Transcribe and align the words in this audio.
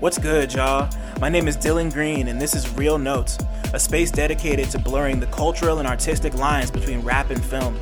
What's 0.00 0.18
good, 0.18 0.52
y'all? 0.52 0.90
My 1.22 1.30
name 1.30 1.48
is 1.48 1.56
Dylan 1.56 1.90
Green, 1.90 2.28
and 2.28 2.38
this 2.38 2.54
is 2.54 2.70
Real 2.74 2.98
Notes, 2.98 3.38
a 3.72 3.80
space 3.80 4.10
dedicated 4.10 4.68
to 4.72 4.78
blurring 4.78 5.20
the 5.20 5.26
cultural 5.28 5.78
and 5.78 5.88
artistic 5.88 6.34
lines 6.34 6.70
between 6.70 7.00
rap 7.00 7.30
and 7.30 7.42
film. 7.42 7.80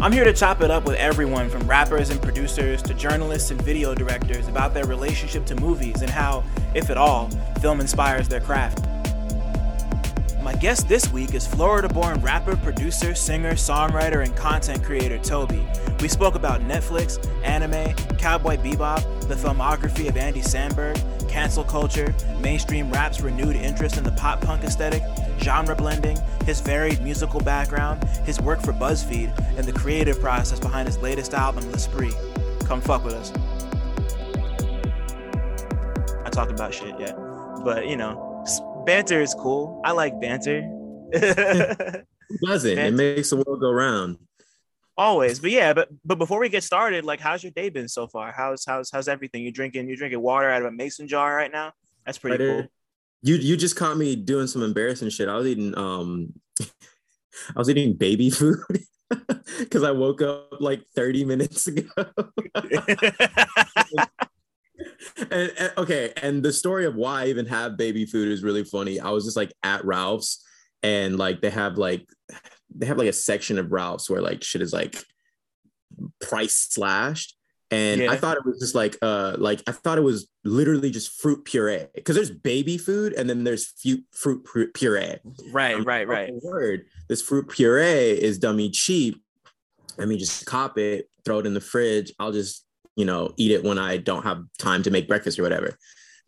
I'm 0.00 0.12
here 0.12 0.24
to 0.24 0.34
chop 0.34 0.60
it 0.60 0.70
up 0.70 0.84
with 0.84 0.96
everyone 0.96 1.48
from 1.48 1.66
rappers 1.66 2.10
and 2.10 2.20
producers 2.20 2.82
to 2.82 2.92
journalists 2.92 3.50
and 3.50 3.62
video 3.62 3.94
directors 3.94 4.48
about 4.48 4.74
their 4.74 4.84
relationship 4.84 5.46
to 5.46 5.54
movies 5.54 6.02
and 6.02 6.10
how, 6.10 6.44
if 6.74 6.90
at 6.90 6.98
all, 6.98 7.30
film 7.62 7.80
inspires 7.80 8.28
their 8.28 8.40
craft. 8.40 8.86
My 10.42 10.54
guest 10.54 10.88
this 10.88 11.08
week 11.12 11.34
is 11.34 11.46
Florida 11.46 11.88
born 11.88 12.20
rapper, 12.20 12.56
producer, 12.56 13.14
singer, 13.14 13.52
songwriter, 13.52 14.24
and 14.24 14.34
content 14.34 14.82
creator 14.82 15.16
Toby. 15.18 15.64
We 16.00 16.08
spoke 16.08 16.34
about 16.34 16.62
Netflix, 16.62 17.24
anime, 17.44 17.94
Cowboy 18.18 18.56
Bebop, 18.56 19.28
the 19.28 19.36
filmography 19.36 20.08
of 20.08 20.16
Andy 20.16 20.40
Samberg, 20.40 20.98
cancel 21.28 21.62
culture, 21.62 22.12
mainstream 22.40 22.90
rap's 22.90 23.20
renewed 23.20 23.54
interest 23.54 23.96
in 23.98 24.02
the 24.02 24.10
pop 24.12 24.40
punk 24.40 24.64
aesthetic, 24.64 25.04
genre 25.38 25.76
blending, 25.76 26.18
his 26.44 26.60
varied 26.60 27.00
musical 27.02 27.38
background, 27.38 28.02
his 28.24 28.40
work 28.40 28.60
for 28.60 28.72
BuzzFeed, 28.72 29.56
and 29.56 29.64
the 29.64 29.72
creative 29.72 30.20
process 30.20 30.58
behind 30.58 30.88
his 30.88 30.98
latest 30.98 31.34
album, 31.34 31.70
L'Esprit. 31.70 32.14
Come 32.64 32.80
fuck 32.80 33.04
with 33.04 33.14
us. 33.14 33.32
I 36.26 36.30
talk 36.30 36.50
about 36.50 36.74
shit, 36.74 36.98
yeah. 36.98 37.12
But, 37.62 37.86
you 37.86 37.96
know, 37.96 38.31
banter 38.84 39.20
is 39.20 39.34
cool. 39.34 39.80
I 39.84 39.92
like 39.92 40.20
banter. 40.20 40.62
Doesn't? 42.44 42.78
It 42.78 42.94
makes 42.94 43.30
the 43.30 43.36
world 43.36 43.60
go 43.60 43.70
round. 43.70 44.18
Always, 44.96 45.40
but 45.40 45.50
yeah, 45.50 45.72
but 45.72 45.88
but 46.04 46.18
before 46.18 46.38
we 46.38 46.50
get 46.50 46.62
started, 46.62 47.04
like, 47.04 47.18
how's 47.18 47.42
your 47.42 47.52
day 47.52 47.70
been 47.70 47.88
so 47.88 48.06
far? 48.06 48.30
How's 48.30 48.64
how's 48.66 48.90
how's 48.90 49.08
everything? 49.08 49.42
You 49.42 49.50
drinking 49.50 49.88
you 49.88 49.96
drinking 49.96 50.20
water 50.20 50.50
out 50.50 50.60
of 50.60 50.68
a 50.68 50.70
mason 50.70 51.08
jar 51.08 51.34
right 51.34 51.50
now? 51.50 51.72
That's 52.04 52.18
pretty 52.18 52.36
cool. 52.38 52.66
You 53.22 53.36
you 53.36 53.56
just 53.56 53.74
caught 53.74 53.96
me 53.96 54.16
doing 54.16 54.46
some 54.46 54.62
embarrassing 54.62 55.08
shit. 55.08 55.28
I 55.28 55.36
was 55.36 55.46
eating 55.46 55.76
um, 55.78 56.34
I 56.60 57.56
was 57.56 57.70
eating 57.70 57.94
baby 57.94 58.28
food 58.28 58.58
because 59.58 59.82
I 59.82 59.92
woke 59.92 60.20
up 60.20 60.60
like 60.60 60.84
thirty 60.94 61.24
minutes 61.24 61.66
ago. 61.66 61.88
and, 65.30 65.52
and, 65.58 65.72
okay, 65.78 66.12
and 66.22 66.42
the 66.42 66.52
story 66.52 66.86
of 66.86 66.94
why 66.94 67.22
I 67.22 67.26
even 67.28 67.46
have 67.46 67.76
baby 67.76 68.06
food 68.06 68.28
is 68.28 68.42
really 68.42 68.64
funny. 68.64 69.00
I 69.00 69.10
was 69.10 69.24
just 69.24 69.36
like 69.36 69.52
at 69.62 69.84
Ralph's, 69.84 70.44
and 70.82 71.16
like 71.18 71.40
they 71.40 71.50
have 71.50 71.78
like 71.78 72.08
they 72.74 72.86
have 72.86 72.98
like 72.98 73.08
a 73.08 73.12
section 73.12 73.58
of 73.58 73.72
Ralph's 73.72 74.08
where 74.08 74.20
like 74.20 74.42
shit 74.42 74.62
is 74.62 74.72
like 74.72 75.02
price 76.20 76.68
slashed. 76.70 77.36
And 77.70 78.02
yeah. 78.02 78.12
I 78.12 78.16
thought 78.16 78.36
it 78.36 78.44
was 78.44 78.60
just 78.60 78.74
like 78.74 78.96
uh 79.00 79.36
like 79.38 79.62
I 79.66 79.72
thought 79.72 79.96
it 79.96 80.02
was 80.02 80.28
literally 80.44 80.90
just 80.90 81.20
fruit 81.20 81.44
puree 81.44 81.86
because 81.94 82.16
there's 82.16 82.30
baby 82.30 82.76
food 82.76 83.14
and 83.14 83.30
then 83.30 83.44
there's 83.44 83.72
fruit 84.12 84.46
fruit 84.46 84.74
puree. 84.74 85.16
Right, 85.52 85.76
um, 85.76 85.84
right, 85.84 86.06
right. 86.06 86.30
Word, 86.42 86.84
this 87.08 87.22
fruit 87.22 87.48
puree 87.48 88.10
is 88.20 88.38
dummy 88.38 88.70
cheap. 88.70 89.22
Let 89.96 90.08
me 90.08 90.18
just 90.18 90.44
cop 90.44 90.76
it, 90.76 91.08
throw 91.24 91.38
it 91.38 91.46
in 91.46 91.54
the 91.54 91.60
fridge. 91.60 92.12
I'll 92.18 92.32
just 92.32 92.64
you 92.96 93.04
know 93.04 93.32
eat 93.36 93.52
it 93.52 93.64
when 93.64 93.78
I 93.78 93.96
don't 93.96 94.24
have 94.24 94.44
time 94.58 94.82
to 94.84 94.90
make 94.90 95.08
breakfast 95.08 95.38
or 95.38 95.42
whatever. 95.42 95.76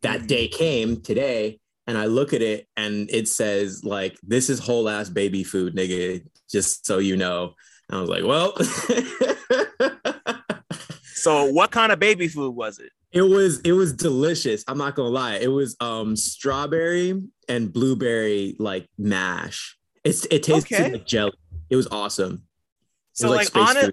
That 0.03 0.23
mm. 0.23 0.27
day 0.27 0.49
came 0.49 1.01
today, 1.01 1.61
and 1.87 1.99
I 1.99 2.07
look 2.07 2.33
at 2.33 2.43
it 2.43 2.67
and 2.77 3.09
it 3.11 3.29
says 3.29 3.85
like 3.85 4.19
this 4.23 4.51
is 4.51 4.59
whole 4.59 4.89
ass 4.89 5.09
baby 5.09 5.45
food, 5.45 5.77
nigga. 5.77 6.25
Just 6.51 6.87
so 6.87 6.99
you 6.99 7.17
know. 7.17 7.55
And 7.89 7.99
I 7.99 8.01
was 8.01 8.11
like, 8.11 8.25
well. 8.25 8.57
so 11.03 11.47
what 11.47 11.71
kind 11.71 11.93
of 11.93 11.99
baby 11.99 12.29
food 12.29 12.55
was 12.55 12.79
it? 12.79 12.91
It 13.13 13.23
was 13.23 13.61
it 13.61 13.73
was 13.73 13.93
delicious. 13.93 14.65
I'm 14.67 14.79
not 14.79 14.97
gonna 14.97 15.09
lie. 15.09 15.37
It 15.37 15.49
was 15.49 15.77
um 15.81 16.17
strawberry 16.17 17.23
and 17.49 17.73
blueberry 17.73 18.57
like 18.59 18.89
mash. 18.99 19.77
It's 20.03 20.27
it 20.27 20.43
tasted 20.43 20.81
okay. 20.81 20.93
like 20.93 21.07
jelly. 21.07 21.33
It 21.71 21.77
was 21.77 21.87
awesome. 21.89 22.43
It 23.13 23.19
so 23.19 23.31
was 23.31 23.37
like, 23.37 23.55
like 23.55 23.69
honest, 23.69 23.93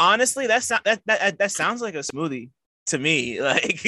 honestly, 0.00 0.46
that's 0.48 0.68
that, 0.68 0.82
that 0.84 1.02
that 1.06 1.38
that 1.38 1.52
sounds 1.52 1.80
like 1.80 1.94
a 1.94 1.98
smoothie 1.98 2.50
to 2.86 2.98
me. 2.98 3.40
Like 3.50 3.84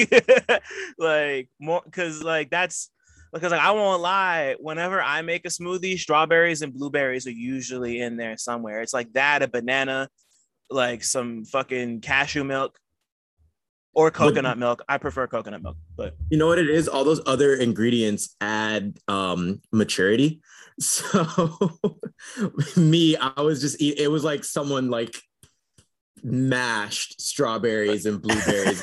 like 0.97 1.49
more 1.59 1.81
because 1.83 2.23
like 2.23 2.49
that's 2.49 2.89
because 3.33 3.51
like 3.51 3.61
I 3.61 3.71
won't 3.71 4.01
lie, 4.01 4.55
whenever 4.59 5.01
I 5.01 5.21
make 5.23 5.45
a 5.45 5.49
smoothie, 5.49 5.97
strawberries 5.97 6.61
and 6.61 6.73
blueberries 6.73 7.27
are 7.27 7.31
usually 7.31 7.99
in 7.99 8.15
there 8.15 8.37
somewhere. 8.37 8.81
It's 8.81 8.93
like 8.93 9.11
that, 9.13 9.41
a 9.41 9.47
banana, 9.47 10.09
like 10.69 11.03
some 11.03 11.43
fucking 11.45 12.01
cashew 12.01 12.43
milk 12.43 12.77
or 13.95 14.11
coconut 14.11 14.57
milk. 14.57 14.83
I 14.87 14.97
prefer 14.97 15.27
coconut 15.27 15.63
milk, 15.63 15.77
but 15.95 16.15
you 16.29 16.37
know 16.37 16.47
what 16.47 16.59
it 16.59 16.69
is? 16.69 16.87
All 16.87 17.03
those 17.03 17.21
other 17.25 17.55
ingredients 17.55 18.35
add 18.39 18.97
um 19.07 19.61
maturity. 19.71 20.41
So 20.79 21.79
me, 22.75 23.15
I 23.15 23.41
was 23.41 23.61
just 23.61 23.79
eat, 23.79 23.99
it 23.99 24.07
was 24.07 24.23
like 24.23 24.43
someone 24.43 24.89
like 24.89 25.15
mashed 26.23 27.21
strawberries 27.21 28.05
and 28.05 28.21
blueberries. 28.21 28.81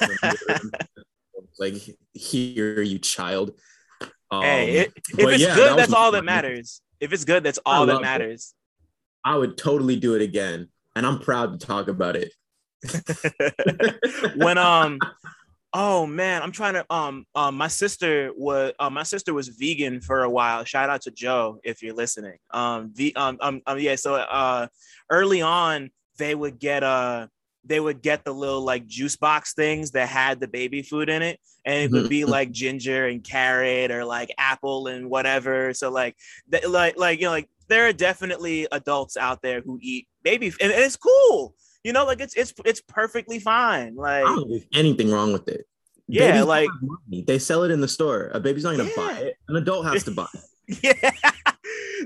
like 1.59 1.75
here, 2.13 2.83
you 2.83 2.99
child. 2.99 3.53
Um, 4.31 4.43
hey, 4.43 4.77
it, 4.79 4.93
if 4.97 5.29
it's 5.29 5.43
yeah, 5.43 5.55
good, 5.55 5.71
that 5.71 5.77
that's 5.77 5.93
all 5.93 6.13
that 6.13 6.25
matters. 6.25 6.83
If 7.01 7.13
it's 7.13 7.25
good, 7.25 7.43
that's 7.43 7.59
all 7.65 7.87
that 7.87 8.01
matters. 8.01 8.55
It. 9.25 9.29
I 9.29 9.37
would 9.37 9.57
totally 9.57 9.97
do 9.97 10.15
it 10.15 10.23
again, 10.23 10.69
and 10.95 11.07
I'm 11.07 11.19
proud 11.19 11.59
to 11.59 11.67
talk 11.67 11.89
about 11.89 12.17
it. 12.17 12.33
when 14.37 14.57
um 14.59 14.99
oh 15.75 16.07
man 16.07 16.43
i'm 16.43 16.51
trying 16.51 16.75
to 16.75 16.85
um 16.91 17.27
um 17.35 17.55
my 17.55 17.69
sister 17.69 18.31
was 18.37 18.73
uh, 18.79 18.89
my 18.89 19.03
sister 19.03 19.35
was 19.35 19.49
vegan 19.49 20.01
for 20.01 20.23
a 20.23 20.31
while 20.31 20.65
shout 20.65 20.89
out 20.89 21.03
to 21.03 21.11
joe 21.11 21.61
if 21.63 21.83
you're 21.83 21.95
listening 21.95 22.39
um 22.53 22.91
the 22.95 23.15
um, 23.17 23.37
um, 23.41 23.61
um 23.67 23.79
yeah 23.79 23.95
so 23.95 24.15
uh 24.15 24.67
early 25.11 25.43
on 25.43 25.91
they 26.21 26.35
would 26.35 26.61
get 26.61 26.85
uh 26.85 27.27
they 27.65 27.81
would 27.81 28.01
get 28.01 28.25
the 28.25 28.33
little 28.33 28.63
like 28.63 28.87
juice 28.87 29.17
box 29.17 29.53
things 29.55 29.91
that 29.91 30.09
had 30.09 30.41
the 30.41 30.49
baby 30.49 30.83
food 30.83 31.11
in 31.11 31.23
it. 31.23 31.39
And 31.67 31.85
it 31.85 31.91
would 31.91 32.09
be 32.09 32.25
like 32.25 32.53
ginger 32.53 33.07
and 33.07 33.23
carrot 33.23 33.91
or 33.91 34.05
like 34.05 34.33
apple 34.39 34.87
and 34.87 35.11
whatever. 35.11 35.75
So 35.75 35.91
like 35.91 36.17
th- 36.51 36.67
like 36.67 36.97
like 36.97 37.21
you 37.21 37.27
know 37.27 37.33
like 37.33 37.51
there 37.69 37.87
are 37.87 37.93
definitely 37.93 38.67
adults 38.73 39.17
out 39.17 39.43
there 39.43 39.61
who 39.61 39.79
eat 39.83 40.09
baby 40.23 40.47
and, 40.61 40.73
and 40.73 40.83
it's 40.83 40.97
cool. 40.97 41.55
You 41.85 41.93
know 41.93 42.05
like 42.07 42.21
it's 42.21 42.35
it's 42.35 42.55
it's 42.65 42.81
perfectly 42.81 43.39
fine. 43.39 43.95
Like 43.95 44.25
anything 44.73 45.11
wrong 45.11 45.33
with 45.33 45.49
it. 45.49 45.67
Yeah 46.09 46.33
Babies 46.33 46.47
like 46.47 46.69
they 47.27 47.39
sell 47.39 47.63
it 47.65 47.71
in 47.71 47.81
the 47.81 47.89
store. 47.89 48.31
A 48.33 48.41
baby's 48.41 48.65
not 48.65 48.77
gonna 48.77 48.89
yeah. 48.89 48.97
buy 48.97 49.13
it. 49.19 49.37
An 49.49 49.57
adult 49.57 49.87
has 49.87 50.05
to 50.05 50.13
buy 50.13 50.27
it 50.33 50.41
yeah 50.83 51.11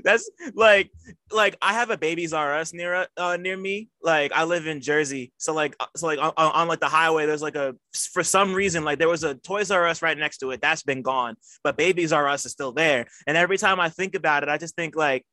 that's 0.03 0.29
like 0.53 0.91
like 1.31 1.57
I 1.61 1.73
have 1.73 1.89
a 1.89 1.97
Babies 1.97 2.33
R 2.33 2.57
Us 2.57 2.73
near 2.73 3.07
uh 3.17 3.37
near 3.37 3.57
me. 3.57 3.89
Like 4.01 4.31
I 4.33 4.43
live 4.43 4.67
in 4.67 4.81
Jersey, 4.81 5.33
so 5.37 5.53
like 5.53 5.75
uh, 5.79 5.87
so 5.95 6.07
like 6.07 6.19
on, 6.19 6.33
on, 6.37 6.67
like 6.67 6.79
the 6.79 6.87
highway, 6.87 7.25
there's 7.25 7.41
like 7.41 7.55
a 7.55 7.75
for 8.13 8.23
some 8.23 8.53
reason 8.53 8.83
like 8.83 8.99
there 8.99 9.09
was 9.09 9.23
a 9.23 9.35
Toys 9.35 9.71
R 9.71 9.87
Us 9.87 10.01
right 10.01 10.17
next 10.17 10.39
to 10.39 10.51
it. 10.51 10.61
That's 10.61 10.83
been 10.83 11.01
gone, 11.01 11.35
but 11.63 11.77
Babies 11.77 12.13
R 12.13 12.27
Us 12.27 12.45
is 12.45 12.51
still 12.51 12.71
there. 12.71 13.07
And 13.27 13.37
every 13.37 13.57
time 13.57 13.79
I 13.79 13.89
think 13.89 14.15
about 14.15 14.43
it, 14.43 14.49
I 14.49 14.57
just 14.57 14.75
think 14.75 14.95
like 14.95 15.25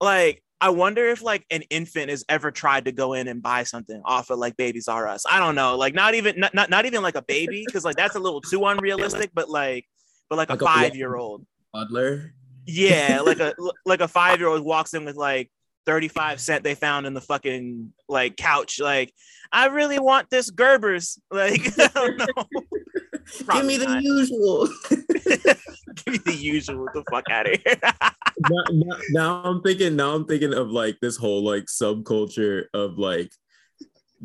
like 0.00 0.42
I 0.60 0.70
wonder 0.70 1.08
if 1.08 1.22
like 1.22 1.46
an 1.50 1.62
infant 1.70 2.10
has 2.10 2.24
ever 2.28 2.50
tried 2.50 2.84
to 2.84 2.92
go 2.92 3.14
in 3.14 3.28
and 3.28 3.42
buy 3.42 3.62
something 3.62 4.02
off 4.04 4.30
of 4.30 4.38
like 4.38 4.56
Babies 4.56 4.88
R 4.88 5.08
Us. 5.08 5.24
I 5.28 5.38
don't 5.38 5.54
know, 5.54 5.76
like 5.76 5.94
not 5.94 6.14
even 6.14 6.38
not 6.38 6.54
not, 6.54 6.70
not 6.70 6.86
even 6.86 7.02
like 7.02 7.16
a 7.16 7.22
baby 7.22 7.64
because 7.66 7.84
like 7.84 7.96
that's 7.96 8.16
a 8.16 8.20
little 8.20 8.40
too 8.40 8.64
unrealistic, 8.66 9.30
but 9.32 9.48
like 9.48 9.86
but 10.28 10.36
like, 10.36 10.50
like 10.50 10.62
a 10.62 10.64
five 10.64 10.94
year 10.94 11.16
old 11.16 11.44
toddler 11.74 12.34
yeah, 12.70 13.20
like 13.20 13.40
a 13.40 13.54
like 13.84 14.00
a 14.00 14.08
five 14.08 14.38
year 14.38 14.48
old 14.48 14.64
walks 14.64 14.94
in 14.94 15.04
with 15.04 15.16
like 15.16 15.50
35 15.86 16.40
cent 16.40 16.62
they 16.62 16.74
found 16.74 17.06
in 17.06 17.14
the 17.14 17.20
fucking 17.20 17.92
like 18.08 18.36
couch. 18.36 18.80
Like, 18.80 19.12
I 19.50 19.66
really 19.66 19.98
want 19.98 20.30
this 20.30 20.50
Gerber's. 20.50 21.18
Like, 21.30 21.60
I 21.78 21.88
don't 21.94 22.18
know. 22.18 22.26
Give 23.52 23.64
me 23.64 23.76
the 23.76 23.86
not. 23.86 24.02
usual. 24.02 24.68
Give 24.90 26.12
me 26.12 26.18
the 26.24 26.34
usual. 26.34 26.86
The 26.92 27.04
fuck 27.10 27.24
out 27.30 27.52
of 27.52 27.60
here. 27.64 27.76
now, 27.82 28.64
now, 28.70 28.96
now 29.10 29.42
I'm 29.44 29.62
thinking. 29.62 29.96
Now 29.96 30.14
I'm 30.14 30.26
thinking 30.26 30.54
of 30.54 30.70
like 30.70 30.98
this 31.00 31.16
whole 31.16 31.44
like 31.44 31.64
subculture 31.64 32.64
of 32.74 32.98
like 32.98 33.32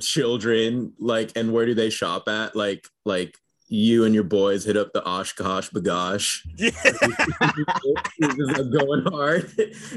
children 0.02 0.94
like 1.00 1.32
and 1.38 1.54
where 1.54 1.66
do 1.66 1.74
they 1.74 1.90
shop 1.90 2.28
at 2.28 2.54
like 2.54 2.86
like 3.06 3.38
you 3.68 4.04
and 4.06 4.14
your 4.14 4.24
boys 4.24 4.64
hit 4.64 4.78
up 4.78 4.94
the 4.94 5.02
OshKosh 5.02 5.72
B'gosh. 5.72 6.42
Yeah. 6.58 6.72
going 8.80 9.06
hard, 9.06 9.52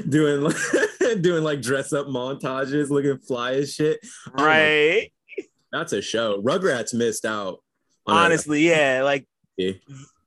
doing 0.09 0.41
like, 0.41 1.21
doing 1.21 1.43
like 1.43 1.61
dress 1.61 1.93
up 1.93 2.07
montages, 2.07 2.89
looking 2.89 3.17
fly 3.19 3.53
as 3.53 3.73
shit. 3.73 3.99
Oh 4.37 4.45
right. 4.45 5.11
Oh, 5.39 5.43
that's 5.71 5.93
a 5.93 6.01
show. 6.01 6.41
Rugrats 6.41 6.93
missed 6.93 7.25
out. 7.25 7.59
Honestly, 8.07 8.67
yeah. 8.67 9.01
Like 9.03 9.27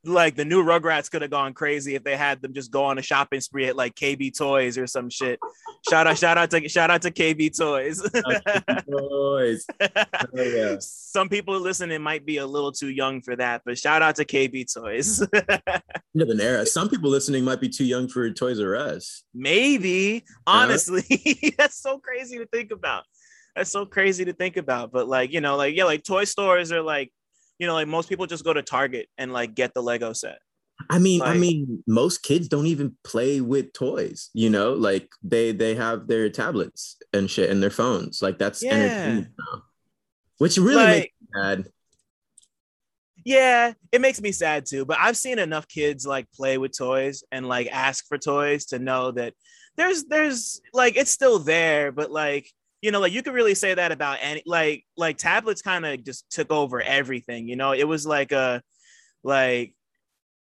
like 0.04 0.34
the 0.34 0.44
new 0.44 0.64
Rugrats 0.64 1.10
could 1.10 1.22
have 1.22 1.30
gone 1.30 1.54
crazy 1.54 1.94
if 1.94 2.02
they 2.02 2.16
had 2.16 2.42
them 2.42 2.52
just 2.52 2.70
go 2.70 2.84
on 2.84 2.98
a 2.98 3.02
shopping 3.02 3.40
spree 3.40 3.66
at 3.66 3.76
like 3.76 3.94
KB 3.94 4.36
Toys 4.36 4.76
or 4.76 4.86
some 4.86 5.08
shit. 5.08 5.38
Shout 5.88 6.06
out, 6.06 6.18
shout 6.18 6.38
out 6.38 6.50
to 6.50 6.68
shout 6.68 6.90
out 6.90 7.02
to 7.02 7.10
KB 7.10 7.56
Toys. 7.56 8.02
Toys. 8.90 9.66
Oh, 10.34 10.42
yeah. 10.42 10.76
Some 10.80 11.28
people 11.28 11.58
listening 11.58 12.00
might 12.00 12.24
be 12.24 12.38
a 12.38 12.46
little 12.46 12.72
too 12.72 12.88
young 12.88 13.20
for 13.20 13.36
that, 13.36 13.62
but 13.64 13.78
shout 13.78 14.02
out 14.02 14.16
to 14.16 14.24
KB 14.24 14.72
Toys. 14.72 15.18
Hmm. 15.18 16.20
an 16.20 16.40
era. 16.40 16.64
Some 16.64 16.88
people 16.88 17.10
listening 17.10 17.44
might 17.44 17.60
be 17.60 17.68
too 17.68 17.84
young 17.84 18.08
for 18.08 18.30
Toys 18.30 18.60
R 18.60 18.76
Us. 18.76 19.24
Maybe, 19.34 20.24
honestly, 20.46 21.04
yeah. 21.08 21.50
that's 21.58 21.78
so 21.78 21.98
crazy 21.98 22.38
to 22.38 22.46
think 22.46 22.70
about. 22.70 23.04
That's 23.54 23.70
so 23.70 23.84
crazy 23.84 24.24
to 24.24 24.32
think 24.32 24.56
about. 24.56 24.92
But 24.92 25.08
like, 25.08 25.32
you 25.32 25.40
know, 25.40 25.56
like 25.56 25.76
yeah, 25.76 25.84
like 25.84 26.02
toy 26.02 26.24
stores 26.24 26.72
are 26.72 26.82
like 26.82 27.12
you 27.58 27.66
know, 27.66 27.74
like 27.74 27.88
most 27.88 28.08
people 28.08 28.26
just 28.26 28.44
go 28.44 28.52
to 28.52 28.62
Target 28.62 29.08
and 29.18 29.32
like 29.32 29.54
get 29.54 29.74
the 29.74 29.82
Lego 29.82 30.12
set. 30.12 30.38
I 30.90 30.98
mean, 30.98 31.20
like, 31.20 31.36
I 31.36 31.38
mean, 31.38 31.82
most 31.86 32.22
kids 32.22 32.48
don't 32.48 32.66
even 32.66 32.96
play 33.04 33.40
with 33.40 33.72
toys, 33.72 34.30
you 34.34 34.50
know, 34.50 34.72
like 34.72 35.08
they 35.22 35.52
they 35.52 35.74
have 35.74 36.06
their 36.06 36.28
tablets 36.28 36.96
and 37.12 37.30
shit 37.30 37.50
and 37.50 37.62
their 37.62 37.70
phones. 37.70 38.22
Like 38.22 38.38
that's 38.38 38.62
yeah. 38.62 38.72
entertainment 38.72 39.28
now. 39.38 39.62
Which 40.38 40.56
really 40.56 40.74
like, 40.74 40.88
makes 40.88 41.12
me 41.20 41.28
sad. 41.34 41.64
Yeah, 43.24 43.72
it 43.92 44.00
makes 44.00 44.20
me 44.20 44.32
sad 44.32 44.66
too. 44.66 44.84
But 44.84 44.98
I've 44.98 45.16
seen 45.16 45.38
enough 45.38 45.68
kids 45.68 46.06
like 46.06 46.26
play 46.32 46.58
with 46.58 46.76
toys 46.76 47.22
and 47.30 47.46
like 47.46 47.68
ask 47.70 48.06
for 48.08 48.18
toys 48.18 48.66
to 48.66 48.78
know 48.78 49.12
that 49.12 49.34
there's 49.76 50.04
there's 50.04 50.60
like 50.72 50.96
it's 50.96 51.10
still 51.10 51.38
there, 51.38 51.92
but 51.92 52.10
like 52.10 52.50
you 52.82 52.90
know, 52.90 53.00
like 53.00 53.12
you 53.12 53.22
could 53.22 53.32
really 53.32 53.54
say 53.54 53.74
that 53.74 53.92
about 53.92 54.18
any 54.20 54.42
like 54.44 54.84
like 54.96 55.16
tablets 55.16 55.62
kind 55.62 55.86
of 55.86 56.04
just 56.04 56.28
took 56.30 56.50
over 56.50 56.82
everything. 56.82 57.48
You 57.48 57.56
know, 57.56 57.72
it 57.72 57.84
was 57.84 58.04
like 58.04 58.32
a 58.32 58.60
like 59.22 59.72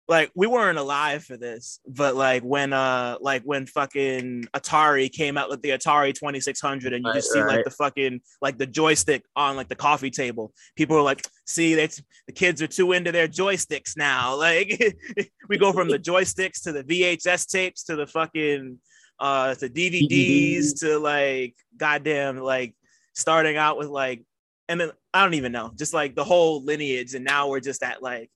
like 0.08 0.32
we 0.34 0.48
weren't 0.48 0.78
alive 0.78 1.26
for 1.26 1.36
this, 1.36 1.82
but 1.86 2.16
like 2.16 2.42
when 2.44 2.72
uh 2.72 3.18
like 3.20 3.44
when 3.44 3.66
fucking 3.66 4.48
Atari 4.54 5.12
came 5.12 5.38
out 5.38 5.50
with 5.50 5.62
the 5.62 5.70
Atari 5.70 6.14
2600 6.14 6.94
and 6.94 7.06
you 7.06 7.14
just 7.14 7.36
right, 7.36 7.42
see 7.42 7.48
like 7.48 7.66
the 7.66 7.72
fucking 7.72 8.22
like 8.42 8.58
the 8.58 8.66
joystick 8.66 9.24
on 9.36 9.58
like 9.58 9.68
the 9.68 9.76
coffee 9.76 10.10
table. 10.10 10.54
People 10.78 10.96
were 10.96 11.02
like, 11.02 11.26
"See, 11.46 11.76
the 11.76 12.02
kids 12.34 12.62
are 12.62 12.68
too 12.68 12.94
into 12.94 13.12
their 13.12 13.28
joysticks 13.28 13.98
now." 13.98 14.36
Like 14.42 14.82
we 15.50 15.58
go 15.58 15.72
from 15.72 15.90
the 15.90 16.00
joysticks 16.12 16.64
to 16.64 16.72
the 16.72 16.84
VHS 16.84 17.48
tapes 17.48 17.84
to 17.84 17.96
the 17.96 18.08
fucking 18.08 18.80
uh 19.22 19.54
to 19.56 19.70
DVDs 19.70 20.80
to 20.80 20.98
like 20.98 21.56
goddamn 21.78 22.38
like 22.38 22.76
starting 23.14 23.56
out 23.56 23.78
with 23.78 23.88
like 23.88 24.24
and 24.68 24.82
then 24.82 24.92
I 25.14 25.24
don't 25.24 25.36
even 25.36 25.52
know, 25.52 25.72
just 25.78 25.94
like 25.94 26.16
the 26.16 26.24
whole 26.24 26.64
lineage 26.64 27.14
and 27.14 27.24
now 27.24 27.50
we're 27.50 27.60
just 27.60 27.84
at 27.84 28.02
like 28.02 28.32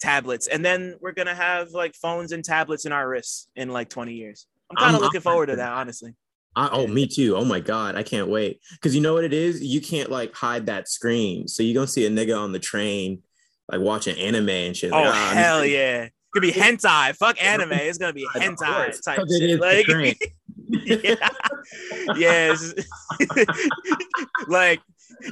tablets 0.00 0.46
and 0.46 0.64
then 0.64 0.96
we're 1.00 1.12
to 1.12 1.34
have 1.34 1.70
like 1.72 1.94
phones 1.94 2.32
and 2.32 2.44
tablets 2.44 2.86
in 2.86 2.92
our 2.92 3.06
wrists 3.06 3.48
in 3.56 3.70
like 3.70 3.90
20 3.90 4.14
years. 4.14 4.46
I'm 4.70 4.76
kind 4.76 4.96
of 4.96 5.02
looking 5.02 5.20
forward 5.20 5.46
to 5.46 5.56
that 5.56 5.72
honestly. 5.72 6.14
I, 6.54 6.70
oh, 6.72 6.86
me 6.86 7.06
too. 7.06 7.36
Oh 7.36 7.44
my 7.44 7.60
god, 7.60 7.96
I 7.96 8.02
can't 8.02 8.28
wait. 8.28 8.60
Cause 8.80 8.94
you 8.94 9.02
know 9.02 9.12
what 9.12 9.24
it 9.24 9.34
is? 9.34 9.62
You 9.62 9.82
can't 9.82 10.10
like 10.10 10.32
hide 10.34 10.66
that 10.66 10.88
screen. 10.88 11.46
So 11.48 11.62
you're 11.62 11.74
gonna 11.74 11.86
see 11.86 12.06
a 12.06 12.10
nigga 12.10 12.38
on 12.38 12.52
the 12.52 12.58
train 12.58 13.22
like 13.70 13.80
watching 13.80 14.16
anime 14.16 14.48
and 14.48 14.74
shit. 14.76 14.92
Oh 14.92 14.96
like, 14.96 15.08
oh, 15.08 15.34
hell 15.34 15.66
yeah 15.66 16.08
gonna 16.40 16.52
be 16.52 16.58
hentai. 16.58 17.16
Fuck 17.16 17.42
anime. 17.42 17.72
It's 17.72 17.98
gonna 17.98 18.12
be 18.12 18.26
hentai 18.34 19.02
type 19.02 19.20
shit. 19.28 19.60
Like, 19.60 19.86
yeah, 20.68 21.28
yes. 22.16 22.74
like 24.48 24.80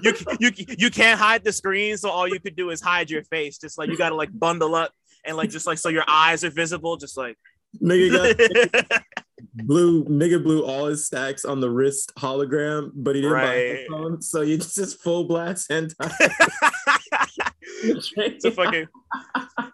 you 0.03 0.15
you 0.39 0.51
you 0.79 0.91
can't 0.91 1.19
hide 1.19 1.45
the 1.45 1.53
screen, 1.53 1.97
so 1.97 2.11
all 2.11 2.29
you 2.29 2.41
could 2.41 2.57
do 2.57 2.71
is 2.71 2.81
hide 2.81 3.11
your 3.11 3.25
face. 3.25 3.59
Just 3.59 3.79
like 3.79 3.91
you 3.91 3.97
gotta 3.97 4.15
like 4.15 4.31
bundle 4.39 4.75
up 4.75 4.93
and 5.25 5.37
like 5.37 5.51
just 5.51 5.67
like 5.67 5.79
so 5.79 5.89
your 5.89 6.05
eyes 6.09 6.45
are 6.45 6.51
visible. 6.51 6.97
Just 6.97 7.17
like 7.17 7.37
nigga 7.83 8.37
got 8.73 9.03
blue 9.55 10.05
nigga 10.05 10.43
blew 10.43 10.65
all 10.65 10.87
his 10.87 11.07
stacks 11.07 11.45
on 11.45 11.61
the 11.61 11.71
wrist 11.71 12.13
hologram, 12.19 12.91
but 12.95 13.15
he 13.15 13.23
didn't 13.23 13.35
right. 13.35 13.45
buy 13.45 13.55
a 13.55 13.87
phone, 13.89 14.23
so 14.23 14.41
you 14.43 14.59
just 14.59 15.03
full 15.03 15.25
blast 15.25 15.71
hentai. 15.71 16.11
it's 17.83 18.45
a 18.45 18.51
fucking, 18.51 18.87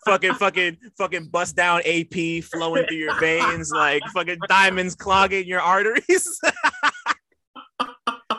fucking, 0.06 0.34
fucking, 0.34 0.76
fucking 0.98 1.28
bust 1.28 1.56
down 1.56 1.80
AP 1.84 2.44
flowing 2.44 2.86
through 2.86 2.96
your 2.96 3.18
veins, 3.20 3.70
like 3.70 4.02
fucking 4.14 4.38
diamonds 4.48 4.94
clogging 4.94 5.46
your 5.46 5.60
arteries. 5.60 6.40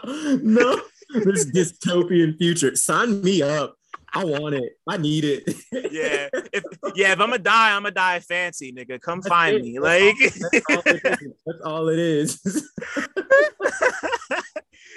no, 0.06 0.82
this 1.14 1.46
dystopian 1.52 2.38
future. 2.38 2.76
Sign 2.76 3.22
me 3.22 3.42
up. 3.42 3.76
I 4.14 4.26
want 4.26 4.56
it. 4.56 4.78
I 4.88 4.98
need 4.98 5.24
it. 5.24 5.44
yeah. 5.92 6.28
If 6.54 6.64
yeah, 6.96 7.14
if 7.14 7.22
I'm 7.22 7.30
gonna 7.30 7.40
die, 7.40 7.74
I'm 7.74 7.84
gonna 7.84 7.92
die 7.96 8.20
fancy, 8.20 8.74
nigga. 8.74 9.00
Come 9.00 9.22
that's 9.22 9.30
find 9.30 9.56
it. 9.56 9.64
me. 9.64 9.80
Like 9.80 10.18
that's 10.20 10.66
all, 10.70 10.82
that's 11.46 11.62
all 11.64 11.88
it 11.88 11.98
is. 11.98 12.42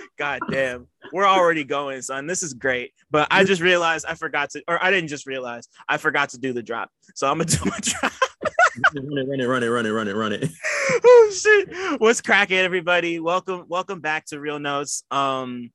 God 0.19 0.40
damn. 0.50 0.88
We're 1.12 1.26
already 1.26 1.62
going, 1.62 2.02
son. 2.02 2.26
This 2.26 2.43
is 2.43 2.55
great. 2.55 2.93
But 3.11 3.28
I 3.31 3.44
just 3.44 3.62
realized 3.62 4.06
I 4.06 4.14
forgot 4.14 4.50
to, 4.50 4.64
or 4.66 4.82
I 4.82 4.90
didn't 4.90 5.08
just 5.08 5.26
realize 5.26 5.69
I 5.88 5.99
forgot 5.99 6.31
to 6.31 6.38
do 6.38 6.52
the 6.52 6.62
drop. 6.62 6.90
So 7.14 7.31
I'm 7.31 7.38
gonna 7.38 7.50
do 7.50 7.64
my 7.67 7.78
drop. 7.81 8.12
run 8.94 9.19
it, 9.19 9.28
run 9.28 9.40
it, 9.40 9.46
run 9.46 9.62
it, 9.62 9.69
run 9.69 9.87
it, 9.87 9.90
run 9.90 10.08
it, 10.08 10.17
run 10.17 10.32
it. 10.32 10.50
oh 11.05 11.32
shit. 11.32 12.00
What's 12.00 12.20
cracking, 12.20 12.58
everybody? 12.58 13.20
Welcome, 13.20 13.67
welcome 13.69 14.00
back 14.00 14.26
to 14.26 14.40
Real 14.40 14.58
Notes. 14.58 15.05
Um, 15.10 15.70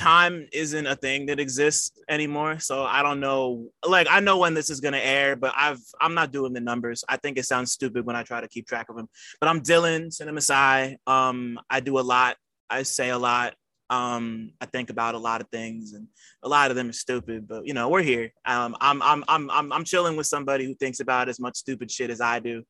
time 0.00 0.48
isn't 0.52 0.86
a 0.86 0.96
thing 0.96 1.26
that 1.26 1.38
exists 1.38 1.92
anymore. 2.08 2.58
So 2.58 2.84
I 2.84 3.02
don't 3.02 3.20
know. 3.20 3.68
Like 3.86 4.06
I 4.10 4.20
know 4.20 4.38
when 4.38 4.54
this 4.54 4.70
is 4.70 4.80
gonna 4.80 4.98
air, 4.98 5.36
but 5.36 5.52
I've 5.54 5.80
I'm 6.00 6.14
not 6.14 6.32
doing 6.32 6.54
the 6.54 6.60
numbers. 6.60 7.04
I 7.08 7.18
think 7.18 7.36
it 7.36 7.44
sounds 7.44 7.72
stupid 7.72 8.06
when 8.06 8.16
I 8.16 8.22
try 8.22 8.40
to 8.40 8.48
keep 8.48 8.66
track 8.66 8.88
of 8.88 8.96
them. 8.96 9.08
But 9.40 9.48
I'm 9.48 9.60
Dylan 9.60 10.06
CineMasai. 10.08 10.96
Um, 11.06 11.60
I 11.68 11.80
do 11.80 11.98
a 11.98 12.00
lot. 12.00 12.36
I 12.70 12.82
say 12.82 13.10
a 13.10 13.18
lot. 13.18 13.54
Um, 13.90 14.52
I 14.60 14.66
think 14.66 14.88
about 14.88 15.16
a 15.16 15.18
lot 15.18 15.40
of 15.40 15.48
things, 15.48 15.92
and 15.92 16.06
a 16.42 16.48
lot 16.48 16.70
of 16.70 16.76
them 16.76 16.88
are 16.88 16.92
stupid. 16.92 17.46
But 17.46 17.66
you 17.66 17.74
know, 17.74 17.88
we're 17.90 18.02
here. 18.02 18.32
Um, 18.46 18.76
I'm 18.80 19.02
I'm 19.02 19.22
I'm 19.28 19.50
I'm 19.50 19.72
I'm 19.72 19.84
chilling 19.84 20.16
with 20.16 20.28
somebody 20.28 20.64
who 20.64 20.74
thinks 20.74 21.00
about 21.00 21.28
as 21.28 21.38
much 21.38 21.56
stupid 21.56 21.90
shit 21.90 22.08
as 22.08 22.20
I 22.20 22.38
do. 22.38 22.62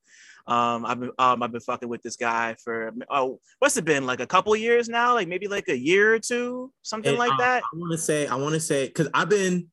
Um, 0.50 0.84
I've 0.84 0.98
been 0.98 1.12
um, 1.16 1.44
I've 1.44 1.52
been 1.52 1.60
fucking 1.60 1.88
with 1.88 2.02
this 2.02 2.16
guy 2.16 2.56
for 2.64 2.92
oh, 3.08 3.38
what's 3.60 3.76
it 3.76 3.84
been 3.84 4.04
like 4.04 4.18
a 4.18 4.26
couple 4.26 4.54
years 4.56 4.88
now? 4.88 5.14
Like 5.14 5.28
maybe 5.28 5.46
like 5.46 5.68
a 5.68 5.78
year 5.78 6.12
or 6.12 6.18
two, 6.18 6.72
something 6.82 7.10
and, 7.10 7.18
like 7.18 7.32
uh, 7.32 7.36
that. 7.38 7.62
I 7.72 7.76
want 7.76 7.92
to 7.92 7.98
say 7.98 8.26
I 8.26 8.34
want 8.34 8.54
to 8.54 8.60
say 8.60 8.88
because 8.88 9.08
I've 9.14 9.28
been 9.28 9.68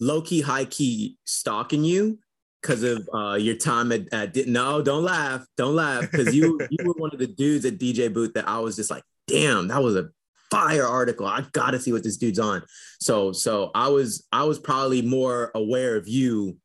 low 0.00 0.22
key, 0.22 0.40
high 0.40 0.64
key 0.64 1.18
stalking 1.24 1.84
you 1.84 2.18
because 2.62 2.82
of 2.82 3.06
uh, 3.12 3.34
your 3.34 3.56
time 3.56 3.92
at, 3.92 4.10
at 4.14 4.34
no, 4.46 4.80
don't 4.80 5.04
laugh, 5.04 5.44
don't 5.58 5.76
laugh, 5.76 6.10
because 6.10 6.34
you 6.34 6.58
you 6.70 6.86
were 6.86 6.94
one 6.94 7.10
of 7.12 7.18
the 7.18 7.26
dudes 7.26 7.66
at 7.66 7.78
DJ 7.78 8.10
Booth 8.10 8.32
that 8.32 8.48
I 8.48 8.58
was 8.58 8.74
just 8.74 8.90
like, 8.90 9.02
damn, 9.28 9.68
that 9.68 9.82
was 9.82 9.96
a 9.96 10.08
fire 10.50 10.86
article. 10.86 11.26
I 11.26 11.44
gotta 11.52 11.78
see 11.78 11.92
what 11.92 12.04
this 12.04 12.16
dude's 12.16 12.38
on. 12.38 12.62
So 13.00 13.32
so 13.32 13.70
I 13.74 13.88
was 13.88 14.26
I 14.32 14.44
was 14.44 14.58
probably 14.58 15.02
more 15.02 15.50
aware 15.54 15.96
of 15.96 16.08
you 16.08 16.56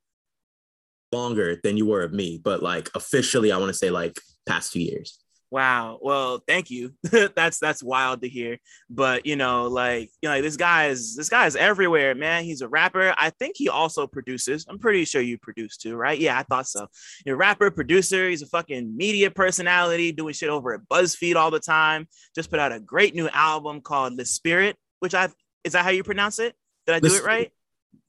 longer 1.17 1.59
than 1.63 1.77
you 1.77 1.86
were 1.86 2.03
of 2.03 2.13
me, 2.13 2.39
but 2.43 2.62
like 2.63 2.89
officially, 2.95 3.51
I 3.51 3.57
want 3.57 3.69
to 3.69 3.77
say 3.77 3.89
like 3.89 4.19
past 4.45 4.74
two 4.74 4.81
years. 4.81 5.19
Wow. 5.50 6.00
Well, 6.01 6.43
thank 6.45 6.69
you. 6.69 6.93
that's 7.36 7.59
that's 7.59 7.81
wild 7.81 8.21
to 8.21 8.29
hear. 8.29 8.57
But 8.89 9.25
you 9.25 9.38
know, 9.38 9.67
like 9.67 10.12
you 10.21 10.27
know, 10.27 10.36
like 10.36 10.43
this 10.43 10.57
guy 10.57 10.88
is 10.88 11.15
this 11.15 11.29
guy 11.29 11.45
is 11.45 11.55
everywhere, 11.55 12.15
man. 12.15 12.43
He's 12.43 12.62
a 12.62 12.67
rapper. 12.67 13.13
I 13.17 13.29
think 13.29 13.55
he 13.55 13.69
also 13.69 14.07
produces. 14.07 14.65
I'm 14.67 14.77
pretty 14.77 15.05
sure 15.05 15.21
you 15.21 15.38
produce 15.38 15.77
too, 15.77 15.95
right? 15.95 16.19
Yeah, 16.19 16.38
I 16.38 16.43
thought 16.43 16.67
so. 16.67 16.88
You're 17.25 17.36
a 17.36 17.38
rapper, 17.38 17.71
producer. 17.71 18.29
He's 18.29 18.41
a 18.41 18.47
fucking 18.47 18.95
media 18.95 19.31
personality, 19.31 20.12
doing 20.12 20.33
shit 20.33 20.50
over 20.50 20.74
at 20.74 20.81
BuzzFeed 20.91 21.36
all 21.36 21.51
the 21.51 21.62
time. 21.62 22.07
Just 22.36 22.50
put 22.50 22.59
out 22.59 22.74
a 22.74 22.79
great 22.81 23.15
new 23.15 23.29
album 23.29 23.79
called 23.79 24.17
The 24.17 24.25
Spirit, 24.25 24.75
which 25.00 25.13
I 25.13 25.29
is 25.63 25.74
that 25.74 25.86
how 25.86 25.91
you 25.91 26.03
pronounce 26.03 26.39
it? 26.39 26.55
Did 26.86 26.95
I 26.95 27.00
do 27.00 27.13
it 27.13 27.24
right? 27.24 27.51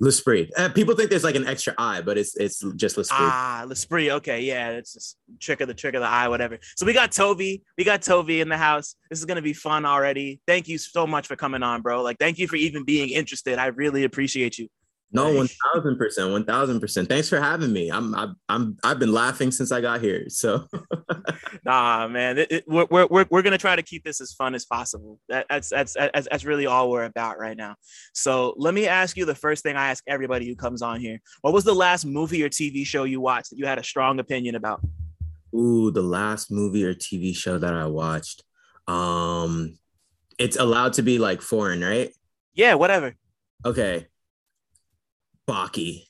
L'Esprit. 0.00 0.50
Uh, 0.56 0.68
people 0.68 0.94
think 0.94 1.10
there's 1.10 1.24
like 1.24 1.34
an 1.34 1.46
extra 1.46 1.74
I, 1.78 2.00
but 2.00 2.18
it's 2.18 2.36
it's 2.36 2.64
just 2.76 2.96
L'Esprit. 2.96 3.18
Ah, 3.18 3.64
L'Esprit. 3.66 4.10
Okay, 4.10 4.42
yeah, 4.42 4.70
it's 4.70 4.94
just 4.94 5.16
trick 5.40 5.60
of 5.60 5.68
the 5.68 5.74
trick 5.74 5.94
of 5.94 6.00
the 6.00 6.08
eye, 6.08 6.28
whatever. 6.28 6.58
So 6.76 6.86
we 6.86 6.92
got 6.92 7.12
Toby. 7.12 7.62
We 7.76 7.84
got 7.84 8.02
Toby 8.02 8.40
in 8.40 8.48
the 8.48 8.56
house. 8.56 8.94
This 9.10 9.18
is 9.18 9.24
gonna 9.24 9.42
be 9.42 9.52
fun 9.52 9.84
already. 9.84 10.40
Thank 10.46 10.68
you 10.68 10.78
so 10.78 11.06
much 11.06 11.26
for 11.26 11.36
coming 11.36 11.62
on, 11.62 11.82
bro. 11.82 12.02
Like, 12.02 12.18
thank 12.18 12.38
you 12.38 12.48
for 12.48 12.56
even 12.56 12.84
being 12.84 13.10
interested. 13.10 13.58
I 13.58 13.66
really 13.66 14.04
appreciate 14.04 14.58
you. 14.58 14.68
No, 15.10 15.32
one 15.32 15.48
thousand 15.48 15.96
percent, 15.96 16.30
one 16.30 16.44
thousand 16.44 16.80
percent. 16.80 17.08
Thanks 17.08 17.30
for 17.30 17.40
having 17.40 17.72
me. 17.72 17.90
I'm, 17.90 18.14
I'm, 18.14 18.36
I'm, 18.48 18.76
I've 18.84 18.98
been 18.98 19.12
laughing 19.12 19.50
since 19.50 19.72
I 19.72 19.80
got 19.80 20.02
here. 20.02 20.28
So, 20.28 20.66
nah, 21.64 22.06
man, 22.08 22.36
it, 22.36 22.52
it, 22.52 22.64
we're, 22.68 23.06
we're, 23.06 23.26
we're 23.30 23.42
gonna 23.42 23.56
try 23.56 23.74
to 23.74 23.82
keep 23.82 24.04
this 24.04 24.20
as 24.20 24.34
fun 24.34 24.54
as 24.54 24.66
possible. 24.66 25.18
That, 25.30 25.46
that's, 25.48 25.70
that's, 25.70 25.94
that's, 25.94 26.28
that's 26.30 26.44
really 26.44 26.66
all 26.66 26.90
we're 26.90 27.04
about 27.04 27.38
right 27.38 27.56
now. 27.56 27.76
So, 28.12 28.54
let 28.58 28.74
me 28.74 28.86
ask 28.86 29.16
you 29.16 29.24
the 29.24 29.34
first 29.34 29.62
thing 29.62 29.76
I 29.76 29.88
ask 29.88 30.04
everybody 30.06 30.46
who 30.46 30.54
comes 30.54 30.82
on 30.82 31.00
here: 31.00 31.20
What 31.40 31.54
was 31.54 31.64
the 31.64 31.74
last 31.74 32.04
movie 32.04 32.42
or 32.42 32.50
TV 32.50 32.84
show 32.84 33.04
you 33.04 33.22
watched 33.22 33.50
that 33.50 33.56
you 33.56 33.64
had 33.64 33.78
a 33.78 33.84
strong 33.84 34.18
opinion 34.18 34.56
about? 34.56 34.82
Ooh, 35.54 35.90
the 35.90 36.02
last 36.02 36.50
movie 36.50 36.84
or 36.84 36.94
TV 36.94 37.34
show 37.34 37.56
that 37.56 37.72
I 37.72 37.86
watched. 37.86 38.44
Um, 38.86 39.78
it's 40.38 40.56
allowed 40.58 40.94
to 40.94 41.02
be 41.02 41.18
like 41.18 41.40
foreign, 41.40 41.82
right? 41.82 42.12
Yeah, 42.52 42.74
whatever. 42.74 43.14
Okay. 43.64 44.06
Baki. 45.48 46.04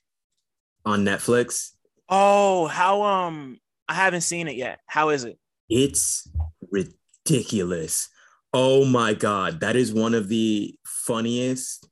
on 0.85 1.04
Netflix. 1.04 1.71
Oh, 2.09 2.66
how 2.66 3.02
um 3.02 3.59
I 3.88 3.95
haven't 3.95 4.23
seen 4.23 4.49
it 4.49 4.57
yet. 4.57 4.80
How 4.87 5.11
is 5.11 5.25
it? 5.25 5.38
It's 5.68 6.28
ridiculous. 6.71 8.09
Oh 8.52 8.85
my 8.85 9.14
god, 9.14 9.61
that 9.61 9.76
is 9.76 9.92
one 9.92 10.14
of 10.14 10.28
the 10.28 10.75
funniest 10.85 11.88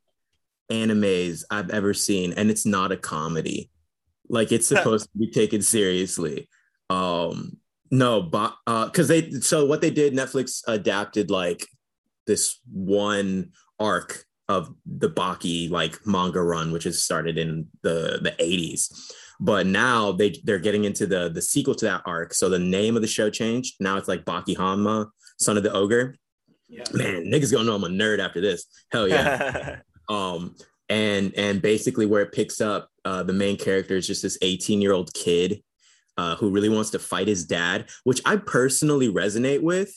animes 0.70 1.44
I've 1.50 1.70
ever 1.70 1.94
seen 1.94 2.32
and 2.32 2.50
it's 2.50 2.66
not 2.66 2.92
a 2.92 2.96
comedy. 2.96 3.70
Like 4.28 4.50
it's 4.50 4.66
supposed 4.66 5.04
to 5.04 5.18
be 5.18 5.30
taken 5.30 5.62
seriously. 5.62 6.48
Um 6.90 7.58
no, 7.90 8.22
but 8.22 8.56
uh 8.66 8.90
cuz 8.90 9.08
they 9.08 9.30
so 9.40 9.64
what 9.66 9.80
they 9.80 9.90
did 9.90 10.14
Netflix 10.14 10.62
adapted 10.66 11.30
like 11.30 11.68
this 12.26 12.60
one 12.72 13.52
arc 13.78 14.25
of 14.48 14.72
the 14.84 15.08
Baki 15.08 15.70
like 15.70 16.06
manga 16.06 16.42
run 16.42 16.72
which 16.72 16.84
has 16.84 17.02
started 17.02 17.36
in 17.36 17.66
the 17.82 18.20
the 18.22 18.32
80s 18.40 19.12
but 19.40 19.66
now 19.66 20.12
they 20.12 20.40
they're 20.44 20.58
getting 20.58 20.84
into 20.84 21.06
the 21.06 21.28
the 21.28 21.42
sequel 21.42 21.74
to 21.76 21.84
that 21.86 22.02
arc. 22.06 22.34
So 22.34 22.48
the 22.48 22.58
name 22.58 22.96
of 22.96 23.02
the 23.02 23.08
show 23.08 23.30
changed. 23.30 23.76
Now 23.80 23.96
it's 23.96 24.08
like 24.08 24.24
Baki 24.24 24.56
Hanma, 24.56 25.08
Son 25.38 25.56
of 25.56 25.62
the 25.62 25.72
Ogre. 25.72 26.16
Yeah. 26.68 26.84
Man, 26.92 27.24
niggas 27.24 27.52
gonna 27.52 27.64
know 27.64 27.76
I'm 27.76 27.84
a 27.84 27.88
nerd 27.88 28.18
after 28.18 28.40
this. 28.40 28.66
Hell 28.90 29.08
yeah. 29.08 29.80
um, 30.08 30.56
and 30.88 31.34
and 31.36 31.60
basically 31.60 32.06
where 32.06 32.22
it 32.22 32.32
picks 32.32 32.60
up, 32.60 32.88
uh, 33.04 33.22
the 33.22 33.32
main 33.32 33.56
character 33.56 33.96
is 33.96 34.06
just 34.06 34.22
this 34.22 34.38
18 34.42 34.80
year 34.80 34.92
old 34.92 35.12
kid 35.12 35.62
uh, 36.16 36.36
who 36.36 36.50
really 36.50 36.68
wants 36.68 36.90
to 36.90 36.98
fight 36.98 37.28
his 37.28 37.44
dad, 37.44 37.88
which 38.04 38.22
I 38.24 38.36
personally 38.36 39.12
resonate 39.12 39.62
with. 39.62 39.92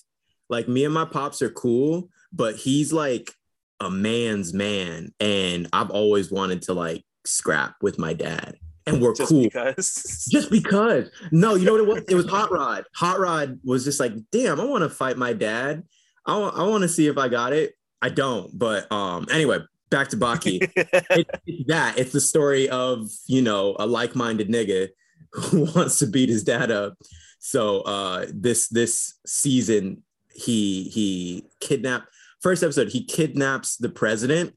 Like 0.50 0.68
me 0.68 0.84
and 0.84 0.94
my 0.94 1.06
pops 1.06 1.41
are 1.41 1.51
cool, 1.51 2.10
but 2.34 2.56
he's 2.56 2.91
like 2.91 3.34
a 3.80 3.90
man's 3.90 4.54
man, 4.54 5.14
and 5.20 5.68
I've 5.74 5.90
always 5.90 6.32
wanted 6.32 6.64
to 6.64 6.74
like 6.74 7.04
scrap 7.26 7.76
with 7.82 8.00
my 8.00 8.14
dad 8.14 8.58
and 8.90 9.02
we're 9.02 9.14
just 9.14 9.30
cool. 9.30 9.44
Because. 9.44 10.28
Just 10.32 10.52
because. 10.52 11.10
No, 11.32 11.56
you 11.56 11.66
know 11.66 11.74
what 11.74 11.82
it 11.82 11.88
was? 11.88 12.04
It 12.10 12.16
was 12.16 12.28
Hot 12.30 12.52
Rod. 12.52 12.86
Hot 12.96 13.20
Rod 13.20 13.60
was 13.64 13.84
just 13.84 14.00
like, 14.00 14.14
damn, 14.32 14.60
I 14.60 14.66
want 14.66 14.84
to 14.84 14.90
fight 14.90 15.18
my 15.18 15.34
dad. 15.34 15.84
I, 16.26 16.34
w- 16.34 16.52
I 16.54 16.64
want 16.68 16.84
to 16.84 16.90
see 16.90 17.08
if 17.08 17.18
I 17.18 17.28
got 17.28 17.54
it. 17.54 17.74
I 18.02 18.10
don't. 18.10 18.58
But 18.58 18.92
um, 18.92 19.28
anyway, 19.32 19.60
back 19.90 20.10
to 20.10 20.18
Baki. 20.18 20.72
it, 20.76 21.30
it's 21.46 21.68
that. 21.68 21.98
It's 21.98 22.12
the 22.12 22.22
story 22.22 22.70
of, 22.70 23.10
you 23.28 23.42
know, 23.42 23.76
a 23.80 23.86
like-minded 23.86 24.50
nigga 24.50 24.90
who 25.34 25.68
wants 25.76 26.00
to 26.00 26.08
beat 26.08 26.30
his 26.30 26.44
dad 26.44 26.72
up. 26.72 26.96
So 27.42 27.82
uh 27.82 28.26
this 28.34 28.68
this 28.68 29.14
season 29.26 30.04
he 30.34 30.84
he 30.90 31.46
kidnapped 31.62 32.08
first 32.41 32.63
episode, 32.63 32.89
he 32.89 33.03
kidnaps 33.03 33.77
the 33.77 33.89
president 33.89 34.55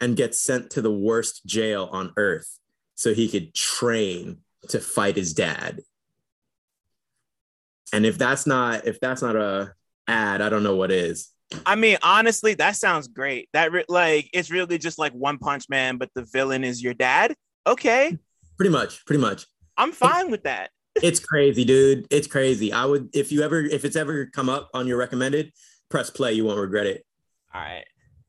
and 0.00 0.16
gets 0.16 0.40
sent 0.40 0.70
to 0.70 0.82
the 0.82 0.92
worst 0.92 1.44
jail 1.46 1.88
on 1.92 2.12
earth 2.16 2.58
so 2.94 3.14
he 3.14 3.28
could 3.28 3.54
train 3.54 4.38
to 4.68 4.80
fight 4.80 5.16
his 5.16 5.34
dad. 5.34 5.80
And 7.92 8.06
if 8.06 8.18
that's 8.18 8.46
not 8.46 8.86
if 8.86 9.00
that's 9.00 9.22
not 9.22 9.36
a 9.36 9.72
ad, 10.06 10.40
I 10.40 10.48
don't 10.48 10.62
know 10.62 10.76
what 10.76 10.92
is. 10.92 11.30
I 11.66 11.74
mean, 11.74 11.98
honestly, 12.02 12.54
that 12.54 12.76
sounds 12.76 13.08
great. 13.08 13.48
That 13.52 13.72
re- 13.72 13.84
like 13.88 14.30
it's 14.32 14.50
really 14.50 14.78
just 14.78 14.98
like 14.98 15.12
One 15.12 15.38
Punch 15.38 15.64
Man, 15.68 15.96
but 15.96 16.10
the 16.14 16.24
villain 16.32 16.62
is 16.62 16.82
your 16.82 16.94
dad. 16.94 17.34
Okay. 17.66 18.16
Pretty 18.56 18.70
much, 18.70 19.04
pretty 19.04 19.20
much. 19.20 19.46
I'm 19.76 19.92
fine 19.92 20.30
with 20.30 20.44
that. 20.44 20.70
it's 21.02 21.20
crazy, 21.20 21.64
dude. 21.64 22.06
It's 22.10 22.26
crazy. 22.26 22.72
I 22.72 22.84
would 22.84 23.10
if 23.14 23.32
you 23.32 23.42
ever 23.42 23.60
if 23.60 23.84
it's 23.84 23.96
ever 23.96 24.26
come 24.26 24.48
up 24.48 24.70
on 24.74 24.86
your 24.86 24.98
recommended, 24.98 25.52
press 25.88 26.10
play. 26.10 26.32
You 26.32 26.44
won't 26.44 26.60
regret 26.60 26.86
it. 26.86 27.04
All 27.54 27.60
right. 27.60 27.84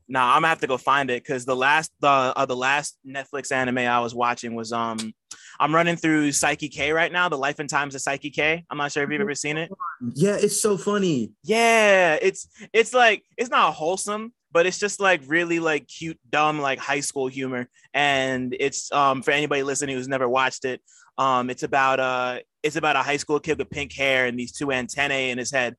Now 0.08 0.28
I'm 0.28 0.36
gonna 0.42 0.48
have 0.48 0.60
to 0.60 0.66
go 0.66 0.76
find 0.76 1.10
it 1.10 1.22
because 1.22 1.44
the 1.44 1.56
last 1.56 1.92
the 2.00 2.08
uh, 2.08 2.44
the 2.46 2.56
last 2.56 2.98
Netflix 3.06 3.52
anime 3.52 3.78
I 3.78 4.00
was 4.00 4.14
watching 4.14 4.54
was 4.54 4.72
um 4.72 5.14
I'm 5.60 5.74
running 5.74 5.96
through 5.96 6.30
Saiki 6.30 6.70
K 6.70 6.92
right 6.92 7.12
now, 7.12 7.28
the 7.28 7.38
Life 7.38 7.58
and 7.60 7.68
Times 7.68 7.94
of 7.94 8.00
Saiki 8.00 8.32
K. 8.32 8.64
I'm 8.68 8.78
not 8.78 8.92
sure 8.92 9.04
if 9.04 9.10
you've 9.10 9.20
ever 9.20 9.34
seen 9.34 9.56
it. 9.56 9.70
Yeah, 10.14 10.36
it's 10.36 10.60
so 10.60 10.76
funny. 10.76 11.32
Yeah, 11.44 12.18
it's 12.20 12.48
it's 12.72 12.92
like 12.92 13.22
it's 13.36 13.50
not 13.50 13.72
wholesome, 13.74 14.32
but 14.50 14.66
it's 14.66 14.78
just 14.78 15.00
like 15.00 15.22
really 15.26 15.60
like 15.60 15.86
cute, 15.86 16.18
dumb, 16.28 16.60
like 16.60 16.78
high 16.78 17.00
school 17.00 17.28
humor. 17.28 17.68
And 17.94 18.54
it's 18.58 18.90
um 18.92 19.22
for 19.22 19.30
anybody 19.30 19.62
listening 19.62 19.96
who's 19.96 20.08
never 20.08 20.28
watched 20.28 20.64
it, 20.64 20.80
um 21.16 21.48
it's 21.48 21.62
about 21.62 22.00
uh 22.00 22.40
it's 22.62 22.76
about 22.76 22.96
a 22.96 23.02
high 23.02 23.16
school 23.16 23.40
kid 23.40 23.58
with 23.58 23.70
pink 23.70 23.92
hair 23.92 24.26
and 24.26 24.38
these 24.38 24.52
two 24.52 24.72
antennae 24.72 25.30
in 25.30 25.38
his 25.38 25.50
head 25.50 25.76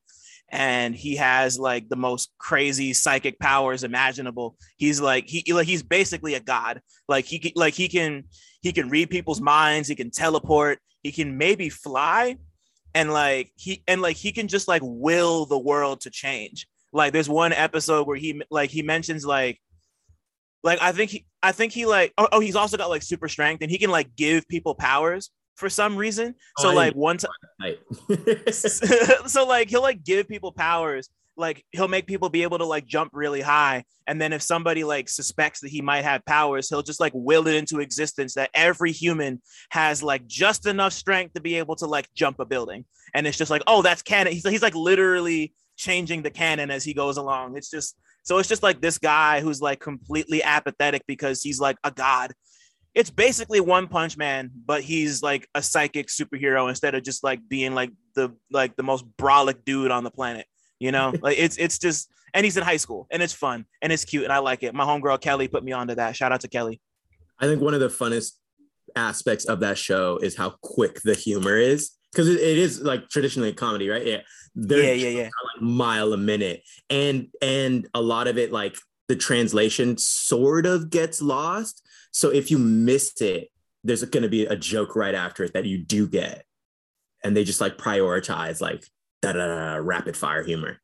and 0.50 0.94
he 0.94 1.16
has 1.16 1.58
like 1.58 1.88
the 1.88 1.96
most 1.96 2.32
crazy 2.38 2.92
psychic 2.92 3.38
powers 3.38 3.84
imaginable. 3.84 4.56
He's 4.76 5.00
like 5.00 5.26
he 5.26 5.52
like 5.52 5.66
he's 5.66 5.82
basically 5.82 6.34
a 6.34 6.40
god. 6.40 6.80
Like 7.08 7.24
he 7.24 7.52
like 7.56 7.74
he 7.74 7.88
can 7.88 8.24
he 8.62 8.72
can 8.72 8.88
read 8.88 9.10
people's 9.10 9.40
minds, 9.40 9.88
he 9.88 9.94
can 9.94 10.10
teleport, 10.10 10.78
he 11.02 11.12
can 11.12 11.36
maybe 11.36 11.68
fly 11.68 12.36
and 12.94 13.12
like 13.12 13.50
he 13.56 13.82
and 13.88 14.00
like 14.00 14.16
he 14.16 14.32
can 14.32 14.48
just 14.48 14.68
like 14.68 14.82
will 14.84 15.46
the 15.46 15.58
world 15.58 16.02
to 16.02 16.10
change. 16.10 16.66
Like 16.92 17.12
there's 17.12 17.28
one 17.28 17.52
episode 17.52 18.06
where 18.06 18.16
he 18.16 18.40
like 18.50 18.70
he 18.70 18.82
mentions 18.82 19.26
like 19.26 19.60
like 20.62 20.80
I 20.80 20.92
think 20.92 21.10
he 21.10 21.26
I 21.42 21.52
think 21.52 21.72
he 21.72 21.86
like 21.86 22.12
oh, 22.16 22.28
oh 22.32 22.40
he's 22.40 22.56
also 22.56 22.76
got 22.76 22.90
like 22.90 23.02
super 23.02 23.28
strength 23.28 23.62
and 23.62 23.70
he 23.70 23.78
can 23.78 23.90
like 23.90 24.14
give 24.16 24.46
people 24.48 24.74
powers 24.74 25.30
for 25.54 25.68
some 25.68 25.96
reason. 25.96 26.34
So 26.58 26.70
oh, 26.70 26.74
like 26.74 26.94
one 26.94 27.18
time, 27.18 27.76
so 28.50 29.46
like 29.46 29.70
he'll 29.70 29.82
like 29.82 30.04
give 30.04 30.28
people 30.28 30.52
powers. 30.52 31.08
Like 31.36 31.64
he'll 31.72 31.88
make 31.88 32.06
people 32.06 32.28
be 32.28 32.44
able 32.44 32.58
to 32.58 32.64
like 32.64 32.86
jump 32.86 33.10
really 33.12 33.40
high, 33.40 33.84
and 34.06 34.20
then 34.20 34.32
if 34.32 34.42
somebody 34.42 34.84
like 34.84 35.08
suspects 35.08 35.60
that 35.60 35.70
he 35.70 35.80
might 35.80 36.02
have 36.02 36.24
powers, 36.24 36.68
he'll 36.68 36.82
just 36.82 37.00
like 37.00 37.12
will 37.14 37.46
it 37.48 37.56
into 37.56 37.80
existence 37.80 38.34
that 38.34 38.50
every 38.54 38.92
human 38.92 39.42
has 39.70 40.02
like 40.02 40.26
just 40.26 40.66
enough 40.66 40.92
strength 40.92 41.34
to 41.34 41.40
be 41.40 41.56
able 41.56 41.76
to 41.76 41.86
like 41.86 42.08
jump 42.14 42.38
a 42.38 42.44
building, 42.44 42.84
and 43.14 43.26
it's 43.26 43.38
just 43.38 43.50
like 43.50 43.62
oh 43.66 43.82
that's 43.82 44.02
canon. 44.02 44.32
He's 44.32 44.48
he's 44.48 44.62
like 44.62 44.76
literally 44.76 45.52
changing 45.76 46.22
the 46.22 46.30
canon 46.30 46.70
as 46.70 46.84
he 46.84 46.94
goes 46.94 47.16
along. 47.16 47.56
It's 47.56 47.70
just 47.70 47.96
so 48.22 48.38
it's 48.38 48.48
just 48.48 48.62
like 48.62 48.80
this 48.80 48.98
guy 48.98 49.40
who's 49.40 49.60
like 49.60 49.80
completely 49.80 50.42
apathetic 50.42 51.02
because 51.06 51.42
he's 51.42 51.60
like 51.60 51.76
a 51.82 51.90
god 51.90 52.32
it's 52.94 53.10
basically 53.10 53.60
One 53.60 53.88
Punch 53.88 54.16
Man, 54.16 54.50
but 54.64 54.82
he's 54.82 55.22
like 55.22 55.48
a 55.54 55.62
psychic 55.62 56.08
superhero 56.08 56.68
instead 56.68 56.94
of 56.94 57.02
just 57.02 57.24
like 57.24 57.40
being 57.48 57.74
like 57.74 57.90
the 58.14 58.34
like 58.50 58.76
the 58.76 58.82
most 58.82 59.04
brolic 59.16 59.64
dude 59.64 59.90
on 59.90 60.04
the 60.04 60.10
planet. 60.10 60.46
You 60.78 60.92
know, 60.92 61.12
like 61.22 61.38
it's 61.38 61.56
it's 61.56 61.78
just 61.78 62.10
and 62.32 62.44
he's 62.44 62.56
in 62.56 62.62
high 62.62 62.76
school 62.76 63.06
and 63.10 63.22
it's 63.22 63.32
fun 63.32 63.66
and 63.82 63.92
it's 63.92 64.04
cute 64.04 64.24
and 64.24 64.32
I 64.32 64.38
like 64.38 64.62
it. 64.62 64.74
My 64.74 64.84
homegirl 64.84 65.20
Kelly 65.20 65.48
put 65.48 65.64
me 65.64 65.72
onto 65.72 65.94
that. 65.96 66.16
Shout 66.16 66.32
out 66.32 66.40
to 66.42 66.48
Kelly. 66.48 66.80
I 67.38 67.46
think 67.46 67.60
one 67.60 67.74
of 67.74 67.80
the 67.80 67.88
funnest 67.88 68.32
aspects 68.96 69.44
of 69.46 69.60
that 69.60 69.76
show 69.76 70.18
is 70.18 70.36
how 70.36 70.54
quick 70.62 71.02
the 71.02 71.14
humor 71.14 71.56
is 71.56 71.92
because 72.12 72.28
it, 72.28 72.40
is 72.40 72.80
like 72.80 73.08
traditionally 73.08 73.48
a 73.48 73.52
comedy, 73.54 73.88
right? 73.88 74.06
Yeah, 74.06 74.20
They're 74.54 74.94
yeah, 74.94 75.08
yeah, 75.08 75.22
yeah. 75.22 75.22
Like 75.24 75.62
mile 75.62 76.12
a 76.12 76.16
minute, 76.16 76.62
and 76.88 77.28
and 77.42 77.88
a 77.92 78.00
lot 78.00 78.28
of 78.28 78.38
it 78.38 78.52
like 78.52 78.76
the 79.08 79.16
translation 79.16 79.98
sort 79.98 80.64
of 80.64 80.90
gets 80.90 81.20
lost 81.20 81.83
so 82.14 82.30
if 82.30 82.48
you 82.48 82.58
miss 82.58 83.20
it, 83.20 83.50
there's 83.82 84.04
going 84.04 84.22
to 84.22 84.28
be 84.28 84.46
a 84.46 84.54
joke 84.54 84.94
right 84.94 85.16
after 85.16 85.42
it 85.42 85.52
that 85.54 85.64
you 85.64 85.78
do 85.78 86.06
get. 86.06 86.44
And 87.24 87.36
they 87.36 87.42
just 87.42 87.60
like 87.60 87.76
prioritize 87.76 88.60
like 88.60 88.84
da 89.20 89.32
da 89.32 89.74
rapid 89.82 90.16
fire 90.16 90.44
humor. 90.44 90.78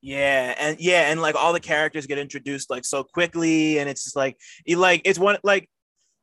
Yeah, 0.00 0.54
and 0.58 0.80
yeah, 0.80 1.12
and 1.12 1.22
like 1.22 1.36
all 1.36 1.52
the 1.52 1.60
characters 1.60 2.06
get 2.06 2.18
introduced 2.18 2.68
like 2.68 2.84
so 2.84 3.04
quickly, 3.04 3.78
and 3.78 3.88
it's 3.88 4.02
just 4.02 4.16
like 4.16 4.36
you 4.66 4.76
like 4.76 5.02
it's 5.04 5.20
one 5.20 5.38
like 5.44 5.70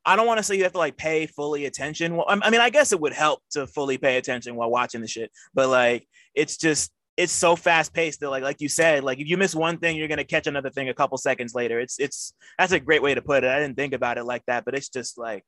I 0.06 0.18
don't 0.18 0.28
want 0.28 0.40
to 0.40 0.44
say 0.44 0.58
you 0.58 0.64
have 0.64 0.74
to 0.74 0.78
like 0.78 0.98
pay 0.98 1.26
fully 1.28 1.66
attention. 1.66 2.18
Well, 2.18 2.26
I 2.28 2.50
mean, 2.50 2.60
I 2.60 2.70
guess 2.70 2.92
it 2.92 3.00
would 3.00 3.14
help 3.14 3.42
to 3.52 3.66
fully 3.66 3.98
pay 3.98 4.18
attention 4.18 4.56
while 4.56 4.70
watching 4.70 5.00
the 5.00 5.08
shit, 5.08 5.32
but 5.54 5.70
like 5.70 6.06
it's 6.36 6.58
just 6.58 6.92
it's 7.20 7.34
so 7.34 7.58
fast 7.58 7.94
paced 7.94 8.22
that 8.22 8.30
like 8.30 8.44
like 8.44 8.62
you 8.62 8.70
said, 8.70 9.04
like 9.04 9.20
if 9.20 9.28
you 9.28 9.36
miss 9.36 9.54
one 9.54 9.78
thing, 9.78 9.98
you're 9.98 10.08
gonna 10.08 10.24
catch 10.24 10.48
another 10.48 10.70
thing 10.70 10.88
a 10.88 10.94
couple 10.94 11.18
seconds 11.18 11.54
later. 11.54 11.78
It's 11.78 12.00
it's 12.00 12.34
that's 12.58 12.72
a 12.72 12.80
great 12.80 13.04
way 13.04 13.14
to 13.14 13.22
put 13.22 13.44
it. 13.44 13.50
I 13.50 13.60
didn't 13.60 13.76
think 13.76 13.94
about 13.94 14.18
it 14.18 14.24
like 14.24 14.46
that, 14.48 14.64
but 14.64 14.74
it's 14.74 14.88
just 14.88 15.18
like 15.18 15.44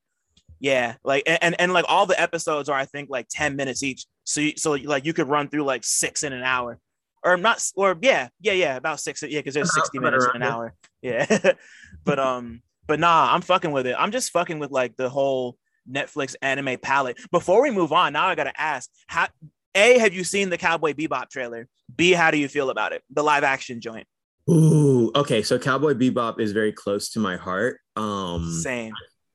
yeah, 0.60 0.96
like 1.02 1.22
and 1.26 1.58
and 1.58 1.72
like 1.72 1.86
all 1.88 2.04
the 2.04 2.20
episodes 2.20 2.68
are 2.68 2.78
I 2.78 2.84
think 2.84 3.08
like 3.08 3.26
10 3.30 3.56
minutes 3.56 3.82
each. 3.82 4.04
So 4.24 4.42
you, 4.42 4.52
so 4.58 4.72
like 4.72 5.06
you 5.06 5.14
could 5.14 5.28
run 5.28 5.48
through 5.48 5.64
like 5.64 5.82
six 5.82 6.22
in 6.24 6.34
an 6.34 6.42
hour. 6.42 6.78
Or 7.24 7.38
not 7.38 7.64
or 7.74 7.96
yeah, 8.02 8.28
yeah, 8.40 8.52
yeah, 8.52 8.76
about 8.76 9.00
six 9.00 9.22
yeah, 9.22 9.38
because 9.38 9.54
there's 9.54 9.72
60 9.72 9.98
minutes 9.98 10.26
in 10.26 10.42
an 10.42 10.48
hour. 10.48 10.74
Yeah. 11.00 11.52
but 12.04 12.18
um 12.18 12.60
but 12.86 13.00
nah, 13.00 13.32
I'm 13.32 13.40
fucking 13.40 13.72
with 13.72 13.86
it. 13.86 13.96
I'm 13.98 14.12
just 14.12 14.30
fucking 14.30 14.58
with 14.58 14.70
like 14.70 14.96
the 14.96 15.08
whole 15.08 15.56
Netflix 15.90 16.34
anime 16.42 16.78
palette. 16.78 17.18
Before 17.30 17.62
we 17.62 17.70
move 17.70 17.92
on, 17.92 18.12
now 18.12 18.26
I 18.26 18.34
gotta 18.34 18.60
ask, 18.60 18.90
how 19.06 19.28
a, 19.74 19.98
have 19.98 20.14
you 20.14 20.24
seen 20.24 20.50
the 20.50 20.58
Cowboy 20.58 20.92
Bebop 20.92 21.28
trailer? 21.30 21.68
B, 21.94 22.12
how 22.12 22.30
do 22.30 22.38
you 22.38 22.48
feel 22.48 22.70
about 22.70 22.92
it? 22.92 23.02
The 23.10 23.22
live 23.22 23.44
action 23.44 23.80
joint. 23.80 24.06
Ooh, 24.50 25.12
okay. 25.14 25.42
So 25.42 25.58
Cowboy 25.58 25.94
Bebop 25.94 26.40
is 26.40 26.52
very 26.52 26.72
close 26.72 27.10
to 27.10 27.20
my 27.20 27.36
heart. 27.36 27.78
Um 27.96 28.50
same. 28.50 28.92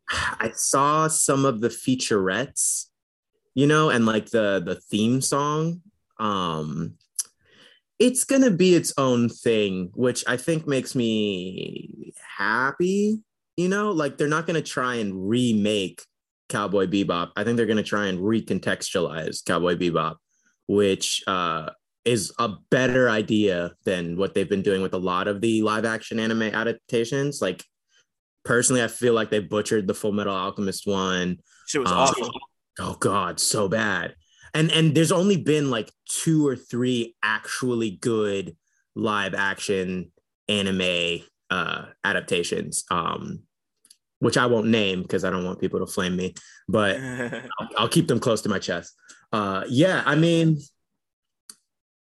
I 0.10 0.52
saw 0.54 1.08
some 1.08 1.46
of 1.46 1.62
the 1.62 1.70
featurettes, 1.70 2.86
you 3.54 3.68
know, 3.68 3.90
and 3.90 4.06
like 4.06 4.30
the 4.30 4.62
the 4.66 4.76
theme 4.76 5.22
song. 5.22 5.82
Um 6.20 6.96
it's 8.00 8.26
gonna 8.26 8.52
be 8.52 8.76
its 8.76 8.94
own 8.98 9.30
thing, 9.30 9.92
which 9.96 10.24
I 10.28 10.38
think 10.38 10.68
makes 10.68 10.94
me 10.94 12.14
happy, 12.38 13.20
you 13.56 13.70
know, 13.70 13.92
like 13.92 14.18
they're 14.18 14.28
not 14.28 14.46
gonna 14.46 14.62
try 14.62 14.96
and 14.96 15.30
remake 15.30 16.02
Cowboy 16.50 16.88
Bebop. 16.88 17.32
I 17.36 17.44
think 17.44 17.58
they're 17.58 17.66
going 17.66 17.78
to 17.78 17.84
try 17.84 18.08
and 18.08 18.20
recontextualize 18.20 19.44
Cowboy 19.46 19.76
Bebop, 19.76 20.16
which 20.68 21.24
uh, 21.28 21.70
is 22.06 22.34
a 22.40 22.50
better 22.70 23.10
idea 23.10 23.74
than 23.86 24.18
what 24.18 24.34
they've 24.34 24.50
been 24.50 24.62
doing 24.62 24.82
with 24.82 24.94
a 24.94 25.00
lot 25.00 25.28
of 25.28 25.42
the 25.42 25.62
live 25.62 25.86
action 25.86 26.20
anime 26.20 26.44
adaptations. 26.44 27.42
Like, 27.42 27.64
personally, 28.46 28.84
I 28.84 28.88
feel 28.88 29.14
like 29.14 29.30
they 29.30 29.40
butchered 29.40 29.88
the 29.88 29.94
Full 29.94 30.12
Metal 30.12 30.36
Alchemist 30.36 30.88
one. 30.88 31.38
Shit 31.68 31.82
was 31.82 31.92
um, 31.92 31.98
awful. 31.98 32.32
Oh 32.80 32.96
God, 33.00 33.40
so 33.40 33.68
bad. 33.68 34.16
And 34.54 34.72
and 34.72 34.96
there's 34.96 35.12
only 35.12 35.38
been 35.38 35.70
like 35.70 35.92
two 36.08 36.48
or 36.48 36.56
three 36.56 37.16
actually 37.24 37.92
good 37.92 38.56
live 38.96 39.34
action 39.34 40.12
anime 40.48 41.22
uh 41.50 41.86
adaptations. 42.04 42.84
Um 42.90 43.44
which 44.20 44.38
I 44.38 44.48
won't 44.48 44.68
name 44.68 45.04
because 45.04 45.24
I 45.24 45.30
don't 45.30 45.46
want 45.46 45.60
people 45.60 45.80
to 45.80 45.86
flame 45.86 46.16
me, 46.16 46.34
but 46.68 46.98
I'll, 47.60 47.70
I'll, 47.78 47.88
keep 47.88 48.08
them 48.08 48.20
close 48.20 48.42
to 48.42 48.50
my 48.50 48.58
chest. 48.58 48.96
Uh, 49.32 49.64
yeah, 49.68 50.04
I 50.06 50.16
mean, 50.16 50.60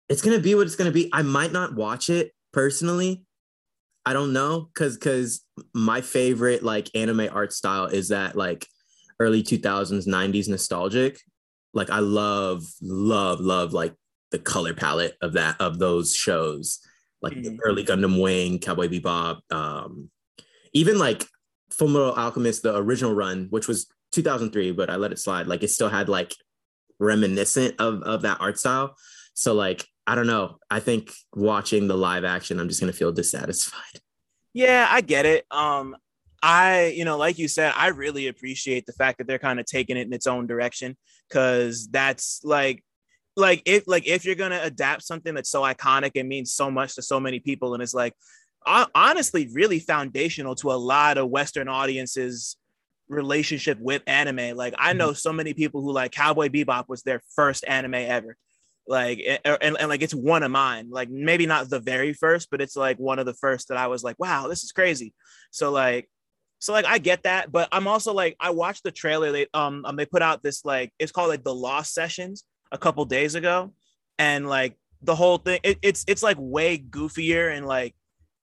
it's 0.09 0.23
gonna 0.23 0.41
be 0.41 0.55
what 0.55 0.67
it's 0.67 0.77
gonna 0.77 0.91
be. 0.91 1.11
I 1.13 1.23
might 1.23 1.53
not 1.53 1.75
watch 1.75 2.11
it 2.11 2.33
personally. 2.53 3.25
I 4.05 4.13
don't 4.13 4.33
know, 4.33 4.71
cause 4.75 4.97
cause 4.97 5.43
my 5.75 6.01
favorite 6.01 6.63
like 6.63 6.91
anime 6.95 7.29
art 7.31 7.53
style 7.53 7.87
is 7.87 8.09
that 8.09 8.35
like 8.35 8.67
early 9.21 9.43
2000s, 9.43 10.09
90s 10.09 10.49
nostalgic. 10.49 11.21
Like 11.75 11.91
I 11.91 11.99
love, 11.99 12.65
love, 12.81 13.41
love 13.41 13.73
like 13.73 13.95
the 14.31 14.39
color 14.39 14.75
palette 14.75 15.17
of 15.21 15.35
that 15.35 15.61
of 15.61 15.79
those 15.79 16.15
shows, 16.15 16.81
like 17.21 17.35
mm-hmm. 17.35 17.57
early 17.63 17.85
Gundam 17.85 18.21
Wing, 18.21 18.59
Cowboy 18.59 18.89
Bebop, 18.89 19.41
um, 19.53 20.11
even 20.73 20.99
like 20.99 21.25
Full 21.71 21.89
Metal 21.89 22.13
Alchemist, 22.13 22.63
the 22.63 22.77
original 22.77 23.15
run, 23.15 23.47
which 23.51 23.69
was 23.69 23.87
2003, 24.13 24.73
but 24.73 24.91
I 24.91 24.97
let 24.97 25.13
it 25.13 25.19
slide. 25.19 25.47
Like 25.47 25.63
it 25.63 25.71
still 25.71 25.89
had 25.89 26.09
like 26.09 26.35
reminiscent 27.01 27.75
of 27.81 28.03
of 28.03 28.23
that 28.23 28.41
art 28.41 28.59
style. 28.59 28.97
So 29.35 29.55
like 29.55 29.85
I 30.07 30.15
don't 30.15 30.27
know. 30.27 30.59
I 30.71 30.81
think 30.81 31.13
watching 31.35 31.89
the 31.89 31.97
live 31.97 32.25
action, 32.25 32.61
I'm 32.61 32.69
just 32.69 32.81
gonna 32.81 32.93
feel 32.93 33.13
dissatisfied. 33.13 34.01
Yeah, 34.53 34.87
I 34.91 35.01
get 35.01 35.27
it. 35.27 35.47
Um, 35.51 35.97
I, 36.43 36.87
you 36.97 37.05
know, 37.05 37.17
like 37.17 37.39
you 37.39 37.49
said, 37.49 37.73
I 37.77 37.89
really 37.89 38.27
appreciate 38.27 38.87
the 38.87 38.93
fact 38.93 39.19
that 39.19 39.27
they're 39.27 39.39
kind 39.39 39.61
of 39.61 39.67
taking 39.67 39.97
it 39.97 40.07
in 40.07 40.13
its 40.13 40.27
own 40.27 40.47
direction 40.47 40.97
because 41.29 41.89
that's 41.89 42.41
like, 42.45 42.83
like 43.37 43.63
if 43.65 43.87
like 43.87 44.07
if 44.09 44.25
you're 44.25 44.35
gonna 44.35 44.61
adapt 44.63 45.03
something 45.03 45.35
that's 45.35 45.51
so 45.51 45.63
iconic 45.63 46.13
and 46.17 46.29
means 46.29 46.53
so 46.53 46.71
much 46.71 46.97
to 46.97 47.03
so 47.03 47.21
many 47.21 47.39
people, 47.39 47.75
and 47.75 47.83
it's 47.83 47.95
like 47.95 48.15
honestly 48.67 49.49
really 49.53 49.79
foundational 49.79 50.55
to 50.57 50.71
a 50.71 50.75
lot 50.75 51.17
of 51.17 51.31
Western 51.31 51.69
audiences 51.69 52.57
relationship 53.11 53.79
with 53.81 54.03
anime. 54.07 54.57
Like 54.57 54.75
I 54.79 54.93
know 54.93 55.13
so 55.13 55.33
many 55.33 55.53
people 55.53 55.83
who 55.83 55.93
like 55.93 56.13
Cowboy 56.13 56.49
Bebop 56.49 56.89
was 56.89 57.03
their 57.03 57.21
first 57.35 57.65
anime 57.67 57.95
ever. 57.95 58.37
Like 58.87 59.21
and, 59.45 59.59
and, 59.61 59.77
and, 59.79 59.89
like 59.89 60.03
it's 60.03 60.15
one 60.15 60.43
of 60.43 60.51
mine. 60.51 60.89
Like 60.91 61.11
maybe 61.11 61.47
not 61.47 61.69
the 61.69 61.81
very 61.81 62.13
first, 62.13 62.51
but 62.51 62.61
it's 62.61 62.77
like 62.77 62.99
one 62.99 63.19
of 63.19 63.27
the 63.27 63.35
first 63.35 63.69
that 63.69 63.77
I 63.77 63.89
was 63.89 64.03
like, 64.03 64.19
wow, 64.19 64.49
this 64.49 64.65
is 64.65 64.73
crazy. 64.73 65.13
So 65.51 65.71
like 65.71 66.09
so 66.61 66.73
like 66.73 66.87
I 66.87 66.99
get 66.99 67.25
that, 67.25 67.51
but 67.51 67.69
I'm 67.73 67.87
also 67.87 68.13
like 68.13 68.37
I 68.39 68.51
watched 68.51 68.85
the 68.85 68.91
trailer. 68.91 69.33
They 69.33 69.47
um, 69.55 69.85
um 69.85 69.97
they 69.97 70.07
put 70.07 70.23
out 70.23 70.43
this 70.43 70.65
like 70.65 70.93
it's 70.99 71.13
called 71.13 71.29
like 71.29 71.45
the 71.45 71.55
Lost 71.55 71.93
Sessions 71.95 72.45
a 72.71 72.79
couple 72.79 73.05
days 73.07 73.35
ago, 73.35 73.73
and 74.19 74.49
like 74.49 74.77
the 75.03 75.15
whole 75.15 75.39
thing 75.39 75.61
it, 75.63 75.79
it's 75.83 76.05
it's 76.07 76.23
like 76.23 76.37
way 76.39 76.79
goofier 76.79 77.57
and 77.57 77.67
like 77.67 77.95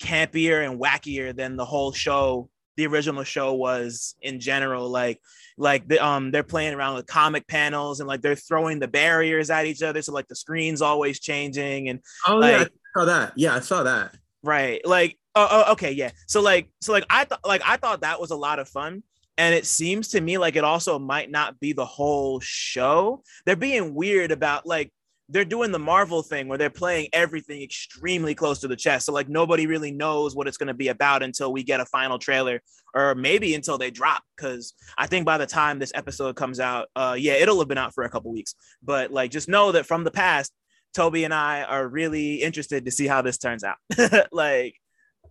campier 0.02 0.68
and 0.68 0.80
wackier 0.80 1.36
than 1.36 1.56
the 1.56 1.66
whole 1.66 1.92
show 1.92 2.50
the 2.78 2.88
original 2.88 3.24
show 3.24 3.54
was 3.54 4.16
in 4.22 4.40
general 4.40 4.88
like 4.90 5.20
like 5.58 5.88
the, 5.88 6.04
um 6.04 6.32
they're 6.32 6.44
playing 6.44 6.74
around 6.74 6.96
with 6.96 7.08
comic 7.08 7.46
panels 7.48 8.00
and 8.00 8.08
like 8.08 8.22
they're 8.22 8.36
throwing 8.36 8.80
the 8.80 8.88
barriers 8.88 9.50
at 9.50 9.66
each 9.66 9.82
other. 9.82 10.02
So 10.02 10.14
like 10.14 10.28
the 10.28 10.36
screen's 10.36 10.82
always 10.82 11.20
changing 11.20 11.90
and 11.90 12.00
oh 12.28 12.38
like, 12.38 12.52
yeah 12.52 12.64
I 12.64 13.00
saw 13.00 13.06
that. 13.06 13.34
Yeah 13.36 13.56
I 13.56 13.60
saw 13.60 13.84
that. 13.84 14.16
Right. 14.44 14.86
Like 14.86 15.18
oh, 15.36 15.48
oh 15.50 15.72
okay 15.74 15.92
yeah. 15.92 16.12
So 16.28 16.42
like 16.42 16.70
so 16.80 16.94
like 16.94 17.06
I 17.10 17.26
thought 17.26 17.46
like 17.46 17.64
I 17.66 17.78
thought 17.78 18.02
that 18.02 18.22
was 18.22 18.32
a 18.32 18.36
lot 18.36 18.60
of 18.60 18.70
fun. 18.70 19.04
And 19.40 19.54
it 19.54 19.66
seems 19.66 20.10
to 20.10 20.22
me 20.22 20.38
like 20.38 20.56
it 20.56 20.64
also 20.64 20.98
might 20.98 21.30
not 21.30 21.60
be 21.60 21.74
the 21.74 21.86
whole 21.86 22.40
show. 22.40 23.24
They're 23.46 23.56
being 23.56 23.94
weird 23.94 24.32
about 24.32 24.66
like 24.66 24.92
they're 25.30 25.46
doing 25.46 25.72
the 25.72 25.80
Marvel 25.80 26.22
thing 26.22 26.48
where 26.48 26.58
they're 26.58 26.70
playing 26.70 27.10
everything 27.12 27.62
extremely 27.62 28.34
close 28.34 28.60
to 28.60 28.68
the 28.68 28.76
chest. 28.76 29.06
So 29.06 29.14
like 29.14 29.28
nobody 29.28 29.68
really 29.68 29.92
knows 29.92 30.36
what 30.36 30.48
it's 30.48 30.58
going 30.58 30.68
to 30.68 30.74
be 30.74 30.88
about 30.88 31.24
until 31.24 31.52
we 31.52 31.64
get 31.64 31.80
a 31.80 31.86
final 31.86 32.18
trailer 32.18 32.62
or 32.94 33.14
maybe 33.16 33.54
until 33.54 33.78
they 33.78 33.92
drop 33.92 34.24
cuz 34.38 34.74
I 34.98 35.08
think 35.08 35.26
by 35.26 35.38
the 35.38 35.46
time 35.46 35.80
this 35.80 35.92
episode 35.94 36.36
comes 36.36 36.60
out 36.60 36.88
uh 36.96 37.16
yeah, 37.18 37.34
it'll 37.34 37.60
have 37.60 37.68
been 37.68 37.78
out 37.78 37.94
for 37.94 38.04
a 38.04 38.10
couple 38.10 38.32
weeks. 38.32 38.56
But 38.82 39.12
like 39.12 39.32
just 39.32 39.50
know 39.50 39.72
that 39.74 39.86
from 39.86 40.04
the 40.04 40.12
past 40.12 40.54
Toby 40.94 41.26
and 41.26 41.34
I 41.34 41.64
are 41.64 41.88
really 41.88 42.36
interested 42.36 42.86
to 42.86 42.92
see 42.92 43.08
how 43.08 43.22
this 43.22 43.38
turns 43.38 43.64
out. 43.64 43.78
like 44.32 44.76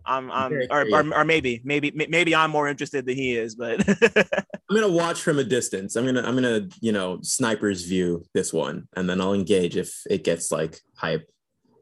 I'm, 0.07 0.31
I'm 0.31 0.53
or, 0.71 0.85
or, 0.91 1.13
or, 1.13 1.25
maybe, 1.25 1.61
maybe, 1.63 1.91
maybe 1.91 2.33
I'm 2.33 2.49
more 2.49 2.67
interested 2.67 3.05
than 3.05 3.15
he 3.15 3.35
is, 3.35 3.55
but 3.55 3.87
I'm 3.87 4.75
gonna 4.75 4.87
watch 4.89 5.21
from 5.21 5.39
a 5.39 5.43
distance. 5.43 5.95
I'm 5.95 6.05
gonna, 6.05 6.21
I'm 6.21 6.35
gonna, 6.35 6.67
you 6.79 6.91
know, 6.91 7.19
sniper's 7.21 7.83
view 7.83 8.25
this 8.33 8.53
one, 8.53 8.87
and 8.95 9.09
then 9.09 9.19
I'll 9.21 9.33
engage 9.33 9.75
if 9.75 10.01
it 10.09 10.23
gets 10.23 10.51
like 10.51 10.79
hype. 10.95 11.29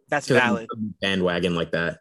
That's 0.09 0.27
valid. 0.27 0.67
Bandwagon 1.01 1.55
like 1.55 1.71
that. 1.71 1.99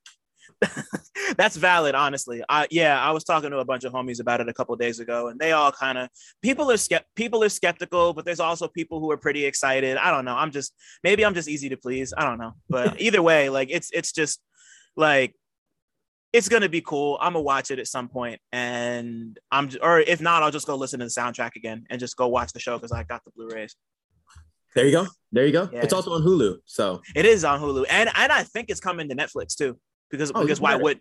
That's 1.36 1.56
valid, 1.56 1.94
honestly. 1.94 2.42
I 2.48 2.66
yeah, 2.70 3.00
I 3.00 3.10
was 3.10 3.24
talking 3.24 3.50
to 3.50 3.58
a 3.58 3.64
bunch 3.64 3.84
of 3.84 3.92
homies 3.92 4.20
about 4.20 4.40
it 4.40 4.48
a 4.48 4.52
couple 4.52 4.74
days 4.76 5.00
ago, 5.00 5.28
and 5.28 5.38
they 5.38 5.52
all 5.52 5.72
kind 5.72 5.98
of 5.98 6.08
people 6.42 6.70
are 6.70 6.76
skept 6.76 7.04
people 7.16 7.42
are 7.42 7.48
skeptical, 7.48 8.12
but 8.12 8.24
there's 8.24 8.40
also 8.40 8.68
people 8.68 9.00
who 9.00 9.10
are 9.10 9.16
pretty 9.16 9.44
excited. 9.44 9.96
I 9.96 10.10
don't 10.10 10.24
know. 10.24 10.36
I'm 10.36 10.50
just 10.50 10.74
maybe 11.02 11.24
I'm 11.24 11.34
just 11.34 11.48
easy 11.48 11.68
to 11.70 11.76
please. 11.76 12.12
I 12.16 12.24
don't 12.24 12.38
know, 12.38 12.54
but 12.68 13.00
either 13.00 13.22
way, 13.22 13.48
like 13.48 13.68
it's 13.70 13.90
it's 13.92 14.12
just 14.12 14.40
like 14.96 15.34
it's 16.34 16.48
gonna 16.48 16.68
be 16.68 16.80
cool. 16.80 17.16
I'm 17.20 17.34
gonna 17.34 17.42
watch 17.42 17.70
it 17.70 17.78
at 17.78 17.86
some 17.86 18.08
point, 18.08 18.40
and 18.50 19.38
I'm 19.52 19.70
or 19.80 20.00
if 20.00 20.20
not, 20.20 20.42
I'll 20.42 20.50
just 20.50 20.66
go 20.66 20.74
listen 20.74 20.98
to 20.98 21.06
the 21.06 21.10
soundtrack 21.10 21.54
again 21.54 21.86
and 21.88 22.00
just 22.00 22.16
go 22.16 22.26
watch 22.26 22.52
the 22.52 22.58
show 22.58 22.76
because 22.76 22.90
I 22.90 23.04
got 23.04 23.24
the 23.24 23.30
Blu-rays. 23.36 23.76
There 24.74 24.84
you 24.84 24.90
go. 24.90 25.06
There 25.30 25.46
you 25.46 25.52
go. 25.52 25.68
Yeah. 25.72 25.82
It's 25.82 25.92
also 25.92 26.10
on 26.12 26.22
Hulu, 26.22 26.56
so 26.64 27.02
it 27.14 27.24
is 27.24 27.44
on 27.44 27.60
Hulu, 27.60 27.86
and 27.88 28.10
and 28.16 28.32
I 28.32 28.42
think 28.42 28.68
it's 28.68 28.80
coming 28.80 29.08
to 29.10 29.14
Netflix 29.14 29.54
too. 29.54 29.78
Because 30.10 30.32
oh, 30.34 30.42
because 30.42 30.60
why 30.60 30.74
would 30.74 31.00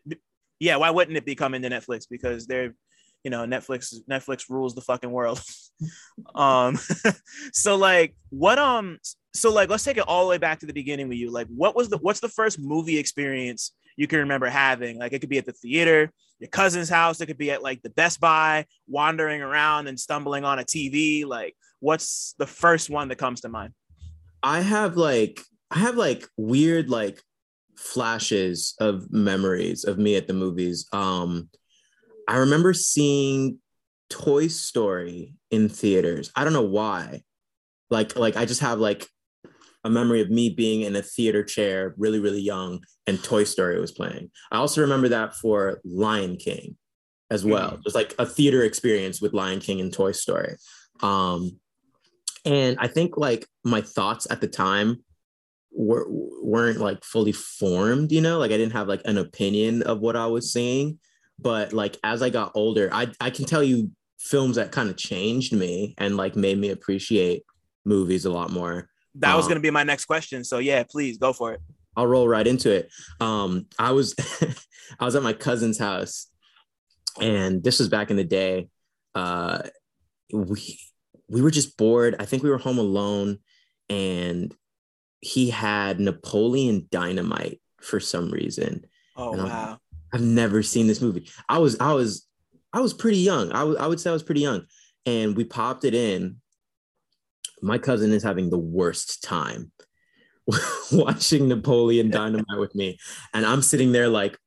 yeah 0.60 0.76
why 0.76 0.92
wouldn't 0.92 1.18
it 1.18 1.26
be 1.26 1.34
coming 1.34 1.64
to 1.64 1.70
Netflix? 1.70 2.06
Because 2.08 2.46
they're 2.46 2.76
you 3.24 3.32
know 3.32 3.44
Netflix 3.48 3.92
Netflix 4.08 4.52
rules 4.52 4.76
the 4.76 4.82
fucking 4.82 5.10
world. 5.10 5.42
um, 6.36 6.78
so 7.54 7.76
like 7.76 8.16
what 8.30 8.60
um 8.60 9.00
so 9.34 9.52
like 9.52 9.70
let's 9.70 9.84
take 9.84 9.98
it 9.98 10.08
all 10.08 10.26
the 10.26 10.30
way 10.30 10.38
back 10.38 10.60
to 10.60 10.68
the 10.68 10.74
beginning 10.74 11.10
with 11.10 11.18
you. 11.18 11.32
Like 11.32 11.48
what 11.48 11.76
was 11.76 11.90
the 11.90 11.98
what's 11.98 12.20
the 12.20 12.30
first 12.30 12.60
movie 12.60 13.00
experience 13.00 13.72
you 13.96 14.08
can 14.08 14.20
remember 14.20 14.48
having. 14.48 14.98
Like 14.98 15.14
it 15.14 15.20
could 15.20 15.30
be 15.30 15.38
at 15.38 15.46
the 15.46 15.54
theater, 15.54 16.12
your 16.40 16.50
cousin's 16.50 16.90
house, 16.90 17.22
it 17.22 17.26
could 17.26 17.38
be 17.38 17.52
at 17.52 17.64
like 17.64 17.82
the 17.82 17.90
Best 17.90 18.20
Buy, 18.20 18.66
wandering 18.88 19.42
around 19.42 19.88
and 19.88 20.00
stumbling 20.00 20.44
on 20.44 20.60
a 20.60 20.64
TV. 20.64 21.26
Like, 21.26 21.56
what's 21.80 22.36
the 22.38 22.48
first 22.48 22.90
one 22.90 23.08
that 23.10 23.18
comes 23.18 23.42
to 23.42 23.50
mind? 23.50 23.74
I 24.42 24.62
have 24.62 24.98
like 24.98 25.42
I 25.72 25.80
have 25.80 25.96
like 25.96 26.28
weird 26.38 26.90
like 26.90 27.22
flashes 27.78 28.76
of 28.80 29.12
memories 29.12 29.84
of 29.84 29.98
me 29.98 30.16
at 30.16 30.28
the 30.28 30.34
movies. 30.34 30.88
Um 30.92 31.50
I 32.28 32.38
remember 32.38 32.74
seeing 32.74 33.60
Toy 34.10 34.48
Story 34.48 35.36
in 35.50 35.70
theaters. 35.70 36.32
I 36.36 36.44
don't 36.44 36.54
know 36.54 36.62
why. 36.62 37.24
Like 37.90 38.16
like 38.18 38.36
I 38.36 38.46
just 38.46 38.62
have 38.62 38.80
like 38.80 39.08
a 39.84 39.90
memory 39.90 40.22
of 40.22 40.30
me 40.30 40.50
being 40.50 40.82
in 40.82 40.96
a 40.96 41.02
theater 41.02 41.44
chair, 41.44 41.94
really, 41.98 42.20
really 42.20 42.42
young, 42.42 42.84
and 43.08 43.22
Toy 43.24 43.44
Story 43.44 43.80
was 43.80 43.92
playing. 43.92 44.32
I 44.52 44.58
also 44.58 44.82
remember 44.82 45.10
that 45.10 45.36
for 45.36 45.82
Lion 45.84 46.38
King 46.38 46.78
as 47.30 47.44
well. 47.44 47.68
Mm-hmm. 47.68 47.76
It 47.76 47.86
was 47.86 47.96
like 47.96 48.16
a 48.20 48.26
theater 48.26 48.64
experience 48.64 49.22
with 49.22 49.34
Lion 49.34 49.60
King 49.60 49.82
and 49.82 49.92
Toy 49.92 50.12
Story. 50.12 50.56
Um, 51.02 51.60
and 52.46 52.78
I 52.80 52.88
think 52.88 53.18
like 53.18 53.48
my 53.64 53.82
thoughts 53.82 54.28
at 54.30 54.42
the 54.42 54.48
time 54.48 55.04
were 55.76 56.06
weren't 56.08 56.80
like 56.80 57.04
fully 57.04 57.32
formed, 57.32 58.12
you 58.12 58.22
know, 58.22 58.38
like 58.38 58.52
I 58.52 58.58
didn't 58.58 58.74
have 58.74 58.88
like 58.88 59.02
an 59.06 59.18
opinion 59.18 59.82
of 59.84 60.00
what 60.00 60.16
I 60.16 60.28
was 60.28 60.52
seeing. 60.52 61.00
But 61.40 61.74
like 61.74 61.98
as 62.04 62.22
I 62.22 62.30
got 62.30 62.52
older, 62.56 62.90
I 62.94 63.08
I 63.20 63.32
can 63.32 63.46
tell 63.46 63.64
you 63.64 63.92
films 64.20 64.56
that 64.56 64.72
kind 64.72 64.90
of 64.90 64.96
changed 64.96 65.54
me 65.54 65.96
and 65.98 66.16
like 66.16 66.36
made 66.36 66.58
me 66.58 66.70
appreciate 66.70 67.44
movies 67.86 68.24
a 68.26 68.32
lot 68.32 68.52
more 68.52 68.88
that 69.16 69.32
um, 69.32 69.38
was 69.38 69.46
going 69.46 69.56
to 69.56 69.62
be 69.62 69.70
my 69.70 69.84
next 69.84 70.06
question. 70.06 70.44
So 70.44 70.60
yeah, 70.60 70.84
please 70.84 71.18
go 71.18 71.34
for 71.34 71.54
it. 71.54 71.62
I'll 71.96 72.08
roll 72.08 72.28
right 72.28 72.46
into 72.46 72.72
it. 72.72 72.92
Um, 73.20 73.68
I 73.78 73.92
was 73.92 74.16
I 75.00 75.06
was 75.06 75.16
at 75.16 75.24
my 75.24 75.34
cousin's 75.34 75.78
house, 75.78 76.28
and 77.22 77.64
this 77.64 77.80
was 77.80 77.90
back 77.90 78.10
in 78.10 78.18
the 78.18 78.24
day. 78.24 78.68
Uh, 79.14 79.60
we 80.32 80.80
we 81.30 81.42
were 81.42 81.52
just 81.52 81.78
bored. 81.78 82.16
I 82.20 82.26
think 82.26 82.44
we 82.44 82.50
were 82.50 82.58
home 82.58 82.80
alone, 82.80 83.40
and 83.90 84.54
he 85.20 85.50
had 85.50 86.00
Napoleon 86.00 86.88
Dynamite 86.92 87.62
for 87.82 88.00
some 88.00 88.32
reason. 88.32 88.86
Oh 89.16 89.32
wow! 89.32 89.78
I've 90.14 90.22
never 90.22 90.64
seen 90.64 90.88
this 90.88 91.02
movie. 91.02 91.30
I 91.48 91.60
was 91.60 91.78
I 91.80 91.94
was 91.94 92.28
I 92.72 92.80
was 92.82 92.94
pretty 92.94 93.20
young. 93.20 93.52
I 93.52 93.62
I 93.62 93.88
would 93.88 94.00
say 94.00 94.10
I 94.10 94.14
was 94.14 94.24
pretty 94.24 94.42
young, 94.42 94.66
and 95.06 95.36
we 95.38 95.44
popped 95.44 95.86
it 95.86 95.94
in. 95.94 96.38
My 97.64 97.78
cousin 97.78 98.12
is 98.12 98.24
having 98.24 98.50
the 98.50 98.58
worst 98.58 99.24
time 99.24 99.72
watching 100.92 101.48
Napoleon 101.48 102.10
Dynamite 102.10 102.60
with 102.60 102.76
me. 102.76 103.00
And 103.34 103.46
I'm 103.46 103.62
sitting 103.62 103.92
there 103.92 104.10
like, 104.10 104.38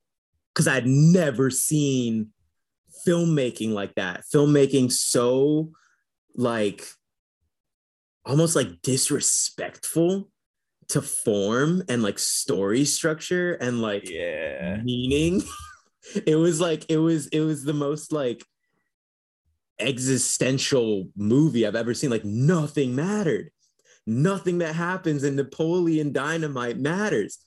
because 0.54 0.68
I'd 0.68 0.86
never 0.86 1.50
seen 1.50 2.30
filmmaking 3.06 3.70
like 3.70 3.94
that. 3.94 4.24
Filmmaking 4.32 4.92
so 4.92 5.72
like 6.34 6.86
almost 8.24 8.56
like 8.56 8.82
disrespectful 8.82 10.28
to 10.88 11.02
form 11.02 11.82
and 11.88 12.02
like 12.02 12.18
story 12.18 12.84
structure 12.84 13.54
and 13.54 13.80
like 13.80 14.08
yeah 14.08 14.80
meaning. 14.82 15.42
it 16.26 16.36
was 16.36 16.60
like 16.60 16.84
it 16.88 16.98
was 16.98 17.26
it 17.28 17.40
was 17.40 17.64
the 17.64 17.72
most 17.72 18.12
like 18.12 18.44
existential 19.78 21.08
movie 21.16 21.66
I've 21.66 21.76
ever 21.76 21.94
seen. 21.94 22.10
Like 22.10 22.24
nothing 22.24 22.94
mattered. 22.94 23.50
Nothing 24.06 24.58
that 24.58 24.74
happens 24.74 25.24
in 25.24 25.36
Napoleon 25.36 26.12
Dynamite 26.12 26.78
matters. 26.78 27.38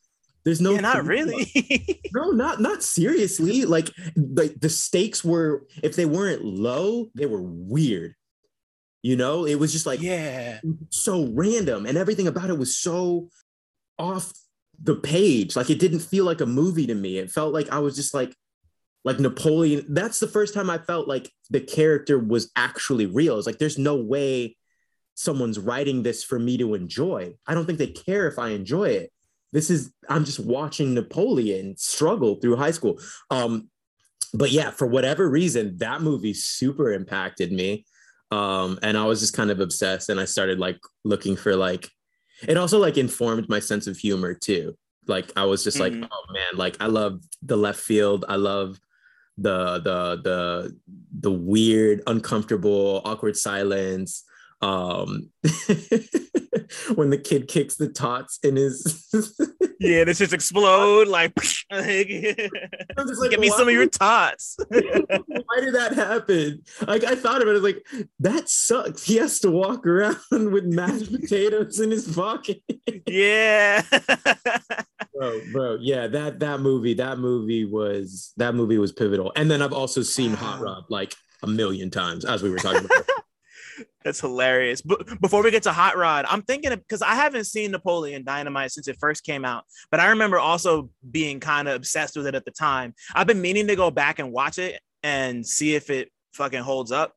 There's 0.43 0.61
no 0.61 0.73
yeah, 0.73 0.81
not 0.81 1.05
really. 1.05 2.01
no, 2.13 2.31
not 2.31 2.61
not 2.61 2.83
seriously. 2.83 3.65
Like 3.65 3.89
like 4.15 4.59
the 4.59 4.69
stakes 4.69 5.23
were 5.23 5.65
if 5.83 5.95
they 5.95 6.05
weren't 6.05 6.43
low, 6.43 7.09
they 7.15 7.25
were 7.25 7.41
weird. 7.41 8.15
You 9.01 9.15
know, 9.15 9.45
it 9.45 9.55
was 9.55 9.71
just 9.71 9.85
like 9.85 10.01
yeah, 10.01 10.59
so 10.89 11.29
random, 11.31 11.85
and 11.85 11.97
everything 11.97 12.27
about 12.27 12.49
it 12.49 12.57
was 12.57 12.77
so 12.77 13.29
off 13.97 14.33
the 14.81 14.95
page. 14.95 15.55
Like 15.55 15.69
it 15.69 15.79
didn't 15.79 15.99
feel 15.99 16.25
like 16.25 16.41
a 16.41 16.45
movie 16.45 16.87
to 16.87 16.95
me. 16.95 17.17
It 17.17 17.31
felt 17.31 17.53
like 17.53 17.69
I 17.69 17.79
was 17.79 17.95
just 17.95 18.13
like 18.13 18.35
like 19.03 19.19
Napoleon. 19.19 19.85
That's 19.89 20.19
the 20.19 20.27
first 20.27 20.53
time 20.53 20.69
I 20.69 20.77
felt 20.77 21.07
like 21.07 21.31
the 21.49 21.61
character 21.61 22.19
was 22.19 22.51
actually 22.55 23.05
real. 23.05 23.37
It's 23.37 23.47
like 23.47 23.59
there's 23.59 23.77
no 23.77 23.95
way 23.95 24.57
someone's 25.15 25.59
writing 25.59 26.03
this 26.03 26.23
for 26.23 26.39
me 26.39 26.57
to 26.57 26.73
enjoy. 26.73 27.33
I 27.45 27.53
don't 27.53 27.65
think 27.65 27.79
they 27.79 27.87
care 27.87 28.27
if 28.27 28.39
I 28.39 28.49
enjoy 28.49 28.89
it. 28.89 29.11
This 29.51 29.69
is 29.69 29.91
I'm 30.07 30.25
just 30.25 30.39
watching 30.39 30.93
Napoleon 30.93 31.75
struggle 31.77 32.35
through 32.35 32.57
high 32.57 32.71
school. 32.71 32.99
Um, 33.29 33.69
but 34.33 34.51
yeah, 34.51 34.69
for 34.69 34.85
whatever 34.85 35.27
reason, 35.27 35.77
that 35.77 36.01
movie 36.01 36.33
super 36.33 36.93
impacted 36.93 37.51
me 37.51 37.85
um 38.31 38.77
and 38.83 38.97
i 38.97 39.03
was 39.03 39.19
just 39.19 39.35
kind 39.35 39.49
of 39.49 39.59
obsessed 39.59 40.09
and 40.09 40.19
i 40.19 40.25
started 40.25 40.59
like 40.59 40.79
looking 41.03 41.35
for 41.35 41.55
like 41.55 41.89
it 42.47 42.57
also 42.57 42.77
like 42.77 42.97
informed 42.97 43.49
my 43.49 43.59
sense 43.59 43.87
of 43.87 43.97
humor 43.97 44.33
too 44.33 44.75
like 45.07 45.31
i 45.35 45.43
was 45.43 45.63
just 45.63 45.77
mm-hmm. 45.77 46.01
like 46.01 46.09
oh 46.11 46.33
man 46.33 46.53
like 46.53 46.77
i 46.79 46.85
love 46.85 47.21
the 47.41 47.57
left 47.57 47.79
field 47.79 48.25
i 48.29 48.35
love 48.35 48.79
the 49.41 49.79
the 49.79 50.21
the 50.23 50.77
the 51.19 51.31
weird 51.31 52.01
uncomfortable 52.07 53.01
awkward 53.05 53.35
silence 53.37 54.23
um 54.61 55.29
when 56.95 57.09
the 57.09 57.17
kid 57.17 57.47
kicks 57.47 57.75
the 57.75 57.87
tots 57.87 58.39
in 58.43 58.57
his 58.57 59.07
yeah 59.79 60.03
this 60.03 60.17
just 60.17 60.33
explode 60.33 61.07
like, 61.07 61.31
like 61.71 62.07
give 62.07 63.39
me 63.39 63.49
some 63.49 63.67
of 63.67 63.73
your 63.73 63.87
tots. 63.87 64.57
why 64.69 65.59
did 65.59 65.73
that 65.73 65.93
happen? 65.95 66.61
Like 66.85 67.03
i 67.05 67.15
thought 67.15 67.41
of 67.41 67.47
it 67.47 67.63
like 67.63 67.85
that 68.19 68.49
sucks. 68.49 69.03
He 69.03 69.15
has 69.17 69.39
to 69.39 69.51
walk 69.51 69.87
around 69.87 70.17
with 70.31 70.65
mashed 70.65 71.11
potatoes 71.11 71.79
in 71.79 71.91
his 71.91 72.13
pocket. 72.13 72.61
Yeah. 73.07 73.81
Bro 75.15 75.41
bro 75.53 75.77
yeah 75.79 76.07
that 76.07 76.39
that 76.39 76.59
movie 76.59 76.93
that 76.95 77.17
movie 77.19 77.65
was 77.65 78.33
that 78.37 78.55
movie 78.55 78.77
was 78.77 78.91
pivotal. 78.91 79.31
And 79.35 79.49
then 79.49 79.61
i've 79.61 79.73
also 79.73 80.01
seen 80.01 80.33
hot 80.33 80.59
rod 80.59 80.83
like 80.89 81.15
a 81.43 81.47
million 81.47 81.89
times 81.89 82.25
as 82.25 82.43
we 82.43 82.49
were 82.49 82.57
talking 82.57 82.85
about 82.85 83.05
that's 84.03 84.19
hilarious. 84.19 84.81
But 84.81 85.19
before 85.21 85.43
we 85.43 85.51
get 85.51 85.63
to 85.63 85.71
Hot 85.71 85.97
Rod, 85.97 86.25
I'm 86.27 86.41
thinking 86.41 86.71
because 86.71 87.01
I 87.01 87.15
haven't 87.15 87.45
seen 87.45 87.71
Napoleon 87.71 88.23
Dynamite 88.23 88.71
since 88.71 88.87
it 88.87 88.97
first 88.99 89.23
came 89.23 89.45
out, 89.45 89.65
but 89.91 89.99
I 89.99 90.09
remember 90.09 90.39
also 90.39 90.89
being 91.09 91.39
kind 91.39 91.67
of 91.67 91.75
obsessed 91.75 92.15
with 92.15 92.27
it 92.27 92.35
at 92.35 92.45
the 92.45 92.51
time. 92.51 92.93
I've 93.13 93.27
been 93.27 93.41
meaning 93.41 93.67
to 93.67 93.75
go 93.75 93.91
back 93.91 94.19
and 94.19 94.31
watch 94.31 94.57
it 94.57 94.79
and 95.03 95.45
see 95.45 95.75
if 95.75 95.89
it 95.89 96.11
fucking 96.33 96.61
holds 96.61 96.91
up. 96.91 97.13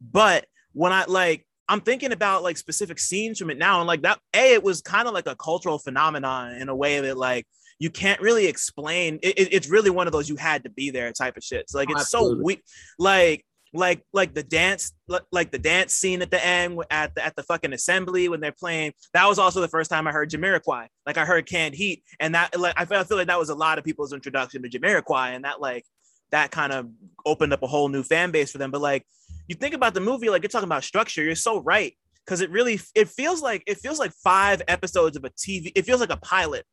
But 0.00 0.46
when 0.72 0.92
I 0.92 1.04
like, 1.06 1.46
I'm 1.68 1.80
thinking 1.80 2.12
about 2.12 2.42
like 2.42 2.56
specific 2.56 2.98
scenes 2.98 3.38
from 3.38 3.50
it 3.50 3.58
now, 3.58 3.80
and 3.80 3.86
like 3.86 4.02
that, 4.02 4.18
a 4.34 4.54
it 4.54 4.62
was 4.62 4.80
kind 4.80 5.06
of 5.06 5.14
like 5.14 5.26
a 5.26 5.36
cultural 5.36 5.78
phenomenon 5.78 6.56
in 6.56 6.68
a 6.68 6.76
way 6.76 7.00
that 7.00 7.16
like 7.16 7.46
you 7.78 7.90
can't 7.90 8.20
really 8.20 8.46
explain. 8.46 9.18
It, 9.22 9.38
it, 9.38 9.48
it's 9.52 9.68
really 9.68 9.90
one 9.90 10.06
of 10.06 10.12
those 10.12 10.28
you 10.28 10.36
had 10.36 10.64
to 10.64 10.70
be 10.70 10.90
there 10.90 11.10
type 11.12 11.36
of 11.36 11.44
shit. 11.44 11.70
So 11.70 11.78
like 11.78 11.90
it's 11.90 12.00
Absolutely. 12.00 12.38
so 12.38 12.44
weak. 12.44 12.62
Like 12.98 13.44
like 13.74 14.02
like 14.12 14.34
the 14.34 14.42
dance 14.42 14.92
like 15.30 15.50
the 15.50 15.58
dance 15.58 15.94
scene 15.94 16.20
at 16.20 16.30
the 16.30 16.44
end 16.44 16.78
at 16.90 17.14
the 17.14 17.24
at 17.24 17.34
the 17.36 17.42
fucking 17.42 17.72
assembly 17.72 18.28
when 18.28 18.40
they're 18.40 18.52
playing 18.52 18.92
that 19.14 19.26
was 19.26 19.38
also 19.38 19.60
the 19.60 19.68
first 19.68 19.90
time 19.90 20.06
i 20.06 20.12
heard 20.12 20.30
jamiroquai. 20.30 20.86
Like 21.06 21.16
i 21.16 21.24
heard 21.24 21.46
canned 21.46 21.74
heat 21.74 22.02
and 22.20 22.34
that 22.34 22.58
like 22.58 22.74
i 22.76 22.84
feel, 22.84 22.98
I 22.98 23.04
feel 23.04 23.16
like 23.16 23.28
that 23.28 23.38
was 23.38 23.48
a 23.48 23.54
lot 23.54 23.78
of 23.78 23.84
people's 23.84 24.12
introduction 24.12 24.62
to 24.62 24.68
jamiroquai 24.68 25.34
and 25.34 25.44
that 25.44 25.60
like 25.60 25.84
that 26.32 26.50
kind 26.50 26.72
of 26.72 26.88
opened 27.24 27.52
up 27.52 27.62
a 27.62 27.66
whole 27.66 27.88
new 27.88 28.02
fan 28.02 28.30
base 28.30 28.50
for 28.50 28.58
them. 28.58 28.70
But 28.70 28.80
like 28.80 29.06
you 29.48 29.54
think 29.54 29.74
about 29.74 29.94
the 29.94 30.00
movie 30.00 30.28
like 30.30 30.42
you're 30.42 30.48
talking 30.48 30.68
about 30.68 30.84
structure 30.84 31.22
you're 31.22 31.34
so 31.34 31.60
right 31.60 31.94
because 32.24 32.40
it 32.40 32.50
really 32.50 32.80
it 32.94 33.08
feels 33.08 33.42
like 33.42 33.62
it 33.66 33.78
feels 33.78 33.98
like 33.98 34.12
five 34.12 34.62
episodes 34.68 35.16
of 35.16 35.24
a 35.24 35.30
tv 35.30 35.72
it 35.74 35.84
feels 35.84 36.00
like 36.00 36.12
a 36.12 36.16
pilot 36.16 36.64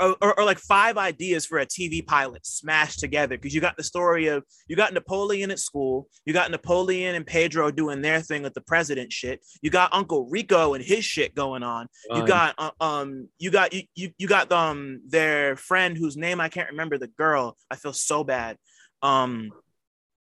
or, 0.00 0.16
or, 0.20 0.40
or, 0.40 0.44
like 0.44 0.58
five 0.58 0.98
ideas 0.98 1.46
for 1.46 1.58
a 1.58 1.66
TV 1.66 2.04
pilot 2.04 2.44
smashed 2.44 2.98
together 2.98 3.36
because 3.36 3.54
you 3.54 3.60
got 3.60 3.76
the 3.76 3.82
story 3.84 4.26
of 4.26 4.44
you 4.66 4.76
got 4.76 4.92
Napoleon 4.92 5.50
at 5.50 5.58
school, 5.58 6.08
you 6.24 6.32
got 6.32 6.50
Napoleon 6.50 7.14
and 7.14 7.26
Pedro 7.26 7.70
doing 7.70 8.02
their 8.02 8.20
thing 8.20 8.42
with 8.42 8.54
the 8.54 8.60
president 8.60 9.12
shit, 9.12 9.40
you 9.62 9.70
got 9.70 9.92
Uncle 9.92 10.28
Rico 10.28 10.74
and 10.74 10.84
his 10.84 11.04
shit 11.04 11.34
going 11.34 11.62
on, 11.62 11.88
you 12.12 12.26
got 12.26 12.54
uh, 12.58 12.70
um 12.80 13.28
you 13.38 13.50
got 13.50 13.72
you, 13.72 13.82
you 13.94 14.10
you 14.18 14.26
got 14.26 14.50
um 14.50 15.00
their 15.06 15.56
friend 15.56 15.96
whose 15.96 16.16
name 16.16 16.40
I 16.40 16.48
can't 16.48 16.70
remember 16.70 16.98
the 16.98 17.08
girl 17.08 17.56
I 17.70 17.76
feel 17.76 17.92
so 17.92 18.24
bad 18.24 18.58
um 19.02 19.50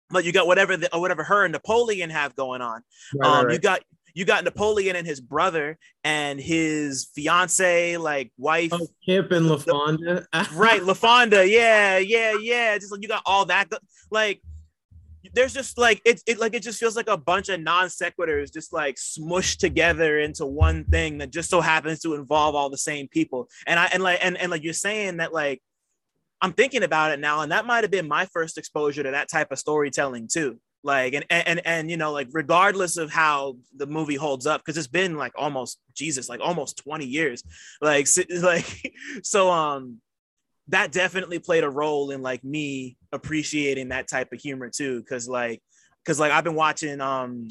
but 0.10 0.26
you 0.26 0.32
got 0.32 0.46
whatever 0.46 0.78
the, 0.78 0.90
whatever 0.94 1.24
her 1.24 1.44
and 1.46 1.54
Napoleon 1.54 2.10
have 2.10 2.36
going 2.36 2.62
on 2.62 2.84
right, 3.16 3.28
um 3.28 3.46
right. 3.46 3.54
you 3.54 3.60
got 3.60 3.82
you 4.14 4.26
got 4.26 4.44
Napoleon 4.44 4.96
and 4.96 5.08
his 5.08 5.20
brother 5.20 5.78
and 6.04 6.40
his 6.40 7.10
fiance, 7.16 7.98
like 7.98 8.32
wife. 8.38 8.72
Oh, 8.72 8.88
Kip 9.06 9.32
and 9.32 9.48
LaFonda. 9.48 10.26
right, 10.56 10.82
LaFonda. 10.82 11.50
Yeah, 11.50 11.98
yeah, 11.98 12.34
yeah. 12.40 12.78
Just 12.78 12.92
like 12.92 13.02
you 13.02 13.08
got 13.08 13.24
all 13.26 13.46
that. 13.46 13.70
Like, 14.12 14.42
there's 15.34 15.54
just 15.54 15.78
like 15.78 16.02
it, 16.06 16.22
it 16.28 16.38
like 16.38 16.54
it 16.54 16.62
just 16.62 16.80
feels 16.80 16.96
like 16.96 17.08
a 17.08 17.18
bunch 17.18 17.50
of 17.50 17.60
non 17.60 17.88
sequiturs 17.88 18.54
just 18.54 18.72
like 18.72 18.96
smushed 18.96 19.58
together 19.58 20.20
into 20.20 20.46
one 20.46 20.84
thing 20.86 21.18
that 21.18 21.32
just 21.32 21.50
so 21.50 21.62
happens 21.62 22.02
to 22.02 22.14
involve 22.14 22.56
all 22.56 22.70
the 22.70 22.78
same 22.78 23.08
people. 23.08 23.50
And 23.66 23.80
I 23.80 23.86
and 23.86 24.04
like 24.04 24.20
and, 24.22 24.38
and 24.38 24.52
like 24.52 24.64
you're 24.64 24.74
saying 24.74 25.18
that 25.18 25.34
like 25.34 25.62
I'm 26.40 26.54
thinking 26.54 26.84
about 26.84 27.12
it 27.12 27.20
now, 27.20 27.42
and 27.42 27.52
that 27.52 27.66
might 27.66 27.84
have 27.84 27.92
been 27.92 28.08
my 28.08 28.26
first 28.26 28.58
exposure 28.58 29.02
to 29.02 29.12
that 29.12 29.30
type 29.30 29.52
of 29.52 29.58
storytelling 29.58 30.28
too 30.32 30.60
like 30.84 31.14
and 31.14 31.26
and 31.30 31.62
and 31.66 31.90
you 31.90 31.98
know 31.98 32.12
like 32.12 32.28
regardless 32.32 32.98
of 32.98 33.12
how 33.12 33.56
the 33.78 33.88
movie 33.88 34.16
holds 34.16 34.46
up 34.46 34.62
because 34.62 34.78
it's 34.78 34.88
been 34.88 35.16
like 35.16 35.32
almost 35.36 35.80
jesus 35.94 36.28
like 36.28 36.42
almost 36.44 36.78
20 36.84 37.06
years 37.06 37.44
like 37.82 38.08
like 38.42 38.94
so 39.24 39.50
um 39.50 39.98
that 40.68 40.92
definitely 40.92 41.40
played 41.40 41.64
a 41.64 41.70
role 41.70 42.12
in 42.12 42.22
like 42.22 42.44
me 42.44 42.98
appreciating 43.12 43.90
that 43.90 44.08
type 44.08 44.32
of 44.34 44.40
humor 44.40 44.70
too 44.70 45.00
because 45.00 45.28
like 45.28 45.62
because 46.04 46.20
like 46.20 46.32
i've 46.32 46.44
been 46.44 46.56
watching 46.56 47.00
um 47.00 47.48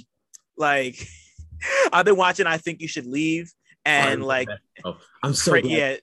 like 0.56 1.06
i've 1.92 2.04
been 2.04 2.16
watching 2.16 2.46
i 2.46 2.58
think 2.58 2.80
you 2.80 2.88
should 2.88 3.06
leave 3.06 3.50
and 3.84 4.22
like 4.22 4.48
oh, 4.84 4.96
i'm 5.22 5.34
so 5.34 5.54
yeah 5.56 5.96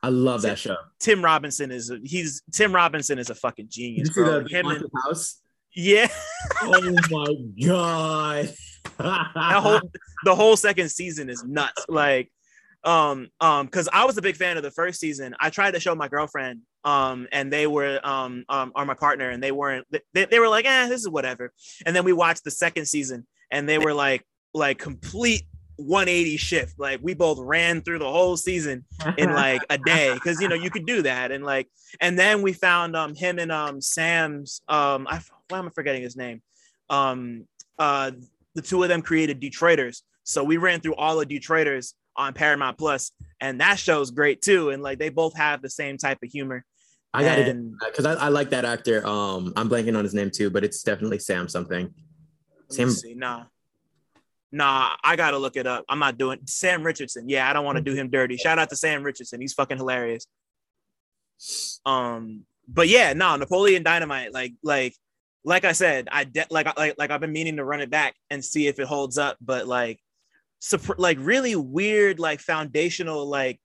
I 0.00 0.10
love 0.10 0.42
that 0.42 0.60
show. 0.60 0.76
Tim 1.00 1.24
Robinson 1.24 1.72
is 1.72 1.90
a, 1.90 1.98
he's 2.04 2.42
Tim 2.52 2.72
Robinson 2.72 3.18
is 3.18 3.30
a 3.30 3.34
fucking 3.34 3.66
genius. 3.68 4.10
Bro. 4.10 4.44
The, 4.44 4.48
the 4.48 4.88
house? 5.04 5.40
Yeah. 5.80 6.08
oh 6.62 6.96
my 7.08 7.34
god. 7.64 8.52
that 8.98 9.60
whole 9.62 9.80
the 10.24 10.34
whole 10.34 10.56
second 10.56 10.88
season 10.90 11.30
is 11.30 11.44
nuts. 11.44 11.84
Like, 11.88 12.32
um, 12.82 13.28
um, 13.40 13.66
because 13.66 13.88
I 13.92 14.04
was 14.04 14.18
a 14.18 14.22
big 14.22 14.34
fan 14.34 14.56
of 14.56 14.64
the 14.64 14.72
first 14.72 14.98
season. 14.98 15.36
I 15.38 15.50
tried 15.50 15.74
to 15.74 15.80
show 15.80 15.94
my 15.94 16.08
girlfriend, 16.08 16.62
um, 16.82 17.28
and 17.30 17.52
they 17.52 17.68
were 17.68 18.00
um, 18.02 18.44
um, 18.48 18.72
are 18.74 18.84
my 18.84 18.94
partner, 18.94 19.30
and 19.30 19.40
they 19.40 19.52
weren't. 19.52 19.86
They, 20.14 20.24
they 20.24 20.40
were 20.40 20.48
like, 20.48 20.64
eh, 20.64 20.88
this 20.88 21.02
is 21.02 21.08
whatever. 21.08 21.52
And 21.86 21.94
then 21.94 22.04
we 22.04 22.12
watched 22.12 22.42
the 22.42 22.50
second 22.50 22.86
season, 22.86 23.24
and 23.52 23.68
they 23.68 23.78
were 23.78 23.94
like, 23.94 24.26
like 24.54 24.78
complete 24.78 25.44
180 25.78 26.36
shift. 26.36 26.78
Like 26.78 27.00
we 27.02 27.14
both 27.14 27.38
ran 27.38 27.82
through 27.82 28.00
the 28.00 28.10
whole 28.10 28.36
season 28.36 28.84
in 29.16 29.32
like 29.34 29.64
a 29.70 29.78
day 29.78 30.12
because 30.14 30.40
you 30.40 30.48
know 30.48 30.54
you 30.54 30.70
could 30.70 30.86
do 30.86 31.02
that. 31.02 31.30
And 31.30 31.44
like, 31.44 31.68
and 32.00 32.18
then 32.18 32.42
we 32.42 32.52
found 32.52 32.96
um 32.96 33.14
him 33.14 33.38
and 33.38 33.52
um 33.52 33.80
Sam's 33.80 34.60
um 34.68 35.06
I 35.08 35.20
why 35.48 35.58
am 35.58 35.66
I 35.66 35.70
forgetting 35.70 36.02
his 36.02 36.16
name? 36.16 36.42
Um 36.90 37.46
uh 37.78 38.10
the 38.54 38.62
two 38.62 38.82
of 38.82 38.88
them 38.88 39.02
created 39.02 39.40
Detroiters. 39.40 40.02
So 40.24 40.44
we 40.44 40.56
ran 40.56 40.80
through 40.80 40.96
all 40.96 41.20
of 41.20 41.28
Detroiters 41.28 41.94
on 42.16 42.34
Paramount 42.34 42.76
Plus, 42.76 43.12
and 43.40 43.60
that 43.60 43.78
show's 43.78 44.10
great 44.10 44.42
too. 44.42 44.70
And 44.70 44.82
like 44.82 44.98
they 44.98 45.08
both 45.08 45.36
have 45.36 45.62
the 45.62 45.70
same 45.70 45.96
type 45.96 46.18
of 46.22 46.30
humor. 46.30 46.64
I 47.14 47.22
gotta 47.22 47.44
get 47.44 47.56
because 47.86 48.04
I, 48.04 48.14
I 48.14 48.28
like 48.28 48.50
that 48.50 48.64
actor. 48.64 49.06
Um, 49.06 49.52
I'm 49.56 49.68
blanking 49.70 49.96
on 49.96 50.04
his 50.04 50.12
name 50.12 50.30
too, 50.30 50.50
but 50.50 50.64
it's 50.64 50.82
definitely 50.82 51.20
Sam 51.20 51.48
something. 51.48 51.94
Sam. 52.70 52.90
See, 52.90 53.14
nah, 53.14 53.44
nah. 54.52 54.94
I 55.02 55.16
gotta 55.16 55.38
look 55.38 55.56
it 55.56 55.66
up. 55.66 55.84
I'm 55.88 55.98
not 55.98 56.18
doing 56.18 56.40
Sam 56.46 56.82
Richardson. 56.82 57.28
Yeah, 57.28 57.48
I 57.48 57.52
don't 57.52 57.64
want 57.64 57.76
to 57.76 57.82
do 57.82 57.94
him 57.94 58.10
dirty. 58.10 58.36
Shout 58.36 58.58
out 58.58 58.70
to 58.70 58.76
Sam 58.76 59.02
Richardson. 59.02 59.40
He's 59.40 59.54
fucking 59.54 59.78
hilarious. 59.78 60.26
Um, 61.84 62.44
but 62.66 62.88
yeah, 62.88 63.12
no, 63.12 63.36
Napoleon 63.36 63.82
Dynamite. 63.82 64.32
Like, 64.32 64.54
like, 64.62 64.94
like 65.44 65.64
I 65.64 65.72
said, 65.72 66.08
I 66.10 66.24
de- 66.24 66.46
like, 66.50 66.76
like, 66.76 66.96
like 66.98 67.10
I've 67.10 67.20
been 67.20 67.32
meaning 67.32 67.56
to 67.56 67.64
run 67.64 67.80
it 67.80 67.90
back 67.90 68.14
and 68.30 68.44
see 68.44 68.66
if 68.66 68.78
it 68.78 68.86
holds 68.86 69.18
up. 69.18 69.36
But 69.40 69.66
like, 69.66 70.00
sup- 70.58 70.98
like 70.98 71.18
really 71.20 71.56
weird, 71.56 72.18
like 72.18 72.40
foundational, 72.40 73.26
like 73.26 73.60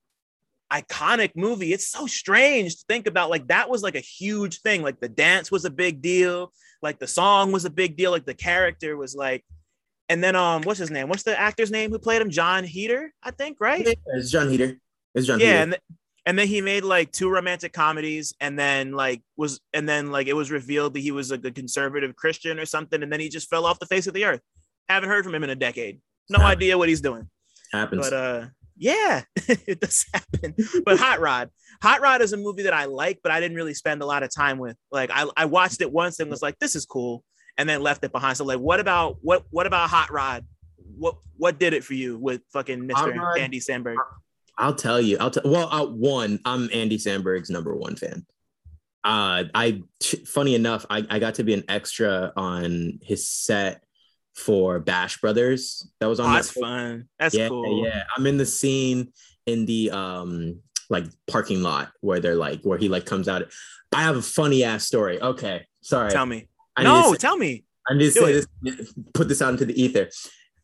iconic 0.72 1.32
movie. 1.36 1.72
It's 1.72 1.88
so 1.88 2.06
strange 2.06 2.76
to 2.76 2.84
think 2.88 3.06
about. 3.06 3.30
Like 3.30 3.48
that 3.48 3.68
was 3.68 3.82
like 3.82 3.96
a 3.96 4.00
huge 4.00 4.60
thing. 4.60 4.82
Like 4.82 5.00
the 5.00 5.08
dance 5.08 5.50
was 5.50 5.64
a 5.64 5.70
big 5.70 6.00
deal. 6.00 6.52
Like 6.82 6.98
the 6.98 7.06
song 7.06 7.52
was 7.52 7.64
a 7.64 7.70
big 7.70 7.96
deal. 7.96 8.10
Like 8.10 8.26
the 8.26 8.34
character 8.34 8.96
was 8.96 9.14
like, 9.14 9.44
and 10.08 10.22
then 10.22 10.36
um, 10.36 10.62
what's 10.62 10.78
his 10.78 10.90
name? 10.90 11.08
What's 11.08 11.22
the 11.22 11.38
actor's 11.38 11.70
name 11.70 11.90
who 11.90 11.98
played 11.98 12.20
him? 12.20 12.30
John 12.30 12.64
Heater, 12.64 13.12
I 13.22 13.30
think, 13.30 13.58
right? 13.60 13.86
It's 14.14 14.30
Jon 14.30 14.48
Heder. 14.50 14.78
It's 15.14 15.26
Jon 15.26 15.40
yeah, 15.40 15.46
Heder. 15.46 15.58
and 15.62 15.70
th- 15.72 15.82
and 16.26 16.38
then 16.38 16.46
he 16.46 16.60
made 16.62 16.84
like 16.84 17.12
two 17.12 17.28
romantic 17.28 17.72
comedies, 17.72 18.34
and 18.40 18.58
then 18.58 18.92
like 18.92 19.22
was 19.36 19.60
and 19.72 19.88
then 19.88 20.10
like 20.10 20.26
it 20.26 20.32
was 20.34 20.50
revealed 20.50 20.94
that 20.94 21.00
he 21.00 21.10
was 21.10 21.30
like 21.30 21.44
a 21.44 21.50
conservative 21.50 22.16
Christian 22.16 22.58
or 22.58 22.66
something, 22.66 23.02
and 23.02 23.12
then 23.12 23.20
he 23.20 23.28
just 23.28 23.48
fell 23.50 23.66
off 23.66 23.78
the 23.78 23.86
face 23.86 24.06
of 24.06 24.14
the 24.14 24.24
earth. 24.24 24.40
Haven't 24.88 25.08
heard 25.10 25.24
from 25.24 25.34
him 25.34 25.44
in 25.44 25.50
a 25.50 25.54
decade. 25.54 26.00
No 26.30 26.38
Yeah. 26.38 26.46
idea 26.46 26.78
what 26.78 26.88
he's 26.88 27.00
doing. 27.00 27.28
Happens. 27.72 28.08
But 28.08 28.12
uh 28.12 28.46
yeah, 28.76 29.22
it 29.36 29.80
does 29.80 30.04
happen. 30.12 30.54
But 30.84 30.98
Hot 30.98 31.20
Rod. 31.20 31.50
Hot 31.82 32.00
Rod 32.00 32.22
is 32.22 32.32
a 32.32 32.36
movie 32.36 32.64
that 32.64 32.74
I 32.74 32.86
like, 32.86 33.20
but 33.22 33.30
I 33.30 33.38
didn't 33.38 33.56
really 33.56 33.74
spend 33.74 34.02
a 34.02 34.06
lot 34.06 34.22
of 34.22 34.34
time 34.34 34.58
with. 34.58 34.76
Like 34.90 35.10
I, 35.12 35.26
I 35.36 35.44
watched 35.44 35.80
it 35.80 35.92
once 35.92 36.18
and 36.20 36.28
was 36.30 36.42
like, 36.42 36.58
this 36.58 36.74
is 36.74 36.84
cool, 36.86 37.22
and 37.58 37.68
then 37.68 37.82
left 37.82 38.04
it 38.04 38.12
behind. 38.12 38.36
So 38.36 38.44
like, 38.44 38.58
what 38.60 38.80
about 38.80 39.18
what 39.22 39.44
what 39.50 39.66
about 39.66 39.88
Hot 39.90 40.10
Rod? 40.12 40.44
What 40.98 41.16
what 41.36 41.58
did 41.58 41.72
it 41.74 41.84
for 41.84 41.94
you 41.94 42.18
with 42.18 42.42
fucking 42.52 42.88
Mr. 42.88 43.16
Rod- 43.16 43.38
Andy 43.38 43.60
Samberg? 43.60 43.96
I'll 44.56 44.74
tell 44.74 45.00
you. 45.00 45.16
I'll 45.18 45.30
tell. 45.30 45.42
Well, 45.44 45.68
uh, 45.72 45.86
one, 45.86 46.38
I'm 46.44 46.68
Andy 46.72 46.96
Samberg's 46.98 47.50
number 47.50 47.74
one 47.74 47.96
fan. 47.96 48.24
Uh, 49.02 49.44
I 49.54 49.82
funny 50.26 50.54
enough, 50.54 50.86
I, 50.88 51.04
I 51.10 51.18
got 51.18 51.34
to 51.36 51.44
be 51.44 51.52
an 51.54 51.64
extra 51.68 52.32
on 52.36 53.00
his 53.02 53.28
set 53.28 53.82
for 54.34 54.78
Bash 54.80 55.20
Brothers. 55.20 55.90
That 56.00 56.06
was 56.06 56.20
on 56.20 56.26
Oh, 56.26 56.28
that. 56.30 56.34
that's 56.36 56.50
fun. 56.52 57.08
That's 57.18 57.34
yeah, 57.34 57.48
cool. 57.48 57.84
yeah. 57.84 58.04
I'm 58.16 58.26
in 58.26 58.36
the 58.38 58.46
scene 58.46 59.12
in 59.46 59.66
the 59.66 59.90
um 59.90 60.60
like 60.90 61.04
parking 61.26 61.62
lot 61.62 61.90
where 62.00 62.20
they're 62.20 62.34
like 62.36 62.60
where 62.62 62.78
he 62.78 62.88
like 62.88 63.04
comes 63.06 63.28
out. 63.28 63.42
I 63.92 64.02
have 64.02 64.16
a 64.16 64.22
funny 64.22 64.64
ass 64.64 64.84
story. 64.86 65.20
Okay, 65.20 65.66
sorry. 65.82 66.10
Tell 66.10 66.26
me. 66.26 66.48
I 66.76 66.82
no, 66.84 67.12
say- 67.12 67.18
tell 67.18 67.36
me. 67.36 67.64
I 67.88 67.94
need 67.94 68.06
to 68.06 68.10
say 68.12 68.32
it. 68.32 68.46
this, 68.62 68.94
put 69.12 69.28
this 69.28 69.42
out 69.42 69.52
into 69.52 69.66
the 69.66 69.80
ether. 69.80 70.08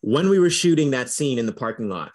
When 0.00 0.30
we 0.30 0.38
were 0.38 0.48
shooting 0.48 0.92
that 0.92 1.10
scene 1.10 1.38
in 1.38 1.44
the 1.44 1.52
parking 1.52 1.90
lot, 1.90 2.12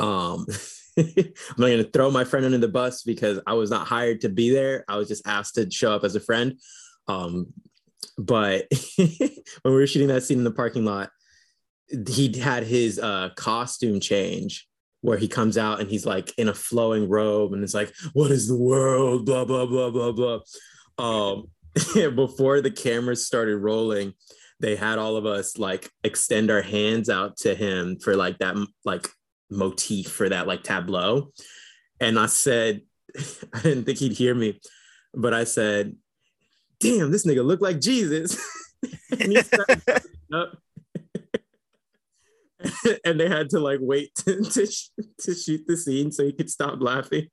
um, 0.00 0.46
I'm 0.98 1.34
not 1.58 1.68
gonna 1.68 1.84
throw 1.84 2.10
my 2.10 2.24
friend 2.24 2.46
under 2.46 2.58
the 2.58 2.68
bus 2.68 3.02
because 3.02 3.40
I 3.46 3.54
was 3.54 3.70
not 3.70 3.86
hired 3.86 4.22
to 4.22 4.28
be 4.28 4.50
there. 4.50 4.84
I 4.88 4.96
was 4.96 5.08
just 5.08 5.26
asked 5.26 5.56
to 5.56 5.70
show 5.70 5.92
up 5.92 6.04
as 6.04 6.16
a 6.16 6.20
friend. 6.20 6.58
Um, 7.08 7.52
but 8.16 8.66
when 8.96 9.08
we 9.64 9.72
were 9.72 9.86
shooting 9.86 10.08
that 10.08 10.22
scene 10.22 10.38
in 10.38 10.44
the 10.44 10.50
parking 10.50 10.84
lot, 10.84 11.10
he 12.08 12.38
had 12.38 12.64
his 12.64 12.98
uh, 12.98 13.30
costume 13.36 14.00
change 14.00 14.66
where 15.00 15.18
he 15.18 15.28
comes 15.28 15.58
out 15.58 15.80
and 15.80 15.90
he's 15.90 16.06
like 16.06 16.32
in 16.38 16.48
a 16.48 16.54
flowing 16.54 17.08
robe 17.08 17.52
and 17.52 17.62
it's 17.62 17.74
like, 17.74 17.92
"What 18.14 18.30
is 18.30 18.48
the 18.48 18.56
world?" 18.56 19.26
Blah 19.26 19.44
blah 19.44 19.66
blah 19.66 19.90
blah 19.90 20.12
blah. 20.12 20.40
Um, 20.96 21.50
before 22.14 22.60
the 22.60 22.70
cameras 22.70 23.26
started 23.26 23.58
rolling, 23.58 24.14
they 24.60 24.76
had 24.76 24.98
all 24.98 25.16
of 25.16 25.26
us 25.26 25.58
like 25.58 25.90
extend 26.04 26.50
our 26.50 26.62
hands 26.62 27.10
out 27.10 27.36
to 27.38 27.54
him 27.54 27.98
for 27.98 28.16
like 28.16 28.38
that 28.38 28.56
like 28.84 29.08
motif 29.50 30.10
for 30.10 30.28
that 30.28 30.46
like 30.46 30.62
tableau. 30.62 31.30
And 32.00 32.18
I 32.18 32.26
said, 32.26 32.82
I 33.54 33.62
didn't 33.62 33.84
think 33.84 33.98
he'd 33.98 34.12
hear 34.12 34.34
me, 34.34 34.60
but 35.12 35.34
I 35.34 35.44
said, 35.44 35.96
damn, 36.80 37.10
this 37.10 37.26
nigga 37.26 37.44
looked 37.44 37.62
like 37.62 37.80
Jesus. 37.80 38.38
and, 39.10 39.32
he 39.32 39.42
started 39.42 39.82
up. 40.32 40.58
and 43.04 43.18
they 43.18 43.28
had 43.28 43.50
to 43.50 43.60
like 43.60 43.80
wait 43.82 44.14
to, 44.16 44.42
to, 44.42 44.66
sh- 44.66 44.90
to 45.20 45.34
shoot 45.34 45.64
the 45.66 45.76
scene 45.76 46.12
so 46.12 46.24
he 46.24 46.32
could 46.32 46.50
stop 46.50 46.80
laughing. 46.80 47.28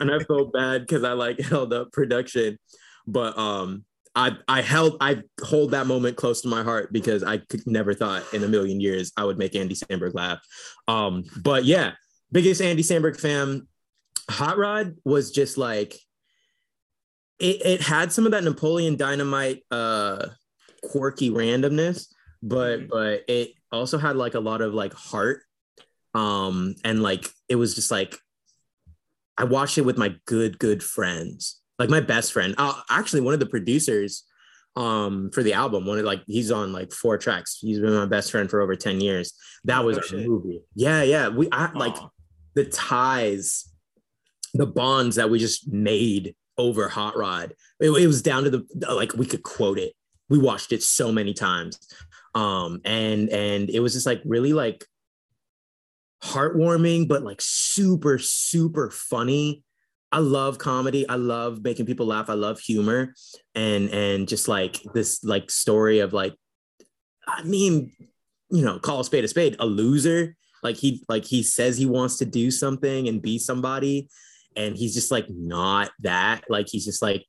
and 0.00 0.10
I 0.10 0.18
felt 0.20 0.52
bad 0.52 0.82
because 0.82 1.04
I 1.04 1.12
like 1.12 1.40
held 1.40 1.72
up 1.72 1.92
production. 1.92 2.58
But 3.06 3.36
um 3.38 3.84
I 4.14 4.36
I 4.48 4.60
held 4.62 4.96
I 5.00 5.22
hold 5.42 5.72
that 5.72 5.86
moment 5.86 6.16
close 6.16 6.40
to 6.42 6.48
my 6.48 6.62
heart 6.62 6.92
because 6.92 7.22
I 7.22 7.38
could 7.38 7.66
never 7.66 7.94
thought 7.94 8.22
in 8.32 8.44
a 8.44 8.48
million 8.48 8.80
years 8.80 9.12
I 9.16 9.24
would 9.24 9.38
make 9.38 9.54
Andy 9.56 9.74
Samberg 9.74 10.14
laugh. 10.14 10.40
Um, 10.88 11.24
but 11.42 11.64
yeah, 11.64 11.92
biggest 12.32 12.60
Andy 12.62 12.82
Samberg 12.82 13.18
fan. 13.18 13.66
Hot 14.30 14.56
Rod 14.56 14.96
was 15.04 15.30
just 15.32 15.58
like 15.58 15.94
it, 17.40 17.66
it 17.66 17.80
had 17.82 18.12
some 18.12 18.26
of 18.26 18.32
that 18.32 18.44
Napoleon 18.44 18.96
Dynamite 18.96 19.64
uh 19.70 20.28
quirky 20.82 21.30
randomness, 21.30 22.06
but 22.42 22.80
Mhm. 22.80 22.88
but 22.88 23.24
it 23.28 23.52
also 23.72 23.98
had 23.98 24.16
like 24.16 24.34
a 24.34 24.40
lot 24.40 24.60
of 24.60 24.72
like 24.74 24.92
heart. 24.94 25.42
Um, 26.14 26.76
and 26.84 27.02
like 27.02 27.28
it 27.48 27.56
was 27.56 27.74
just 27.74 27.90
like 27.90 28.16
I 29.36 29.42
watched 29.44 29.78
it 29.78 29.82
with 29.84 29.98
my 29.98 30.14
good, 30.26 30.60
good 30.60 30.80
friends, 30.82 31.60
like 31.78 31.90
my 31.90 32.00
best 32.00 32.32
friend. 32.32 32.54
Uh, 32.58 32.80
actually, 32.90 33.20
one 33.20 33.34
of 33.34 33.40
the 33.40 33.46
producers 33.46 34.24
um 34.76 35.30
for 35.30 35.44
the 35.44 35.52
album 35.52 35.86
one 35.86 35.98
of 36.00 36.04
like 36.04 36.22
he's 36.26 36.50
on 36.50 36.72
like 36.72 36.92
four 36.92 37.16
tracks. 37.16 37.58
He's 37.60 37.78
been 37.78 37.94
my 37.94 38.06
best 38.06 38.30
friend 38.30 38.50
for 38.50 38.60
over 38.60 38.74
10 38.74 39.00
years. 39.00 39.32
That 39.64 39.84
was 39.84 39.98
our 39.98 40.02
shit. 40.02 40.26
movie. 40.26 40.62
Yeah 40.74 41.02
yeah. 41.02 41.28
We 41.28 41.48
I, 41.52 41.70
like 41.72 41.96
the 42.54 42.64
ties 42.64 43.68
the 44.52 44.66
bonds 44.66 45.16
that 45.16 45.30
we 45.30 45.38
just 45.38 45.72
made 45.72 46.34
over 46.56 46.88
hot 46.88 47.16
rod 47.16 47.54
it, 47.80 47.90
it 47.90 48.06
was 48.06 48.22
down 48.22 48.44
to 48.44 48.50
the 48.50 48.66
like 48.92 49.12
we 49.14 49.26
could 49.26 49.42
quote 49.42 49.78
it. 49.78 49.94
We 50.28 50.38
watched 50.38 50.72
it 50.72 50.82
so 50.82 51.12
many 51.12 51.34
times. 51.34 51.78
Um 52.34 52.80
and 52.84 53.28
and 53.28 53.70
it 53.70 53.78
was 53.78 53.92
just 53.92 54.06
like 54.06 54.22
really 54.24 54.52
like 54.52 54.84
heartwarming 56.24 57.06
but 57.06 57.22
like 57.22 57.40
super 57.40 58.18
super 58.18 58.90
funny 58.90 59.63
i 60.14 60.18
love 60.18 60.58
comedy. 60.58 61.06
I 61.08 61.16
love 61.16 61.64
making 61.64 61.86
people 61.86 62.06
laugh. 62.06 62.30
I 62.30 62.34
love 62.34 62.60
humor. 62.60 63.14
And 63.56 63.90
and 63.90 64.28
just 64.28 64.46
like 64.46 64.80
this 64.94 65.24
like 65.24 65.50
story 65.50 65.98
of 65.98 66.12
like 66.12 66.34
i 67.26 67.42
mean 67.42 67.90
you 68.50 68.62
know 68.64 68.78
call 68.78 69.00
a 69.00 69.04
spade 69.04 69.24
a 69.24 69.28
spade 69.28 69.56
a 69.58 69.66
loser. 69.66 70.36
Like 70.62 70.76
he 70.76 71.04
like 71.08 71.24
he 71.24 71.42
says 71.42 71.76
he 71.76 71.84
wants 71.84 72.18
to 72.18 72.24
do 72.24 72.52
something 72.52 73.08
and 73.08 73.20
be 73.20 73.38
somebody 73.38 74.08
and 74.56 74.76
he's 74.76 74.94
just 74.94 75.10
like 75.10 75.26
not 75.28 75.90
that. 76.00 76.44
Like 76.48 76.68
he's 76.70 76.84
just 76.84 77.02
like 77.02 77.26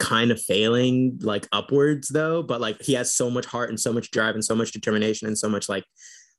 kind 0.00 0.32
of 0.32 0.42
failing 0.42 1.20
like 1.22 1.46
upwards 1.52 2.08
though. 2.08 2.42
But 2.42 2.60
like 2.60 2.82
he 2.82 2.94
has 2.94 3.14
so 3.14 3.30
much 3.30 3.46
heart 3.46 3.70
and 3.70 3.78
so 3.78 3.92
much 3.92 4.10
drive 4.10 4.34
and 4.34 4.44
so 4.44 4.56
much 4.56 4.72
determination 4.72 5.28
and 5.28 5.38
so 5.38 5.48
much 5.48 5.68
like 5.68 5.84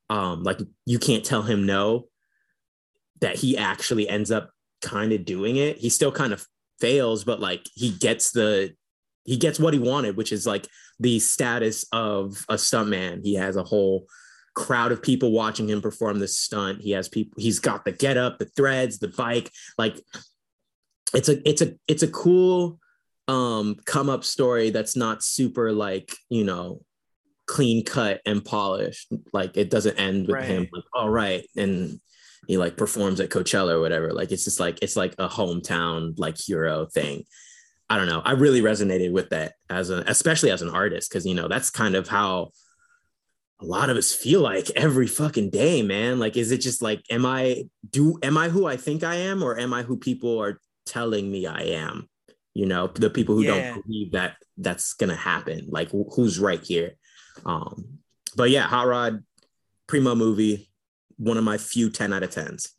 um 0.09 0.43
like 0.43 0.59
you 0.85 0.99
can't 0.99 1.23
tell 1.23 1.41
him 1.41 1.65
no 1.65 2.09
that 3.21 3.37
he 3.37 3.57
actually 3.57 4.09
ends 4.09 4.29
up 4.29 4.51
kind 4.85 5.11
of 5.11 5.25
doing 5.25 5.57
it. 5.57 5.77
He 5.77 5.89
still 5.89 6.11
kind 6.11 6.33
of 6.33 6.45
fails 6.79 7.23
but 7.23 7.39
like 7.39 7.65
he 7.73 7.91
gets 7.91 8.31
the 8.31 8.73
he 9.23 9.37
gets 9.37 9.59
what 9.59 9.73
he 9.73 9.79
wanted 9.79 10.17
which 10.17 10.33
is 10.33 10.45
like 10.45 10.67
the 10.99 11.19
status 11.19 11.85
of 11.91 12.45
a 12.49 12.55
stuntman. 12.55 13.21
He 13.23 13.35
has 13.35 13.55
a 13.55 13.63
whole 13.63 14.07
crowd 14.53 14.91
of 14.91 15.03
people 15.03 15.31
watching 15.31 15.69
him 15.69 15.81
perform 15.81 16.19
this 16.19 16.37
stunt. 16.37 16.81
He 16.81 16.91
has 16.91 17.09
people 17.09 17.33
he's 17.37 17.59
got 17.59 17.85
the 17.85 17.91
get 17.91 18.17
up 18.17 18.39
the 18.39 18.45
threads 18.45 18.99
the 18.99 19.09
bike. 19.09 19.51
Like 19.77 19.99
it's 21.13 21.29
a 21.29 21.47
it's 21.47 21.61
a 21.61 21.73
it's 21.87 22.03
a 22.03 22.07
cool 22.07 22.79
um 23.27 23.75
come 23.85 24.09
up 24.09 24.23
story 24.23 24.69
that's 24.69 24.95
not 24.95 25.23
super 25.23 25.71
like 25.71 26.13
you 26.29 26.43
know 26.43 26.81
clean 27.47 27.83
cut 27.83 28.21
and 28.25 28.43
polished. 28.43 29.11
Like 29.33 29.57
it 29.57 29.69
doesn't 29.69 29.99
end 29.99 30.27
with 30.27 30.45
him 30.45 30.67
like 30.71 30.83
all 30.93 31.09
right 31.09 31.45
and 31.57 31.99
he 32.47 32.57
like 32.57 32.77
performs 32.77 33.19
at 33.19 33.29
coachella 33.29 33.71
or 33.73 33.79
whatever 33.81 34.13
like 34.13 34.31
it's 34.31 34.43
just 34.43 34.59
like 34.59 34.77
it's 34.81 34.95
like 34.95 35.13
a 35.19 35.27
hometown 35.27 36.17
like 36.17 36.37
hero 36.37 36.85
thing. 36.85 37.23
I 37.89 37.97
don't 37.97 38.07
know. 38.07 38.21
I 38.25 38.31
really 38.31 38.61
resonated 38.61 39.11
with 39.11 39.29
that 39.29 39.53
as 39.69 39.89
a 39.91 40.03
especially 40.07 40.49
as 40.51 40.61
an 40.63 40.69
artist 40.69 41.09
because 41.09 41.25
you 41.25 41.35
know 41.35 41.47
that's 41.47 41.69
kind 41.69 41.95
of 41.95 42.07
how 42.07 42.49
a 43.61 43.65
lot 43.65 43.89
of 43.89 43.97
us 43.97 44.11
feel 44.11 44.41
like 44.41 44.69
every 44.71 45.07
fucking 45.07 45.49
day 45.51 45.81
man. 45.81 46.19
Like 46.19 46.35
is 46.35 46.51
it 46.51 46.59
just 46.61 46.81
like 46.81 47.03
am 47.11 47.25
i 47.25 47.65
do 47.89 48.17
am 48.23 48.37
i 48.37 48.49
who 48.49 48.65
i 48.65 48.75
think 48.75 49.03
i 49.03 49.15
am 49.15 49.43
or 49.43 49.57
am 49.59 49.73
i 49.73 49.83
who 49.83 49.97
people 49.97 50.41
are 50.41 50.59
telling 50.85 51.31
me 51.31 51.45
i 51.47 51.61
am? 51.61 52.09
You 52.53 52.65
know 52.65 52.87
the 52.87 53.09
people 53.09 53.35
who 53.35 53.43
Yeah. 53.43 53.73
don't 53.73 53.83
believe 53.85 54.11
that 54.13 54.37
that's 54.57 54.93
gonna 54.93 55.15
happen 55.15 55.67
like 55.69 55.89
wh- 55.89 56.13
who's 56.15 56.39
right 56.39 56.63
here? 56.63 56.93
Um 57.45 57.99
but 58.35 58.49
yeah 58.49 58.63
hot 58.63 58.87
rod 58.87 59.23
primo 59.87 60.15
movie 60.15 60.69
one 61.17 61.37
of 61.37 61.43
my 61.43 61.57
few 61.57 61.89
10 61.89 62.13
out 62.13 62.23
of 62.23 62.29
10s 62.29 62.69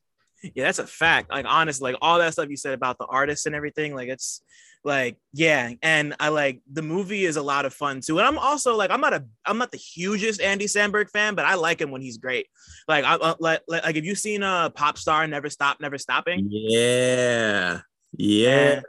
Yeah, 0.55 0.65
that's 0.65 0.79
a 0.79 0.87
fact. 0.87 1.31
Like 1.31 1.47
honestly, 1.49 1.93
like 1.93 1.99
all 2.03 2.19
that 2.19 2.33
stuff 2.33 2.49
you 2.49 2.57
said 2.57 2.75
about 2.75 2.99
the 2.99 3.07
artists 3.07 3.47
and 3.47 3.55
everything, 3.55 3.95
like 3.95 4.09
it's 4.09 4.43
like 4.87 5.17
yeah 5.33 5.73
and 5.83 6.15
i 6.21 6.29
like 6.29 6.61
the 6.73 6.81
movie 6.81 7.25
is 7.25 7.37
a 7.37 7.43
lot 7.43 7.67
of 7.67 7.75
fun 7.75 8.01
too. 8.01 8.19
And 8.19 8.27
i'm 8.27 8.39
also 8.39 8.77
like 8.77 8.93
i'm 8.93 9.01
not 9.01 9.13
a 9.13 9.25
i'm 9.45 9.59
not 9.59 9.73
the 9.73 9.79
hugest 9.79 10.41
andy 10.41 10.67
samberg 10.67 11.11
fan 11.11 11.35
but 11.35 11.45
i 11.45 11.55
like 11.57 11.81
him 11.81 11.91
when 11.91 12.01
he's 12.01 12.19
great. 12.19 12.47
Like 12.87 13.05
i 13.05 13.15
uh, 13.15 13.35
like, 13.41 13.63
like 13.67 13.97
have 13.97 14.05
you 14.05 14.15
seen 14.15 14.45
uh 14.45 14.71
pop 14.71 14.97
star 14.97 15.27
never 15.27 15.51
stop 15.51 15.81
never 15.81 15.99
stopping? 15.99 16.47
Yeah. 16.49 17.81
Yeah. 18.17 18.83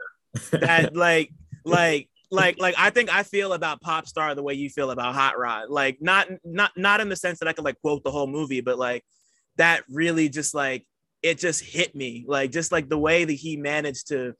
that 0.52 0.94
like 0.96 1.32
like 1.64 2.08
like 2.30 2.60
like 2.60 2.74
I 2.78 2.90
think 2.90 3.12
I 3.12 3.22
feel 3.24 3.52
about 3.52 3.80
pop 3.80 4.06
star 4.06 4.34
the 4.34 4.42
way 4.42 4.54
you 4.54 4.70
feel 4.70 4.90
about 4.90 5.14
hot 5.14 5.38
rod. 5.38 5.68
Like 5.68 5.98
not 6.00 6.28
not 6.44 6.70
not 6.76 7.00
in 7.00 7.08
the 7.08 7.16
sense 7.16 7.40
that 7.40 7.48
I 7.48 7.52
could 7.52 7.64
like 7.64 7.80
quote 7.80 8.04
the 8.04 8.10
whole 8.10 8.26
movie 8.28 8.60
but 8.60 8.78
like 8.78 9.02
that 9.58 9.84
really 9.88 10.28
just 10.28 10.54
like 10.54 10.86
it 11.22 11.38
just 11.38 11.62
hit 11.62 11.94
me 11.94 12.24
like 12.26 12.50
just 12.50 12.72
like 12.72 12.88
the 12.88 12.98
way 12.98 13.24
that 13.24 13.32
he 13.32 13.56
managed 13.56 14.08
to 14.08 14.34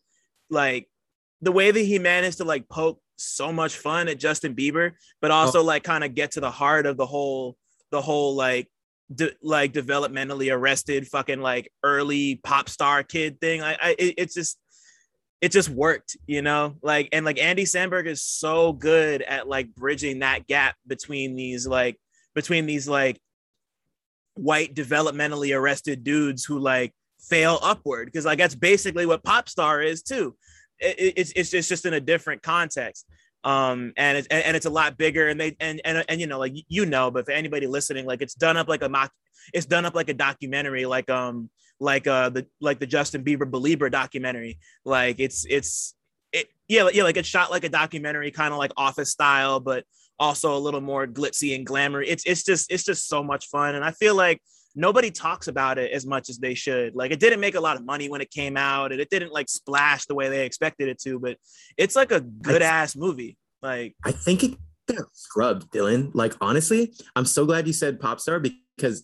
like 0.51 0.89
the 1.41 1.53
way 1.53 1.71
that 1.71 1.81
he 1.81 1.99
managed 1.99 2.39
to 2.39 2.45
like 2.45 2.69
poke 2.69 3.01
so 3.17 3.53
much 3.53 3.77
fun 3.77 4.09
at 4.09 4.19
Justin 4.19 4.55
Bieber, 4.55 4.93
but 5.21 5.31
oh. 5.31 5.35
also 5.35 5.61
oh. 5.61 5.65
like 5.65 5.83
kind 5.85 6.05
of 6.05 6.15
get 6.15 6.33
to 6.33 6.41
the 6.41 6.51
heart 6.51 6.87
of 6.87 6.97
the 6.97 7.07
whole 7.07 7.57
the 7.91 8.01
whole 8.01 8.35
like 8.35 8.69
de- 9.15 9.35
like 9.43 9.73
developmentally 9.73 10.53
arrested 10.53 11.07
fucking 11.07 11.41
like 11.41 11.71
early 11.83 12.37
pop 12.37 12.69
star 12.69 13.03
kid 13.03 13.41
thing. 13.41 13.63
I, 13.63 13.77
I 13.81 13.97
it, 13.99 14.15
it's 14.19 14.35
just 14.35 14.59
it 15.41 15.53
just 15.53 15.69
worked, 15.69 16.17
you 16.27 16.43
know, 16.43 16.77
like 16.83 17.09
and 17.13 17.25
like 17.25 17.41
Andy 17.41 17.65
Samberg 17.65 18.07
is 18.07 18.25
so 18.25 18.73
good 18.73 19.23
at 19.23 19.49
like 19.49 19.75
bridging 19.75 20.21
that 20.21 20.47
gap 20.47 20.77
between 20.87 21.37
these 21.37 21.67
like 21.67 21.97
between 22.35 22.67
these 22.67 22.89
like 22.89 23.21
white 24.39 24.75
developmentally 24.75 25.57
arrested 25.57 26.05
dudes 26.05 26.45
who 26.45 26.59
like 26.59 26.95
fail 27.21 27.59
upward 27.63 28.07
because 28.07 28.25
like 28.25 28.39
that's 28.39 28.55
basically 28.55 29.07
what 29.07 29.23
pop 29.23 29.49
star 29.49 29.83
is 29.83 30.03
too. 30.03 30.37
It, 30.79 31.15
it's, 31.17 31.33
it's 31.35 31.55
it's 31.55 31.69
just 31.69 31.87
in 31.87 31.95
a 31.95 32.01
different 32.01 32.43
context. 32.43 33.07
Um 33.45 33.93
and 33.97 34.19
it's 34.19 34.29
and, 34.29 34.57
it's 34.57 34.67
a 34.67 34.71
lot 34.71 34.97
bigger 34.97 35.29
and 35.29 35.41
they 35.41 35.57
and, 35.61 35.81
and 35.85 36.05
and 36.09 36.21
you 36.21 36.27
know 36.27 36.39
like 36.39 36.55
you 36.69 36.87
know 36.87 37.11
but 37.11 37.25
for 37.25 37.33
anybody 37.33 37.67
listening 37.67 38.05
like 38.05 38.23
it's 38.23 38.35
done 38.35 38.57
up 38.57 38.69
like 38.69 38.83
a 38.83 38.89
mock 38.89 39.13
it's 39.55 39.67
done 39.67 39.85
up 39.85 39.95
like 39.95 40.09
a 40.09 40.15
documentary 40.15 40.87
like 40.87 41.09
um 41.09 41.49
like 41.81 42.07
uh 42.07 42.29
the 42.31 42.47
like 42.61 42.81
the 42.81 42.87
justin 42.87 43.25
bieber 43.25 43.49
belieber 43.49 43.91
documentary. 43.91 44.59
Like 44.85 45.21
it's 45.21 45.47
it's 45.49 45.95
it 46.33 46.49
yeah 46.69 46.89
yeah 46.93 47.05
like 47.05 47.17
it's 47.17 47.29
shot 47.29 47.51
like 47.51 47.65
a 47.65 47.69
documentary 47.69 48.31
kind 48.31 48.53
of 48.53 48.59
like 48.59 48.73
office 48.77 49.11
style 49.11 49.61
but 49.61 49.85
also 50.19 50.57
a 50.57 50.59
little 50.59 50.81
more 50.81 51.07
glitzy 51.07 51.55
and 51.55 51.67
glamour 51.67 52.03
it's 52.03 52.25
it's 52.27 52.43
just 52.43 52.71
it's 52.73 52.85
just 52.85 53.09
so 53.09 53.23
much 53.23 53.47
fun 53.49 53.75
and 53.75 53.85
i 53.85 53.91
feel 53.93 54.15
like 54.15 54.41
nobody 54.79 55.11
talks 55.11 55.49
about 55.49 55.77
it 55.77 55.91
as 55.93 56.07
much 56.07 56.31
as 56.31 56.39
they 56.39 56.55
should. 56.55 56.95
Like 56.95 57.11
it 57.11 57.21
didn't 57.21 57.41
make 57.41 57.57
a 57.57 57.61
lot 57.61 57.77
of 57.77 57.85
money 57.85 58.09
when 58.09 58.21
it 58.21 58.31
came 58.31 58.57
out, 58.57 58.93
and 58.93 59.01
it 59.01 59.11
didn't 59.11 59.33
like 59.33 59.49
splash 59.49 60.07
the 60.07 60.15
way 60.15 60.29
they 60.29 60.47
expected 60.47 60.89
it 60.89 60.99
to. 61.01 61.19
But 61.19 61.37
it's 61.77 61.97
like 61.97 62.13
a 62.13 62.21
good 62.21 62.63
ass 62.63 62.97
movie. 62.97 63.37
Like 63.61 63.97
I 64.05 64.13
think 64.13 64.45
it 64.45 64.57
got 64.87 65.07
scrubbed, 65.13 65.71
Dylan. 65.73 66.11
Like 66.15 66.35
honestly, 66.41 66.95
I'm 67.17 67.27
so 67.27 67.45
glad 67.45 67.67
you 67.67 67.73
said 67.73 68.01
pop 68.01 68.21
star 68.21 68.41
because 68.41 69.03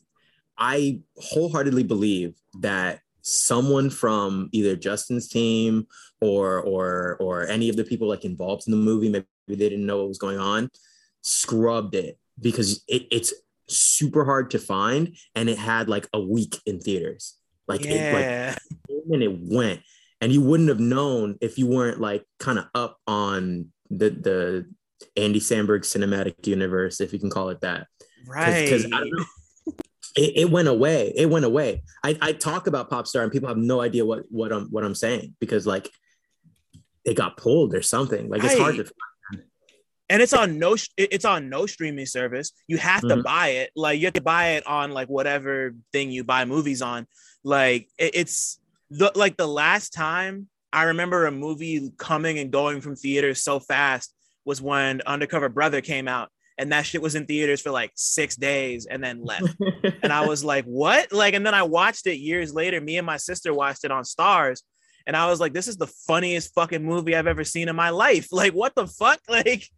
I 0.56 1.00
wholeheartedly 1.16 1.82
believe 1.82 2.34
that 2.60 3.00
someone 3.22 3.90
from 3.90 4.50
either 4.52 4.76
Justin's 4.76 5.28
team 5.28 5.86
or 6.20 6.60
or 6.60 7.16
or 7.20 7.46
any 7.48 7.68
of 7.68 7.76
the 7.76 7.84
people 7.84 8.08
like 8.08 8.24
involved 8.24 8.64
in 8.66 8.70
the 8.70 8.76
movie, 8.76 9.08
maybe 9.08 9.26
they 9.48 9.56
didn't 9.56 9.86
know 9.86 9.98
what 9.98 10.08
was 10.08 10.18
going 10.18 10.38
on, 10.38 10.70
scrubbed 11.24 11.94
it 11.94 12.18
because 12.40 12.84
it, 12.86 13.06
it's 13.10 13.32
super 13.66 14.24
hard 14.24 14.50
to 14.50 14.58
find 14.58 15.16
and 15.34 15.48
it 15.48 15.58
had 15.58 15.88
like 15.88 16.06
a 16.12 16.20
week 16.20 16.60
in 16.66 16.78
theaters. 16.78 17.36
Like 17.66 17.84
yeah. 17.84 17.90
it 17.92 18.14
like 18.14 19.02
and 19.10 19.22
it 19.22 19.36
went. 19.40 19.80
And 20.20 20.32
you 20.32 20.40
wouldn't 20.40 20.68
have 20.68 20.80
known 20.80 21.36
if 21.40 21.58
you 21.58 21.66
weren't 21.66 22.00
like 22.00 22.24
kind 22.38 22.58
of 22.58 22.66
up 22.74 22.98
on 23.06 23.70
the 23.90 24.10
the 24.10 24.66
Andy 25.16 25.40
Samberg 25.40 25.80
cinematic 25.80 26.46
universe 26.46 27.00
if 27.00 27.12
you 27.12 27.18
can 27.18 27.30
call 27.30 27.48
it 27.48 27.60
that. 27.62 27.86
Right. 28.26 28.64
because 28.64 28.84
it, 30.16 30.32
it, 30.36 30.50
went 30.50 30.68
away. 30.68 31.12
It 31.14 31.28
went 31.28 31.44
away. 31.44 31.82
I, 32.02 32.16
I 32.22 32.32
talk 32.32 32.66
about 32.66 32.88
pop 32.88 33.06
star 33.06 33.22
and 33.22 33.32
people 33.32 33.48
have 33.48 33.58
no 33.58 33.80
idea 33.80 34.06
what 34.06 34.24
what 34.30 34.52
I'm 34.52 34.66
what 34.68 34.84
I'm 34.84 34.94
saying 34.94 35.34
because 35.40 35.66
like 35.66 35.90
it 37.04 37.14
got 37.14 37.36
pulled 37.36 37.74
or 37.74 37.82
something. 37.82 38.28
Like 38.28 38.44
it's 38.44 38.58
hard 38.58 38.76
to 38.76 38.90
and 40.08 40.20
it's 40.20 40.32
on 40.32 40.58
no 40.58 40.76
it's 40.96 41.24
on 41.24 41.48
no 41.48 41.66
streaming 41.66 42.06
service. 42.06 42.52
You 42.66 42.78
have 42.78 43.02
mm-hmm. 43.02 43.18
to 43.18 43.22
buy 43.22 43.48
it. 43.48 43.70
Like 43.74 43.98
you 43.98 44.06
have 44.06 44.14
to 44.14 44.22
buy 44.22 44.52
it 44.52 44.66
on 44.66 44.92
like 44.92 45.08
whatever 45.08 45.74
thing 45.92 46.10
you 46.10 46.24
buy 46.24 46.44
movies 46.44 46.82
on. 46.82 47.06
Like 47.42 47.88
it, 47.98 48.14
it's 48.14 48.58
the 48.90 49.10
like 49.14 49.36
the 49.36 49.46
last 49.46 49.92
time 49.92 50.48
i 50.72 50.84
remember 50.84 51.26
a 51.26 51.30
movie 51.30 51.90
coming 51.96 52.38
and 52.38 52.52
going 52.52 52.80
from 52.80 52.96
theaters 52.96 53.42
so 53.42 53.58
fast 53.58 54.14
was 54.44 54.60
when 54.60 55.00
undercover 55.06 55.48
brother 55.48 55.80
came 55.80 56.06
out 56.06 56.28
and 56.58 56.70
that 56.70 56.86
shit 56.86 57.02
was 57.02 57.14
in 57.14 57.26
theaters 57.26 57.60
for 57.60 57.70
like 57.70 57.90
six 57.96 58.36
days 58.36 58.86
and 58.86 59.02
then 59.02 59.24
left. 59.24 59.56
And 60.04 60.12
i 60.12 60.24
was 60.28 60.44
like 60.44 60.64
what? 60.66 61.12
Like 61.12 61.34
and 61.34 61.44
then 61.44 61.54
i 61.54 61.64
watched 61.64 62.06
it 62.06 62.18
years 62.18 62.54
later. 62.54 62.80
Me 62.80 62.96
and 62.96 63.04
my 63.04 63.16
sister 63.16 63.52
watched 63.52 63.84
it 63.84 63.90
on 63.90 64.04
Starz 64.04 64.62
and 65.06 65.16
I 65.16 65.28
was 65.28 65.40
like, 65.40 65.52
this 65.52 65.68
is 65.68 65.76
the 65.76 65.86
funniest 65.86 66.54
fucking 66.54 66.82
movie 66.82 67.14
I've 67.14 67.26
ever 67.26 67.44
seen 67.44 67.68
in 67.68 67.76
my 67.76 67.90
life. 67.90 68.28
Like, 68.34 68.52
what 68.52 68.74
the 68.74 68.86
fuck? 68.86 69.20
Like, 69.28 69.68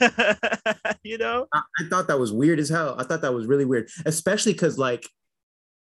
you 1.02 1.18
know? 1.18 1.46
I, 1.52 1.60
I, 1.80 1.88
thought 1.88 2.08
that 2.08 2.18
was 2.18 2.32
weird 2.32 2.58
as 2.58 2.68
hell. 2.68 2.94
I 2.98 3.04
thought 3.04 3.22
that 3.22 3.32
was 3.32 3.46
really 3.46 3.64
weird, 3.64 3.88
especially 4.04 4.52
because 4.52 4.78
like 4.78 5.08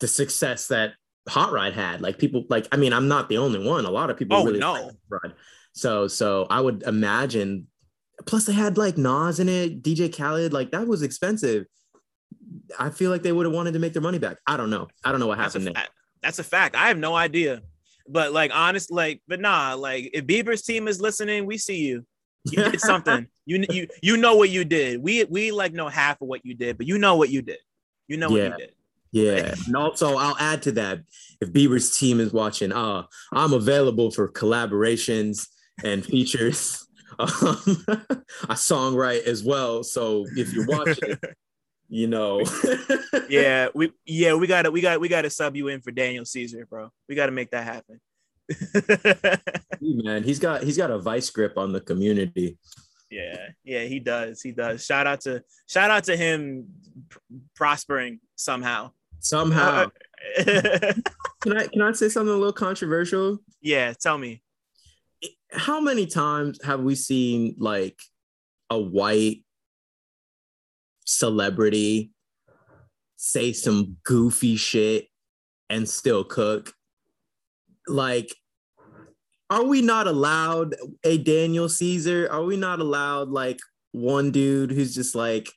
the 0.01 0.09
success 0.09 0.69
that 0.69 0.95
Hot 1.29 1.53
Rod 1.53 1.73
had. 1.73 2.01
Like 2.01 2.19
people, 2.19 2.45
like 2.49 2.69
I 2.73 2.77
mean, 2.77 2.93
I'm 2.93 3.09
not 3.09 3.29
the 3.29 3.39
only 3.39 3.65
one. 3.65 3.85
A 3.85 3.91
lot 3.91 4.11
of 4.11 4.17
people 4.17 4.37
oh, 4.37 4.45
really 4.45 4.59
no. 4.59 4.93
Rod. 5.09 5.35
So, 5.73 6.09
so 6.09 6.47
I 6.49 6.61
would 6.61 6.83
imagine. 6.85 7.67
Plus, 8.25 8.47
they 8.47 8.55
had 8.55 8.79
like 8.79 8.97
Nas 8.97 9.41
in 9.41 9.49
it, 9.49 9.83
DJ 9.83 10.15
Khaled. 10.15 10.53
Like 10.53 10.71
that 10.71 10.87
was 10.87 11.03
expensive. 11.03 11.67
I 12.79 12.91
feel 12.91 13.11
like 13.11 13.23
they 13.23 13.33
would 13.33 13.47
have 13.47 13.55
wanted 13.55 13.73
to 13.73 13.79
make 13.79 13.93
their 13.93 14.03
money 14.03 14.19
back. 14.19 14.39
I 14.47 14.57
don't 14.57 14.71
know. 14.71 14.89
I 15.05 15.11
don't 15.11 15.21
know 15.21 15.27
what 15.27 15.39
happened 15.39 15.67
that's 15.67 15.77
there. 15.77 15.89
That's 16.23 16.39
a 16.39 16.45
fact. 16.45 16.77
I 16.77 16.89
have 16.89 16.99
no 16.99 17.15
idea. 17.15 17.63
But 18.09 18.33
like 18.33 18.51
honest, 18.55 18.91
like, 18.91 19.21
but 19.27 19.41
nah, 19.41 19.75
like 19.75 20.11
if 20.13 20.27
Bieber's 20.27 20.63
team 20.63 20.89
is 20.89 21.01
listening, 21.01 21.47
we 21.47 21.59
see 21.59 21.79
you. 21.79 22.07
You 22.53 22.63
did 22.71 22.81
something. 22.81 23.27
you 23.45 23.65
you 23.71 23.89
you 24.01 24.17
know 24.17 24.37
what 24.37 24.51
you 24.51 24.65
did. 24.65 25.03
We 25.03 25.25
we 25.25 25.51
like 25.51 25.73
know 25.73 25.89
half 25.89 26.23
of 26.23 26.29
what 26.29 26.47
you 26.47 26.55
did, 26.55 26.79
but 26.79 26.87
you 26.87 26.97
know 26.97 27.17
what 27.17 27.29
you 27.29 27.43
did. 27.43 27.59
You 28.07 28.19
know 28.19 28.29
yeah. 28.29 28.51
what 28.51 28.61
you 28.61 28.67
did. 28.67 28.75
Yeah. 29.11 29.55
and 29.67 29.77
also 29.77 30.17
I'll 30.17 30.37
add 30.39 30.63
to 30.63 30.73
that 30.73 31.01
if 31.41 31.53
Bieber's 31.53 31.97
team 31.97 32.21
is 32.21 32.33
watching, 32.33 32.73
uh, 32.73 33.05
I'm 33.33 33.53
available 33.53 34.11
for 34.11 34.29
collaborations 34.29 35.49
and 35.85 36.05
features. 36.05 36.83
Um, 37.19 37.29
I 38.47 38.53
songwrite 38.53 39.25
as 39.25 39.43
well. 39.43 39.83
So 39.83 40.27
if 40.37 40.53
you're 40.53 40.67
watching, 40.67 41.17
you 41.89 42.07
know. 42.07 42.43
yeah, 43.29 43.69
we 43.75 43.93
yeah, 44.05 44.35
we 44.35 44.47
gotta 44.47 44.71
we 44.71 44.81
got 44.81 45.01
we 45.01 45.09
gotta 45.09 45.31
sub 45.31 45.57
you 45.57 45.69
in 45.69 45.81
for 45.81 45.91
Daniel 45.91 46.25
Caesar, 46.25 46.67
bro. 46.67 46.91
We 47.09 47.15
gotta 47.15 47.33
make 47.33 47.51
that 47.51 47.65
happen. 47.65 48.01
man, 49.81 50.23
he's 50.23 50.39
got 50.39 50.63
he's 50.63 50.77
got 50.77 50.91
a 50.91 50.99
vice 50.99 51.31
grip 51.31 51.57
on 51.57 51.73
the 51.73 51.81
community. 51.81 52.59
Yeah, 53.11 53.49
yeah, 53.65 53.85
he 53.85 54.01
does. 54.01 54.43
He 54.43 54.53
does. 54.53 54.85
Shout 54.85 55.07
out 55.07 55.21
to 55.23 55.43
shout 55.69 55.91
out 55.91 56.05
to 56.05 56.17
him 56.17 56.67
prospering 57.55 58.21
somehow. 58.35 58.93
Somehow. 59.21 59.91
Uh, 60.39 60.45
can 61.41 61.57
I 61.57 61.67
can 61.67 61.83
I 61.83 61.93
say 61.93 62.09
something 62.09 62.33
a 62.33 62.37
little 62.37 62.53
controversial? 62.53 63.39
Yeah, 63.61 63.93
tell 63.93 64.19
me. 64.19 64.43
How 65.53 65.81
many 65.81 66.07
times 66.07 66.63
have 66.65 66.81
we 66.81 66.95
seen 66.95 67.55
like 67.59 67.99
a 68.69 68.79
white 68.79 69.46
celebrity 71.07 72.11
say 73.17 73.53
some 73.53 73.97
goofy 74.05 74.57
shit 74.57 75.09
and 75.71 75.89
still 75.89 76.23
cook. 76.23 76.75
Like, 77.89 78.35
are 79.49 79.65
we 79.65 79.81
not 79.81 80.07
allowed 80.07 80.75
a 81.05 81.19
Daniel 81.19 81.69
Caesar? 81.69 82.29
Are 82.31 82.45
we 82.45 82.57
not 82.57 82.81
allowed 82.81 83.29
like 83.29 83.59
one 83.93 84.31
dude 84.31 84.71
who's 84.71 84.95
just 84.95 85.15
like 85.15 85.51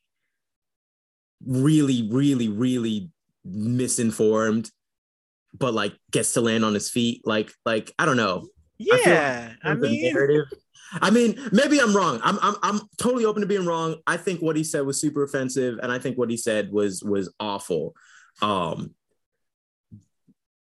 really, 1.45 2.07
really, 2.12 2.47
really 2.47 3.12
misinformed, 3.43 4.71
but 5.57 5.74
like 5.74 5.93
gets 6.11 6.34
to 6.34 6.41
land 6.41 6.63
on 6.63 6.74
his 6.74 6.89
feet? 6.89 7.21
Like, 7.26 7.51
like 7.65 7.91
I 7.99 8.05
don't 8.05 8.17
know. 8.17 8.47
Yeah, 8.78 9.53
I, 9.63 9.74
like 9.74 9.78
I 9.78 9.82
mean, 9.82 10.13
narrative 10.13 10.45
I 10.93 11.09
mean, 11.11 11.39
maybe 11.51 11.79
I'm 11.79 11.95
wrong. 11.95 12.19
I'm, 12.23 12.39
I'm 12.41 12.55
I'm 12.63 12.81
totally 12.97 13.25
open 13.25 13.41
to 13.41 13.47
being 13.47 13.65
wrong. 13.65 13.97
I 14.07 14.17
think 14.17 14.41
what 14.41 14.55
he 14.55 14.63
said 14.63 14.85
was 14.85 14.99
super 14.99 15.23
offensive, 15.23 15.79
and 15.81 15.91
I 15.91 15.99
think 15.99 16.17
what 16.17 16.29
he 16.29 16.37
said 16.37 16.71
was 16.71 17.03
was 17.03 17.33
awful. 17.39 17.93
Um, 18.41 18.95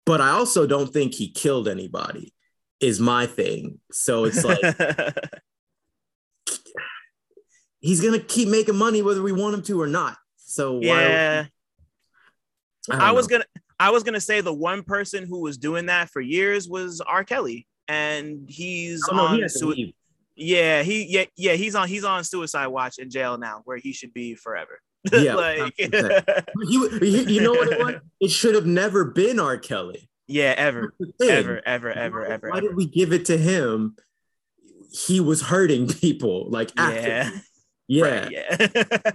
but 0.07 0.21
I 0.21 0.31
also 0.31 0.67
don't 0.67 0.93
think 0.93 1.15
he 1.15 1.31
killed 1.31 1.69
anybody. 1.69 2.33
Is 2.81 3.01
my 3.01 3.27
thing. 3.27 3.79
So 3.93 4.25
it's 4.25 4.45
like 4.45 4.59
he's 7.81 8.01
gonna 8.01 8.19
keep 8.19 8.49
making 8.49 8.77
money 8.77 9.03
whether 9.03 9.23
we 9.23 9.33
want 9.33 9.55
him 9.55 9.63
to 9.63 9.81
or 9.81 9.87
not. 9.87 10.17
So 10.37 10.81
yeah, 10.81 11.47
I, 12.91 13.11
I 13.11 13.13
was 13.13 13.27
gonna 13.27 13.45
I 13.79 13.91
was 13.91 14.03
gonna 14.03 14.21
say 14.21 14.41
the 14.41 14.53
one 14.53 14.83
person 14.83 15.27
who 15.27 15.41
was 15.41 15.59
doing 15.59 15.87
that 15.87 16.11
for 16.11 16.21
years 16.21 16.69
was 16.69 17.01
R. 17.01 17.25
Kelly, 17.25 17.67
and 17.89 18.49
he's 18.49 19.03
oh, 19.11 19.19
on. 19.19 19.43
He 19.75 19.95
Yeah, 20.37 20.83
he 20.83 21.05
yeah 21.09 21.25
yeah 21.37 21.53
he's 21.55 21.75
on 21.75 21.89
he's 21.89 22.05
on 22.05 22.25
suicide 22.25 22.69
watch 22.69 22.99
in 22.99 23.11
jail 23.11 23.37
now, 23.39 23.61
where 23.65 23.77
he 23.77 23.93
should 23.93 24.13
be 24.15 24.35
forever. 24.35 24.81
Yeah, 25.13 25.35
like 25.35 25.75
he, 25.77 25.89
he- 27.01 27.35
you 27.35 27.41
know 27.41 27.51
what 27.53 27.73
it 27.73 27.79
was? 27.79 27.95
It 28.21 28.31
should 28.31 28.55
have 28.55 28.67
never 28.67 29.05
been 29.05 29.41
R. 29.41 29.59
Kelly. 29.59 30.09
yeah, 30.29 30.55
ever 30.57 30.95
That's 30.99 31.13
the 31.19 31.27
thing. 31.27 31.37
ever 31.37 31.61
ever 31.67 31.93
ever 31.93 32.25
ever. 32.27 32.51
Why 32.51 32.59
ever. 32.59 32.69
did 32.69 32.77
we 32.77 32.87
give 32.87 33.13
it 33.13 33.25
to 33.27 33.37
him? 33.37 33.97
He 34.93 35.19
was 35.21 35.43
hurting 35.43 35.89
people, 36.01 36.49
like 36.51 36.71
Yeah. 36.77 37.31
Yeah, 37.89 38.05
Right, 38.05 38.31
yeah. 38.31 39.11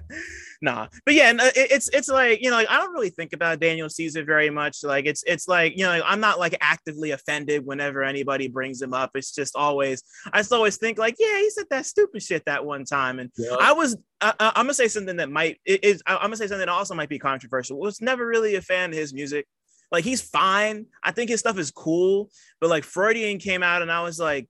Nah, 0.62 0.88
but 1.06 1.14
yeah, 1.14 1.32
no, 1.32 1.46
uh, 1.46 1.52
it, 1.56 1.72
it's 1.72 1.90
it's 1.90 2.10
like 2.10 2.42
you 2.42 2.50
know, 2.50 2.58
like 2.58 2.70
I 2.70 2.78
don't 2.78 2.94
really 2.94 3.10
think 3.10 3.34
about 3.34 3.60
Daniel 3.60 3.90
Caesar 3.90 4.24
very 4.24 4.50
much. 4.50 4.84
Like 4.84 5.06
it's 5.06 5.24
it's 5.26 5.48
like 5.48 5.78
you 5.78 5.84
know, 5.84 6.02
I'm 6.06 6.20
not 6.20 6.40
like 6.40 6.58
actively 6.62 7.12
offended 7.12 7.66
whenever 7.66 8.04
anybody 8.04 8.48
brings 8.48 8.82
him 8.82 8.94
up. 8.94 9.12
It's 9.16 9.34
just 9.34 9.56
always 9.56 10.04
I 10.32 10.40
just 10.40 10.54
always 10.54 10.78
think 10.78 10.98
like, 10.98 11.16
yeah, 11.20 11.38
he 11.38 11.50
said 11.50 11.66
that 11.70 11.86
stupid 11.86 12.22
shit 12.22 12.44
that 12.46 12.66
one 12.66 12.86
time, 12.86 13.20
and 13.20 13.32
Yeah. 13.38 13.56
I 13.60 13.74
was 13.74 13.98
I, 14.22 14.34
I'm 14.40 14.66
gonna 14.66 14.74
say 14.74 14.88
something 14.88 15.18
that 15.18 15.30
might 15.30 15.60
is 15.66 16.02
I'm 16.08 16.20
gonna 16.20 16.38
say 16.38 16.48
something 16.48 16.66
that 16.66 16.70
also 16.70 16.96
might 16.96 17.10
be 17.10 17.20
controversial. 17.20 17.80
Was 17.80 18.02
never 18.02 18.26
really 18.26 18.56
a 18.56 18.62
fan 18.62 18.92
of 18.92 18.98
his 18.98 19.14
music. 19.14 19.46
Like 19.92 20.04
he's 20.04 20.22
fine. 20.22 20.88
I 21.04 21.12
think 21.12 21.30
his 21.30 21.40
stuff 21.40 21.58
is 21.58 21.72
cool, 21.72 22.30
but 22.60 22.70
like 22.70 22.84
Freudian 22.84 23.40
came 23.40 23.64
out 23.64 23.82
and 23.82 23.92
I 23.92 24.02
was 24.02 24.20
like, 24.20 24.50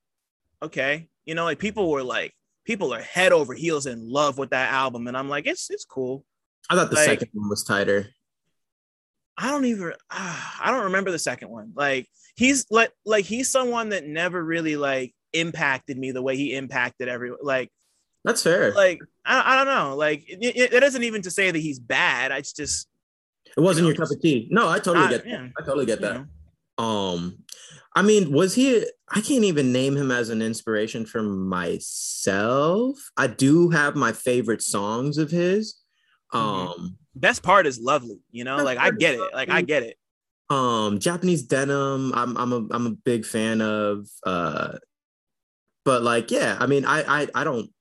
okay, 0.64 1.10
you 1.26 1.36
know, 1.36 1.44
like 1.44 1.60
people 1.60 1.92
were 1.92 2.04
like, 2.04 2.34
people 2.68 2.94
are 2.94 3.02
head 3.02 3.32
over 3.32 3.54
heels 3.54 3.88
in 3.88 4.08
love 4.08 4.38
with 4.38 4.52
that 4.52 4.72
album, 4.72 5.08
and 5.08 5.18
I'm 5.18 5.30
like, 5.30 5.48
it's 5.48 5.72
it's 5.72 5.86
cool. 5.86 6.24
I 6.70 6.76
thought 6.76 6.90
the 6.90 6.98
like- 6.98 7.06
second 7.06 7.30
one 7.34 7.50
was 7.50 7.64
tighter. 7.64 8.08
I 9.40 9.52
don't 9.52 9.66
even 9.66 9.94
ah, 10.12 10.58
I 10.64 10.72
don't 10.72 10.86
remember 10.86 11.12
the 11.12 11.20
second 11.20 11.50
one. 11.50 11.72
Like 11.76 12.08
he's 12.36 12.66
like 12.72 12.92
like 13.06 13.24
he's 13.26 13.50
someone 13.50 13.90
that 13.90 14.06
never 14.06 14.44
really 14.44 14.76
like 14.76 15.14
impacted 15.32 15.98
me 15.98 16.12
the 16.12 16.24
way 16.24 16.36
he 16.36 16.56
impacted 16.56 17.08
everyone. 17.08 17.40
Like 17.44 17.70
That's 18.24 18.42
fair. 18.42 18.72
like 18.74 19.00
I, 19.24 19.54
I 19.54 19.56
don't 19.56 19.74
know. 19.74 19.96
Like 19.96 20.24
it, 20.28 20.74
it, 20.74 20.82
isn't 20.84 21.04
even 21.04 21.22
to 21.22 21.30
say 21.30 21.52
that 21.52 21.60
he's 21.60 21.78
bad. 21.78 22.32
I 22.32 22.42
just 22.42 22.88
it 23.56 23.62
wasn't 23.62 23.86
you 23.86 23.94
know, 23.94 23.98
your 23.98 24.06
cup 24.08 24.16
of 24.16 24.20
tea. 24.20 24.48
No, 24.50 24.68
I 24.68 24.80
totally 24.80 25.08
get 25.08 25.24
that. 25.24 25.30
yeah, 25.30 25.48
I 25.56 25.62
totally 25.64 25.86
get 25.86 26.00
you 26.00 26.08
that. 26.08 26.26
know. 26.80 26.84
Um, 26.84 27.38
I 27.98 28.04
mean, 28.04 28.32
was 28.32 28.54
he? 28.54 28.86
I 29.10 29.22
can't 29.22 29.44
even 29.44 29.72
name 29.72 29.98
him 29.98 30.12
as 30.12 30.30
an 30.30 30.40
inspiration 30.42 31.04
for 31.06 31.24
myself. 31.24 32.96
I 33.18 33.26
do 33.26 33.72
have 33.72 33.96
my 33.96 34.12
favorite 34.12 34.62
songs 34.62 35.18
of 35.18 35.32
his. 35.32 35.82
Mhm. 36.32 36.40
Um, 36.40 36.98
Best 37.16 37.42
part 37.42 37.66
is 37.66 37.80
lovely. 37.80 38.20
You 38.30 38.44
know, 38.44 38.58
like 38.58 38.78
I 38.78 38.92
get 38.92 39.16
it. 39.16 39.34
Like 39.34 39.50
I 39.50 39.62
get 39.64 39.82
it. 39.82 39.98
um, 40.52 41.00
Japanese 41.00 41.42
denim. 41.42 42.14
I'm 42.14 42.38
I'm 42.38 42.54
a 42.54 42.68
I'm 42.70 42.86
a 42.86 42.92
big 42.92 43.26
fan 43.26 43.62
of. 43.62 44.06
Uh, 44.24 44.78
but 45.84 46.04
like, 46.04 46.30
yeah, 46.30 46.56
I 46.60 46.68
mean, 46.68 46.86
I 46.86 47.24
I 47.24 47.28
I 47.34 47.44
don't. 47.44 47.72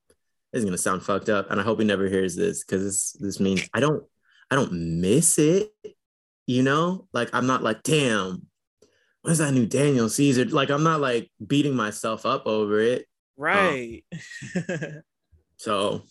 This 0.53 0.61
is 0.61 0.65
gonna 0.65 0.79
sound 0.79 1.03
fucked 1.03 1.29
up, 1.29 1.51
and 1.51 1.61
I 1.61 1.63
hope 1.65 1.79
he 1.79 1.85
never 1.85 2.09
hears 2.09 2.35
this 2.35 2.65
because 2.65 2.83
this 2.85 3.13
this 3.21 3.39
means 3.41 3.69
I 3.75 3.81
don't 3.81 4.03
I 4.51 4.55
don't 4.55 4.73
miss 5.03 5.39
it. 5.39 5.75
You 6.47 6.63
know, 6.63 7.07
like 7.13 7.29
I'm 7.35 7.47
not 7.47 7.63
like, 7.63 7.83
damn, 7.83 8.47
where's 9.27 9.39
that 9.39 9.53
new 9.53 9.67
Daniel 9.67 10.09
Caesar? 10.09 10.45
Like 10.47 10.71
I'm 10.71 10.83
not 10.85 11.01
like 11.01 11.31
beating 11.45 11.75
myself 11.75 12.25
up 12.25 12.47
over 12.47 12.79
it. 12.81 13.07
Right. 13.37 14.05
Um, 14.57 15.03
so 15.59 16.03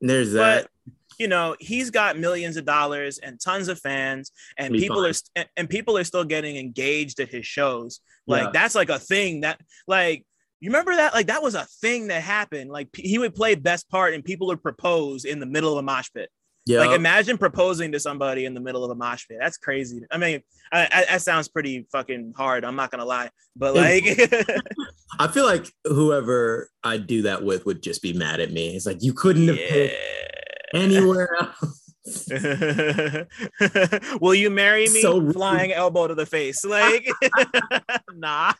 there's 0.00 0.32
that. 0.32 0.62
but 0.86 0.96
you 1.18 1.28
know 1.28 1.56
he's 1.60 1.90
got 1.90 2.18
millions 2.18 2.56
of 2.56 2.64
dollars 2.64 3.18
and 3.18 3.38
tons 3.40 3.68
of 3.68 3.78
fans 3.78 4.30
and 4.56 4.74
people 4.74 4.96
fine. 5.02 5.10
are 5.10 5.12
st- 5.12 5.48
and- 5.56 5.68
people 5.70 5.96
are 5.98 6.04
still 6.04 6.24
getting 6.24 6.56
engaged 6.56 7.20
at 7.20 7.28
his 7.28 7.46
shows 7.46 8.00
like 8.26 8.44
Yeah. 8.44 8.50
that's 8.52 8.74
like 8.74 8.88
a 8.88 8.98
thing 8.98 9.40
that 9.42 9.60
like 9.86 10.24
you 10.60 10.70
remember 10.70 10.94
that 10.96 11.12
like 11.14 11.26
that 11.28 11.42
was 11.42 11.54
a 11.54 11.66
thing 11.80 12.08
that 12.08 12.22
happened 12.22 12.70
like 12.70 12.88
he 12.96 13.18
would 13.18 13.34
play 13.34 13.54
best 13.54 13.88
part 13.90 14.14
and 14.14 14.24
people 14.24 14.46
would 14.48 14.62
propose 14.62 15.24
in 15.24 15.38
the 15.40 15.46
middle 15.46 15.72
of 15.72 15.78
a 15.78 15.82
mosh 15.82 16.08
pit 16.14 16.30
yeah, 16.64 16.78
like 16.78 16.90
imagine 16.92 17.36
proposing 17.36 17.90
to 17.92 17.98
somebody 17.98 18.44
in 18.44 18.54
the 18.54 18.60
middle 18.60 18.84
of 18.84 18.90
a 18.90 18.94
mosh 18.94 19.26
pit 19.26 19.38
that's 19.40 19.56
crazy 19.56 20.02
i 20.10 20.16
mean 20.16 20.40
I, 20.72 20.88
I, 20.92 21.04
that 21.10 21.22
sounds 21.22 21.48
pretty 21.48 21.86
fucking 21.90 22.34
hard 22.36 22.64
i'm 22.64 22.76
not 22.76 22.90
gonna 22.90 23.04
lie 23.04 23.30
but 23.56 23.74
like 23.74 24.04
I 25.18 25.28
feel 25.28 25.44
like 25.44 25.66
whoever 25.84 26.70
I 26.82 26.96
do 26.96 27.22
that 27.22 27.44
with 27.44 27.66
would 27.66 27.82
just 27.82 28.00
be 28.00 28.14
mad 28.14 28.40
at 28.40 28.50
me. 28.50 28.74
It's 28.74 28.86
like 28.86 29.02
you 29.02 29.12
couldn't 29.12 29.46
have 29.48 29.58
picked 29.58 29.92
yeah 29.92 30.32
anywhere 30.74 31.36
else. 31.40 32.28
Will 34.20 34.34
you 34.34 34.50
marry 34.50 34.82
me? 34.88 35.02
So. 35.02 35.30
Flying 35.32 35.72
elbow 35.72 36.08
to 36.08 36.14
the 36.14 36.26
face. 36.26 36.64
Like, 36.64 37.06
nah. 38.14 38.52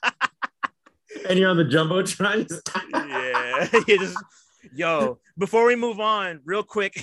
and 1.28 1.38
you're 1.38 1.50
on 1.50 1.56
the 1.56 1.64
jumbotron. 1.64 2.48
Yeah. 2.92 3.80
You 3.88 3.98
just, 3.98 4.16
yo, 4.74 5.18
before 5.38 5.66
we 5.66 5.76
move 5.76 5.98
on, 6.00 6.40
real 6.44 6.62
quick. 6.62 7.02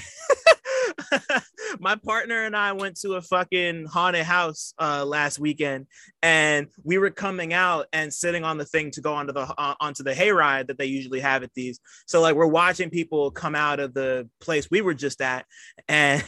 My 1.80 1.96
partner 1.96 2.46
and 2.46 2.56
I 2.56 2.74
went 2.74 3.00
to 3.02 3.14
a 3.14 3.22
fucking 3.22 3.86
haunted 3.86 4.26
house 4.26 4.74
uh, 4.80 5.06
last 5.06 5.40
weekend, 5.40 5.88
and 6.22 6.68
we 6.84 6.98
were 6.98 7.10
coming 7.10 7.54
out 7.54 7.88
and 7.94 8.14
sitting 8.14 8.44
on 8.44 8.58
the 8.58 8.66
thing 8.66 8.92
to 8.92 9.02
go 9.02 9.14
onto 9.14 9.34
the 9.34 9.42
uh, 9.42 9.76
onto 9.80 10.04
the 10.04 10.14
hayride 10.14 10.68
that 10.68 10.78
they 10.78 10.86
usually 10.86 11.20
have 11.20 11.44
at 11.44 11.54
these. 11.54 11.80
So 12.06 12.22
like 12.22 12.36
we're 12.36 12.48
watching 12.48 12.90
people 12.90 13.32
come 13.32 13.56
out 13.56 13.80
of 13.80 13.94
the 13.94 14.30
place 14.40 14.70
we 14.70 14.82
were 14.82 14.94
just 14.94 15.22
at, 15.22 15.46
and 15.88 16.24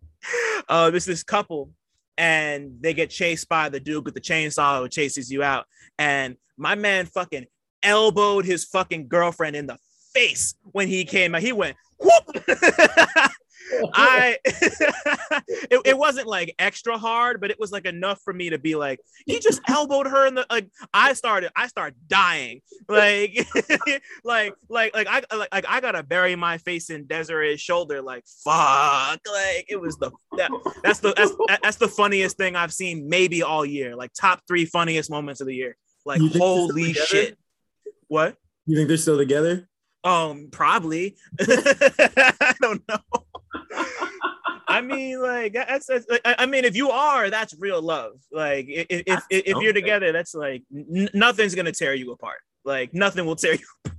uh, 0.68 0.90
there's 0.90 1.04
this 1.04 1.22
couple, 1.22 1.70
and 2.16 2.78
they 2.80 2.94
get 2.94 3.10
chased 3.10 3.48
by 3.48 3.68
the 3.68 3.80
dude 3.80 4.04
with 4.04 4.14
the 4.14 4.20
chainsaw 4.20 4.80
who 4.80 4.88
chases 4.88 5.30
you 5.30 5.42
out, 5.42 5.66
and 5.98 6.36
my 6.56 6.74
man 6.74 7.06
fucking 7.06 7.46
elbowed 7.82 8.44
his 8.44 8.64
fucking 8.64 9.08
girlfriend 9.08 9.54
in 9.54 9.66
the 9.66 9.78
face 10.12 10.54
when 10.62 10.88
he 10.88 11.04
came 11.04 11.34
out. 11.34 11.42
He 11.42 11.52
went 11.52 11.76
whoop. 11.98 12.44
I 13.94 14.38
it, 14.44 15.80
it 15.84 15.98
wasn't 15.98 16.26
like 16.26 16.54
extra 16.58 16.98
hard, 16.98 17.40
but 17.40 17.50
it 17.50 17.58
was 17.58 17.72
like 17.72 17.86
enough 17.86 18.20
for 18.22 18.32
me 18.32 18.50
to 18.50 18.58
be 18.58 18.74
like, 18.74 19.00
he 19.26 19.38
just 19.38 19.60
elbowed 19.68 20.06
her 20.06 20.26
in 20.26 20.34
the 20.34 20.46
like 20.50 20.68
I 20.92 21.12
started 21.14 21.50
I 21.56 21.66
started 21.66 21.96
dying. 22.06 22.62
Like 22.88 23.46
like 24.24 24.54
like 24.68 24.94
like 24.94 25.06
I 25.08 25.22
like, 25.36 25.48
like 25.52 25.66
I 25.68 25.80
gotta 25.80 26.02
bury 26.02 26.36
my 26.36 26.58
face 26.58 26.90
in 26.90 27.06
Desiree's 27.06 27.60
shoulder, 27.60 28.02
like 28.02 28.24
fuck. 28.44 29.20
Like 29.30 29.66
it 29.68 29.80
was 29.80 29.96
the 29.96 30.10
that, 30.36 30.50
that's 30.82 31.00
the 31.00 31.14
that's, 31.14 31.32
that's 31.62 31.76
the 31.76 31.88
funniest 31.88 32.36
thing 32.36 32.56
I've 32.56 32.72
seen 32.72 33.08
maybe 33.08 33.42
all 33.42 33.64
year. 33.64 33.96
Like 33.96 34.12
top 34.12 34.42
three 34.46 34.64
funniest 34.64 35.10
moments 35.10 35.40
of 35.40 35.46
the 35.46 35.54
year. 35.54 35.76
Like 36.04 36.20
You 36.20 36.28
think 36.28 36.34
they're 36.34 36.40
still 36.40 36.68
holy 36.68 36.92
shit. 36.92 37.38
What? 38.08 38.36
You 38.66 38.76
think 38.76 38.88
they're 38.88 38.96
still 38.96 39.18
together? 39.18 39.68
Um, 40.06 40.48
probably. 40.52 41.16
I 41.40 42.54
don't 42.62 42.80
know. 42.88 42.98
I 44.68 44.80
mean, 44.80 45.20
like 45.22 45.52
that's, 45.52 45.86
that's 45.86 46.06
like, 46.08 46.20
I 46.24 46.44
mean, 46.46 46.64
if 46.64 46.76
you 46.76 46.90
are, 46.90 47.30
that's 47.30 47.54
real 47.58 47.80
love. 47.80 48.12
Like, 48.32 48.66
if 48.68 48.86
if, 48.90 49.02
if, 49.06 49.24
if 49.30 49.56
you're 49.62 49.72
together, 49.72 50.12
that's 50.12 50.34
like 50.34 50.64
n- 50.74 51.08
nothing's 51.14 51.54
gonna 51.54 51.72
tear 51.72 51.94
you 51.94 52.12
apart. 52.12 52.38
Like, 52.64 52.92
nothing 52.92 53.24
will 53.26 53.36
tear 53.36 53.54
you. 53.54 53.92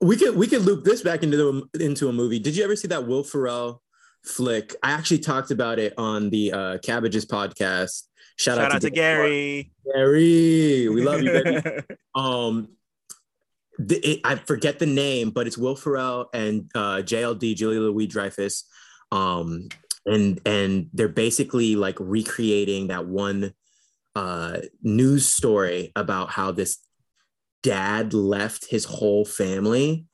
We 0.00 0.16
could 0.16 0.36
we 0.36 0.46
could 0.46 0.62
loop 0.62 0.84
this 0.84 1.02
back 1.02 1.22
into 1.22 1.36
the, 1.36 1.84
into 1.84 2.08
a 2.08 2.12
movie. 2.12 2.38
Did 2.38 2.56
you 2.56 2.64
ever 2.64 2.76
see 2.76 2.88
that 2.88 3.06
Will 3.06 3.22
Ferrell 3.22 3.82
flick? 4.24 4.74
I 4.82 4.92
actually 4.92 5.20
talked 5.20 5.50
about 5.50 5.78
it 5.78 5.94
on 5.96 6.30
the 6.30 6.52
uh, 6.52 6.78
Cabbages 6.78 7.26
podcast. 7.26 8.02
Shout, 8.36 8.58
Shout 8.58 8.74
out 8.74 8.80
to 8.82 8.90
Gary. 8.90 9.70
Gary, 9.94 10.88
we 10.88 11.02
love 11.02 11.22
you, 11.22 11.30
baby. 11.30 11.62
um, 12.14 12.68
the, 13.78 13.96
it, 13.96 14.20
I 14.24 14.36
forget 14.36 14.78
the 14.78 14.86
name, 14.86 15.30
but 15.30 15.46
it's 15.46 15.56
Will 15.56 15.76
Ferrell 15.76 16.28
and 16.34 16.70
uh, 16.74 16.96
JLD, 16.96 17.56
Julia 17.56 17.80
Louis 17.80 18.06
Dreyfus. 18.06 18.64
Um, 19.16 19.68
and 20.04 20.40
and 20.46 20.88
they're 20.92 21.08
basically 21.08 21.74
like 21.74 21.96
recreating 21.98 22.88
that 22.88 23.06
one 23.06 23.52
uh, 24.14 24.58
news 24.82 25.26
story 25.26 25.92
about 25.96 26.30
how 26.30 26.52
this 26.52 26.78
dad 27.62 28.14
left 28.14 28.66
his 28.70 28.84
whole 28.84 29.24
family 29.24 30.06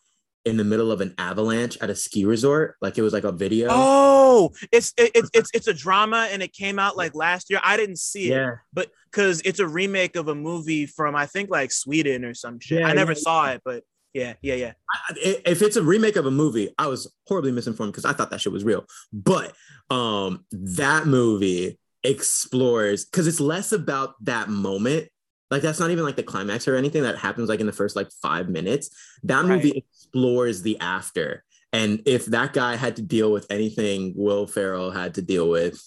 in 0.45 0.57
the 0.57 0.65
middle 0.65 0.91
of 0.91 1.01
an 1.01 1.15
avalanche 1.19 1.79
at 1.81 1.91
a 1.91 1.95
ski 1.95 2.25
resort. 2.25 2.77
Like 2.81 2.99
it 2.99 3.03
was 3.03 3.13
like 3.13 3.25
a 3.25 3.33
video. 3.33 3.69
oh, 3.71 4.51
it's 4.73 4.93
it, 4.97 5.13
it's 5.15 5.31
it's 5.35 5.51
it's 5.53 5.69
a 5.69 5.75
drama, 5.75 6.29
and 6.31 6.43
it 6.43 6.53
came 6.53 6.79
out 6.79 6.97
like 6.97 7.15
last 7.15 7.51
year. 7.51 7.61
I 7.63 7.77
didn't 7.77 7.99
see 7.99 8.33
it, 8.33 8.37
yeah. 8.37 8.55
but 8.73 8.89
because 9.11 9.43
it's 9.45 9.61
a 9.61 9.69
remake 9.69 10.17
of 10.17 10.29
a 10.29 10.35
movie 10.35 10.87
from 10.87 11.15
I 11.15 11.27
think 11.27 11.51
like 11.51 11.71
Sweden 11.71 12.25
or 12.25 12.35
some 12.35 12.59
shit. 12.61 12.81
Yeah, 12.81 12.89
I 12.89 12.95
never 12.95 13.13
yeah, 13.13 13.19
saw 13.19 13.51
it, 13.51 13.61
but 13.65 13.85
yeah, 14.15 14.35
yeah, 14.43 14.55
yeah. 14.55 14.73
I- 14.93 15.41
if 15.47 15.63
it's 15.63 15.77
a 15.77 15.83
remake 15.83 16.17
of 16.17 16.27
a 16.27 16.31
movie, 16.31 16.73
I 16.79 16.87
was 16.87 17.13
horribly 17.27 17.53
misinformed 17.53 17.93
because 17.93 18.05
I 18.05 18.13
thought 18.13 18.31
that 18.31 18.41
shit 18.41 18.53
was 18.53 18.65
real. 18.65 18.85
But 19.13 19.55
um, 19.91 20.45
that 20.51 21.07
movie 21.07 21.79
explores 22.05 23.05
because 23.05 23.27
it's 23.27 23.41
less 23.41 23.73
about 23.73 24.15
that 24.25 24.49
moment. 24.49 25.09
Like 25.51 25.63
that's 25.63 25.79
not 25.79 25.91
even 25.91 26.05
like 26.05 26.17
the 26.17 26.23
climax 26.23 26.67
or 26.67 26.77
anything 26.77 27.03
that 27.03 27.19
happens 27.19 27.49
like 27.49 27.61
in 27.61 27.67
the 27.67 27.73
first 27.73 27.95
like 27.95 28.11
five 28.23 28.49
minutes. 28.49 28.91
That 29.25 29.45
movie 29.45 29.71
explores 29.77 30.63
the 30.63 30.79
after. 30.81 31.45
And 31.75 32.03
if 32.07 32.27
that 32.27 32.53
guy 32.53 32.77
had 32.77 32.97
to 32.97 33.03
deal 33.03 33.33
with 33.33 33.47
anything 33.51 34.15
Will 34.17 34.47
Ferrell 34.47 34.91
had 34.91 35.15
to 35.15 35.23
deal 35.23 35.49
with, 35.49 35.83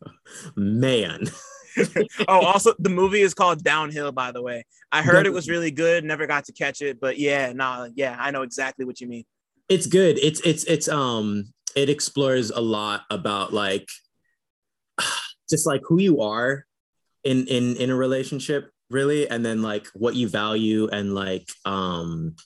man, 0.56 1.24
oh, 2.28 2.40
also 2.46 2.74
the 2.78 2.88
movie 2.88 3.22
is 3.22 3.34
called 3.34 3.62
Downhill, 3.62 4.12
by 4.12 4.32
the 4.32 4.42
way. 4.42 4.64
I 4.90 5.02
heard 5.02 5.26
it 5.26 5.32
was 5.32 5.48
really 5.48 5.70
good, 5.70 6.04
never 6.04 6.26
got 6.26 6.44
to 6.46 6.52
catch 6.52 6.82
it, 6.82 7.00
but 7.00 7.18
yeah, 7.18 7.52
nah, 7.52 7.88
yeah, 7.94 8.16
I 8.18 8.30
know 8.30 8.42
exactly 8.42 8.84
what 8.84 9.00
you 9.00 9.08
mean. 9.08 9.24
It's 9.68 9.86
good. 9.86 10.18
It's 10.18 10.40
it's 10.40 10.64
it's 10.64 10.88
um 10.88 11.52
it 11.74 11.88
explores 11.88 12.50
a 12.50 12.60
lot 12.60 13.02
about 13.10 13.52
like 13.52 13.88
just 15.50 15.66
like 15.66 15.82
who 15.86 16.00
you 16.00 16.20
are 16.20 16.66
in 17.24 17.46
in 17.46 17.76
in 17.76 17.90
a 17.90 17.96
relationship 17.96 18.70
really 18.90 19.28
and 19.28 19.44
then 19.44 19.62
like 19.62 19.86
what 19.94 20.14
you 20.14 20.28
value 20.28 20.88
and 20.88 21.14
like 21.14 21.48
um 21.64 22.36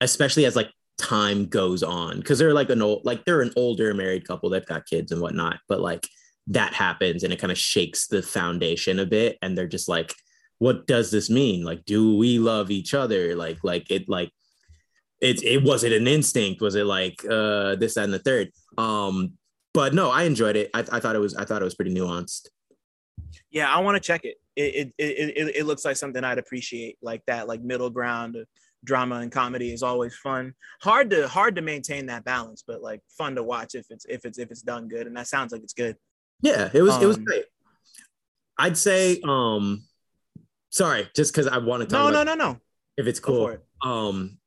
especially 0.00 0.46
as 0.46 0.56
like 0.56 0.70
time 0.96 1.46
goes 1.46 1.82
on 1.82 2.18
because 2.18 2.38
they're 2.38 2.54
like 2.54 2.70
an 2.70 2.82
old 2.82 3.04
like 3.04 3.24
they're 3.24 3.42
an 3.42 3.52
older 3.56 3.92
married 3.94 4.26
couple 4.26 4.48
they've 4.50 4.66
got 4.66 4.86
kids 4.86 5.12
and 5.12 5.20
whatnot 5.20 5.58
but 5.68 5.80
like 5.80 6.06
that 6.50 6.74
happens 6.74 7.22
and 7.22 7.32
it 7.32 7.38
kind 7.38 7.52
of 7.52 7.58
shakes 7.58 8.06
the 8.08 8.22
foundation 8.22 8.98
a 8.98 9.06
bit 9.06 9.38
and 9.40 9.56
they're 9.56 9.68
just 9.68 9.88
like 9.88 10.14
what 10.58 10.86
does 10.86 11.10
this 11.10 11.30
mean 11.30 11.64
like 11.64 11.84
do 11.84 12.16
we 12.16 12.38
love 12.38 12.70
each 12.70 12.92
other 12.92 13.34
like 13.34 13.58
like 13.62 13.90
it 13.90 14.08
like 14.08 14.30
it 15.20 15.42
it 15.42 15.62
was 15.62 15.84
it 15.84 15.92
an 15.92 16.06
instinct 16.06 16.60
was 16.60 16.74
it 16.74 16.84
like 16.84 17.24
uh 17.30 17.76
this 17.76 17.94
that, 17.94 18.04
and 18.04 18.12
the 18.12 18.18
third 18.18 18.50
um 18.76 19.32
but 19.72 19.94
no 19.94 20.10
i 20.10 20.24
enjoyed 20.24 20.56
it 20.56 20.70
i, 20.74 20.80
I 20.80 21.00
thought 21.00 21.16
it 21.16 21.20
was 21.20 21.34
i 21.36 21.44
thought 21.44 21.62
it 21.62 21.64
was 21.64 21.76
pretty 21.76 21.94
nuanced 21.94 22.48
yeah 23.50 23.72
i 23.72 23.78
want 23.80 23.96
to 23.96 24.00
check 24.00 24.24
it. 24.24 24.36
It, 24.56 24.74
it 24.74 24.94
it, 24.98 25.36
it 25.36 25.56
it 25.56 25.66
looks 25.66 25.84
like 25.84 25.96
something 25.96 26.24
i'd 26.24 26.38
appreciate 26.38 26.98
like 27.00 27.22
that 27.26 27.46
like 27.46 27.62
middle 27.62 27.88
ground 27.88 28.36
drama 28.84 29.16
and 29.16 29.30
comedy 29.30 29.72
is 29.72 29.82
always 29.82 30.16
fun. 30.16 30.54
Hard 30.82 31.10
to 31.10 31.28
hard 31.28 31.56
to 31.56 31.62
maintain 31.62 32.06
that 32.06 32.24
balance, 32.24 32.64
but 32.66 32.82
like 32.82 33.00
fun 33.08 33.34
to 33.34 33.42
watch 33.42 33.74
if 33.74 33.86
it's 33.90 34.06
if 34.06 34.24
it's 34.24 34.38
if 34.38 34.50
it's 34.50 34.62
done 34.62 34.88
good. 34.88 35.06
And 35.06 35.16
that 35.16 35.26
sounds 35.26 35.52
like 35.52 35.62
it's 35.62 35.72
good. 35.72 35.96
Yeah, 36.42 36.70
it 36.72 36.82
was 36.82 36.94
um, 36.94 37.02
it 37.02 37.06
was 37.06 37.16
um, 37.16 37.24
great. 37.24 37.44
I'd 38.58 38.76
say 38.78 39.20
um 39.24 39.84
sorry, 40.70 41.08
just 41.14 41.32
because 41.32 41.46
I 41.46 41.58
want 41.58 41.82
to 41.82 41.86
talk. 41.86 42.12
No, 42.12 42.22
no, 42.22 42.34
no, 42.34 42.34
no. 42.34 42.58
If 42.96 43.06
it's 43.06 43.20
cool. 43.20 43.48
It. 43.48 43.62
Um 43.82 44.38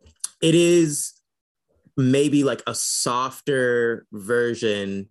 it 0.42 0.56
is 0.56 1.14
maybe 1.96 2.44
like 2.44 2.62
a 2.68 2.76
softer 2.76 4.06
version 4.12 5.10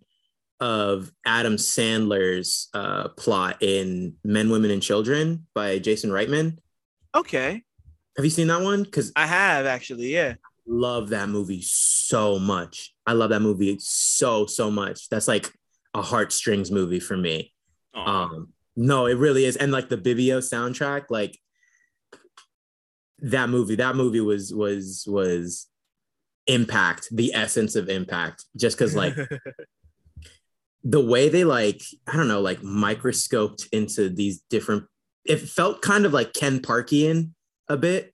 of 0.61 1.11
Adam 1.27 1.57
Sandler's 1.57 2.69
uh, 2.73 3.09
plot 3.09 3.57
in 3.63 4.15
Men, 4.25 4.49
Women, 4.51 4.71
and 4.71 4.83
Children 4.83 5.47
by 5.55 5.79
Jason 5.81 6.11
Reitman. 6.11 6.59
Okay. 7.15 7.63
Have 8.17 8.25
you 8.25 8.31
seen 8.31 8.47
that 8.47 8.61
one? 8.61 8.85
Because 8.85 9.11
I 9.17 9.27
have 9.27 9.67
actually, 9.67 10.15
yeah. 10.15 10.35
Love 10.67 11.09
that 11.09 11.29
movie 11.29 11.63
so 11.63 12.39
much. 12.39 12.95
I 13.07 13.15
love 13.15 13.31
that 13.31 13.43
movie 13.43 13.77
so 13.81 14.47
so 14.47 14.71
much. 14.71 15.09
That's 15.09 15.27
like 15.27 15.53
a 15.95 16.03
heartstrings 16.03 16.71
movie 16.71 17.01
for 17.01 17.17
me. 17.17 17.53
Aww. 17.95 18.07
Um, 18.07 18.53
no, 18.77 19.07
it 19.07 19.19
really 19.19 19.45
is. 19.45 19.57
And 19.57 19.71
like 19.71 19.89
the 19.89 19.99
Bibio 19.99 20.39
soundtrack, 20.39 21.05
like 21.11 21.39
that 23.19 23.49
movie, 23.51 23.77
that 23.77 23.97
movie 23.97 24.21
was 24.21 24.53
was 24.55 25.05
was 25.07 25.69
impact, 26.47 27.09
the 27.13 27.35
essence 27.35 27.77
of 27.77 27.89
impact. 27.89 28.45
Just 28.57 28.79
because 28.79 28.97
like 28.97 29.15
the 30.85 31.05
way 31.05 31.29
they 31.29 31.45
like, 31.45 31.83
I 32.07 32.17
don't 32.17 32.29
know, 32.29 32.41
like 32.41 32.63
microscoped 32.63 33.69
into 33.73 34.09
these 34.09 34.43
different. 34.49 34.85
It 35.25 35.39
felt 35.39 35.83
kind 35.83 36.05
of 36.05 36.13
like 36.13 36.33
Ken 36.33 36.61
Parkian 36.61 37.33
a 37.69 37.77
bit. 37.77 38.12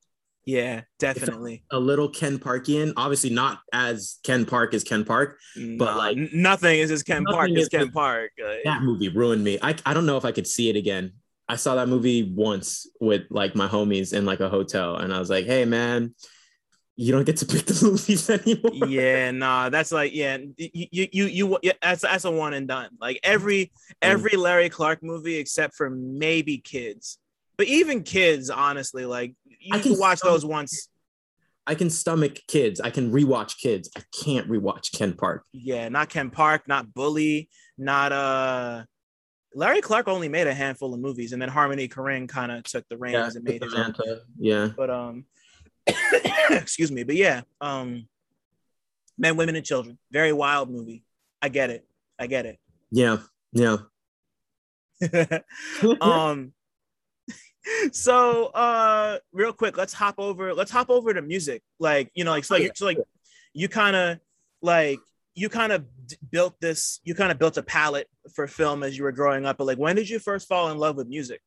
Yeah, 0.49 0.81
definitely. 0.99 1.63
A 1.71 1.79
little 1.79 2.09
Ken 2.09 2.39
Parkian, 2.39 2.95
obviously 2.97 3.29
not 3.29 3.61
as 3.71 4.19
Ken 4.23 4.47
Park 4.47 4.73
as 4.73 4.83
Ken 4.83 5.05
Park, 5.05 5.39
but 5.77 5.99
like 5.99 6.17
nothing 6.33 6.79
is 6.79 6.91
as 6.91 7.03
Ken 7.03 7.23
Park 7.27 7.51
as 7.51 7.69
Ken 7.69 7.91
Park. 7.91 8.31
Uh, 8.43 8.55
that 8.65 8.81
movie 8.81 9.11
ruined 9.11 9.45
me. 9.45 9.59
I, 9.61 9.75
I 9.85 9.93
don't 9.93 10.07
know 10.07 10.17
if 10.17 10.25
I 10.25 10.33
could 10.33 10.47
see 10.47 10.71
it 10.71 10.77
again. 10.77 11.13
I 11.51 11.57
saw 11.57 11.75
that 11.75 11.87
movie 11.87 12.33
once 12.35 12.87
with 12.99 13.25
like 13.29 13.55
my 13.55 13.69
homies 13.69 14.15
in 14.15 14.25
like 14.25 14.41
a 14.41 14.49
hotel, 14.49 14.97
and 14.97 15.13
I 15.13 15.19
was 15.19 15.29
like, 15.29 15.45
"Hey, 15.45 15.67
man, 15.67 16.15
you 16.97 17.13
don't 17.13 17.25
get 17.25 17.37
to 17.39 17.47
pick 17.47 17.67
the 17.67 17.79
movies 17.87 18.31
anymore." 18.31 18.89
Yeah, 18.89 19.31
nah, 19.33 19.69
that's 19.69 19.93
like 19.93 20.15
yeah, 20.15 20.39
you 20.57 20.87
you 20.91 21.09
you, 21.13 21.59
you 21.63 21.73
that's 21.83 22.01
that's 22.01 22.25
a 22.25 22.31
one 22.31 22.55
and 22.55 22.67
done. 22.67 22.89
Like 22.99 23.21
every 23.23 23.67
mm. 23.67 23.71
every 24.01 24.39
Larry 24.39 24.71
Clark 24.71 25.03
movie 25.03 25.37
except 25.37 25.75
for 25.75 25.91
maybe 25.91 26.57
Kids 26.57 27.19
but 27.59 27.67
even 27.67 28.05
kids, 28.05 28.51
honestly, 28.51 29.05
like 29.05 29.35
you 29.59 29.75
I 29.75 29.81
can 29.81 29.99
watch 29.99 30.21
those 30.21 30.45
once. 30.45 30.89
I 31.67 31.75
can 31.75 31.91
stomach 31.91 32.39
kids. 32.47 32.81
I 32.81 32.91
can 32.91 33.13
rewatch 33.13 33.59
kids. 33.59 33.91
I 33.97 34.03
can't 34.25 34.49
rewatch 34.49 34.91
Ken 34.93 35.13
Park. 35.13 35.45
Yeah, 35.53 35.89
not 35.91 36.09
Ken 36.09 36.31
Park, 36.31 36.67
not 36.67 36.95
Bully, 36.95 37.51
not 37.77 38.13
uh 38.13 38.85
Larry 39.55 39.81
Clark 39.81 40.09
only 40.09 40.29
made 40.29 40.47
a 40.47 40.55
handful 40.55 40.95
of 40.95 41.01
movies, 41.01 41.33
and 41.33 41.43
then 41.43 41.49
Harmony 41.49 41.89
Korine 41.89 42.29
kind 42.29 42.53
of 42.53 42.65
took 42.65 42.89
the 42.89 42.97
reins 42.97 43.15
yeah, 43.15 43.31
and 43.35 43.45
made 43.45 43.63
it. 43.63 44.19
Yeah. 44.39 44.69
But 44.77 44.91
um 44.91 45.25
excuse 46.51 46.91
me, 46.91 47.03
but 47.03 47.17
yeah, 47.17 47.43
um 47.61 48.09
Men, 49.19 49.37
Women, 49.37 49.57
and 49.57 49.65
Children. 49.65 49.99
Very 50.13 50.33
wild 50.33 50.71
movie. 50.71 51.05
I 51.43 51.49
get 51.49 51.71
it. 51.71 51.87
I 52.19 52.29
get 52.29 52.47
it. 52.47 52.59
Yeah. 52.91 53.19
Yeah. 53.53 53.79
um 56.01 56.53
so 57.93 58.47
uh 58.47 59.19
real 59.33 59.53
quick 59.53 59.77
let's 59.77 59.93
hop 59.93 60.15
over 60.19 60.55
let's 60.55 60.71
hop 60.71 60.91
over 60.91 61.13
to 61.13 61.23
music. 61.23 61.63
Like 61.79 62.11
you 62.15 62.25
know 62.25 62.31
like 62.31 62.45
so 62.45 62.57
like, 62.57 62.77
so 62.77 62.87
like 62.87 62.99
you 63.53 63.69
kind 63.69 63.97
of 63.97 64.19
like 64.63 64.99
you 65.35 65.49
kind 65.49 65.73
of 65.73 65.85
built 66.31 66.61
this 66.61 67.01
you 67.05 67.15
kind 67.15 67.31
of 67.31 67.39
built 67.39 67.57
a 67.57 67.63
palette 67.63 68.09
for 68.35 68.47
film 68.47 68.83
as 68.83 68.97
you 68.97 69.05
were 69.05 69.13
growing 69.13 69.47
up 69.47 69.59
but 69.59 69.67
like 69.67 69.79
when 69.79 69.97
did 69.97 70.09
you 70.09 70.19
first 70.19 70.49
fall 70.49 70.71
in 70.71 70.79
love 70.79 70.97
with 70.97 71.09
music? 71.09 71.41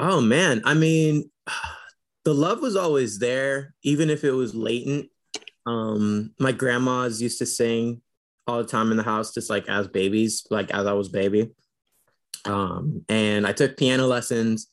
Oh 0.00 0.20
man. 0.20 0.62
I 0.64 0.74
mean 0.74 1.30
the 2.24 2.34
love 2.34 2.60
was 2.60 2.76
always 2.76 3.18
there 3.18 3.74
even 3.82 4.10
if 4.10 4.24
it 4.24 4.32
was 4.32 4.54
latent. 4.54 5.10
Um 5.66 6.34
my 6.38 6.52
grandmas 6.52 7.20
used 7.20 7.38
to 7.38 7.46
sing 7.46 8.02
all 8.46 8.58
the 8.58 8.68
time 8.68 8.90
in 8.90 8.96
the 8.96 9.02
house 9.02 9.34
just 9.34 9.50
like 9.50 9.68
as 9.68 9.88
babies 9.88 10.46
like 10.50 10.70
as 10.70 10.86
i 10.86 10.92
was 10.92 11.08
baby. 11.08 11.50
Um 12.44 13.04
and 13.08 13.46
i 13.46 13.52
took 13.52 13.76
piano 13.76 14.06
lessons 14.06 14.68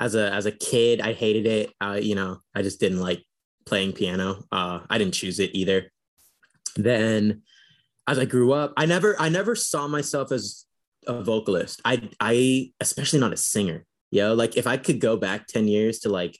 as 0.00 0.14
a 0.14 0.32
as 0.32 0.46
a 0.46 0.52
kid, 0.52 1.00
I 1.00 1.12
hated 1.12 1.46
it. 1.46 1.72
Uh, 1.80 1.98
you 2.00 2.14
know, 2.14 2.38
I 2.54 2.62
just 2.62 2.80
didn't 2.80 3.00
like 3.00 3.24
playing 3.66 3.92
piano. 3.92 4.44
Uh, 4.50 4.80
I 4.88 4.98
didn't 4.98 5.14
choose 5.14 5.38
it 5.40 5.50
either. 5.54 5.90
Then, 6.76 7.42
as 8.06 8.18
I 8.18 8.24
grew 8.24 8.52
up, 8.52 8.72
I 8.76 8.86
never 8.86 9.20
I 9.20 9.28
never 9.28 9.54
saw 9.54 9.86
myself 9.86 10.32
as 10.32 10.64
a 11.06 11.22
vocalist. 11.22 11.80
I 11.84 12.08
I 12.20 12.72
especially 12.80 13.20
not 13.20 13.32
a 13.32 13.36
singer. 13.36 13.86
You 14.10 14.22
know, 14.22 14.34
like 14.34 14.56
if 14.56 14.66
I 14.66 14.76
could 14.76 15.00
go 15.00 15.16
back 15.16 15.46
ten 15.46 15.68
years 15.68 16.00
to 16.00 16.08
like, 16.08 16.38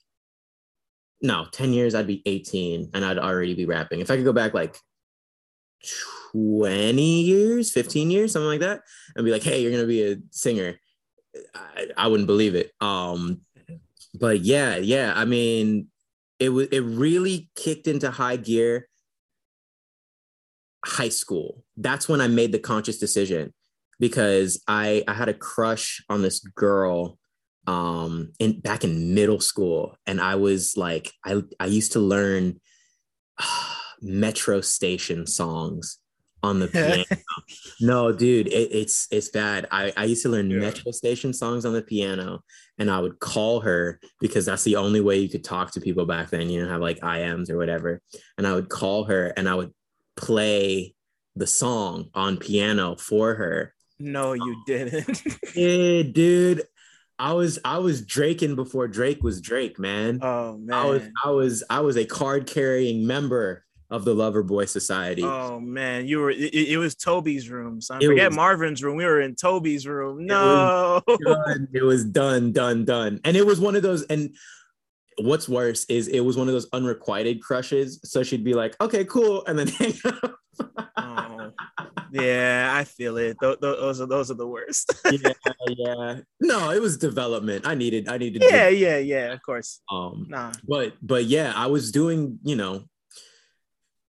no, 1.22 1.46
ten 1.52 1.72
years, 1.72 1.94
I'd 1.94 2.06
be 2.06 2.22
eighteen 2.26 2.90
and 2.94 3.04
I'd 3.04 3.18
already 3.18 3.54
be 3.54 3.66
rapping. 3.66 4.00
If 4.00 4.10
I 4.10 4.16
could 4.16 4.24
go 4.24 4.32
back 4.32 4.54
like 4.54 4.76
20 6.32 7.22
years, 7.22 7.70
15 7.70 8.10
years, 8.10 8.32
something 8.32 8.48
like 8.48 8.60
that, 8.60 8.82
and 9.14 9.24
be 9.24 9.30
like, 9.30 9.42
hey, 9.42 9.62
you're 9.62 9.70
gonna 9.70 9.86
be 9.86 10.12
a 10.12 10.16
singer. 10.30 10.78
I, 11.54 11.88
I 11.96 12.06
wouldn't 12.08 12.26
believe 12.26 12.54
it. 12.54 12.72
Um, 12.80 13.40
but 14.14 14.40
yeah, 14.40 14.76
yeah. 14.76 15.12
I 15.14 15.24
mean, 15.24 15.88
it 16.38 16.50
was 16.50 16.68
it 16.68 16.80
really 16.80 17.50
kicked 17.56 17.86
into 17.86 18.10
high 18.10 18.36
gear. 18.36 18.88
High 20.84 21.08
school. 21.08 21.64
That's 21.76 22.08
when 22.08 22.20
I 22.20 22.28
made 22.28 22.52
the 22.52 22.58
conscious 22.58 22.98
decision 22.98 23.52
because 23.98 24.62
I 24.68 25.02
I 25.08 25.14
had 25.14 25.28
a 25.28 25.34
crush 25.34 26.04
on 26.08 26.22
this 26.22 26.40
girl 26.40 27.18
um 27.66 28.32
in 28.38 28.60
back 28.60 28.84
in 28.84 29.14
middle 29.14 29.40
school 29.40 29.96
and 30.06 30.20
I 30.20 30.34
was 30.34 30.76
like 30.76 31.10
I 31.24 31.42
I 31.58 31.66
used 31.66 31.92
to 31.92 32.00
learn 32.00 32.60
uh, 33.38 33.74
metro 34.02 34.60
station 34.60 35.26
songs 35.26 35.98
on 36.44 36.58
the 36.58 36.68
piano. 36.68 37.04
no, 37.80 38.12
dude, 38.12 38.48
it, 38.48 38.68
it's 38.72 39.08
it's 39.10 39.30
bad. 39.30 39.66
I, 39.70 39.92
I 39.96 40.04
used 40.04 40.22
to 40.22 40.28
learn 40.28 40.50
yeah. 40.50 40.60
metro 40.60 40.92
station 40.92 41.32
songs 41.32 41.64
on 41.64 41.72
the 41.72 41.82
piano 41.82 42.42
and 42.78 42.90
I 42.90 43.00
would 43.00 43.18
call 43.18 43.60
her 43.60 44.00
because 44.20 44.46
that's 44.46 44.64
the 44.64 44.76
only 44.76 45.00
way 45.00 45.18
you 45.18 45.28
could 45.28 45.44
talk 45.44 45.72
to 45.72 45.80
people 45.80 46.06
back 46.06 46.30
then. 46.30 46.50
You 46.50 46.62
know, 46.62 46.68
have 46.68 46.80
like 46.80 47.00
IMs 47.00 47.50
or 47.50 47.56
whatever. 47.56 48.00
And 48.36 48.46
I 48.46 48.54
would 48.54 48.68
call 48.68 49.04
her 49.04 49.32
and 49.36 49.48
I 49.48 49.54
would 49.54 49.72
play 50.16 50.94
the 51.36 51.46
song 51.46 52.10
on 52.14 52.36
piano 52.36 52.96
for 52.96 53.34
her. 53.34 53.74
No, 53.98 54.32
you 54.32 54.62
didn't. 54.66 55.22
yeah, 55.54 56.02
dude. 56.02 56.62
I 57.16 57.32
was 57.32 57.60
I 57.64 57.78
was 57.78 58.04
Draking 58.04 58.56
before 58.56 58.88
Drake 58.88 59.22
was 59.22 59.40
Drake, 59.40 59.78
man. 59.78 60.18
Oh 60.20 60.58
man. 60.58 60.76
I 60.76 60.84
was 60.86 61.02
I 61.24 61.30
was 61.30 61.64
I 61.70 61.80
was 61.80 61.96
a 61.96 62.04
card 62.04 62.48
carrying 62.48 63.06
member 63.06 63.64
of 63.94 64.04
the 64.04 64.14
Loverboy 64.14 64.68
Society. 64.68 65.22
Oh 65.22 65.60
man, 65.60 66.06
you 66.08 66.18
were 66.18 66.30
it, 66.30 66.52
it 66.52 66.78
was 66.78 66.96
Toby's 66.96 67.48
room. 67.48 67.80
Son. 67.80 68.02
It 68.02 68.06
Forget 68.06 68.30
was, 68.30 68.36
Marvin's 68.36 68.82
room. 68.82 68.96
We 68.96 69.04
were 69.04 69.20
in 69.20 69.36
Toby's 69.36 69.86
room. 69.86 70.26
No, 70.26 71.00
it 71.06 71.18
was, 71.24 71.44
done, 71.46 71.68
it 71.72 71.82
was 71.82 72.04
done, 72.04 72.52
done, 72.52 72.84
done. 72.84 73.20
And 73.24 73.36
it 73.36 73.46
was 73.46 73.60
one 73.60 73.76
of 73.76 73.82
those. 73.82 74.02
And 74.04 74.34
what's 75.18 75.48
worse 75.48 75.84
is 75.84 76.08
it 76.08 76.20
was 76.20 76.36
one 76.36 76.48
of 76.48 76.54
those 76.54 76.68
unrequited 76.72 77.40
crushes. 77.40 78.00
So 78.02 78.24
she'd 78.24 78.44
be 78.44 78.54
like, 78.54 78.74
"Okay, 78.80 79.04
cool," 79.04 79.44
and 79.46 79.56
then 79.56 79.68
hang 79.78 79.94
up. 80.04 80.34
oh, 80.96 81.52
yeah, 82.10 82.72
I 82.74 82.82
feel 82.82 83.16
it. 83.16 83.36
Th- 83.40 83.60
th- 83.60 83.78
those 83.78 84.00
are 84.00 84.06
those 84.06 84.30
are 84.32 84.34
the 84.34 84.48
worst. 84.48 84.92
yeah, 85.04 85.32
yeah. 85.68 86.16
No, 86.40 86.70
it 86.70 86.82
was 86.82 86.98
development. 86.98 87.64
I 87.64 87.76
needed, 87.76 88.08
I 88.08 88.18
needed. 88.18 88.42
Yeah, 88.44 88.68
yeah, 88.68 88.98
yeah. 88.98 89.32
Of 89.32 89.42
course. 89.42 89.80
Um, 89.88 90.26
nah. 90.28 90.52
But 90.66 90.94
but 91.00 91.26
yeah, 91.26 91.52
I 91.54 91.66
was 91.66 91.92
doing, 91.92 92.40
you 92.42 92.56
know, 92.56 92.84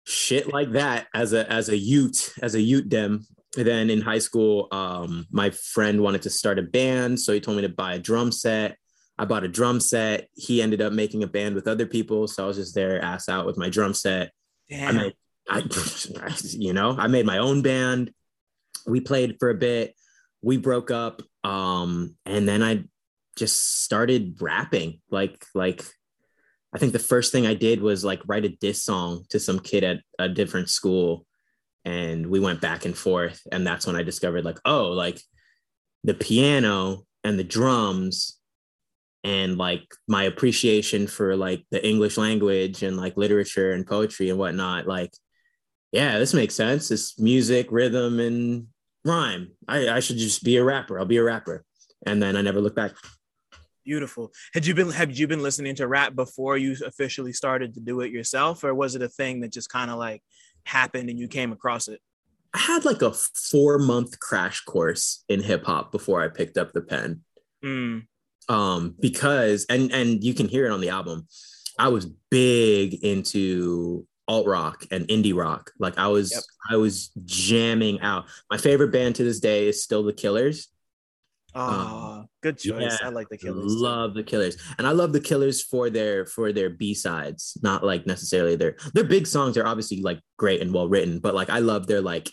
shit 0.05 0.53
like 0.53 0.73
that 0.73 1.07
as 1.15 1.33
a 1.33 1.51
as 1.51 1.69
a 1.69 1.77
Ute 1.77 2.33
as 2.43 2.55
a 2.55 2.61
Ute 2.61 2.89
dem. 2.89 3.27
then 3.57 3.91
in 3.91 4.01
high 4.01 4.19
school, 4.19 4.69
um, 4.73 5.27
my 5.31 5.51
friend 5.51 6.01
wanted 6.01 6.23
to 6.23 6.31
start 6.31 6.59
a 6.59 6.63
band, 6.63 7.19
so 7.19 7.33
he 7.33 7.41
told 7.41 7.57
me 7.57 7.63
to 7.63 7.69
buy 7.69 7.95
a 7.95 7.99
drum 7.99 8.31
set. 8.33 8.77
I 9.17 9.25
bought 9.25 9.45
a 9.45 9.49
drum 9.49 9.81
set. 9.81 10.29
He 10.35 10.61
ended 10.61 10.83
up 10.83 10.93
making 10.93 11.23
a 11.23 11.29
band 11.29 11.55
with 11.55 11.69
other 11.69 11.87
people, 11.87 12.27
so 12.27 12.45
I 12.45 12.47
was 12.47 12.57
just 12.57 12.75
there, 12.75 13.01
ass 13.03 13.29
out 13.29 13.47
with 13.47 13.57
my 13.57 13.69
drum 13.69 13.95
set. 13.95 14.33
Damn. 14.69 14.89
I 14.89 15.03
made, 15.03 15.15
I, 15.49 16.35
you 16.51 16.73
know, 16.73 16.97
I 16.99 17.07
made 17.07 17.27
my 17.27 17.39
own 17.39 17.63
band. 17.63 18.13
We 18.87 19.01
played 19.01 19.37
for 19.39 19.51
a 19.51 19.55
bit. 19.55 19.95
We 20.43 20.57
broke 20.57 20.91
up, 20.91 21.23
um, 21.45 22.17
and 22.27 22.47
then 22.49 22.63
I 22.63 22.85
just 23.37 23.83
started 23.83 24.37
rapping. 24.41 25.01
Like, 25.11 25.45
like 25.55 25.85
I 26.75 26.79
think 26.79 26.93
the 26.93 26.99
first 26.99 27.31
thing 27.31 27.47
I 27.47 27.55
did 27.55 27.81
was 27.81 28.05
like 28.05 28.21
write 28.27 28.45
a 28.45 28.49
diss 28.49 28.83
song 28.83 29.25
to 29.31 29.39
some 29.39 29.61
kid 29.61 29.85
at 29.85 30.01
a 30.19 30.29
different 30.29 30.69
school, 30.69 31.25
and 31.85 32.27
we 32.27 32.41
went 32.41 32.61
back 32.61 32.85
and 32.85 32.97
forth. 32.97 33.41
And 33.53 33.67
that's 33.67 33.87
when 33.87 33.97
I 33.97 34.03
discovered, 34.03 34.45
like, 34.45 34.59
oh, 34.65 34.89
like 34.89 35.21
the 36.03 36.15
piano 36.15 37.05
and 37.23 37.39
the 37.39 37.45
drums 37.45 38.39
and 39.23 39.57
like 39.57 39.83
my 40.07 40.25
appreciation 40.25 41.07
for 41.07 41.37
like 41.37 41.65
the 41.71 41.87
English 41.87 42.19
language 42.19 42.83
and 42.83 42.97
like 42.97 43.17
literature 43.17 43.73
and 43.73 43.87
poetry 43.87 44.29
and 44.29 44.39
whatnot. 44.39 44.87
Like, 44.87 45.13
yeah, 45.93 46.19
this 46.19 46.35
makes 46.35 46.55
sense. 46.55 46.91
It's 46.91 47.19
music, 47.19 47.69
rhythm, 47.71 48.21
and 48.21 48.67
rhyme. 49.05 49.53
I, 49.69 49.89
I 49.89 50.01
should 50.01 50.19
just 50.19 50.43
be 50.43 50.57
a 50.57 50.65
rapper. 50.65 50.99
I'll 50.99 51.07
be 51.07 51.19
a 51.19 51.23
rapper. 51.23 51.65
And 52.05 52.23
then 52.23 52.37
I 52.37 52.43
never 52.43 52.61
looked 52.61 52.77
back. 52.77 52.93
Beautiful. 53.85 54.33
Had 54.55 54.67
you 54.67 54.75
been 54.75 54.91
have 54.91 55.13
you 55.13 55.27
been 55.27 55.43
listening 55.43 55.75
to 55.77 55.87
rap 55.87 56.15
before 56.15 56.57
you 56.57 56.75
officially 56.85 57.33
started 57.33 57.75
to 57.75 57.81
do 57.81 58.01
it 58.01 58.11
yourself, 58.11 58.65
or 58.65 58.75
was 58.75 58.95
it 58.95 59.03
a 59.03 59.09
thing 59.09 59.41
that 59.41 59.53
just 59.53 59.69
kind 59.69 59.91
of 59.91 59.99
like 59.99 60.23
happened 60.65 61.11
and 61.11 61.19
you 61.19 61.29
came 61.29 61.53
across 61.53 61.89
it? 61.89 62.01
I 62.55 62.59
had 62.59 62.85
like 62.85 63.03
a 63.03 63.13
four 63.13 63.79
month 63.79 64.19
crash 64.21 64.61
course 64.63 65.25
in 65.29 65.43
hip 65.43 65.65
hop 65.65 65.93
before 65.93 66.23
I 66.23 66.29
picked 66.29 66.57
up 66.57 66.73
the 66.73 66.81
pen. 66.81 67.23
Mm. 67.65 68.07
Um, 68.49 68.95
because 69.01 69.67
and 69.69 69.93
and 69.93 70.23
you 70.25 70.35
can 70.35 70.49
hear 70.49 70.67
it 70.67 70.73
on 70.73 70.81
the 70.81 70.91
album. 70.91 71.27
I 71.79 71.89
was 71.89 72.07
big 72.31 73.03
into 73.05 74.07
alt 74.29 74.47
rock 74.47 74.87
and 74.91 75.07
indie 75.09 75.35
rock. 75.35 75.73
Like 75.79 75.99
I 75.99 76.09
was, 76.09 76.33
Yep. 76.33 76.43
I 76.71 76.77
was 76.77 77.11
jamming 77.25 78.01
out. 78.01 78.25
My 78.51 78.57
favorite 78.57 78.93
band 78.93 79.17
to 79.17 79.25
this 79.25 79.41
day 79.41 79.69
is 79.69 79.83
still 79.83 80.03
the 80.03 80.13
Killers. 80.13 80.69
Oh, 81.55 82.25
good 82.43 82.59
choice. 82.59 82.99
yeah, 83.01 83.07
I 83.07 83.11
like 83.11 83.29
the 83.29 83.39
Killers. 83.39 83.75
too. 83.75 83.81
Love 83.81 84.15
the 84.15 84.23
Killers, 84.25 84.57
and 84.79 84.87
I 84.87 84.91
love 84.91 85.13
the 85.13 85.21
Killers 85.21 85.63
for 85.63 85.89
their 85.91 86.27
for 86.27 86.53
their 86.53 86.71
B 86.71 86.95
sides, 86.95 87.57
not 87.63 87.85
like 87.85 88.07
necessarily 88.07 88.57
their 88.57 88.77
their 88.93 89.05
big 89.05 89.27
songs 89.27 89.57
are 89.57 89.67
obviously 89.67 90.03
like 90.03 90.21
great 90.37 90.61
and 90.61 90.73
well 90.73 90.89
written, 90.89 91.21
but 91.21 91.35
like 91.35 91.51
I 91.51 91.61
love 91.61 91.87
their 91.87 92.01
like 92.01 92.31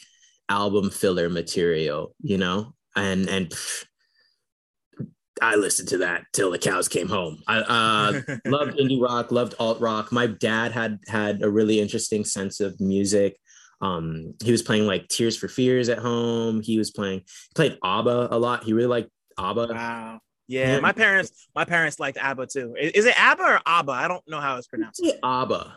album 0.49 0.89
filler 0.89 1.29
material, 1.29 2.15
you 2.21 2.37
know, 2.37 2.73
and 2.95 3.29
and. 3.29 3.49
pff, 3.49 3.85
I 5.41 5.55
listened 5.55 5.89
to 5.89 5.97
that 5.99 6.25
till 6.33 6.51
the 6.51 6.59
cows 6.59 6.87
came 6.87 7.09
home. 7.09 7.41
I 7.47 7.57
uh, 7.61 8.21
loved 8.45 8.77
indie 8.77 9.01
rock, 9.01 9.31
loved 9.31 9.55
alt 9.59 9.81
rock. 9.81 10.11
My 10.11 10.27
dad 10.27 10.71
had 10.71 10.99
had 11.07 11.41
a 11.41 11.49
really 11.49 11.79
interesting 11.79 12.23
sense 12.23 12.59
of 12.59 12.79
music. 12.79 13.37
Um, 13.81 14.35
he 14.43 14.51
was 14.51 14.61
playing 14.61 14.85
like 14.85 15.07
Tears 15.07 15.35
for 15.37 15.47
Fears 15.47 15.89
at 15.89 15.97
home. 15.97 16.61
He 16.61 16.77
was 16.77 16.91
playing 16.91 17.19
he 17.19 17.53
played 17.55 17.77
ABBA 17.83 18.29
a 18.31 18.37
lot. 18.37 18.63
He 18.63 18.73
really 18.73 18.87
liked 18.87 19.09
ABBA. 19.37 19.67
Wow. 19.71 20.19
Yeah, 20.47 20.81
my 20.81 20.91
parents, 20.91 21.47
my 21.55 21.63
parents 21.63 21.97
liked 21.99 22.17
ABBA 22.17 22.47
too. 22.47 22.75
Is 22.77 23.05
it 23.05 23.17
ABBA 23.17 23.41
or 23.41 23.61
ABBA? 23.65 23.91
I 23.91 24.07
don't 24.09 24.27
know 24.27 24.41
how 24.41 24.57
it's 24.57 24.67
pronounced. 24.67 25.01
ABBA. 25.23 25.73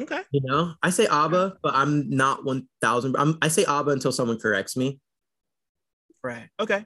Okay. 0.00 0.22
You 0.32 0.40
know, 0.42 0.74
I 0.82 0.90
say 0.90 1.06
ABBA, 1.06 1.58
but 1.62 1.74
I'm 1.74 2.10
not 2.10 2.44
one 2.44 2.68
thousand. 2.80 3.16
I'm 3.16 3.38
I 3.40 3.48
say 3.48 3.64
ABBA 3.64 3.92
until 3.92 4.10
someone 4.10 4.38
corrects 4.38 4.76
me. 4.76 4.98
Right. 6.24 6.48
Okay. 6.58 6.84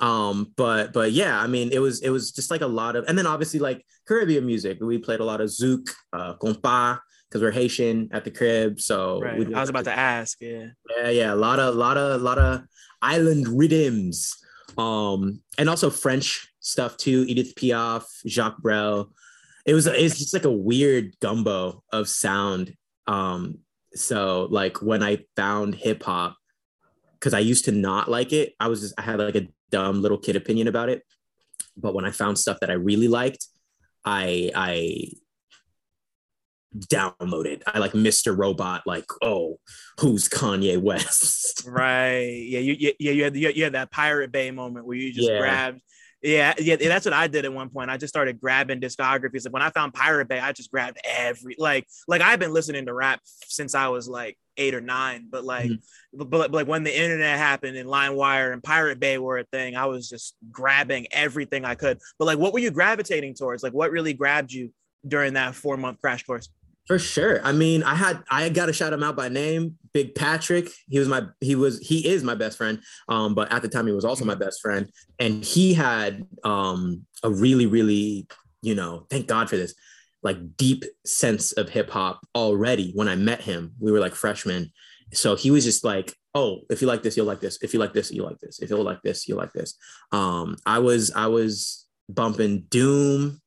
Um, 0.00 0.52
but 0.56 0.92
but 0.92 1.12
yeah, 1.12 1.38
I 1.38 1.46
mean, 1.46 1.70
it 1.72 1.78
was 1.78 2.00
it 2.02 2.10
was 2.10 2.32
just 2.32 2.50
like 2.50 2.60
a 2.60 2.66
lot 2.66 2.96
of, 2.96 3.04
and 3.08 3.16
then 3.16 3.26
obviously 3.26 3.60
like 3.60 3.84
Caribbean 4.06 4.44
music. 4.44 4.78
We 4.80 4.98
played 4.98 5.20
a 5.20 5.24
lot 5.24 5.40
of 5.40 5.48
zouk, 5.48 5.90
uh, 6.12 6.34
compa, 6.34 6.98
because 7.32 7.40
we're 7.40 7.50
Haitian 7.50 8.10
at 8.12 8.24
the 8.24 8.30
crib. 8.30 8.78
So 8.78 9.22
Right. 9.22 9.38
we 9.38 9.54
I 9.54 9.60
was 9.60 9.70
about 9.70 9.84
to 9.84 9.98
ask. 9.98 10.38
Yeah. 10.38 10.66
Yeah, 10.98 11.08
yeah, 11.08 11.32
a 11.32 11.34
lot 11.34 11.58
of, 11.58 11.74
a 11.74 11.78
lot 11.78 11.96
of, 11.96 12.20
a 12.20 12.22
lot 12.22 12.38
of 12.38 12.64
island 13.00 13.48
rhythms, 13.48 14.36
um, 14.76 15.40
and 15.56 15.70
also 15.70 15.88
French 15.88 16.52
stuff 16.60 16.98
too. 16.98 17.24
Edith 17.26 17.54
Piaf, 17.54 18.04
Jacques 18.28 18.60
Brel. 18.60 19.10
It 19.64 19.72
was, 19.72 19.86
it's 19.86 20.18
just 20.18 20.34
like 20.34 20.44
a 20.44 20.52
weird 20.52 21.18
gumbo 21.20 21.82
of 21.90 22.06
sound. 22.06 22.74
Um, 23.06 23.60
so 23.94 24.46
like 24.50 24.82
when 24.82 25.02
I 25.02 25.24
found 25.34 25.74
hip 25.74 26.02
hop, 26.02 26.36
because 27.14 27.32
I 27.32 27.38
used 27.38 27.64
to 27.64 27.72
not 27.72 28.10
like 28.10 28.34
it, 28.34 28.52
I 28.60 28.68
was 28.68 28.82
just, 28.82 28.94
I 28.98 29.02
had 29.02 29.20
like 29.20 29.36
a 29.36 29.48
dumb 29.70 30.02
little 30.02 30.18
kid 30.18 30.36
opinion 30.36 30.68
about 30.68 30.90
it. 30.90 31.02
But 31.78 31.94
when 31.94 32.04
I 32.04 32.10
found 32.10 32.38
stuff 32.38 32.60
that 32.60 32.68
I 32.70 32.74
really 32.74 33.08
liked, 33.08 33.46
I, 34.04 34.50
I 34.54 35.12
downloaded. 36.78 37.62
I 37.66 37.78
like 37.78 37.92
Mr. 37.92 38.36
Robot, 38.36 38.82
like, 38.86 39.04
oh, 39.22 39.58
who's 40.00 40.28
Kanye 40.28 40.80
West? 40.80 41.66
Right. 41.68 42.44
Yeah. 42.48 42.58
You. 42.60 42.92
Yeah. 42.98 43.12
You 43.12 43.24
had. 43.24 43.36
You 43.36 43.64
had 43.64 43.74
that 43.74 43.90
Pirate 43.90 44.32
Bay 44.32 44.50
moment 44.50 44.84
where 44.86 44.96
you 44.96 45.12
just 45.12 45.28
Yeah. 45.28 45.38
grabbed. 45.38 45.80
Yeah, 46.24 46.54
yeah, 46.58 46.76
that's 46.76 47.04
what 47.04 47.12
I 47.14 47.26
did 47.26 47.44
at 47.44 47.52
one 47.52 47.68
point. 47.68 47.90
I 47.90 47.96
just 47.96 48.12
started 48.12 48.40
grabbing 48.40 48.80
discographies. 48.80 49.44
Like 49.44 49.52
when 49.52 49.62
I 49.62 49.70
found 49.70 49.92
Pirate 49.92 50.28
Bay, 50.28 50.38
I 50.38 50.52
just 50.52 50.70
grabbed 50.70 50.98
every 51.04 51.56
like 51.58 51.84
like 52.06 52.20
I've 52.20 52.38
been 52.38 52.52
listening 52.52 52.86
to 52.86 52.94
rap 52.94 53.20
since 53.24 53.74
I 53.74 53.88
was 53.88 54.08
like 54.08 54.38
eight 54.56 54.72
or 54.74 54.80
nine. 54.80 55.26
But 55.28 55.44
like, 55.44 55.70
Mhm. 55.70 55.82
but, 56.14 56.30
but 56.30 56.52
like 56.52 56.68
when 56.68 56.84
the 56.84 56.96
internet 56.96 57.38
happened 57.38 57.76
and 57.76 57.88
LimeWire 57.88 58.52
and 58.52 58.62
Pirate 58.62 59.00
Bay 59.00 59.18
were 59.18 59.38
a 59.38 59.44
thing, 59.44 59.74
I 59.74 59.86
was 59.86 60.08
just 60.08 60.36
grabbing 60.52 61.08
everything 61.10 61.64
I 61.64 61.74
could. 61.74 61.98
But 62.20 62.26
like, 62.26 62.38
what 62.38 62.52
were 62.52 62.60
you 62.60 62.70
gravitating 62.70 63.34
towards? 63.34 63.64
Like, 63.64 63.72
what 63.72 63.90
really 63.90 64.12
grabbed 64.14 64.52
you 64.52 64.72
during 65.06 65.34
that 65.34 65.56
four 65.56 65.76
month 65.76 66.00
crash 66.00 66.22
course? 66.22 66.48
For 66.86 66.98
sure. 66.98 67.40
I 67.44 67.52
mean, 67.52 67.82
I 67.82 67.94
had 67.94 68.22
I 68.30 68.48
got 68.48 68.66
to 68.66 68.72
shout 68.72 68.92
him 68.92 69.02
out 69.02 69.16
by 69.16 69.28
name. 69.28 69.76
Big 69.94 70.14
Patrick. 70.14 70.68
He 70.88 70.98
was 70.98 71.08
my 71.08 71.26
he 71.40 71.54
was 71.54 71.78
he 71.78 72.06
is 72.06 72.24
my 72.24 72.34
best 72.34 72.58
friend. 72.58 72.80
Um, 73.08 73.34
but 73.34 73.52
at 73.52 73.62
the 73.62 73.68
time 73.68 73.86
he 73.86 73.92
was 73.92 74.04
also 74.04 74.24
my 74.24 74.34
best 74.34 74.60
friend. 74.60 74.90
And 75.18 75.44
he 75.44 75.74
had 75.74 76.26
um 76.44 77.06
a 77.22 77.30
really, 77.30 77.66
really, 77.66 78.26
you 78.62 78.74
know, 78.74 79.06
thank 79.10 79.28
God 79.28 79.48
for 79.48 79.56
this, 79.56 79.74
like 80.22 80.56
deep 80.56 80.84
sense 81.06 81.52
of 81.52 81.68
hip 81.68 81.88
hop 81.90 82.20
already 82.34 82.90
when 82.94 83.08
I 83.08 83.14
met 83.14 83.42
him. 83.42 83.72
We 83.78 83.92
were 83.92 84.00
like 84.00 84.14
freshmen. 84.14 84.72
So 85.12 85.36
he 85.36 85.50
was 85.50 85.64
just 85.64 85.84
like, 85.84 86.14
oh, 86.34 86.60
if 86.70 86.80
you 86.80 86.88
like 86.88 87.02
this, 87.02 87.16
you'll 87.16 87.26
like 87.26 87.40
this. 87.40 87.58
If 87.62 87.74
you 87.74 87.78
like 87.80 87.92
this, 87.92 88.10
you 88.10 88.24
like 88.24 88.38
this. 88.40 88.60
If 88.60 88.70
you'll 88.70 88.82
like 88.82 89.02
this, 89.02 89.28
you 89.28 89.36
like 89.36 89.52
this. 89.52 89.76
Um, 90.10 90.56
I 90.66 90.80
was 90.80 91.12
I 91.12 91.26
was 91.28 91.86
bumping 92.08 92.62
Doom, 92.70 93.40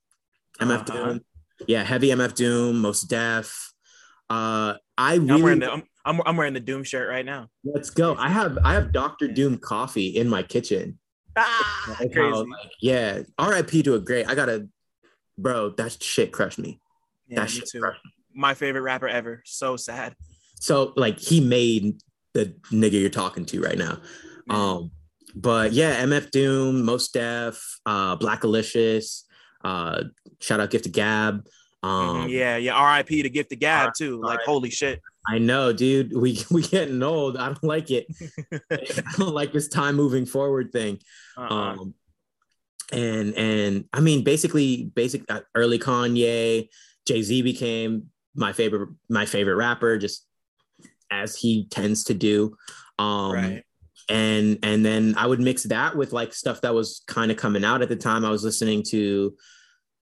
MF 0.62 0.72
Uh-huh. 0.72 0.84
Doom. 0.84 1.22
Yeah, 1.68 1.84
heavy 1.84 2.10
MF 2.10 2.34
Doom, 2.36 2.80
most 2.82 3.04
def. 3.04 3.74
Uh 4.30 4.76
I 4.98 5.16
I'm 5.16 5.28
wearing 5.42 5.60
the 5.60 5.72
I'm, 5.72 5.84
I'm, 6.06 6.22
I'm 6.26 6.38
wearing 6.38 6.54
the 6.54 6.60
Doom 6.60 6.84
shirt 6.84 7.10
right 7.10 7.26
now. 7.26 7.50
let's 7.64 7.90
go. 7.90 8.16
I 8.16 8.30
have 8.30 8.58
I 8.64 8.74
have 8.74 8.92
Dr. 8.92 9.28
Doom 9.28 9.58
coffee 9.58 10.08
in 10.08 10.28
my 10.30 10.44
kitchen. 10.44 11.00
Ah, 11.38 11.96
Like 12.00 12.14
crazy. 12.14 12.30
how, 12.30 12.40
like, 12.46 12.72
yeah. 12.82 13.20
RIP 13.40 13.84
to 13.84 13.96
a 13.96 14.00
great. 14.00 14.28
I 14.28 14.36
gotta 14.36 14.68
bro, 15.38 15.72
that 15.72 16.02
shit 16.02 16.32
crushed 16.32 16.60
me. 16.60 16.80
yeah, 17.28 17.42
that 17.42 17.50
me 17.50 17.60
shit 17.60 17.70
too. 17.70 17.80
crushed 17.82 18.04
me. 18.06 18.12
My 18.34 18.54
favorite 18.54 18.82
rapper 18.82 19.08
ever. 19.08 19.42
So 19.46 19.78
sad. 19.78 20.16
So 20.60 20.94
like 20.96 21.20
he 21.20 21.40
made 21.42 22.02
the 22.34 22.56
nigga 22.72 23.00
you're 23.00 23.10
talking 23.10 23.46
to 23.48 23.62
right 23.62 23.78
now. 23.78 24.00
Um, 24.50 24.92
but 25.36 25.72
yeah, 25.74 26.04
MF 26.04 26.32
Doom, 26.32 26.84
Mos 26.86 27.10
Def, 27.10 27.80
uh, 27.86 28.16
Blackalicious, 28.18 29.24
uh, 29.64 30.04
shout 30.40 30.60
out 30.60 30.70
Gift 30.70 30.86
of 30.86 30.92
Gab. 30.94 31.46
Um, 31.86 32.28
Mhm, 32.28 32.30
yeah, 32.30 32.58
yeah. 32.58 32.74
R.I.P. 32.74 33.22
to 33.24 33.30
Gift 33.30 33.52
of 33.54 33.60
Gab 33.60 33.94
too. 33.94 34.20
Like, 34.20 34.40
holy 34.42 34.70
shit. 34.72 35.02
I 35.28 35.38
know, 35.38 35.72
dude. 35.72 36.16
We 36.16 36.44
we 36.52 36.64
getting 36.64 37.02
old. 37.04 37.38
I 37.38 37.48
don't 37.48 37.64
like 37.64 37.92
it. 37.92 38.08
I 38.72 39.14
don't 39.18 39.34
like 39.34 39.54
this 39.54 39.68
time 39.68 39.96
moving 39.96 40.26
forward 40.26 40.72
thing. 40.72 41.00
Uh-uh. 41.38 41.54
Um, 41.54 41.94
and 42.92 43.34
and 43.36 43.86
I 43.94 44.00
mean, 44.00 44.24
basically, 44.24 44.86
basic 44.96 45.24
uh, 45.30 45.42
early 45.54 45.80
Kanye, 45.80 46.70
Jay 47.08 47.22
Z 47.22 47.42
became 47.42 48.08
my 48.36 48.54
favorite 48.54 48.90
my 49.10 49.26
favorite 49.26 49.56
rapper, 49.56 49.98
just 49.98 50.26
as 51.12 51.36
he 51.36 51.68
tends 51.70 52.06
to 52.06 52.14
do. 52.14 52.56
Um, 52.98 53.32
right. 53.32 53.64
and 54.10 54.60
and 54.64 54.86
then 54.86 55.16
I 55.18 55.28
would 55.28 55.40
mix 55.40 55.64
that 55.64 55.96
with 55.96 56.14
like 56.14 56.34
stuff 56.34 56.62
that 56.62 56.74
was 56.74 57.04
kind 57.08 57.32
of 57.32 57.38
coming 57.38 57.64
out 57.64 57.82
at 57.82 57.90
the 57.90 57.96
time. 57.96 58.26
I 58.26 58.30
was 58.32 58.44
listening 58.44 58.84
to 58.90 59.36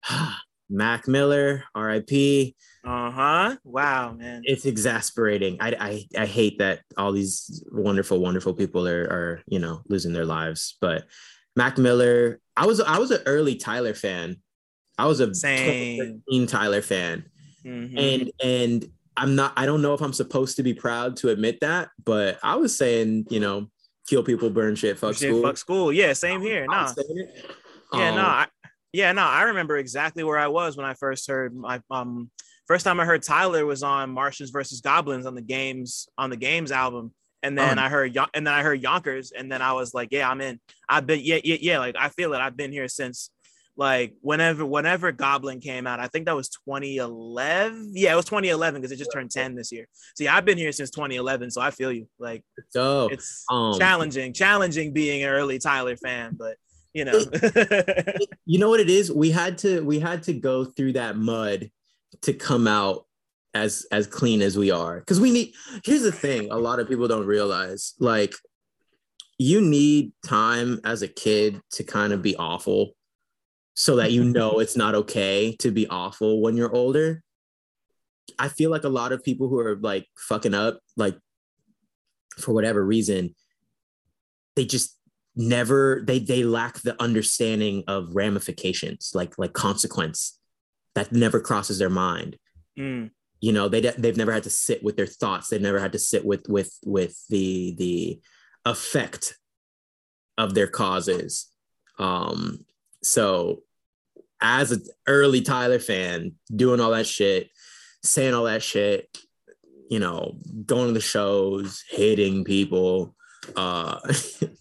Mac 0.71 1.07
Miller, 1.07 1.63
R.I.P. 1.75 2.55
Uh 2.83 3.11
huh. 3.11 3.55
Wow, 3.63 4.13
man. 4.13 4.41
It's 4.45 4.65
exasperating. 4.65 5.57
I, 5.59 5.75
I 6.15 6.21
I 6.21 6.25
hate 6.25 6.57
that 6.59 6.79
all 6.97 7.11
these 7.11 7.63
wonderful, 7.71 8.19
wonderful 8.19 8.53
people 8.55 8.87
are 8.87 9.03
are 9.03 9.41
you 9.47 9.59
know 9.59 9.81
losing 9.87 10.13
their 10.13 10.25
lives. 10.25 10.77
But 10.81 11.05
Mac 11.55 11.77
Miller, 11.77 12.39
I 12.57 12.65
was 12.65 12.79
I 12.81 12.97
was 12.97 13.11
an 13.11 13.21
early 13.27 13.55
Tyler 13.55 13.93
fan. 13.93 14.37
I 14.97 15.05
was 15.05 15.19
a 15.19 15.33
Same. 15.35 16.23
Tyler 16.47 16.81
fan, 16.81 17.25
Mhm. 17.65 17.99
and 17.99 18.31
and 18.41 18.91
I'm 19.17 19.35
not. 19.35 19.53
I 19.57 19.65
don't 19.65 19.81
know 19.81 19.93
if 19.93 20.01
I'm 20.01 20.13
supposed 20.13 20.55
to 20.55 20.63
be 20.63 20.73
proud 20.73 21.17
to 21.17 21.29
admit 21.29 21.59
that, 21.61 21.89
but 22.03 22.39
I 22.41 22.55
was 22.55 22.75
saying, 22.77 23.27
you 23.29 23.39
know, 23.41 23.69
kill 24.07 24.23
people, 24.23 24.49
burn 24.49 24.75
shit, 24.75 24.97
fuck 24.97 25.15
Shit, 25.15 25.29
school. 25.29 25.43
fuck 25.43 25.57
school. 25.57 25.91
Yeah, 25.93 26.13
same 26.13 26.41
here. 26.41 26.65
Nah. 26.65 26.83
was 26.83 26.93
saying 26.95 27.17
it. 27.27 27.45
Yeah, 27.93 28.09
Um, 28.09 28.15
no, 28.15 28.21
I, 28.23 28.47
yeah, 28.93 29.11
no. 29.11 29.23
I 29.23 29.43
remember 29.43 29.77
exactly 29.77 30.23
where 30.23 30.37
I 30.37 30.47
was 30.47 30.77
when 30.77 30.85
I 30.85 30.93
first 30.93 31.27
heard 31.27 31.55
my 31.55 31.81
um 31.89 32.29
first 32.67 32.85
time 32.85 32.99
I 32.99 33.05
heard 33.05 33.23
Tyler 33.23 33.65
was 33.65 33.83
on 33.83 34.09
Martians 34.11 34.49
versus 34.49 34.81
Goblins 34.81 35.25
on 35.25 35.35
the 35.35 35.41
games 35.41 36.07
on 36.17 36.29
the 36.29 36.37
games 36.37 36.71
album, 36.71 37.13
and 37.43 37.57
then 37.57 37.79
Oh. 37.79 37.83
I 37.83 37.89
heard 37.89 38.17
and 38.33 38.45
then 38.45 38.53
I 38.53 38.63
heard 38.63 38.81
Yonkers, 38.81 39.31
and 39.31 39.51
then 39.51 39.61
I 39.61 39.73
was 39.73 39.93
like, 39.93 40.09
yeah, 40.11 40.29
I'm 40.29 40.41
in. 40.41 40.59
I've 40.89 41.05
been 41.07 41.21
yeah 41.23 41.39
yeah 41.43 41.57
yeah 41.59 41.79
like 41.79 41.95
I 41.97 42.09
feel 42.09 42.33
it. 42.33 42.39
I've 42.39 42.57
been 42.57 42.71
here 42.71 42.87
since 42.87 43.29
like 43.77 44.13
whenever 44.21 44.65
whenever 44.65 45.11
Goblin 45.13 45.61
came 45.61 45.87
out. 45.87 45.99
I 46.01 46.07
think 46.07 46.25
that 46.25 46.35
was 46.35 46.49
2011. 46.49 47.91
Yeah, 47.95 48.13
it 48.13 48.15
was 48.15 48.25
2011 48.25 48.81
because 48.81 48.91
it 48.91 48.97
just 48.97 49.11
turned 49.13 49.31
10 49.31 49.55
this 49.55 49.71
year. 49.71 49.87
See, 50.17 50.27
I've 50.27 50.45
been 50.45 50.57
here 50.57 50.71
since 50.71 50.89
2011. 50.91 51.51
So 51.51 51.61
I 51.61 51.71
feel 51.71 51.91
you. 51.91 52.07
Like 52.19 52.43
so 52.69 53.07
it's 53.11 53.45
um, 53.49 53.77
challenging, 53.79 54.33
challenging 54.33 54.91
being 54.93 55.23
an 55.23 55.29
early 55.29 55.57
Tyler 55.57 55.95
fan, 55.95 56.35
but 56.37 56.57
you 56.93 57.05
know. 57.05 57.23
you 58.45 58.59
know 58.59 58.69
what 58.69 58.79
it 58.79 58.89
is? 58.89 59.11
We 59.11 59.31
had 59.31 59.57
to 59.59 59.83
we 59.83 59.99
had 59.99 60.23
to 60.23 60.33
go 60.33 60.65
through 60.65 60.93
that 60.93 61.17
mud 61.17 61.69
to 62.23 62.33
come 62.33 62.67
out 62.67 63.05
as 63.53 63.85
as 63.91 64.07
clean 64.07 64.41
as 64.41 64.57
we 64.57 64.71
are. 64.71 64.99
Because 64.99 65.19
we 65.19 65.31
need 65.31 65.53
here's 65.83 66.03
the 66.03 66.11
thing 66.11 66.51
a 66.51 66.57
lot 66.57 66.79
of 66.79 66.87
people 66.87 67.07
don't 67.07 67.25
realize 67.25 67.93
like 67.99 68.33
you 69.37 69.61
need 69.61 70.11
time 70.25 70.79
as 70.83 71.01
a 71.01 71.07
kid 71.07 71.61
to 71.71 71.83
kind 71.83 72.13
of 72.13 72.21
be 72.21 72.35
awful 72.35 72.91
so 73.73 73.95
that 73.95 74.11
you 74.11 74.23
know 74.23 74.59
it's 74.59 74.77
not 74.77 74.93
okay 74.93 75.55
to 75.59 75.71
be 75.71 75.87
awful 75.87 76.41
when 76.41 76.55
you're 76.55 76.75
older. 76.75 77.23
I 78.37 78.49
feel 78.49 78.69
like 78.69 78.83
a 78.83 78.89
lot 78.89 79.11
of 79.11 79.23
people 79.23 79.47
who 79.47 79.59
are 79.59 79.75
like 79.75 80.07
fucking 80.15 80.53
up 80.53 80.79
like 80.95 81.17
for 82.37 82.53
whatever 82.53 82.83
reason 82.83 83.35
they 84.55 84.65
just 84.65 84.97
never 85.35 86.03
they 86.05 86.19
they 86.19 86.43
lack 86.43 86.81
the 86.81 87.01
understanding 87.01 87.83
of 87.87 88.15
ramifications 88.15 89.11
like 89.13 89.37
like 89.37 89.53
consequence 89.53 90.37
that 90.95 91.11
never 91.11 91.39
crosses 91.39 91.79
their 91.79 91.89
mind. 91.89 92.37
Mm. 92.79 93.11
you 93.41 93.51
know 93.51 93.67
they 93.67 93.81
they've 93.81 94.17
never 94.17 94.31
had 94.31 94.43
to 94.43 94.49
sit 94.49 94.83
with 94.83 94.95
their 94.95 95.05
thoughts. 95.05 95.49
They've 95.49 95.61
never 95.61 95.79
had 95.79 95.91
to 95.93 95.99
sit 95.99 96.25
with 96.25 96.47
with 96.47 96.77
with 96.85 97.21
the 97.29 97.75
the 97.77 98.19
effect 98.65 99.37
of 100.37 100.53
their 100.53 100.67
causes. 100.67 101.49
Um 101.99 102.65
so 103.03 103.63
as 104.41 104.71
an 104.71 104.83
early 105.07 105.41
tyler 105.41 105.79
fan 105.79 106.33
doing 106.55 106.79
all 106.79 106.91
that 106.91 107.05
shit 107.07 107.49
saying 108.03 108.33
all 108.33 108.45
that 108.45 108.63
shit 108.63 109.15
you 109.89 109.99
know 109.99 110.35
going 110.65 110.87
to 110.87 110.93
the 110.93 110.99
shows 110.99 111.83
hitting 111.89 112.43
people 112.43 113.15
uh 113.55 113.99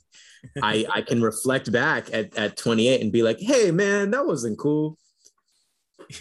I 0.62 0.86
I 0.92 1.02
can 1.02 1.22
reflect 1.22 1.70
back 1.72 2.12
at, 2.12 2.36
at 2.36 2.56
28 2.56 3.00
and 3.00 3.12
be 3.12 3.22
like, 3.22 3.38
hey 3.40 3.70
man, 3.70 4.10
that 4.12 4.26
wasn't 4.26 4.58
cool. 4.58 4.98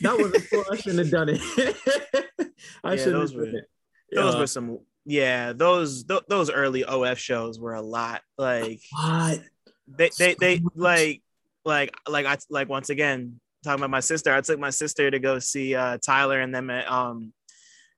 That 0.02 0.18
wasn't 0.20 0.50
cool. 0.50 0.64
I 0.72 0.76
shouldn't 0.76 1.00
have 1.00 1.12
done 1.12 1.30
it. 1.30 1.42
I 2.84 2.94
Yeah, 2.94 2.98
shouldn't 3.04 3.22
have 3.22 3.34
were- 3.34 3.46
done 3.46 3.56
it. 3.56 3.66
Those 4.14 4.34
Yeah. 4.34 4.40
were 4.40 4.48
some 4.48 4.80
yeah, 5.06 5.54
those 5.54 6.04
th- 6.04 6.24
those 6.28 6.52
early 6.52 6.84
OF 6.84 7.18
shows 7.18 7.60
were 7.60 7.74
a 7.74 7.82
lot. 7.82 8.22
Like 8.38 8.82
what? 8.92 9.42
they 9.88 10.10
they 10.20 10.36
they 10.40 10.60
much. 10.60 10.74
like 10.76 11.24
like 11.66 11.92
like 12.08 12.26
I 12.28 12.38
like 12.50 12.70
once 12.70 12.90
again 12.90 13.40
talking 13.64 13.80
about 13.80 13.90
my 13.90 14.00
sister. 14.02 14.34
I 14.34 14.42
took 14.42 14.60
my 14.60 14.70
sister 14.70 15.10
to 15.10 15.20
go 15.20 15.40
see 15.40 15.74
uh 15.76 15.98
Tyler 15.98 16.40
and 16.40 16.54
them 16.54 16.70
at 16.70 16.90
um 16.92 17.34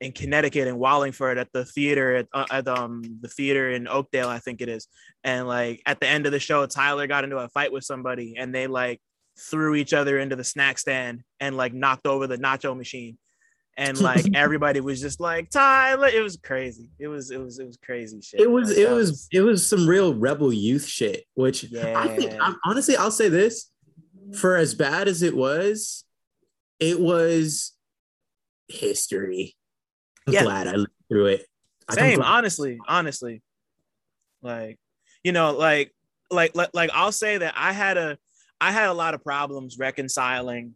in 0.02 0.12
Connecticut 0.12 0.68
in 0.68 0.78
Wallingford 0.78 1.38
at 1.38 1.54
the 1.54 1.64
theater 1.64 2.16
at, 2.16 2.28
uh, 2.34 2.46
at 2.52 2.68
um 2.68 3.04
the 3.22 3.30
theater 3.30 3.70
in 3.70 3.88
Oakdale, 3.88 4.28
I 4.28 4.40
think 4.40 4.60
it 4.60 4.68
is. 4.68 4.88
And 5.24 5.48
like 5.48 5.82
at 5.86 6.00
the 6.00 6.08
end 6.08 6.26
of 6.26 6.32
the 6.32 6.40
show, 6.40 6.66
Tyler 6.66 7.08
got 7.08 7.24
into 7.24 7.38
a 7.38 7.48
fight 7.50 7.72
with 7.72 7.84
somebody 7.84 8.36
and 8.38 8.54
they 8.54 8.68
like 8.68 9.00
threw 9.40 9.76
each 9.76 9.94
other 9.94 10.20
into 10.20 10.36
the 10.36 10.44
snack 10.44 10.80
stand 10.80 11.22
and 11.40 11.56
like 11.56 11.74
knocked 11.74 12.08
over 12.08 12.26
the 12.26 12.38
nacho 12.38 12.76
machine. 12.76 13.20
And 13.78 14.00
like 14.02 14.26
everybody 14.34 14.82
was 14.82 15.00
just 15.00 15.20
like 15.20 15.52
Tyler. 15.52 16.08
It 16.08 16.22
was 16.22 16.36
crazy. 16.36 16.90
It 16.98 17.08
was 17.08 17.30
it 17.30 17.40
was 17.40 17.60
it 17.60 17.68
was 17.68 17.78
crazy 17.78 18.22
shit. 18.22 18.40
It 18.40 18.50
was 18.50 18.70
Like, 18.70 18.80
it 18.80 18.90
that 18.90 18.96
was 18.96 19.28
it 19.32 19.42
was 19.42 19.70
some 19.70 19.88
real 19.88 20.16
rebel 20.16 20.52
youth 20.52 20.88
shit, 20.88 21.26
which 21.36 21.72
I 21.76 22.08
think 22.18 22.34
I'm, 22.42 22.58
honestly 22.66 22.98
I'll 22.98 23.12
say 23.12 23.30
this 23.30 23.70
for 24.34 24.56
as 24.56 24.74
bad 24.74 25.08
as 25.08 25.22
it 25.22 25.36
was, 25.36 26.06
it 26.80 27.00
was 27.00 27.74
history. 28.68 29.56
I'm 30.28 30.34
Yeah. 30.34 30.44
glad 30.44 30.68
I 30.68 30.74
lived 30.74 30.92
through 31.10 31.28
it. 31.28 31.46
I'm 31.90 31.96
same 31.96 32.22
honestly 32.22 32.80
honestly 32.88 33.42
like 34.42 34.78
you 35.24 35.32
know 35.32 35.52
like 35.52 35.92
like 36.30 36.56
like 36.56 36.70
like 36.74 36.90
i'll 36.94 37.12
say 37.12 37.38
that 37.38 37.54
i 37.58 37.74
had 37.74 37.98
a 37.98 38.18
i 38.62 38.72
had 38.72 38.88
a 38.88 38.94
lot 38.94 39.14
of 39.14 39.24
problems 39.24 39.78
reconciling 39.78 40.74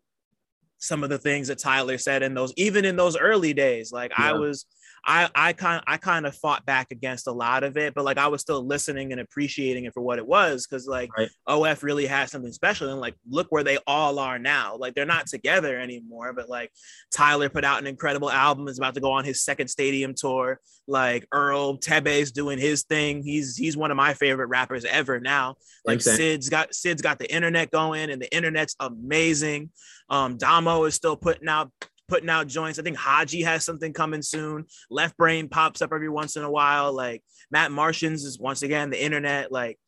some 0.78 1.04
of 1.04 1.10
the 1.10 1.18
things 1.18 1.48
that 1.48 1.58
tyler 1.58 1.98
said 1.98 2.22
in 2.22 2.34
those 2.34 2.54
even 2.58 2.84
in 2.84 2.98
those 2.98 3.16
early 3.16 3.54
days 3.54 3.94
like 3.94 4.12
i 4.18 4.34
was 4.34 4.66
i 5.06 5.30
i 5.36 5.54
kind 5.54 5.84
i 5.88 5.98
kind 5.98 6.26
of 6.26 6.36
fought 6.36 6.66
back 6.66 6.88
against 6.92 7.28
a 7.28 7.32
lot 7.32 7.64
of 7.64 7.78
it 7.78 7.94
but 7.94 8.06
like 8.06 8.18
i 8.18 8.28
was 8.28 8.42
still 8.42 8.66
listening 8.66 9.12
and 9.12 9.22
appreciating 9.22 9.86
it 9.86 9.94
for 9.94 10.02
what 10.02 10.18
it 10.20 10.26
was 10.26 10.66
because 10.66 10.88
like 10.88 11.10
Right. 11.18 11.30
of 11.48 11.84
really 11.84 12.06
has 12.06 12.32
something 12.32 12.52
special 12.52 12.90
and 12.90 13.00
like 13.00 13.16
look 13.30 13.48
where 13.50 13.64
they 13.64 13.78
all 13.88 14.20
are 14.20 14.40
now 14.40 14.76
like 14.78 14.96
they're 14.96 15.06
not 15.06 15.28
together 15.28 15.80
anymore 15.80 16.34
but 16.34 16.50
like 16.50 16.72
tyler 17.12 17.50
put 17.50 17.64
out 17.64 17.80
an 17.80 17.88
incredible 17.88 18.32
album 18.32 18.68
is 18.68 18.78
about 18.78 18.96
to 18.96 19.02
go 19.02 19.12
on 19.12 19.24
his 19.24 19.44
second 19.44 19.68
stadium 19.68 20.14
tour 20.14 20.60
like 20.88 21.28
Earl 21.32 21.78
Tebe's 21.78 22.32
doing 22.32 22.60
his 22.60 22.84
thing. 22.84 23.24
He's 23.24 23.56
he's 23.58 23.76
one 23.76 23.92
of 23.92 23.98
my 23.98 24.14
favorite 24.14 24.48
rappers 24.48 24.86
ever 24.86 25.20
now. 25.20 25.56
Like 25.84 26.06
man. 26.06 26.16
Syd's 26.16 26.50
got 26.50 26.76
Syd's 26.76 27.02
got 27.02 27.18
the 27.18 27.34
internet 27.34 27.72
going, 27.72 28.12
and 28.12 28.22
the 28.22 28.34
internet's 28.36 28.76
amazing. 28.80 29.72
Um, 30.10 30.38
Domo 30.38 30.84
is 30.84 30.94
still 30.96 31.18
putting 31.18 31.48
out 31.48 31.72
putting 32.08 32.30
out 32.30 32.48
joints. 32.48 32.80
I 32.80 32.84
think 32.84 32.98
Hodgy 32.98 33.44
has 33.44 33.64
something 33.66 33.94
coming 33.94 34.22
soon. 34.22 34.66
Left 34.90 35.18
Brain 35.18 35.50
pops 35.50 35.82
up 35.82 35.92
every 35.94 36.10
once 36.10 36.36
in 36.36 36.44
a 36.44 36.52
while. 36.52 36.94
Like 36.94 37.24
Matt 37.52 37.72
Martians 37.72 38.24
is 38.24 38.40
once 38.40 38.62
again 38.62 38.90
the 38.90 39.04
internet. 39.04 39.52
Like 39.52 39.80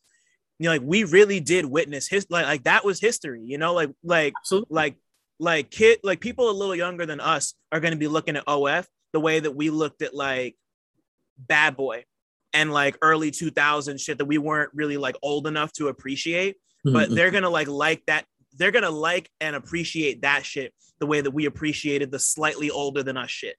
you 0.58 0.64
know, 0.64 0.70
like 0.72 0.82
we 0.84 1.04
really 1.04 1.40
did 1.40 1.64
witness 1.64 2.08
his 2.08 2.26
like 2.30 2.46
like 2.46 2.64
that 2.64 2.84
was 2.84 3.00
history. 3.00 3.42
You 3.44 3.58
know, 3.58 3.74
like 3.74 3.90
like 4.02 4.32
Absolutely. 4.42 4.74
like 4.74 4.96
like 5.38 5.70
kid 5.70 5.98
like 6.02 6.20
people 6.20 6.50
a 6.50 6.52
little 6.52 6.74
younger 6.74 7.06
than 7.06 7.20
us 7.20 7.54
are 7.70 7.80
going 7.80 7.92
to 7.92 7.98
be 7.98 8.08
looking 8.08 8.36
at 8.36 8.44
OF 8.48 8.86
the 9.12 9.20
way 9.20 9.38
that 9.40 9.52
we 9.54 9.70
looked 9.70 10.02
at 10.02 10.14
like 10.14 10.56
Bad 11.38 11.76
Boy 11.76 12.04
and 12.52 12.72
like 12.72 12.96
early 13.02 13.30
2000 13.30 14.00
shit 14.00 14.18
that 14.18 14.24
we 14.24 14.38
weren't 14.38 14.70
really 14.74 14.96
like 14.96 15.14
old 15.22 15.46
enough 15.46 15.72
to 15.74 15.88
appreciate 15.88 16.56
but 16.82 17.08
Mhm. 17.10 17.14
they're 17.14 17.30
going 17.30 17.42
to 17.42 17.48
like 17.50 17.68
like 17.68 18.02
that 18.06 18.24
they're 18.54 18.70
going 18.70 18.84
to 18.84 18.90
like 18.90 19.30
and 19.40 19.54
appreciate 19.54 20.22
that 20.22 20.44
shit 20.46 20.72
the 21.00 21.06
way 21.06 21.20
that 21.20 21.30
we 21.30 21.46
appreciated 21.46 22.10
the 22.10 22.18
slightly 22.18 22.70
older 22.70 23.02
than 23.02 23.16
us 23.16 23.30
shit 23.30 23.56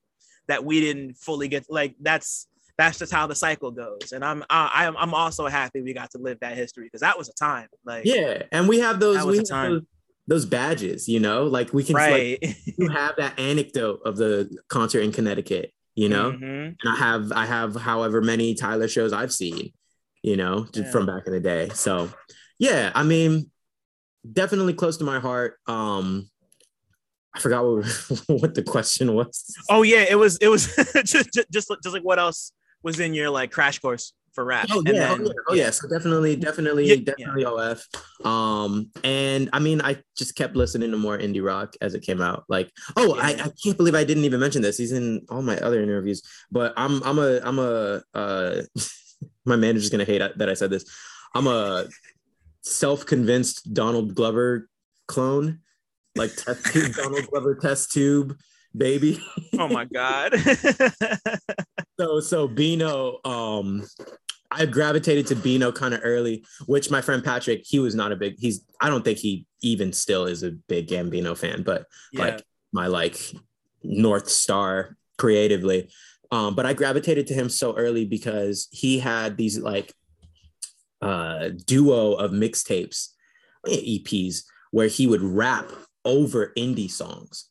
that 0.48 0.64
we 0.66 0.80
didn't 0.82 1.16
fully 1.18 1.48
get 1.48 1.66
like 1.70 1.96
that's 2.02 2.48
that's 2.78 2.98
just 2.98 3.12
how 3.12 3.28
the 3.28 3.36
cycle 3.36 3.72
goes 3.72 4.12
and 4.14 4.24
i'm 4.24 4.44
I, 4.50 4.86
i'm 4.86 4.96
i'm 4.98 5.14
also 5.14 5.48
happy 5.48 5.82
we 5.82 5.94
got 5.94 6.12
to 6.12 6.18
live 6.18 6.40
that 6.42 6.56
history 6.58 6.86
because 6.86 7.02
that 7.02 7.18
was 7.18 7.30
a 7.30 7.34
time 7.34 7.68
like 7.86 8.06
yeah, 8.06 8.44
and 8.52 8.68
we 8.68 8.80
have 8.80 9.00
those 9.00 9.24
we 9.26 9.38
have 9.38 9.46
those, 9.48 9.82
those 10.28 10.46
badges, 10.46 11.08
you 11.10 11.20
know, 11.20 11.46
like 11.46 11.74
we 11.74 11.84
can 11.84 11.96
like 11.96 12.12
right 12.12 12.56
you 12.78 12.88
have 12.90 13.16
that 13.18 13.40
anecdote 13.40 14.00
of 14.06 14.16
the 14.18 14.50
concert 14.70 15.02
in 15.02 15.12
Connecticut, 15.12 15.72
you 15.96 16.08
know, 16.08 16.32
Mhm. 16.32 16.76
and 16.80 16.88
I 16.88 16.96
have 16.96 17.32
I 17.32 17.46
have 17.46 17.76
however 17.76 18.22
many 18.22 18.54
Tyler 18.54 18.88
shows 18.88 19.12
I've 19.12 19.32
seen, 19.34 19.74
you 20.22 20.38
know, 20.38 20.68
Yeah. 20.74 20.92
from 20.92 21.06
back 21.08 21.24
in 21.26 21.34
the 21.34 21.40
day. 21.40 21.70
So 21.74 22.10
yeah, 22.60 22.92
I 22.94 23.04
mean, 23.04 23.50
definitely 24.32 24.74
close 24.74 24.98
to 24.98 25.04
my 25.04 25.20
heart. 25.20 25.58
Um, 25.66 26.30
I 27.36 27.40
forgot 27.40 27.64
what, 27.64 27.86
what 28.42 28.54
the 28.56 28.64
question 28.64 29.14
was. 29.14 29.46
oh 29.70 29.84
yeah 29.84 30.06
it 30.10 30.16
was 30.18 30.38
it 30.38 30.48
was 30.48 30.76
just, 31.06 31.30
just 31.52 31.72
just 31.84 31.94
like 31.94 32.04
what 32.04 32.20
else 32.20 32.52
was 32.84 33.00
in 33.00 33.14
your 33.14 33.30
like 33.30 33.52
crash 33.52 33.80
course 33.80 34.14
for 34.34 34.46
rap 34.46 34.68
Oh 34.72 34.80
And 34.80 34.88
yeah, 34.90 34.94
then- 34.94 35.22
oh 35.22 35.24
yeah, 35.26 35.32
oh 35.50 35.54
yeah. 35.56 35.70
So 35.72 35.88
definitely, 35.90 36.36
definitely, 36.36 36.86
Yeah, 36.86 36.96
yeah. 36.96 37.04
definitely 37.28 37.46
OF. 37.46 37.84
Um, 38.24 38.92
and 39.04 39.50
I 39.52 39.60
mean, 39.60 39.82
I 39.82 39.98
just 40.16 40.36
kept 40.36 40.56
listening 40.56 40.92
to 40.92 40.98
more 40.98 41.18
indie 41.18 41.44
rock 41.44 41.76
as 41.82 41.96
it 41.96 42.04
came 42.04 42.22
out. 42.22 42.44
Like, 42.48 42.72
oh, 42.96 43.16
I, 43.16 43.30
I 43.32 43.52
can't 43.62 43.76
believe 43.76 43.96
I 43.96 44.04
didn't 44.04 44.26
even 44.26 44.40
mention 44.40 44.62
this. 44.62 44.78
He's 44.78 44.92
in 44.92 45.26
all 45.30 45.42
my 45.42 45.58
other 45.58 45.82
interviews, 45.82 46.22
but 46.52 46.74
I'm 46.78 47.02
I'm 47.04 47.18
a 47.18 47.40
I'm 47.44 47.58
a 47.60 48.04
uh, 48.14 48.62
my 49.46 49.56
manager's 49.56 49.90
gonna 49.90 50.06
hate 50.06 50.22
that 50.38 50.48
I 50.50 50.54
said 50.54 50.70
this. 50.70 50.86
I'm 51.34 51.48
a 51.48 51.88
self-convinced 52.62 53.74
Donald 53.74 54.16
Glover 54.16 54.70
clone. 55.08 55.60
Like 56.20 56.36
test 56.36 56.66
tube, 56.68 56.94
Donald 56.94 57.28
Glover 57.28 57.56
test 57.56 57.92
tube, 57.92 58.38
baby. 58.76 59.20
oh 59.58 59.68
my 59.68 59.86
god. 59.94 60.34
so 62.00 62.20
so 62.20 62.48
Beano, 62.48 63.20
um, 63.26 63.84
I 64.52 64.66
gravitated 64.66 65.28
to 65.28 65.36
Beano 65.36 65.72
kind 65.72 65.94
of 65.94 66.02
early, 66.04 66.46
which 66.66 66.92
my 66.92 67.02
friend 67.02 67.24
Patrick, 67.24 67.64
he 67.66 67.80
was 67.80 67.96
not 67.96 68.12
a 68.12 68.16
big. 68.16 68.36
He's 68.38 68.66
I 68.82 68.90
don't 68.90 69.04
think 69.04 69.20
he 69.20 69.46
even 69.62 69.94
still 69.94 70.26
is 70.26 70.44
a 70.44 70.52
big 70.52 70.88
Gambino 70.88 71.38
fan, 71.38 71.64
but 71.64 71.86
yeah. 72.12 72.22
like 72.22 72.44
my 72.72 72.88
like 72.88 73.18
North 73.84 74.30
Star 74.30 74.98
creatively. 75.18 75.90
Um, 76.32 76.54
but 76.54 76.66
I 76.66 76.74
gravitated 76.74 77.28
to 77.28 77.34
him 77.34 77.50
so 77.50 77.76
early 77.76 78.06
because 78.06 78.68
he 78.72 79.00
had 79.00 79.38
these 79.38 79.58
like 79.58 79.94
uh 81.02 81.50
duo 81.66 82.14
of 82.14 82.32
mixtapes, 82.32 83.10
EPs, 83.66 84.44
where 84.72 84.88
he 84.88 85.08
would 85.08 85.22
rap 85.22 85.72
over 86.06 86.54
indie 86.58 86.90
songs. 86.90 87.50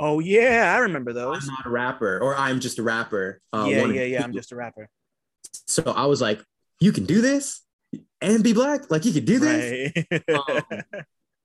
Oh 0.00 0.18
yeah, 0.18 0.74
I 0.74 0.78
remember 0.78 1.12
those. 1.12 1.48
I'm 1.48 1.54
not 1.54 1.66
a 1.66 1.70
rapper, 1.70 2.18
or 2.20 2.34
I'm 2.36 2.60
just 2.60 2.78
a 2.78 2.82
rapper. 2.82 3.40
Uh, 3.52 3.66
yeah, 3.68 3.86
yeah, 3.86 4.02
yeah. 4.02 4.24
I'm 4.24 4.32
just 4.32 4.52
a 4.52 4.56
rapper. 4.56 4.88
So 5.68 5.82
I 5.84 6.06
was 6.06 6.20
like, 6.20 6.42
you 6.80 6.92
can 6.92 7.04
do 7.04 7.20
this 7.20 7.62
and 8.20 8.42
be 8.42 8.52
black. 8.52 8.90
Like 8.90 9.04
you 9.04 9.12
could 9.12 9.24
do 9.24 9.38
this. 9.38 9.92
Right. 10.10 10.40
um, 10.48 10.82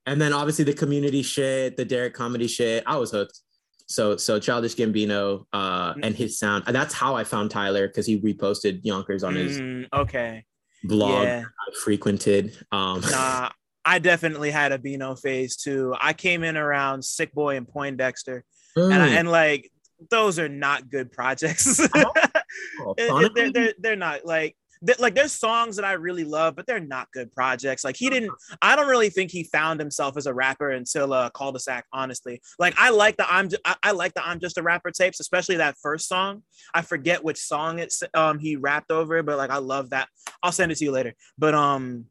and 0.06 0.20
then 0.20 0.32
obviously 0.32 0.64
the 0.64 0.72
community 0.72 1.22
shit, 1.22 1.76
the 1.76 1.84
Derrick 1.84 2.14
comedy 2.14 2.48
shit. 2.48 2.82
I 2.86 2.96
was 2.96 3.10
hooked. 3.10 3.38
So 3.86 4.16
so 4.16 4.40
Childish 4.40 4.74
Gambino 4.74 5.44
uh, 5.52 5.94
mm. 5.94 6.00
and 6.02 6.16
his 6.16 6.38
sound. 6.38 6.64
That's 6.66 6.94
how 6.94 7.14
I 7.14 7.24
found 7.24 7.50
Tyler 7.50 7.86
because 7.86 8.06
he 8.06 8.20
reposted 8.20 8.80
Yonkers 8.82 9.22
on 9.22 9.34
his 9.34 9.60
mm, 9.60 9.86
okay 9.92 10.44
blog 10.84 11.24
yeah. 11.24 11.44
I 11.44 11.74
frequented. 11.82 12.56
Um, 12.72 13.00
nah, 13.10 13.50
I 13.84 13.98
definitely 13.98 14.50
had 14.50 14.72
a 14.72 14.78
Beano 14.78 15.14
phase 15.14 15.56
too. 15.56 15.94
I 15.98 16.12
came 16.12 16.44
in 16.44 16.56
around 16.56 17.04
Sick 17.04 17.32
Boi 17.32 17.56
and 17.56 17.66
Poindexter, 17.66 18.44
mm. 18.76 18.92
and, 18.92 19.02
I, 19.02 19.08
and 19.08 19.30
like 19.30 19.70
those 20.10 20.38
are 20.38 20.48
not 20.48 20.90
good 20.90 21.10
projects. 21.10 21.80
oh, 21.94 22.94
they're, 23.34 23.52
they're, 23.52 23.74
they're 23.78 23.96
not 23.96 24.24
like 24.24 24.56
like 24.98 25.14
there's 25.14 25.32
songs 25.32 25.76
that 25.76 25.84
I 25.84 25.92
really 25.92 26.24
love, 26.24 26.54
but 26.54 26.66
they're 26.66 26.80
not 26.80 27.10
good 27.12 27.32
projects. 27.32 27.84
Like 27.84 27.96
he 27.96 28.10
didn't, 28.10 28.30
I 28.62 28.76
don't 28.76 28.88
really 28.88 29.10
think 29.10 29.30
he 29.30 29.42
found 29.44 29.80
himself 29.80 30.16
as 30.16 30.26
a 30.26 30.34
rapper 30.34 30.70
until 30.70 31.12
uh 31.12 31.30
Culdesac, 31.30 31.82
honestly. 31.92 32.40
Like 32.58 32.74
I 32.78 32.90
like 32.90 33.16
the 33.16 33.30
I'm 33.32 33.48
I, 33.64 33.76
I 33.82 33.90
like 33.92 34.14
the 34.14 34.26
I'm 34.26 34.40
just 34.40 34.58
a 34.58 34.62
rapper 34.62 34.90
tapes, 34.90 35.20
especially 35.20 35.56
that 35.56 35.76
first 35.82 36.08
song. 36.08 36.42
I 36.72 36.82
forget 36.82 37.24
which 37.24 37.38
song 37.38 37.78
it's 37.78 38.02
um 38.14 38.38
he 38.38 38.56
rapped 38.56 38.90
over, 38.90 39.22
but 39.22 39.36
like 39.36 39.50
I 39.50 39.58
love 39.58 39.90
that. 39.90 40.08
I'll 40.42 40.52
send 40.52 40.72
it 40.72 40.76
to 40.78 40.84
you 40.84 40.92
later. 40.92 41.14
But 41.36 41.54
um 41.54 42.06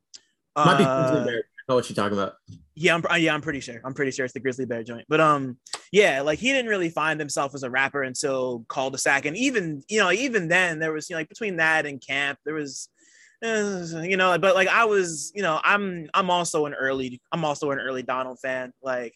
might 0.56 0.82
uh, 0.82 1.26
know 1.68 1.76
what 1.76 1.90
you're 1.90 1.96
talking 1.96 2.18
about. 2.18 2.36
Yeah, 2.76 2.96
I'm 2.96 3.22
yeah, 3.22 3.34
I'm 3.34 3.42
pretty 3.42 3.60
sure. 3.60 3.82
I'm 3.84 3.94
pretty 3.94 4.12
sure 4.12 4.26
it's 4.26 4.34
the 4.34 4.40
Grizzly 4.40 4.66
Bear 4.66 4.84
joint. 4.84 5.06
But 5.10 5.20
um, 5.20 5.58
yeah, 5.92 6.22
like 6.22 6.40
he 6.40 6.54
didn't 6.54 6.70
really 6.70 6.90
find 6.90 7.20
himself 7.20 7.54
as 7.56 7.64
a 7.64 7.70
rapper 7.70 8.04
until 8.04 8.66
Culdesac, 8.68 9.26
and 9.26 9.36
even 9.36 9.84
you 9.90 10.00
know, 10.00 10.12
even 10.12 10.48
then 10.48 10.80
there 10.80 10.94
was 10.94 11.10
you 11.10 11.16
know, 11.16 11.20
like 11.20 11.30
between 11.30 11.58
that 11.58 11.86
and 11.86 12.02
camp, 12.06 12.40
there 12.46 12.54
was 12.54 12.90
uh, 13.44 14.02
you 14.02 14.18
know, 14.18 14.38
but 14.38 14.56
like 14.56 14.68
I 14.68 14.86
was, 14.86 15.32
you 15.36 15.42
know, 15.42 15.60
I'm 15.64 16.10
I'm 16.14 16.30
also 16.30 16.66
an 16.66 16.74
early 16.74 17.22
I'm 17.32 17.44
also 17.44 17.72
an 17.72 17.80
early 17.80 18.04
Donald 18.04 18.40
fan. 18.40 18.72
Like 18.82 19.14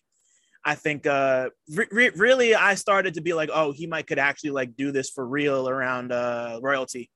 I 0.65 0.75
think 0.75 1.07
uh 1.07 1.49
re- 1.69 2.11
really 2.15 2.53
I 2.53 2.75
started 2.75 3.13
to 3.15 3.21
be 3.21 3.33
like, 3.33 3.49
oh, 3.53 3.71
he 3.71 3.87
might 3.87 4.07
could 4.07 4.19
actually 4.19 4.51
like 4.51 4.75
do 4.75 4.91
this 4.91 5.09
for 5.09 5.25
real 5.25 5.69
around 5.69 6.11
uh 6.11 6.59
royalty. 6.61 7.09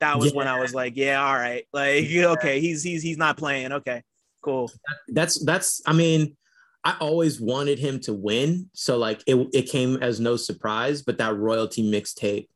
That 0.00 0.18
was 0.18 0.32
yeah. 0.32 0.36
when 0.36 0.48
I 0.48 0.60
was 0.60 0.74
like, 0.74 0.94
yeah, 0.96 1.24
all 1.24 1.34
right, 1.34 1.64
like 1.72 2.06
okay, 2.14 2.60
he's 2.60 2.82
he's 2.82 3.02
he's 3.02 3.18
not 3.18 3.36
playing, 3.36 3.72
okay 3.72 4.02
cool. 4.46 4.70
That's 5.08 5.44
that's. 5.44 5.82
I 5.84 5.92
mean, 5.92 6.36
I 6.84 6.96
always 7.00 7.40
wanted 7.40 7.78
him 7.78 8.00
to 8.00 8.14
win, 8.14 8.70
so 8.72 8.96
like 8.96 9.22
it 9.26 9.36
it 9.52 9.62
came 9.62 10.02
as 10.02 10.20
no 10.20 10.36
surprise. 10.36 11.02
But 11.02 11.18
that 11.18 11.36
royalty 11.36 11.82
mixtape 11.82 12.48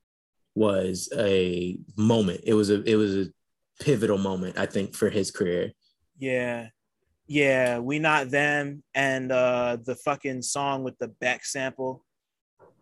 was 0.54 1.08
a 1.16 1.78
moment. 1.96 2.42
It 2.44 2.54
was 2.54 2.70
a 2.70 2.82
it 2.84 2.96
was 2.96 3.16
a 3.16 3.26
pivotal 3.80 4.18
moment, 4.18 4.58
I 4.58 4.66
think, 4.66 4.94
for 4.94 5.10
his 5.10 5.30
career. 5.30 5.72
Yeah. 6.18 6.68
Yeah, 7.26 7.78
we 7.78 8.00
not 8.00 8.30
them 8.30 8.82
and 8.92 9.30
uh 9.30 9.78
the 9.84 9.94
fucking 9.94 10.42
song 10.42 10.82
with 10.82 10.98
the 10.98 11.08
back 11.08 11.44
sample. 11.44 12.04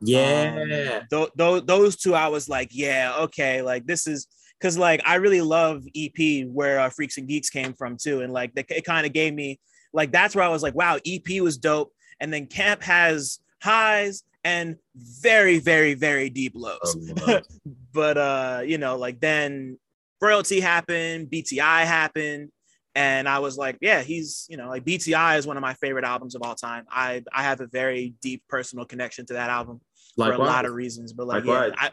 Yeah. 0.01 0.57
Um, 0.57 0.69
th- 1.11 1.31
th- 1.37 1.67
those 1.67 1.97
two 1.97 2.15
I 2.15 2.29
was 2.29 2.49
like, 2.49 2.71
yeah, 2.73 3.15
okay, 3.21 3.63
like 3.63 3.87
this 3.87 4.07
is 4.07 4.27
because 4.59 4.77
like 4.77 5.01
I 5.05 5.17
really 5.17 5.41
love 5.41 5.85
EP 5.97 6.47
where 6.47 6.81
uh, 6.81 6.91
Freaks 6.91 7.19
and 7.19 7.29
Geeks 7.29 7.51
came 7.51 7.73
from 7.73 7.97
too, 7.97 8.21
and 8.21 8.33
like 8.33 8.55
the, 8.55 8.65
it 8.77 8.85
kind 8.85 9.07
of 9.07 9.13
gave 9.13 9.35
me 9.35 9.61
like 9.93 10.13
that's 10.13 10.35
where 10.35 10.45
I 10.45 10.49
was 10.49 10.63
like, 10.63 10.75
wow, 10.75 10.99
EP 11.07 11.41
was 11.41 11.59
dope, 11.59 11.93
and 12.21 12.33
then 12.33 12.47
Camp 12.47 12.83
has 12.83 13.41
highs 13.63 14.23
and 14.45 14.77
very 14.95 15.59
very 15.59 15.95
very 15.95 16.31
deep 16.31 16.53
lows, 16.55 16.97
oh, 17.27 17.41
but 17.93 18.17
uh 18.17 18.63
you 18.65 18.79
know 18.79 18.97
like 18.97 19.21
then 19.21 19.79
royalty 20.21 20.61
happened, 20.61 21.29
BTI 21.31 21.85
happened. 21.85 22.51
And 22.95 23.29
I 23.29 23.39
was 23.39 23.57
like, 23.57 23.79
yeah, 23.81 24.03
he's, 24.03 24.47
you 24.49 24.57
know, 24.57 24.69
like 24.69 24.85
BTI 24.85 25.39
is 25.39 25.47
one 25.47 25.57
of 25.57 25.61
my 25.61 25.75
favorite 25.75 26.05
albums 26.05 26.35
of 26.35 26.43
all 26.43 26.57
time. 26.57 26.85
I 26.91 27.23
I 27.33 27.45
have 27.45 27.61
a 27.61 27.67
very 27.67 28.15
deep 28.21 28.43
personal 28.49 28.85
connection 28.85 29.25
to 29.27 29.35
that 29.35 29.51
album 29.51 29.81
Likewise. 30.17 30.37
for 30.37 30.43
a 30.43 30.47
lot 30.47 30.65
of 30.65 30.73
reasons. 30.73 31.13
But 31.13 31.29
like, 31.29 31.45
Likewise. 31.45 31.73
yeah, 31.77 31.89
I, 31.89 31.91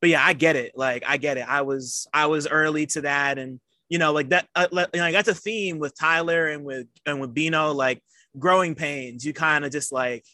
but 0.00 0.10
yeah, 0.10 0.24
I 0.24 0.32
get 0.32 0.56
it. 0.56 0.72
Like 0.76 1.04
I 1.06 1.16
get 1.16 1.38
it. 1.38 1.48
I 1.48 1.62
was 1.62 2.06
I 2.12 2.26
was 2.26 2.46
early 2.46 2.86
to 2.86 3.02
that, 3.02 3.38
and 3.38 3.60
you 3.88 3.98
know, 3.98 4.12
like 4.12 4.30
that. 4.30 4.46
Uh, 4.54 4.68
like 4.72 4.92
that's 4.92 5.28
a 5.28 5.34
theme 5.34 5.78
with 5.78 5.98
Tyler 5.98 6.48
and 6.48 6.64
with 6.64 6.86
and 7.06 7.20
with 7.20 7.34
Beano. 7.34 7.72
Like 7.72 8.02
growing 8.38 8.74
pains. 8.74 9.24
You 9.24 9.32
kind 9.32 9.64
of 9.64 9.72
just 9.72 9.92
like 9.92 10.24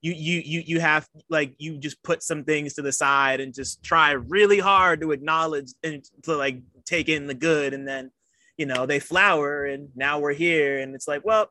you 0.00 0.12
you 0.12 0.42
you 0.44 0.62
you 0.66 0.80
have 0.80 1.08
like 1.28 1.54
you 1.58 1.78
just 1.78 2.02
put 2.02 2.22
some 2.22 2.44
things 2.44 2.74
to 2.74 2.82
the 2.82 2.92
side 2.92 3.40
and 3.40 3.54
just 3.54 3.82
try 3.82 4.12
really 4.12 4.58
hard 4.58 5.00
to 5.00 5.12
acknowledge 5.12 5.72
and 5.82 6.04
to 6.22 6.36
like 6.36 6.60
take 6.84 7.08
in 7.08 7.26
the 7.26 7.34
good, 7.34 7.74
and 7.74 7.86
then 7.86 8.10
you 8.56 8.66
know 8.66 8.86
they 8.86 8.98
flower, 8.98 9.64
and 9.64 9.90
now 9.94 10.18
we're 10.18 10.32
here, 10.32 10.80
and 10.80 10.94
it's 10.94 11.06
like, 11.06 11.24
well, 11.24 11.48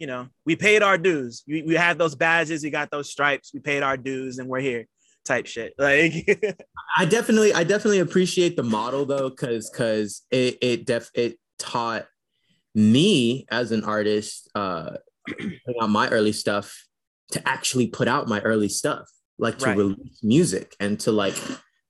you 0.00 0.08
know, 0.08 0.28
we 0.44 0.56
paid 0.56 0.82
our 0.82 0.98
dues. 0.98 1.44
We, 1.46 1.62
we 1.62 1.74
have 1.74 1.96
those 1.96 2.16
badges, 2.16 2.64
we 2.64 2.70
got 2.70 2.90
those 2.90 3.08
stripes, 3.08 3.52
we 3.54 3.60
paid 3.60 3.84
our 3.84 3.96
dues, 3.96 4.38
and 4.38 4.48
we're 4.48 4.60
here 4.60 4.86
type 5.24 5.46
shit. 5.46 5.74
Like 5.78 6.46
I 6.96 7.04
definitely 7.04 7.52
I 7.52 7.64
definitely 7.64 8.00
appreciate 8.00 8.56
the 8.56 8.62
model 8.62 9.04
though, 9.04 9.30
cause 9.30 9.70
cause 9.74 10.22
it 10.30 10.58
it 10.60 10.86
def 10.86 11.10
it 11.14 11.38
taught 11.58 12.06
me 12.74 13.46
as 13.50 13.72
an 13.72 13.84
artist 13.84 14.50
uh 14.54 14.96
on 15.80 15.90
my 15.90 16.08
early 16.08 16.32
stuff 16.32 16.86
to 17.32 17.48
actually 17.48 17.86
put 17.86 18.08
out 18.08 18.28
my 18.28 18.40
early 18.40 18.68
stuff, 18.68 19.08
like 19.38 19.58
to 19.58 19.66
right. 19.66 19.76
release 19.76 20.22
music 20.22 20.74
and 20.80 21.00
to 21.00 21.12
like 21.12 21.34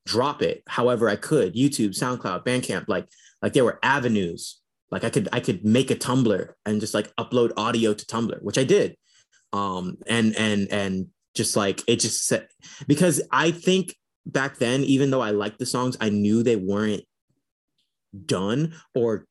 drop 0.07 0.43
it 0.43 0.63
however 0.67 1.09
I 1.09 1.17
could. 1.17 1.55
YouTube, 1.55 1.91
SoundCloud, 1.91 2.45
Bandcamp, 2.45 2.89
like 2.89 3.09
like 3.41 3.53
there 3.53 3.65
were 3.65 3.79
avenues. 3.83 4.61
Like 4.91 5.05
I 5.05 5.11
could 5.11 5.29
I 5.33 5.41
could 5.41 5.65
make 5.65 5.91
a 5.91 5.97
Tumblr 5.97 6.49
and 6.67 6.81
just 6.81 6.95
like 6.95 7.15
upload 7.17 7.53
audio 7.57 7.95
to 7.95 8.07
Tumblr, 8.07 8.43
which 8.43 8.59
I 8.59 8.65
did. 8.65 8.97
Um 9.53 9.99
and 10.07 10.37
and 10.37 10.69
and 10.71 11.07
just 11.35 11.57
like 11.57 11.83
it 11.89 12.01
just 12.01 12.27
said 12.27 12.49
because 12.87 13.23
I 13.31 13.51
think 13.51 13.95
back 14.27 14.59
then, 14.59 14.83
even 14.83 15.11
though 15.11 15.21
I 15.21 15.31
liked 15.31 15.59
the 15.59 15.67
songs, 15.67 15.97
I 16.01 16.09
knew 16.09 16.43
they 16.43 16.57
weren't 16.57 17.03
done 18.27 18.75
or 18.95 19.27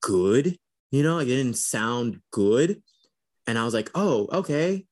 good. 0.00 0.56
You 0.90 1.02
know, 1.02 1.18
it 1.18 1.26
didn't 1.26 1.56
sound 1.56 2.20
good. 2.30 2.82
And 3.46 3.58
I 3.58 3.64
was 3.64 3.74
like, 3.74 3.90
oh, 3.94 4.28
okay. 4.32 4.84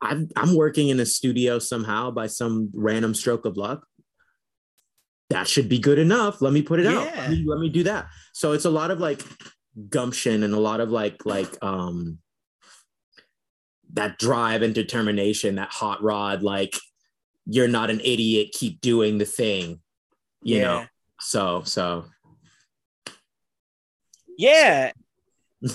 I'm, 0.00 0.28
I'm 0.36 0.54
working 0.54 0.88
in 0.88 1.00
a 1.00 1.06
studio 1.06 1.58
somehow 1.58 2.10
by 2.10 2.26
some 2.26 2.70
random 2.74 3.14
stroke 3.14 3.46
of 3.46 3.56
luck. 3.56 3.86
That 5.30 5.48
should 5.48 5.68
be 5.68 5.78
good 5.78 5.98
enough. 5.98 6.42
Let 6.42 6.52
me 6.52 6.62
put 6.62 6.80
it 6.80 6.84
yeah. 6.84 6.98
out. 6.98 7.16
Let 7.16 7.30
me, 7.30 7.44
let 7.46 7.58
me 7.58 7.68
do 7.68 7.84
that. 7.84 8.06
So 8.32 8.52
it's 8.52 8.66
a 8.66 8.70
lot 8.70 8.90
of 8.90 9.00
like 9.00 9.22
gumption 9.88 10.42
and 10.42 10.54
a 10.54 10.60
lot 10.60 10.80
of 10.80 10.90
like 10.90 11.26
like 11.26 11.56
um 11.60 12.18
that 13.94 14.18
drive 14.18 14.62
and 14.62 14.74
determination, 14.74 15.56
that 15.56 15.72
hot 15.72 16.02
rod, 16.02 16.42
like 16.42 16.76
you're 17.46 17.68
not 17.68 17.90
an 17.90 18.00
idiot, 18.00 18.50
keep 18.52 18.80
doing 18.80 19.18
the 19.18 19.24
thing, 19.24 19.80
you 20.42 20.56
yeah. 20.56 20.62
know. 20.62 20.86
So 21.20 21.62
so 21.62 22.04
yeah. 24.36 24.92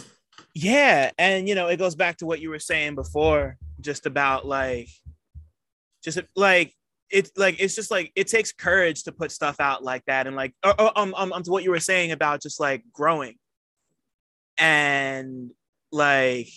yeah. 0.53 1.11
And 1.17 1.47
you 1.47 1.55
know, 1.55 1.67
it 1.67 1.77
goes 1.77 1.95
back 1.95 2.17
to 2.17 2.25
what 2.25 2.39
you 2.39 2.49
were 2.49 2.59
saying 2.59 2.95
before, 2.95 3.57
just 3.81 4.05
about 4.05 4.45
like 4.45 4.89
just 6.03 6.19
like 6.35 6.73
it's 7.09 7.31
like 7.37 7.55
it's 7.59 7.75
just 7.75 7.91
like 7.91 8.11
it 8.15 8.27
takes 8.27 8.51
courage 8.51 9.03
to 9.03 9.11
put 9.11 9.31
stuff 9.31 9.59
out 9.59 9.83
like 9.83 10.03
that 10.05 10.27
and 10.27 10.35
like 10.35 10.53
uh, 10.63 10.73
uh, 10.77 10.91
um, 10.95 11.13
um, 11.17 11.33
um 11.33 11.43
to 11.43 11.51
what 11.51 11.63
you 11.63 11.71
were 11.71 11.79
saying 11.79 12.11
about 12.11 12.41
just 12.41 12.59
like 12.59 12.83
growing 12.93 13.35
and 14.57 15.51
like 15.91 16.49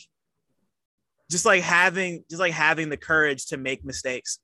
just 1.33 1.47
like 1.47 1.63
having 1.63 2.23
just 2.29 2.41
like 2.41 2.53
having 2.53 2.91
the 2.91 2.97
courage 2.97 3.47
to 3.47 3.57
make 3.57 3.85
mistakes 3.85 4.39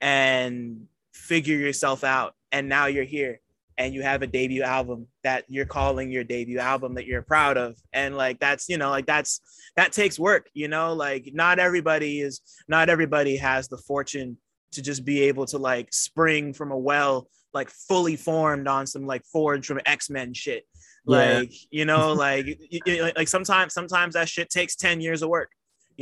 and 0.00 0.86
figure 1.12 1.56
yourself 1.56 2.02
out. 2.02 2.34
And 2.50 2.68
now 2.68 2.86
you're 2.86 3.04
here 3.04 3.40
and 3.76 3.94
you 3.94 4.02
have 4.02 4.22
a 4.22 4.26
debut 4.26 4.62
album 4.62 5.06
that 5.24 5.44
you're 5.48 5.66
calling 5.66 6.10
your 6.10 6.24
debut 6.24 6.58
album 6.58 6.94
that 6.94 7.06
you're 7.06 7.22
proud 7.22 7.58
of. 7.58 7.76
And 7.92 8.16
like 8.16 8.40
that's 8.40 8.68
you 8.70 8.78
know 8.78 8.88
like 8.88 9.06
that's 9.06 9.40
that 9.76 9.92
takes 9.92 10.18
work 10.18 10.48
you 10.54 10.68
know? 10.68 10.94
Like 10.94 11.30
not 11.34 11.58
everybody 11.58 12.20
is 12.20 12.40
not 12.66 12.88
everybody 12.88 13.36
has 13.36 13.68
the 13.68 13.78
fortune 13.78 14.38
to 14.72 14.80
just 14.80 15.04
be 15.04 15.20
able 15.24 15.44
to 15.46 15.58
like 15.58 15.92
spring 15.92 16.54
from 16.54 16.72
a 16.72 16.78
well 16.78 17.28
like 17.52 17.68
fully 17.68 18.16
formed 18.16 18.66
on 18.66 18.86
some 18.86 19.06
like 19.06 19.22
forge 19.26 19.66
from 19.66 19.80
x-men 19.84 20.32
shit. 20.32 20.64
Like 21.04 21.50
yeah. 21.50 21.80
you 21.80 21.84
know 21.84 22.14
like 22.14 22.46
you, 22.70 23.12
like 23.14 23.28
sometimes 23.28 23.74
sometimes 23.74 24.14
that 24.14 24.30
shit 24.30 24.48
takes 24.48 24.76
10 24.76 25.02
years 25.02 25.20
of 25.20 25.28
work 25.28 25.50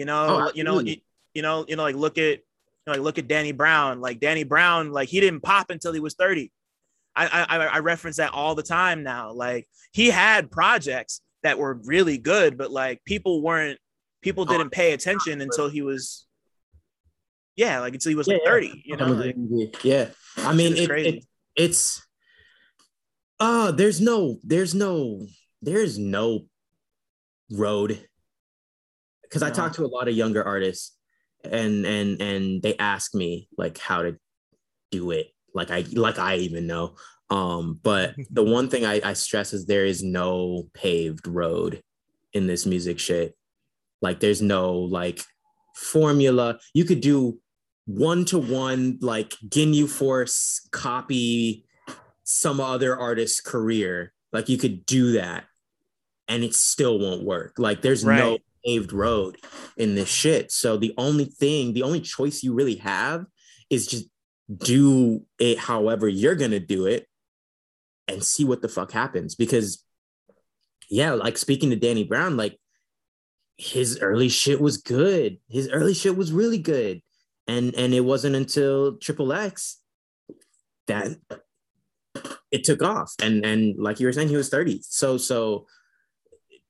you 0.01 0.07
know 0.07 0.49
oh, 0.49 0.53
you 0.55 0.65
know 0.65 0.81
you, 0.81 0.97
you 1.35 1.43
know 1.43 1.65
you 1.69 1.77
know 1.77 1.83
like 1.83 1.95
look 1.95 2.19
at 2.19 2.41
like 2.87 3.01
look 3.01 3.19
at 3.19 3.29
danny 3.29 3.53
brown 3.53 4.01
like 4.01 4.19
danny 4.19 4.43
brown 4.43 4.91
like 4.91 5.09
he 5.09 5.21
didn't 5.21 5.41
pop 5.41 5.71
until 5.71 5.93
he 5.93 6.01
was 6.01 6.15
30 6.15 6.51
I, 7.17 7.47
I 7.49 7.57
I 7.67 7.79
reference 7.81 8.17
that 8.17 8.33
all 8.33 8.55
the 8.55 8.63
time 8.63 9.03
now. 9.03 9.33
Like 9.33 9.69
he 9.93 10.11
had 10.11 10.51
projects 10.51 11.21
that 11.43 11.59
were 11.59 11.81
really 11.85 12.19
good, 12.19 12.57
but 12.57 12.71
like 12.71 13.05
people 13.05 13.43
weren't 13.43 13.79
people 14.23 14.45
oh, 14.49 14.53
didn't 14.53 14.71
pay 14.71 14.93
attention 14.93 15.41
until 15.41 15.69
he 15.69 15.83
was 15.83 16.27
yeah, 17.57 17.81
like 17.81 17.95
until 17.95 18.11
he 18.11 18.17
was 18.17 18.29
yeah, 18.29 18.35
like 18.35 18.45
30, 18.45 18.83
you 18.87 18.97
know. 18.97 19.07
Like, 19.07 19.85
yeah. 19.85 20.09
I 20.39 20.55
mean 20.55 20.77
it, 20.77 20.91
it, 20.91 21.25
it's 21.57 22.07
uh 23.39 23.73
there's 23.73 24.01
no 24.01 24.39
there's 24.43 24.75
no 24.75 25.27
there's 25.61 25.99
no 25.99 26.47
road 27.51 28.07
because 29.31 29.43
no. 29.43 29.49
I 29.49 29.51
talk 29.51 29.73
to 29.75 29.85
a 29.85 29.87
lot 29.87 30.09
of 30.09 30.15
younger 30.15 30.45
artists 30.45 30.97
and 31.45 31.87
and 31.87 32.21
and 32.21 32.63
they 32.63 32.77
ask 32.77 33.15
me 33.15 33.49
like 33.57 33.79
how 33.79 34.03
to 34.03 34.19
do 34.91 35.13
it 35.13 35.29
like 35.55 35.71
I 35.71 35.85
like 35.93 36.19
I 36.19 36.37
even 36.37 36.67
know. 36.67 36.97
Um, 37.31 37.79
but 37.83 38.15
the 38.31 38.45
one 38.45 38.69
thing 38.69 38.85
I, 38.85 39.01
I 39.05 39.13
stress 39.15 39.53
is 39.53 39.67
there 39.67 39.87
is 39.87 40.03
no 40.03 40.69
paved 40.75 41.27
road 41.27 41.83
in 42.33 42.47
this 42.47 42.67
music 42.67 42.99
shit. 42.99 43.37
Like 44.03 44.21
there's 44.21 44.43
no 44.43 44.73
like 44.73 45.23
formula. 45.75 46.59
You 46.75 46.85
could 46.85 47.01
do 47.01 47.39
one 47.87 48.25
to 48.27 48.39
one 48.39 48.99
like 49.01 49.31
Ginyu 49.49 49.89
Force 49.89 50.67
copy 50.71 51.65
some 52.25 52.61
other 52.61 52.99
artist's 52.99 53.41
career. 53.41 54.13
Like 54.33 54.49
you 54.49 54.57
could 54.57 54.87
do 54.87 55.13
that 55.13 55.45
and 56.29 56.45
it 56.45 56.55
still 56.55 56.99
won't 56.99 57.25
work. 57.25 57.55
Like 57.59 57.83
there's 57.83 58.05
right. 58.05 58.19
no 58.19 58.39
paved 58.65 58.93
road 58.93 59.37
in 59.77 59.95
this 59.95 60.09
shit. 60.09 60.51
So 60.53 60.77
the 60.77 60.95
only 60.99 61.25
thing, 61.25 61.73
the 61.73 61.83
only 61.83 62.01
choice 62.01 62.43
you 62.43 62.55
really 62.55 62.77
have 62.77 63.27
is 63.69 63.87
just 63.87 64.07
do 64.55 65.25
it 65.39 65.59
however 65.59 66.09
you're 66.09 66.35
going 66.35 66.51
to 66.51 66.61
do 66.61 66.87
it 66.87 67.07
and 68.09 68.23
see 68.23 68.45
what 68.45 68.63
the 68.63 68.69
fuck 68.69 68.93
happens. 68.93 69.35
Because 69.35 69.85
yeah 70.93 71.13
like 71.13 71.39
speaking 71.39 71.71
to 71.71 71.77
danny 71.77 72.03
brown 72.03 72.37
like 72.37 72.59
his 73.61 73.99
early 74.01 74.29
shit 74.29 74.61
was 74.61 74.79
good. 74.79 75.39
His 75.49 75.69
early 75.69 75.95
shit 75.95 76.17
was 76.17 76.33
really 76.33 76.59
good. 76.59 77.03
And 77.47 77.75
and 77.75 77.93
it 77.93 78.01
wasn't 78.01 78.37
until 78.37 78.97
triple 78.97 79.33
x 79.33 79.79
that 80.87 81.09
it 82.51 82.65
took 82.65 82.83
off. 82.83 83.13
And 83.23 83.45
and 83.45 83.77
like 83.79 84.01
you 84.01 84.07
were 84.07 84.13
saying 84.13 84.29
he 84.29 84.37
was 84.37 84.49
30 84.49 84.81
so 84.83 85.19
so 85.19 85.67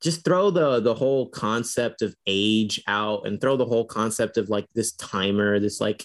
just 0.02 0.24
throw 0.24 0.50
the 0.50 0.80
the 0.80 0.94
whole 0.94 1.28
concept 1.28 2.02
of 2.02 2.14
age 2.26 2.82
out 2.86 3.26
and 3.26 3.40
throw 3.40 3.56
the 3.56 3.66
whole 3.66 3.84
concept 3.84 4.36
of 4.36 4.48
like 4.48 4.66
this 4.74 4.92
timer 4.92 5.58
this 5.60 5.80
like 5.80 6.04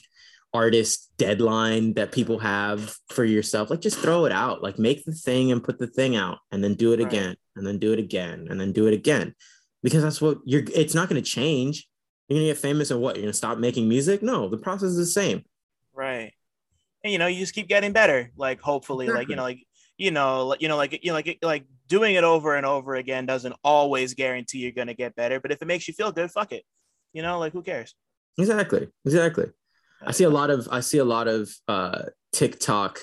artist 0.55 1.11
deadline 1.17 1.93
that 1.95 2.13
people 2.13 2.39
have 2.39 2.95
for 3.09 3.25
yourself. 3.25 3.69
Like 3.69 3.81
just 3.81 3.99
throw 3.99 4.23
it 4.25 4.31
out. 4.31 4.63
Like 4.63 4.79
make 4.79 5.03
the 5.03 5.11
thing 5.11 5.51
and 5.51 5.61
put 5.61 5.77
the 5.77 5.87
thing 5.87 6.15
out 6.15 6.39
and 6.49 6.63
then 6.63 6.75
do 6.75 6.93
it 6.93 6.99
right. 6.99 7.07
again 7.07 7.35
and 7.57 7.67
then 7.67 7.77
do 7.77 7.91
it 7.91 7.99
again 7.99 8.47
and 8.49 8.59
then 8.59 8.71
do 8.71 8.87
it 8.87 8.93
again. 8.93 9.35
Because 9.83 10.01
that's 10.01 10.21
what 10.21 10.37
you're 10.45 10.63
it's 10.73 10.95
not 10.95 11.09
going 11.09 11.21
to 11.21 11.29
change. 11.29 11.87
You're 12.27 12.37
going 12.37 12.47
to 12.47 12.53
get 12.53 12.61
famous 12.61 12.89
and 12.89 13.01
what? 13.01 13.17
You're 13.17 13.23
going 13.23 13.33
to 13.33 13.37
stop 13.37 13.57
making 13.57 13.89
music? 13.89 14.23
No 14.23 14.47
the 14.47 14.57
process 14.57 14.91
is 14.91 14.97
the 14.97 15.05
same. 15.05 15.43
Right. 15.93 16.31
And 17.03 17.11
you 17.11 17.19
know 17.19 17.27
you 17.27 17.39
just 17.39 17.53
keep 17.53 17.67
getting 17.67 17.91
better. 17.91 18.31
Like 18.37 18.61
hopefully 18.61 19.05
exactly. 19.05 19.21
like 19.21 19.29
you 19.29 19.35
know 19.35 19.43
like 19.43 19.59
you 19.97 20.11
know 20.11 20.55
you 20.59 20.67
know 20.67 20.77
like 20.77 20.99
you 21.03 21.09
know 21.09 21.13
like 21.13 21.39
like 21.41 21.65
doing 21.87 22.15
it 22.15 22.23
over 22.23 22.55
and 22.55 22.65
over 22.65 22.95
again 22.95 23.25
doesn't 23.25 23.55
always 23.63 24.13
guarantee 24.13 24.59
you're 24.59 24.71
going 24.71 24.87
to 24.87 24.93
get 24.93 25.15
better 25.15 25.39
but 25.39 25.51
if 25.51 25.61
it 25.61 25.67
makes 25.67 25.87
you 25.87 25.93
feel 25.93 26.11
good 26.11 26.29
fuck 26.31 26.51
it 26.51 26.63
you 27.13 27.21
know 27.21 27.39
like 27.39 27.53
who 27.53 27.61
cares 27.61 27.95
exactly 28.37 28.87
exactly 29.05 29.47
I 30.05 30.11
see 30.11 30.23
a 30.23 30.29
lot 30.29 30.49
of 30.49 30.67
I 30.71 30.79
see 30.81 30.97
a 30.97 31.05
lot 31.05 31.27
of 31.27 31.49
uh, 31.67 32.03
TikTok. 32.31 32.99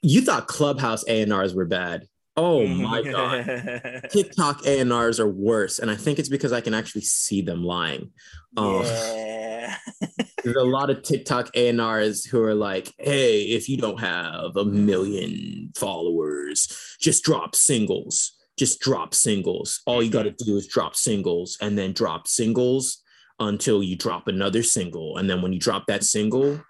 You 0.00 0.22
thought 0.22 0.46
Clubhouse 0.46 1.04
A&Rs 1.08 1.54
were 1.54 1.64
bad. 1.64 2.06
Oh 2.36 2.66
my 2.66 3.02
god. 3.02 4.04
TikTok 4.10 4.64
A&Rs 4.64 5.20
are 5.20 5.28
worse 5.28 5.78
and 5.78 5.90
I 5.90 5.96
think 5.96 6.18
it's 6.18 6.30
because 6.30 6.52
I 6.52 6.62
can 6.62 6.72
actually 6.72 7.02
see 7.02 7.42
them 7.42 7.62
lying. 7.62 8.10
Um, 8.56 8.82
yeah. 8.84 9.76
there's 10.42 10.56
a 10.56 10.64
lot 10.64 10.90
of 10.90 11.02
TikTok 11.02 11.50
A&Rs 11.54 12.24
who 12.24 12.42
are 12.42 12.54
like, 12.54 12.92
"Hey, 12.98 13.42
if 13.42 13.68
you 13.68 13.76
don't 13.76 14.00
have 14.00 14.56
a 14.56 14.64
million 14.64 15.72
followers, 15.74 16.96
just 17.00 17.24
drop 17.24 17.54
singles. 17.54 18.32
Just 18.56 18.80
drop 18.80 19.14
singles. 19.14 19.80
All 19.86 20.02
you 20.02 20.10
got 20.10 20.24
to 20.24 20.30
do 20.30 20.56
is 20.56 20.66
drop 20.66 20.94
singles 20.94 21.56
and 21.60 21.76
then 21.76 21.92
drop 21.92 22.28
singles 22.28 23.02
until 23.40 23.82
you 23.82 23.96
drop 23.96 24.28
another 24.28 24.62
single. 24.62 25.16
And 25.16 25.28
then 25.28 25.42
when 25.42 25.52
you 25.52 25.58
drop 25.58 25.86
that 25.86 26.04
single, 26.04 26.60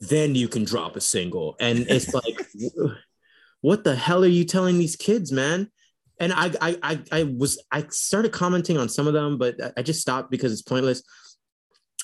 then 0.00 0.34
you 0.34 0.48
can 0.48 0.64
drop 0.64 0.96
a 0.96 1.00
single. 1.00 1.56
And 1.60 1.80
it's 1.88 2.12
like, 2.14 2.46
what 3.60 3.84
the 3.84 3.94
hell 3.94 4.24
are 4.24 4.28
you 4.28 4.44
telling 4.44 4.78
these 4.78 4.96
kids, 4.96 5.30
man? 5.30 5.70
And 6.18 6.32
I, 6.32 6.50
I, 6.60 6.78
I, 6.82 7.02
I 7.12 7.22
was, 7.24 7.62
I 7.70 7.84
started 7.90 8.32
commenting 8.32 8.78
on 8.78 8.88
some 8.88 9.06
of 9.06 9.12
them, 9.12 9.36
but 9.36 9.56
I 9.76 9.82
just 9.82 10.00
stopped 10.00 10.30
because 10.30 10.52
it's 10.52 10.62
pointless. 10.62 11.02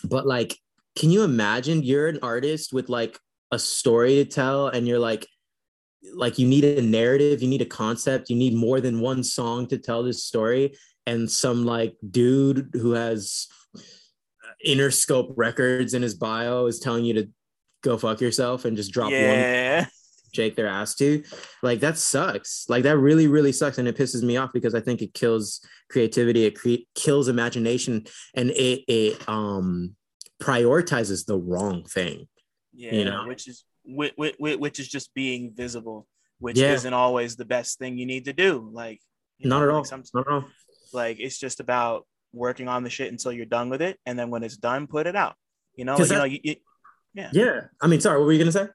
But 0.05 0.27
like, 0.27 0.59
can 0.97 1.11
you 1.11 1.23
imagine 1.23 1.83
you're 1.83 2.09
an 2.09 2.19
artist 2.23 2.73
with 2.73 2.89
like 2.89 3.19
a 3.51 3.59
story 3.59 4.17
to 4.17 4.25
tell 4.25 4.69
and 4.69 4.87
you're 4.87 4.99
like, 4.99 5.27
like 6.15 6.39
you 6.39 6.47
need 6.47 6.65
a 6.65 6.83
narrative, 6.83 7.43
you 7.43 7.49
need 7.49 7.63
a 7.63 7.67
concept, 7.67 8.29
you 8.29 8.37
need 8.37 8.55
more 8.55 8.81
than 8.81 9.01
one 9.01 9.23
song 9.23 9.67
to 9.69 9.79
tell 9.79 10.03
this 10.03 10.25
story. 10.25 10.75
And 11.07 11.31
some 11.31 11.65
like 11.65 11.97
dude 12.09 12.71
who 12.75 12.93
has 12.93 13.49
Interscope 14.67 15.33
Records 15.37 15.95
in 15.95 16.03
his 16.03 16.15
bio 16.15 16.67
is 16.67 16.79
telling 16.79 17.05
you 17.05 17.15
to 17.15 17.29
go 17.83 17.99
fuck 17.99 18.21
yourself 18.21 18.65
and 18.65 18.77
just 18.77 18.93
drop 18.93 19.11
yeah. 19.11 19.81
one 19.81 19.89
shake 20.33 20.57
their 20.57 20.67
ass 20.67 20.95
to 20.95 21.23
like 21.63 21.81
that 21.81 21.99
sucks 21.99 22.65
like 22.71 22.85
that 22.85 22.97
really 22.97 23.27
really 23.27 23.53
sucks 23.53 23.77
and 23.77 23.87
it 23.87 23.97
pisses 23.97 24.23
me 24.23 24.39
off 24.39 24.51
because 24.55 24.75
i 24.75 24.81
think 24.81 25.03
it 25.03 25.13
kills 25.13 25.61
creativity 25.91 26.47
it 26.47 26.59
cre- 26.59 26.87
kills 26.95 27.29
imagination 27.29 28.03
and 28.35 28.49
it 28.51 28.83
it 28.89 29.29
um 29.29 29.95
prioritizes 30.43 31.27
the 31.27 31.37
wrong 31.37 31.85
thing 31.85 32.27
yeah 32.73 32.95
you 32.95 33.05
know 33.05 33.27
which 33.27 33.49
is 33.49 33.65
which, 33.85 34.13
which, 34.17 34.37
which 34.39 34.81
is 34.81 34.89
just 34.89 35.13
being 35.15 35.53
visible 35.55 36.07
which 36.39 36.59
yeah. 36.59 36.73
isn't 36.73 36.95
always 36.95 37.37
the 37.37 37.45
best 37.45 37.79
thing 37.79 37.99
you 37.99 38.07
need 38.07 38.25
to 38.25 38.33
do 38.33 38.69
like 38.73 39.01
not 39.41 39.59
know, 39.59 39.65
at 39.65 39.71
all 39.71 39.83
like 39.83 40.15
not 40.15 40.27
at 40.27 40.33
all 40.33 40.45
like 40.93 41.19
it's 41.21 41.39
just 41.39 41.61
about 41.61 42.07
working 42.33 42.69
on 42.69 42.83
the 42.83 42.91
shit 42.91 43.11
until 43.11 43.33
you're 43.33 43.47
done 43.47 43.69
with 43.69 43.83
it, 43.83 43.99
and 44.07 44.19
then 44.19 44.31
when 44.31 44.43
it's 44.43 44.57
done, 44.57 44.87
put 44.87 45.07
it 45.07 45.17
out. 45.17 45.35
You 45.75 45.85
know, 45.85 45.99
you 45.99 46.07
know, 46.07 46.25
you, 46.25 46.39
you, 46.43 46.57
yeah. 47.15 47.31
Yeah. 47.33 47.61
I 47.81 47.87
mean, 47.87 48.01
sorry, 48.01 48.19
what 48.19 48.27
were 48.27 48.33
you 48.33 48.39
gonna 48.39 48.53
say? 48.53 48.69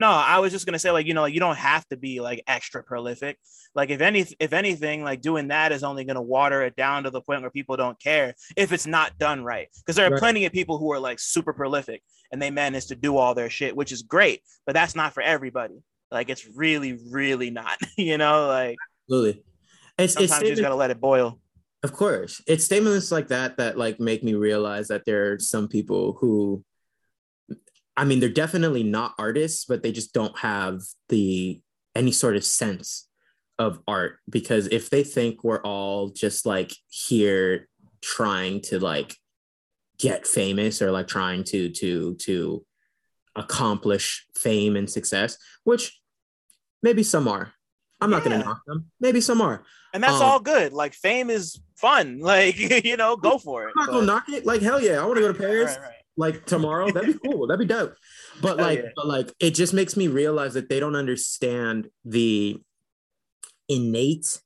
No, 0.00 0.08
I 0.08 0.38
was 0.38 0.50
just 0.50 0.64
gonna 0.64 0.78
say, 0.78 0.90
like, 0.90 1.06
you 1.06 1.12
know, 1.12 1.20
like, 1.20 1.34
you 1.34 1.40
don't 1.40 1.58
have 1.58 1.86
to 1.88 1.96
be 1.96 2.20
like 2.20 2.42
extra 2.46 2.82
prolific. 2.82 3.38
Like, 3.74 3.90
if 3.90 4.00
any, 4.00 4.24
if 4.40 4.54
anything, 4.54 5.04
like 5.04 5.20
doing 5.20 5.48
that 5.48 5.72
is 5.72 5.84
only 5.84 6.04
gonna 6.04 6.22
water 6.22 6.62
it 6.62 6.74
down 6.74 7.04
to 7.04 7.10
the 7.10 7.20
point 7.20 7.42
where 7.42 7.50
people 7.50 7.76
don't 7.76 8.00
care 8.00 8.34
if 8.56 8.72
it's 8.72 8.86
not 8.86 9.18
done 9.18 9.44
right. 9.44 9.68
Because 9.76 9.96
there 9.96 10.06
are 10.06 10.12
right. 10.12 10.18
plenty 10.18 10.46
of 10.46 10.52
people 10.52 10.78
who 10.78 10.90
are 10.90 10.98
like 10.98 11.20
super 11.20 11.52
prolific 11.52 12.02
and 12.32 12.40
they 12.40 12.50
manage 12.50 12.86
to 12.86 12.96
do 12.96 13.18
all 13.18 13.34
their 13.34 13.50
shit, 13.50 13.76
which 13.76 13.92
is 13.92 14.00
great, 14.00 14.40
but 14.64 14.72
that's 14.72 14.96
not 14.96 15.12
for 15.12 15.22
everybody. 15.22 15.82
Like, 16.10 16.30
it's 16.30 16.48
really, 16.56 16.98
really 17.10 17.50
not. 17.50 17.76
you 17.98 18.16
know, 18.16 18.46
like 18.46 18.76
absolutely. 19.04 19.44
It's, 19.98 20.14
sometimes 20.14 20.32
it's, 20.32 20.42
you 20.42 20.48
just 20.56 20.62
gotta 20.62 20.74
let 20.74 20.90
it 20.90 20.98
boil. 20.98 21.38
Of 21.82 21.92
course. 21.92 22.42
It's 22.46 22.64
statements 22.64 23.12
like 23.12 23.28
that 23.28 23.58
that 23.58 23.76
like 23.76 24.00
make 24.00 24.24
me 24.24 24.32
realize 24.32 24.88
that 24.88 25.04
there 25.04 25.32
are 25.32 25.38
some 25.38 25.68
people 25.68 26.16
who 26.20 26.64
I 28.00 28.04
mean, 28.04 28.18
they're 28.18 28.30
definitely 28.30 28.82
not 28.82 29.12
artists, 29.18 29.66
but 29.66 29.82
they 29.82 29.92
just 29.92 30.14
don't 30.14 30.36
have 30.38 30.80
the 31.10 31.60
any 31.94 32.12
sort 32.12 32.34
of 32.34 32.42
sense 32.42 33.06
of 33.58 33.78
art 33.86 34.20
because 34.30 34.68
if 34.68 34.88
they 34.88 35.04
think 35.04 35.44
we're 35.44 35.60
all 35.60 36.08
just 36.08 36.46
like 36.46 36.72
here 36.88 37.68
trying 38.00 38.62
to 38.62 38.78
like 38.78 39.14
get 39.98 40.26
famous 40.26 40.80
or 40.80 40.90
like 40.90 41.08
trying 41.08 41.44
to 41.44 41.68
to 41.68 42.14
to 42.14 42.64
accomplish 43.36 44.26
fame 44.34 44.76
and 44.76 44.88
success, 44.88 45.36
which 45.64 46.00
maybe 46.82 47.02
some 47.02 47.28
are. 47.28 47.52
I'm 48.00 48.10
yeah. 48.10 48.16
not 48.16 48.24
going 48.24 48.40
to 48.40 48.46
knock 48.46 48.62
them. 48.66 48.86
Maybe 48.98 49.20
some 49.20 49.42
are. 49.42 49.62
And 49.92 50.02
that's 50.02 50.14
um, 50.14 50.22
all 50.22 50.40
good. 50.40 50.72
Like 50.72 50.94
fame 50.94 51.28
is 51.28 51.60
fun. 51.76 52.20
Like, 52.22 52.58
you 52.58 52.96
know, 52.96 53.16
go 53.16 53.36
for 53.36 53.68
it. 53.68 53.74
I'm 53.76 53.84
not 53.84 53.92
going 53.92 54.00
to 54.00 54.06
knock 54.06 54.28
it. 54.30 54.46
Like, 54.46 54.62
hell 54.62 54.80
yeah. 54.80 55.02
I 55.02 55.04
want 55.04 55.16
to 55.16 55.20
go 55.20 55.32
to 55.32 55.38
Paris. 55.38 55.76
Right, 55.76 55.82
right. 55.82 55.99
Like 56.16 56.46
tomorrow, 56.46 56.90
that'd 56.90 57.20
be 57.20 57.30
cool. 57.30 57.46
That'd 57.46 57.66
be 57.66 57.72
dope. 57.72 57.94
But 58.42 58.58
Hell 58.58 58.66
like, 58.66 58.78
yeah. 58.80 58.90
but 58.96 59.06
like, 59.06 59.32
it 59.40 59.52
just 59.52 59.72
makes 59.72 59.96
me 59.96 60.08
realize 60.08 60.54
that 60.54 60.68
they 60.68 60.80
don't 60.80 60.96
understand 60.96 61.88
the 62.04 62.60
innate 63.68 64.40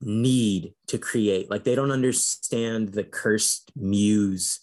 need 0.00 0.74
to 0.88 0.98
create. 0.98 1.50
Like, 1.50 1.64
they 1.64 1.74
don't 1.74 1.90
understand 1.90 2.90
the 2.90 3.04
cursed 3.04 3.72
muse 3.74 4.60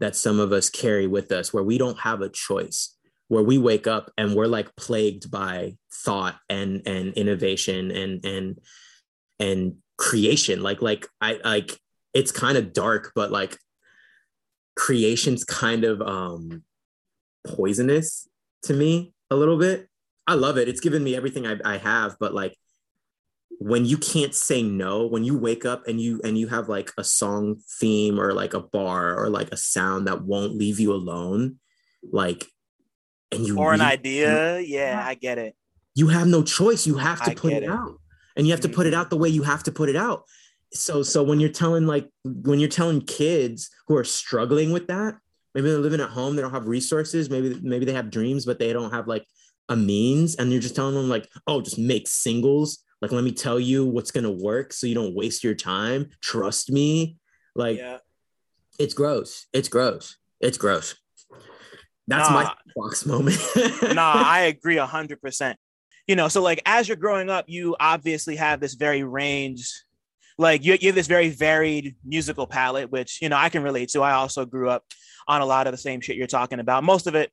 that 0.00 0.16
some 0.16 0.40
of 0.40 0.52
us 0.52 0.70
carry 0.70 1.06
with 1.06 1.30
us, 1.30 1.52
where 1.52 1.62
we 1.62 1.78
don't 1.78 2.00
have 2.00 2.22
a 2.22 2.30
choice, 2.30 2.96
where 3.28 3.42
we 3.42 3.58
wake 3.58 3.86
up 3.86 4.10
and 4.16 4.34
we're 4.34 4.46
like 4.46 4.74
plagued 4.74 5.30
by 5.30 5.76
thought 5.92 6.36
and 6.48 6.82
and 6.86 7.12
innovation 7.14 7.90
and 7.90 8.24
and 8.24 8.58
and 9.38 9.76
creation. 9.98 10.62
Like, 10.62 10.80
like 10.80 11.06
I 11.20 11.38
like 11.44 11.78
it's 12.14 12.32
kind 12.32 12.56
of 12.56 12.72
dark, 12.72 13.12
but 13.14 13.30
like 13.30 13.58
creation's 14.84 15.44
kind 15.44 15.84
of 15.84 16.00
um 16.00 16.62
poisonous 17.46 18.26
to 18.62 18.72
me 18.72 19.12
a 19.30 19.36
little 19.36 19.58
bit. 19.58 19.88
I 20.26 20.34
love 20.34 20.56
it. 20.58 20.68
It's 20.68 20.80
given 20.80 21.02
me 21.04 21.14
everything 21.14 21.46
I, 21.46 21.56
I 21.64 21.76
have, 21.76 22.16
but 22.18 22.32
like 22.34 22.56
when 23.58 23.84
you 23.84 23.98
can't 23.98 24.34
say 24.34 24.62
no, 24.62 25.06
when 25.06 25.22
you 25.24 25.36
wake 25.36 25.64
up 25.66 25.86
and 25.86 26.00
you 26.00 26.20
and 26.24 26.38
you 26.38 26.48
have 26.48 26.68
like 26.68 26.92
a 26.96 27.04
song 27.04 27.56
theme 27.78 28.18
or 28.18 28.32
like 28.32 28.54
a 28.54 28.60
bar 28.60 29.14
or 29.20 29.28
like 29.28 29.50
a 29.52 29.56
sound 29.56 30.06
that 30.06 30.22
won't 30.22 30.54
leave 30.56 30.80
you 30.80 30.92
alone, 30.94 31.58
like 32.10 32.46
and 33.32 33.46
you 33.46 33.58
or 33.58 33.74
an 33.74 33.82
idea. 33.82 34.60
Yeah, 34.60 35.02
I 35.04 35.14
get 35.14 35.36
it. 35.38 35.54
you 35.94 36.08
have 36.08 36.26
no 36.26 36.42
choice. 36.42 36.86
You 36.86 36.96
have 36.96 37.20
to 37.24 37.32
I 37.32 37.34
put 37.34 37.52
it, 37.52 37.64
it. 37.64 37.68
out. 37.68 37.96
And 38.36 38.46
you 38.46 38.52
have 38.52 38.60
to 38.62 38.68
put 38.68 38.86
it 38.86 38.94
Mhm. 38.94 38.98
out 38.98 39.10
the 39.10 39.18
way 39.18 39.28
you 39.28 39.42
have 39.42 39.62
to 39.64 39.72
put 39.72 39.88
it 39.90 39.96
out. 39.96 40.24
So 40.72 41.02
so 41.02 41.22
when 41.22 41.40
you're 41.40 41.50
telling 41.50 41.86
like 41.86 42.08
when 42.24 42.60
you're 42.60 42.68
telling 42.68 43.00
kids 43.00 43.70
who 43.88 43.96
are 43.96 44.04
struggling 44.04 44.72
with 44.72 44.86
that, 44.88 45.18
maybe 45.54 45.68
they're 45.68 45.78
living 45.78 46.00
at 46.00 46.10
home, 46.10 46.36
they 46.36 46.42
don't 46.42 46.52
have 46.52 46.68
resources, 46.68 47.28
maybe 47.30 47.58
maybe 47.62 47.84
they 47.84 47.92
have 47.92 48.10
dreams, 48.10 48.44
but 48.44 48.58
they 48.58 48.72
don't 48.72 48.92
have 48.92 49.08
like 49.08 49.24
a 49.68 49.76
means, 49.76 50.36
and 50.36 50.50
you're 50.52 50.60
just 50.60 50.76
telling 50.76 50.94
them 50.94 51.08
like, 51.08 51.28
oh, 51.46 51.60
just 51.60 51.78
make 51.78 52.08
singles. 52.08 52.84
Like, 53.00 53.12
let 53.12 53.24
me 53.24 53.32
tell 53.32 53.58
you 53.58 53.86
what's 53.86 54.10
gonna 54.10 54.30
work 54.30 54.72
so 54.72 54.86
you 54.86 54.94
don't 54.94 55.14
waste 55.14 55.42
your 55.42 55.54
time. 55.54 56.10
Trust 56.20 56.70
me. 56.70 57.16
Like 57.54 57.78
yeah. 57.78 57.98
it's 58.78 58.94
gross. 58.94 59.46
It's 59.52 59.68
gross. 59.68 60.16
It's 60.40 60.58
gross. 60.58 60.94
That's 62.06 62.28
Nah. 62.28 62.34
my 62.34 62.54
box 62.76 63.06
moment. 63.06 63.38
nah, 63.94 64.12
I 64.14 64.40
agree 64.42 64.78
a 64.78 64.86
hundred 64.86 65.20
percent. 65.20 65.58
You 66.06 66.16
know, 66.16 66.28
so 66.28 66.42
like 66.42 66.60
as 66.66 66.88
you're 66.88 66.96
growing 66.96 67.30
up, 67.30 67.44
you 67.48 67.76
obviously 67.78 68.36
have 68.36 68.58
this 68.60 68.74
very 68.74 69.04
range, 69.04 69.84
like 70.40 70.64
you, 70.64 70.76
you 70.80 70.88
have 70.88 70.94
this 70.94 71.06
very 71.06 71.28
varied 71.28 71.96
musical 72.04 72.46
palette, 72.46 72.90
which 72.90 73.20
you 73.20 73.28
know 73.28 73.36
I 73.36 73.50
can 73.50 73.62
relate 73.62 73.90
to. 73.90 74.00
I 74.00 74.12
also 74.12 74.46
grew 74.46 74.70
up 74.70 74.84
on 75.28 75.42
a 75.42 75.46
lot 75.46 75.66
of 75.66 75.72
the 75.72 75.78
same 75.78 76.00
shit 76.00 76.16
you're 76.16 76.26
talking 76.26 76.60
about. 76.60 76.82
Most 76.82 77.06
of 77.06 77.14
it, 77.14 77.30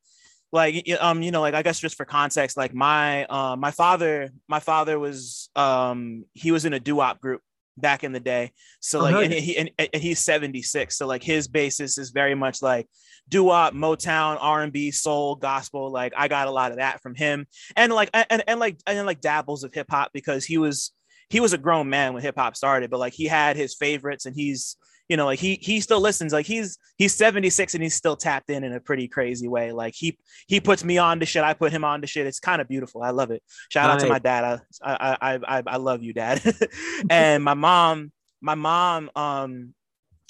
like 0.52 0.86
um, 1.00 1.22
you 1.22 1.32
know, 1.32 1.40
like 1.40 1.54
I 1.54 1.64
guess 1.64 1.80
just 1.80 1.96
for 1.96 2.06
context, 2.06 2.58
like 2.58 2.74
my 2.74 3.24
uh, 3.26 3.56
my 3.56 3.72
father, 3.72 4.30
my 4.50 4.60
father 4.60 5.00
was 5.00 5.50
um 5.56 6.26
he 6.34 6.52
was 6.52 6.66
in 6.66 6.74
a 6.74 6.80
doo-wop 6.82 7.22
group 7.22 7.42
back 7.78 8.04
in 8.04 8.12
the 8.12 8.20
day. 8.20 8.52
So 8.82 9.00
Oh, 9.00 9.04
like 9.04 9.26
and 9.26 9.34
he 9.34 9.58
and, 9.58 9.72
and 9.80 10.04
he's 10.04 10.20
76. 10.20 10.98
So 10.98 11.08
like 11.08 11.24
his 11.24 11.48
basis 11.48 11.98
is 11.98 12.10
very 12.10 12.36
much 12.36 12.62
like 12.62 12.88
doo-wop, 13.30 13.74
Motown, 13.74 14.38
R&B, 14.40 14.92
soul, 14.92 15.36
gospel. 15.36 15.92
Like 15.92 16.12
I 16.18 16.28
got 16.28 16.48
a 16.48 16.52
lot 16.52 16.72
of 16.72 16.78
that 16.78 17.02
from 17.02 17.16
him, 17.16 17.48
and 17.78 17.94
like 17.94 18.10
and 18.14 18.44
and 18.46 18.60
like 18.60 18.80
and 18.86 19.08
like 19.08 19.22
dabbles 19.22 19.64
of 19.64 19.74
hip 19.74 19.88
hop 19.90 20.12
because 20.12 20.44
he 20.44 20.58
was 20.58 20.92
he 21.30 21.40
was 21.40 21.54
a 21.54 21.58
grown 21.58 21.90
man 21.90 22.14
when 22.14 22.24
hip 22.24 22.38
hop 22.38 22.56
started, 22.56 22.90
but 22.90 23.00
like 23.00 23.14
he 23.14 23.26
had 23.26 23.58
his 23.58 23.76
favorites, 23.76 24.26
and 24.26 24.36
he's 24.36 24.78
you 25.10 25.18
know 25.18 25.26
like 25.26 25.40
he 25.40 25.60
he 25.62 25.80
still 25.80 26.00
listens. 26.00 26.34
Like 26.34 26.46
he's 26.46 26.78
he's 26.98 27.14
76 27.16 27.74
and 27.74 27.84
he's 27.84 27.96
still 27.96 28.16
tapped 28.16 28.50
in 28.50 28.64
in 28.64 28.74
a 28.74 28.80
pretty 28.80 29.08
crazy 29.08 29.48
way. 29.48 29.72
Like 29.72 29.94
he 29.96 30.18
he 30.48 30.60
puts 30.60 30.84
me 30.84 30.98
on 30.98 31.20
to 31.20 31.26
shit, 31.26 31.44
I 31.44 31.54
put 31.54 31.72
him 31.72 31.84
on 31.84 32.02
to 32.02 32.08
shit. 32.08 32.28
It's 32.28 32.40
kind 32.40 32.62
of 32.62 32.68
beautiful. 32.68 33.04
I 33.04 33.12
love 33.12 33.32
it. 33.32 33.44
Shout 33.70 33.90
out 33.90 34.00
to 34.00 34.10
my 34.10 34.20
dad. 34.20 34.62
I 34.84 34.94
I 34.94 35.18
I 35.22 35.40
I, 35.58 35.64
I 35.68 35.78
love 35.78 36.04
you, 36.04 36.14
dad. 36.14 36.42
and 37.10 37.44
my 37.44 37.54
mom, 37.54 38.12
my 38.42 38.56
mom, 38.56 39.10
um. 39.16 39.74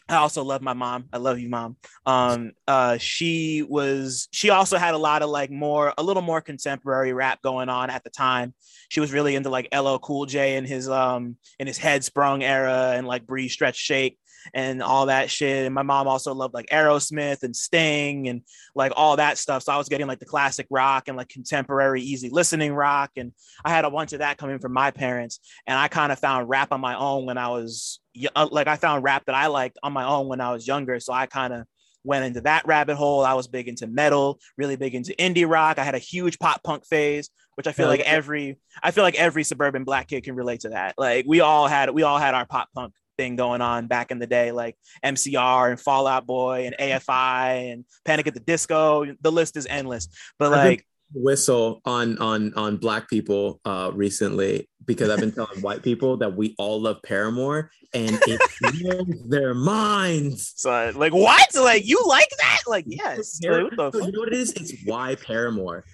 I 0.09 0.15
also 0.15 0.43
love 0.43 0.61
my 0.61 0.73
mom. 0.73 1.05
I 1.11 1.17
love 1.17 1.39
you, 1.39 1.49
mom. 1.49 1.75
Um 2.05 2.51
uh 2.67 2.97
she 2.97 3.63
was 3.67 4.27
she 4.31 4.49
also 4.49 4.77
had 4.77 4.93
a 4.93 4.97
lot 4.97 5.21
of 5.21 5.29
like 5.29 5.51
more 5.51 5.93
a 5.97 6.03
little 6.03 6.21
more 6.21 6.41
contemporary 6.41 7.13
rap 7.13 7.41
going 7.41 7.69
on 7.69 7.89
at 7.89 8.03
the 8.03 8.09
time. 8.09 8.53
She 8.89 8.99
was 8.99 9.11
really 9.11 9.35
into 9.35 9.49
like 9.49 9.67
LL 9.75 9.97
Cool 9.97 10.25
J 10.25 10.55
in 10.57 10.65
his 10.65 10.89
um 10.89 11.35
in 11.59 11.67
his 11.67 11.77
head 11.77 12.03
sprung 12.03 12.43
era 12.43 12.93
and 12.95 13.05
like 13.05 13.27
breathe 13.27 13.51
stretch 13.51 13.75
shake 13.75 14.17
and 14.53 14.81
all 14.81 15.07
that 15.07 15.29
shit 15.29 15.65
and 15.65 15.75
my 15.75 15.83
mom 15.83 16.07
also 16.07 16.33
loved 16.33 16.53
like 16.53 16.67
Aerosmith 16.67 17.43
and 17.43 17.55
Sting 17.55 18.27
and 18.27 18.41
like 18.75 18.91
all 18.95 19.15
that 19.17 19.37
stuff 19.37 19.63
so 19.63 19.71
I 19.71 19.77
was 19.77 19.89
getting 19.89 20.07
like 20.07 20.19
the 20.19 20.25
classic 20.25 20.67
rock 20.69 21.07
and 21.07 21.17
like 21.17 21.29
contemporary 21.29 22.01
easy 22.01 22.29
listening 22.29 22.73
rock 22.73 23.11
and 23.17 23.31
I 23.63 23.69
had 23.69 23.85
a 23.85 23.91
bunch 23.91 24.13
of 24.13 24.19
that 24.19 24.37
coming 24.37 24.59
from 24.59 24.73
my 24.73 24.91
parents 24.91 25.39
and 25.65 25.77
I 25.77 25.87
kind 25.87 26.11
of 26.11 26.19
found 26.19 26.49
rap 26.49 26.71
on 26.71 26.81
my 26.81 26.97
own 26.97 27.25
when 27.25 27.37
I 27.37 27.49
was 27.49 27.99
uh, 28.35 28.47
like 28.51 28.67
I 28.67 28.75
found 28.75 29.03
rap 29.03 29.25
that 29.25 29.35
I 29.35 29.47
liked 29.47 29.77
on 29.83 29.93
my 29.93 30.05
own 30.05 30.27
when 30.27 30.41
I 30.41 30.51
was 30.51 30.67
younger 30.67 30.99
so 30.99 31.13
I 31.13 31.25
kind 31.25 31.53
of 31.53 31.65
went 32.07 32.25
into 32.25 32.41
that 32.41 32.65
rabbit 32.65 32.95
hole. 32.95 33.23
I 33.23 33.33
was 33.33 33.47
big 33.47 33.67
into 33.67 33.85
metal, 33.85 34.39
really 34.57 34.77
big 34.77 34.95
into 34.95 35.13
indie 35.19 35.47
rock. 35.47 35.77
I 35.77 35.83
had 35.83 35.93
a 35.93 35.99
huge 35.99 36.39
pop 36.39 36.63
punk 36.63 36.85
phase, 36.85 37.29
which 37.55 37.67
I 37.67 37.73
feel 37.73 37.87
like 37.87 37.99
every 37.99 38.57
I 38.81 38.91
feel 38.91 39.03
like 39.03 39.15
every 39.15 39.43
suburban 39.43 39.83
black 39.83 40.07
kid 40.07 40.23
can 40.23 40.35
relate 40.35 40.61
to 40.61 40.69
that. 40.69 40.95
Like 40.97 41.25
we 41.27 41.41
all 41.41 41.67
had 41.67 41.89
we 41.91 42.03
all 42.03 42.17
had 42.17 42.33
our 42.33 42.45
pop 42.45 42.69
punk 42.73 42.93
thing 43.17 43.35
going 43.35 43.61
on 43.61 43.87
back 43.87 44.11
in 44.11 44.19
the 44.19 44.27
day, 44.27 44.51
like 44.51 44.77
MCR 45.03 45.71
and 45.71 45.79
Fall 45.79 46.07
Out 46.07 46.25
Boy 46.25 46.65
and 46.65 46.75
AFI 46.79 47.73
and 47.73 47.85
Panic 48.05 48.27
at 48.27 48.33
the 48.33 48.39
Disco. 48.39 49.05
The 49.21 49.31
list 49.31 49.57
is 49.57 49.65
endless. 49.65 50.07
But 50.39 50.51
like 50.51 50.85
whistle 51.13 51.81
on 51.85 52.17
on 52.17 52.53
on 52.55 52.75
black 52.75 53.09
people 53.09 53.61
uh 53.63 53.89
recently 53.93 54.67
because 54.85 55.09
I've 55.09 55.19
been 55.19 55.31
telling 55.31 55.61
white 55.61 55.81
people 55.81 56.17
that 56.17 56.35
we 56.35 56.53
all 56.57 56.81
love 56.81 57.01
Paramore 57.01 57.71
and 57.93 58.19
it 58.27 58.41
blows 58.61 59.29
their 59.29 59.53
minds. 59.53 60.53
so 60.55 60.91
like 60.95 61.13
what? 61.13 61.55
Like 61.55 61.85
you 61.85 62.01
like 62.07 62.29
that? 62.39 62.59
Like 62.67 62.85
yes. 62.87 63.39
Like, 63.43 63.71
what 63.77 63.93
you 63.93 64.11
know 64.11 64.19
what 64.19 64.29
it 64.29 64.33
is? 64.33 64.51
It's 64.53 64.73
why 64.85 65.15
Paramore. 65.15 65.85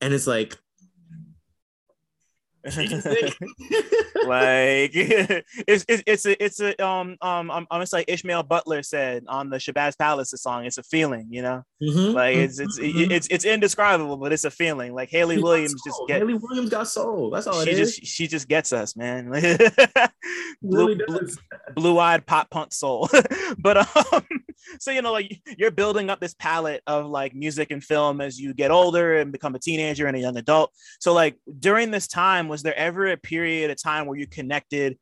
And 0.00 0.12
it's 0.12 0.26
like 0.26 0.56
like 4.26 4.92
it's 4.94 5.84
it's 5.88 6.02
it's 6.06 6.26
a 6.26 6.44
it's 6.44 6.60
a 6.60 6.84
um 6.86 7.16
um 7.20 7.50
um 7.50 7.66
it's 7.82 7.92
like 7.92 8.06
Ishmael 8.08 8.42
Butler 8.44 8.82
said 8.82 9.24
on 9.28 9.50
the 9.50 9.58
Shabazz 9.58 9.98
Palaces 9.98 10.40
song. 10.42 10.64
It's 10.64 10.78
a 10.78 10.82
feeling, 10.82 11.28
you 11.30 11.42
know. 11.42 11.62
Mhm, 11.82 12.14
Like 12.14 12.36
it's 12.36 12.58
it's 12.58 12.78
mhm, 12.78 12.92
mhm. 12.94 13.10
it's 13.10 13.28
it's 13.30 13.44
indescrible, 13.44 14.16
but 14.16 14.32
it's 14.32 14.44
a 14.44 14.50
feeling. 14.50 14.94
Like 14.94 15.10
Hayley 15.10 15.36
He 15.36 15.42
got 15.42 15.48
Williams 15.48 15.74
just 15.84 16.00
get 16.08 16.18
Hayley 16.20 16.34
Williams 16.34 16.70
got 16.70 16.88
soul. 16.88 17.30
That's 17.30 17.46
all 17.46 17.60
it 17.60 17.66
she 17.66 17.72
is. 17.72 17.96
just 17.96 18.06
she 18.06 18.26
just 18.26 18.48
gets 18.48 18.72
us, 18.72 18.96
man. 18.96 19.30
blue, 20.62 20.96
blue, 21.06 21.28
blue-eyed 21.74 22.26
pop 22.26 22.48
punk 22.50 22.72
soul. 22.72 23.08
but 23.58 23.76
um, 23.76 24.22
so 24.80 24.90
you 24.90 25.02
know, 25.02 25.12
like 25.12 25.40
you're 25.58 25.70
building 25.70 26.10
up 26.10 26.20
this 26.20 26.34
palette 26.34 26.82
of 26.86 27.06
like 27.06 27.34
music 27.34 27.70
and 27.70 27.82
film 27.84 28.20
as 28.20 28.38
you 28.40 28.54
get 28.54 28.70
older 28.70 29.18
and 29.18 29.32
become 29.32 29.54
a 29.54 29.58
teenager 29.58 30.06
and 30.06 30.16
a 30.16 30.20
young 30.20 30.36
adult. 30.36 30.70
So 31.00 31.12
like 31.12 31.36
during 31.58 31.90
this 31.90 32.06
time, 32.08 32.48
was 32.54 32.62
there 32.62 32.78
ever 32.78 33.08
a 33.08 33.16
period 33.16 33.72
of 33.72 33.82
time 33.82 34.06
where 34.06 34.16
you 34.16 34.28
connected 34.28 34.96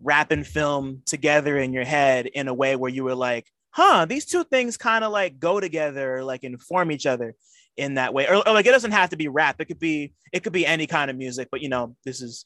rap 0.00 0.30
and 0.30 0.46
film 0.46 1.02
together 1.04 1.58
in 1.58 1.74
your 1.74 1.84
head 1.84 2.24
in 2.26 2.48
a 2.48 2.54
way 2.54 2.76
where 2.76 2.90
you 2.90 3.04
were 3.04 3.14
like, 3.14 3.46
huh, 3.70 4.06
these 4.06 4.24
two 4.24 4.42
things 4.44 4.78
kind 4.78 5.04
of 5.04 5.12
like 5.12 5.38
go 5.38 5.60
together, 5.60 6.16
or 6.16 6.24
like 6.24 6.44
inform 6.44 6.90
each 6.90 7.04
other 7.04 7.34
in 7.76 7.94
that 7.94 8.14
way? 8.14 8.26
Or, 8.26 8.36
or 8.36 8.54
like 8.54 8.64
it 8.64 8.70
doesn't 8.70 8.92
have 8.92 9.10
to 9.10 9.18
be 9.18 9.28
rap. 9.28 9.56
It 9.60 9.66
could 9.66 9.78
be 9.78 10.14
it 10.32 10.42
could 10.42 10.54
be 10.54 10.66
any 10.66 10.86
kind 10.86 11.10
of 11.10 11.16
music, 11.18 11.48
but 11.50 11.60
you 11.60 11.68
know, 11.68 11.94
this 12.06 12.22
is 12.22 12.42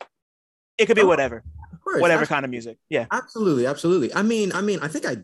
it 0.76 0.86
could 0.86 0.97
be 0.97 1.02
Oh, 1.02 1.06
whatever, 1.06 1.44
whatever 1.85 2.26
kind 2.26 2.44
of 2.44 2.51
music. 2.51 2.78
Yeah. 2.89 3.06
Absolutely, 3.12 3.64
absolutely. 3.66 4.12
I 4.12 4.22
mean, 4.22 4.51
I 4.52 4.60
mean, 4.60 4.80
I 4.82 4.89
think 4.89 5.06
I 5.06 5.18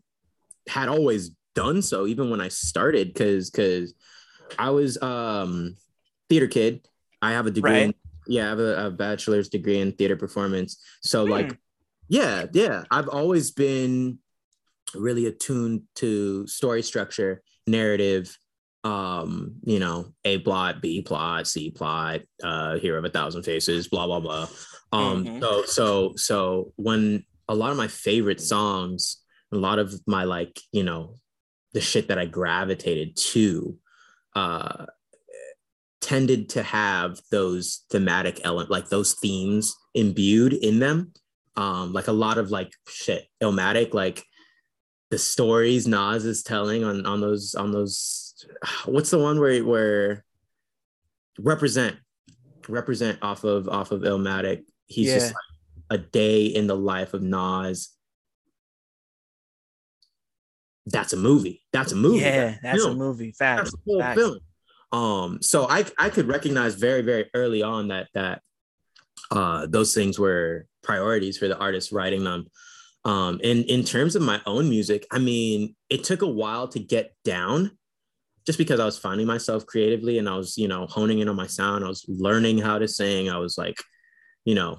had 0.68 0.88
always 0.88 1.30
done 1.56 1.82
so 1.82 2.06
even 2.06 2.30
when 2.30 2.40
I 2.40 2.48
started 2.48 3.08
because 3.08 3.50
because 3.50 3.94
I 4.56 4.70
was 4.70 5.00
um 5.02 5.76
theater 6.28 6.46
kid. 6.46 6.86
I 7.20 7.32
have 7.32 7.46
a 7.46 7.50
degree 7.50 7.80
in 7.80 7.86
Right. 7.88 7.96
Yeah, 8.26 8.46
I 8.46 8.48
have 8.50 8.58
a, 8.58 8.86
a 8.86 8.90
bachelor's 8.90 9.48
degree 9.48 9.78
in 9.80 9.92
theater 9.92 10.16
performance. 10.16 10.82
So 11.02 11.24
Hmm. 11.24 11.30
like 11.30 11.58
yeah, 12.08 12.46
yeah. 12.52 12.84
I've 12.90 13.08
always 13.08 13.50
been 13.50 14.18
really 14.94 15.26
attuned 15.26 15.82
to 15.96 16.46
story 16.46 16.82
structure, 16.82 17.42
narrative, 17.66 18.36
um, 18.84 19.56
you 19.62 19.78
know, 19.78 20.12
A 20.24 20.38
plot, 20.38 20.82
B 20.82 21.00
plot, 21.02 21.46
C 21.46 21.70
plot, 21.70 22.20
uh, 22.42 22.76
Hero 22.78 22.98
of 22.98 23.04
a 23.04 23.10
Thousand 23.10 23.42
Faces, 23.44 23.88
blah 23.88 24.06
blah 24.06 24.20
blah. 24.20 24.48
Um, 24.92 25.24
Mhm. 25.24 25.40
so 25.40 25.64
so 25.64 26.12
so 26.16 26.72
when 26.76 27.24
a 27.48 27.54
lot 27.54 27.70
of 27.70 27.76
my 27.76 27.88
favorite 27.88 28.40
songs, 28.40 29.22
a 29.52 29.56
lot 29.56 29.78
of 29.78 29.94
my 30.06 30.24
like, 30.24 30.60
you 30.72 30.82
know, 30.82 31.18
the 31.72 31.80
shit 31.80 32.08
that 32.08 32.18
I 32.18 32.26
gravitated 32.26 33.16
to, 33.16 33.78
uh 34.36 34.86
tended 36.04 36.48
to 36.50 36.62
have 36.62 37.18
those 37.30 37.84
thematic 37.90 38.40
element 38.44 38.70
like 38.70 38.88
those 38.88 39.14
themes 39.14 39.74
imbued 39.94 40.52
in 40.52 40.78
them 40.78 41.12
um 41.56 41.92
like 41.92 42.08
a 42.08 42.12
lot 42.12 42.36
of 42.36 42.50
like 42.50 42.70
shit 42.86 43.26
Illmatic 43.42 43.94
like 43.94 44.22
the 45.10 45.18
stories 45.18 45.86
Nas 45.86 46.24
is 46.24 46.42
telling 46.42 46.84
on 46.84 47.06
on 47.06 47.20
those 47.20 47.54
on 47.54 47.72
those 47.72 48.44
what's 48.84 49.10
the 49.10 49.18
one 49.18 49.40
where 49.40 49.64
where 49.64 50.24
represent 51.38 51.96
represent 52.68 53.18
off 53.22 53.44
of 53.44 53.68
off 53.68 53.92
of 53.92 54.02
Illmatic. 54.02 54.64
He's 54.86 55.08
yeah. 55.08 55.14
just 55.14 55.34
like 55.90 56.00
a 56.00 56.02
day 56.02 56.46
in 56.46 56.66
the 56.66 56.76
life 56.76 57.14
of 57.14 57.22
Nas. 57.22 57.90
That's 60.86 61.12
a 61.12 61.16
movie. 61.16 61.62
That's 61.72 61.92
a 61.92 61.96
movie. 61.96 62.18
Yeah, 62.18 62.56
that's, 62.62 62.62
that's 62.62 62.84
a 62.84 62.94
movie. 62.94 63.34
That's 63.38 63.72
a 63.72 63.76
whole 63.86 64.00
Fact. 64.00 64.18
film. 64.18 64.38
Um, 64.94 65.42
so 65.42 65.66
I 65.68 65.84
I 65.98 66.08
could 66.08 66.28
recognize 66.28 66.76
very 66.76 67.02
very 67.02 67.28
early 67.34 67.62
on 67.62 67.88
that 67.88 68.06
that 68.14 68.42
uh, 69.32 69.66
those 69.66 69.92
things 69.92 70.20
were 70.20 70.66
priorities 70.84 71.36
for 71.36 71.48
the 71.48 71.58
artists 71.58 71.90
writing 71.90 72.22
them. 72.22 72.46
Um, 73.04 73.40
and 73.42 73.64
in 73.64 73.82
terms 73.82 74.14
of 74.14 74.22
my 74.22 74.40
own 74.46 74.70
music, 74.70 75.04
I 75.10 75.18
mean, 75.18 75.74
it 75.90 76.04
took 76.04 76.22
a 76.22 76.28
while 76.28 76.68
to 76.68 76.78
get 76.78 77.12
down 77.24 77.72
just 78.46 78.56
because 78.56 78.78
I 78.78 78.84
was 78.84 78.96
finding 78.96 79.26
myself 79.26 79.66
creatively 79.66 80.18
and 80.18 80.28
I 80.28 80.36
was, 80.36 80.56
you 80.56 80.68
know, 80.68 80.86
honing 80.86 81.18
in 81.18 81.28
on 81.28 81.34
my 81.34 81.48
sound. 81.48 81.84
I 81.84 81.88
was 81.88 82.04
learning 82.06 82.58
how 82.58 82.78
to 82.78 82.86
sing. 82.86 83.28
I 83.28 83.38
was 83.38 83.58
like, 83.58 83.76
you 84.44 84.54
know, 84.54 84.78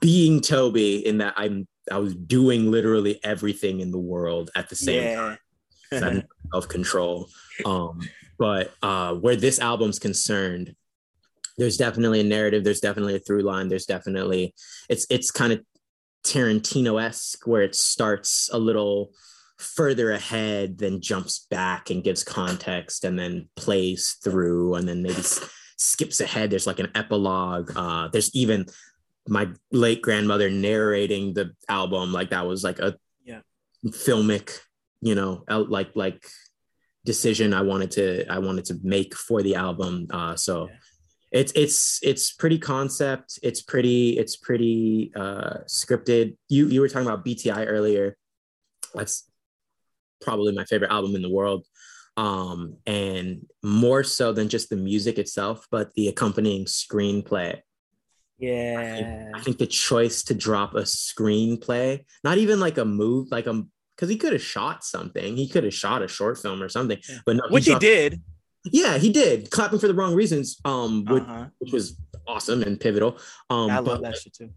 being 0.00 0.42
Toby 0.42 1.06
in 1.06 1.18
that 1.18 1.32
I'm 1.38 1.66
I 1.90 1.96
was 1.96 2.14
doing 2.14 2.70
literally 2.70 3.20
everything 3.24 3.80
in 3.80 3.90
the 3.90 3.98
world 3.98 4.50
at 4.54 4.68
the 4.68 4.76
same 4.76 5.02
yeah. 5.02 6.00
time. 6.00 6.24
self 6.52 6.68
control. 6.68 7.30
Um, 7.64 8.00
but 8.38 8.72
uh, 8.82 9.14
where 9.14 9.36
this 9.36 9.58
album's 9.58 9.98
concerned, 9.98 10.74
there's 11.56 11.76
definitely 11.76 12.20
a 12.20 12.24
narrative. 12.24 12.62
There's 12.64 12.80
definitely 12.80 13.16
a 13.16 13.20
through 13.20 13.42
line. 13.42 13.68
There's 13.68 13.86
definitely 13.86 14.54
it's 14.88 15.06
it's 15.10 15.30
kind 15.30 15.52
of 15.52 15.60
Tarantino 16.24 17.02
esque 17.02 17.46
where 17.46 17.62
it 17.62 17.74
starts 17.74 18.48
a 18.52 18.58
little 18.58 19.12
further 19.58 20.12
ahead, 20.12 20.78
then 20.78 21.00
jumps 21.00 21.46
back 21.50 21.90
and 21.90 22.04
gives 22.04 22.22
context, 22.22 23.04
and 23.04 23.18
then 23.18 23.48
plays 23.56 24.16
through, 24.22 24.74
and 24.76 24.88
then 24.88 25.02
maybe 25.02 25.16
s- 25.16 25.50
skips 25.76 26.20
ahead. 26.20 26.50
There's 26.50 26.66
like 26.66 26.78
an 26.78 26.92
epilogue. 26.94 27.72
Uh, 27.74 28.08
there's 28.08 28.34
even 28.36 28.66
my 29.26 29.48
late 29.72 30.00
grandmother 30.00 30.48
narrating 30.48 31.34
the 31.34 31.52
album, 31.68 32.12
like 32.12 32.30
that 32.30 32.46
was 32.46 32.62
like 32.62 32.78
a 32.78 32.96
yeah 33.24 33.40
filmic, 33.86 34.60
you 35.00 35.16
know, 35.16 35.44
like 35.48 35.90
like 35.96 36.24
decision 37.12 37.54
I 37.54 37.62
wanted 37.70 37.90
to 37.98 38.06
I 38.36 38.38
wanted 38.38 38.66
to 38.66 38.74
make 38.82 39.14
for 39.26 39.42
the 39.42 39.54
album. 39.66 39.92
Uh, 40.18 40.36
so. 40.36 40.54
Yeah. 40.68 40.76
it's 41.40 41.52
it's 41.64 41.78
it's 42.10 42.26
pretty 42.40 42.58
concept. 42.74 43.28
It's 43.48 43.62
pretty 43.72 44.02
it's 44.22 44.36
pretty 44.36 45.12
uh 45.22 45.54
scripted. 45.78 46.36
You 46.54 46.62
you 46.72 46.80
were 46.82 46.90
talking 46.90 47.08
about 47.08 47.24
BTI 47.26 47.62
earlier. 47.76 48.06
That's 48.96 49.16
probably 50.26 50.52
my 50.60 50.64
favorite 50.70 50.92
album 50.96 51.12
in 51.18 51.22
the 51.26 51.34
world. 51.38 51.62
Um 52.16 52.60
and 52.86 53.28
more 53.62 54.02
so 54.04 54.26
than 54.36 54.48
just 54.48 54.68
the 54.70 54.80
music 54.90 55.16
itself 55.18 55.66
but 55.70 55.86
the 55.96 56.08
accompanying 56.12 56.64
screenplay. 56.66 57.52
Yeah 58.38 58.76
I 58.80 58.84
think, 58.96 59.36
I 59.36 59.40
think 59.44 59.56
the 59.58 59.72
choice 59.88 60.18
to 60.28 60.34
drop 60.46 60.70
a 60.74 60.84
screenplay 61.04 61.88
not 62.28 62.38
even 62.38 62.58
like 62.66 62.78
a 62.78 62.84
move 63.02 63.24
like 63.36 63.48
a 63.54 63.56
because 63.98 64.08
he 64.08 64.16
could 64.16 64.32
have 64.32 64.42
shot 64.42 64.84
something 64.84 65.36
he 65.36 65.48
could 65.48 65.64
have 65.64 65.74
shot 65.74 66.02
a 66.02 66.08
short 66.08 66.38
film 66.38 66.62
or 66.62 66.68
something 66.68 66.98
but 67.26 67.36
no, 67.36 67.42
which 67.50 67.66
he, 67.66 67.72
he 67.72 67.78
did 67.78 68.22
yeah, 68.64 68.98
he 68.98 69.10
did. 69.10 69.50
Clapping 69.50 69.78
for 69.78 69.88
the 69.88 69.94
wrong 69.94 70.14
reasons, 70.14 70.58
um, 70.64 71.04
which, 71.04 71.22
uh-huh. 71.22 71.46
which 71.58 71.72
was 71.72 71.98
awesome 72.26 72.62
and 72.62 72.78
pivotal. 72.78 73.18
Um, 73.50 73.70
I 73.70 73.78
love 73.78 74.02
that 74.02 74.16
shit 74.16 74.34
too. 74.34 74.50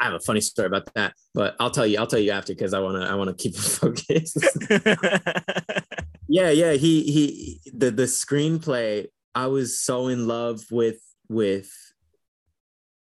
I 0.00 0.04
have 0.04 0.14
a 0.14 0.20
funny 0.20 0.40
story 0.40 0.66
about 0.66 0.92
that, 0.94 1.14
but 1.34 1.54
I'll 1.60 1.70
tell 1.70 1.86
you. 1.86 1.98
I'll 1.98 2.06
tell 2.06 2.18
you 2.18 2.32
after 2.32 2.52
because 2.52 2.74
I 2.74 2.80
wanna. 2.80 3.04
I 3.04 3.14
wanna 3.14 3.34
keep 3.34 3.54
it 3.54 3.60
focused. 3.60 4.38
yeah, 6.28 6.50
yeah. 6.50 6.72
He 6.72 7.02
he. 7.04 7.60
The 7.72 7.90
the 7.90 8.04
screenplay. 8.04 9.06
I 9.36 9.46
was 9.48 9.78
so 9.80 10.08
in 10.08 10.26
love 10.26 10.62
with 10.70 11.00
with 11.28 11.70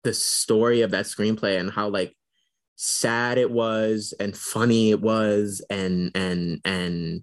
the 0.05 0.15
story 0.15 0.83
of 0.83 0.91
that 0.91 1.07
screenplay 1.07 1.59
and 1.59 1.71
how 1.71 1.89
like 1.89 2.15
sad 2.77 3.39
it 3.39 3.51
was 3.51 4.15
and 4.19 4.37
funny 4.37 4.91
it 4.91 5.01
was 5.01 5.65
and 5.71 6.11
and 6.15 6.61
and 6.65 7.23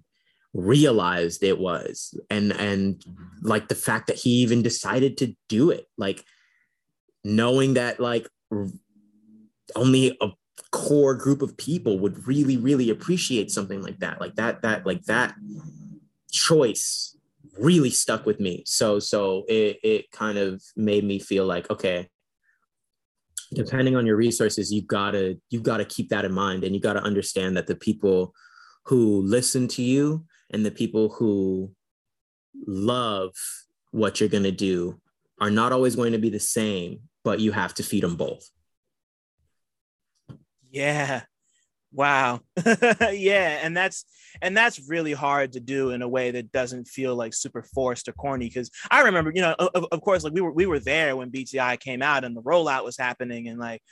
realized 0.54 1.42
it 1.42 1.58
was. 1.58 2.18
And 2.30 2.52
and 2.52 3.02
like 3.42 3.68
the 3.68 3.74
fact 3.74 4.06
that 4.08 4.16
he 4.16 4.30
even 4.42 4.62
decided 4.62 5.16
to 5.18 5.34
do 5.48 5.70
it 5.70 5.88
like 5.96 6.24
knowing 7.24 7.74
that 7.74 8.00
like 8.00 8.28
only 9.76 10.16
a 10.20 10.30
core 10.70 11.14
group 11.14 11.42
of 11.42 11.56
people 11.56 11.98
would 11.98 12.26
really 12.26 12.56
really 12.56 12.90
appreciate 12.90 13.50
something 13.50 13.82
like 13.82 13.98
that 14.00 14.20
like 14.20 14.34
that 14.36 14.62
that 14.62 14.86
like 14.86 15.02
that 15.04 15.34
choice 16.30 17.16
really 17.58 17.90
stuck 17.90 18.24
with 18.26 18.40
me. 18.40 18.62
So 18.66 18.98
so 18.98 19.44
it 19.48 19.78
it 19.82 20.10
kind 20.10 20.38
of 20.38 20.62
made 20.76 21.04
me 21.04 21.18
feel 21.18 21.46
like 21.46 21.70
okay 21.70 22.08
depending 23.54 23.96
on 23.96 24.06
your 24.06 24.16
resources 24.16 24.72
you've 24.72 24.86
got 24.86 25.12
to 25.12 25.38
you've 25.50 25.62
got 25.62 25.78
to 25.78 25.84
keep 25.84 26.08
that 26.08 26.24
in 26.24 26.32
mind 26.32 26.64
and 26.64 26.74
you 26.74 26.80
got 26.80 26.94
to 26.94 27.02
understand 27.02 27.56
that 27.56 27.66
the 27.66 27.74
people 27.74 28.34
who 28.84 29.22
listen 29.22 29.68
to 29.68 29.82
you 29.82 30.24
and 30.50 30.64
the 30.64 30.70
people 30.70 31.08
who 31.08 31.70
love 32.66 33.32
what 33.90 34.20
you're 34.20 34.28
going 34.28 34.42
to 34.42 34.50
do 34.50 35.00
are 35.40 35.50
not 35.50 35.72
always 35.72 35.96
going 35.96 36.12
to 36.12 36.18
be 36.18 36.30
the 36.30 36.40
same, 36.40 37.00
but 37.24 37.40
you 37.40 37.52
have 37.52 37.74
to 37.74 37.82
feed 37.82 38.02
them 38.02 38.16
both. 38.16 38.48
Yeah. 40.70 41.22
Wow. 41.92 42.40
yeah, 43.12 43.60
and 43.62 43.76
that's 43.76 44.04
and 44.40 44.56
that's 44.56 44.88
really 44.88 45.12
hard 45.12 45.52
to 45.52 45.60
do 45.60 45.90
in 45.90 46.00
a 46.00 46.08
way 46.08 46.30
that 46.30 46.50
doesn't 46.50 46.88
feel 46.88 47.14
like 47.14 47.34
super 47.34 47.62
forced 47.62 48.08
or 48.08 48.12
corny 48.12 48.48
cuz 48.48 48.70
I 48.90 49.02
remember, 49.02 49.30
you 49.34 49.42
know, 49.42 49.54
of, 49.58 49.86
of 49.92 50.00
course 50.00 50.24
like 50.24 50.32
we 50.32 50.40
were 50.40 50.52
we 50.52 50.66
were 50.66 50.80
there 50.80 51.16
when 51.16 51.30
BTI 51.30 51.78
came 51.80 52.02
out 52.02 52.24
and 52.24 52.34
the 52.36 52.42
rollout 52.42 52.84
was 52.84 52.96
happening 52.96 53.48
and 53.48 53.58
like 53.58 53.82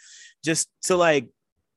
just 0.43 0.69
to 0.85 0.97
like 0.97 1.29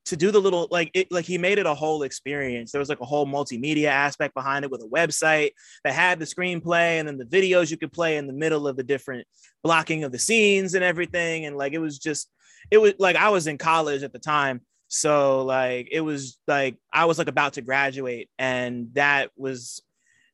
to 0.06 0.16
do 0.16 0.30
the 0.30 0.40
little 0.40 0.68
like 0.70 0.90
it 0.94 1.10
like 1.10 1.24
he 1.24 1.38
made 1.38 1.58
it 1.58 1.66
a 1.66 1.74
whole 1.74 2.02
experience 2.02 2.72
there 2.72 2.78
was 2.78 2.88
like 2.88 3.00
a 3.00 3.06
whole 3.06 3.26
multimedia 3.26 3.86
aspect 3.86 4.34
behind 4.34 4.64
it 4.64 4.70
with 4.70 4.82
a 4.82 4.88
website 4.88 5.50
that 5.82 5.94
had 5.94 6.18
the 6.18 6.26
screenplay 6.26 6.98
and 6.98 7.08
then 7.08 7.16
the 7.16 7.24
videos 7.24 7.70
you 7.70 7.78
could 7.78 7.92
play 7.92 8.16
in 8.18 8.26
the 8.26 8.32
middle 8.32 8.68
of 8.68 8.76
the 8.76 8.82
different 8.82 9.26
blocking 9.62 10.04
of 10.04 10.12
the 10.12 10.18
scenes 10.18 10.74
and 10.74 10.84
everything 10.84 11.46
and 11.46 11.56
like 11.56 11.72
it 11.72 11.78
was 11.78 11.98
just 11.98 12.30
it 12.70 12.78
was 12.78 12.92
like 12.98 13.16
i 13.16 13.30
was 13.30 13.46
in 13.46 13.56
college 13.56 14.02
at 14.02 14.12
the 14.12 14.18
time 14.18 14.60
so 14.94 15.42
like 15.42 15.88
it 15.90 16.00
was 16.00 16.38
like 16.46 16.76
i 16.92 17.04
was 17.04 17.18
like 17.18 17.26
about 17.26 17.54
to 17.54 17.60
graduate 17.60 18.30
and 18.38 18.94
that 18.94 19.28
was 19.36 19.82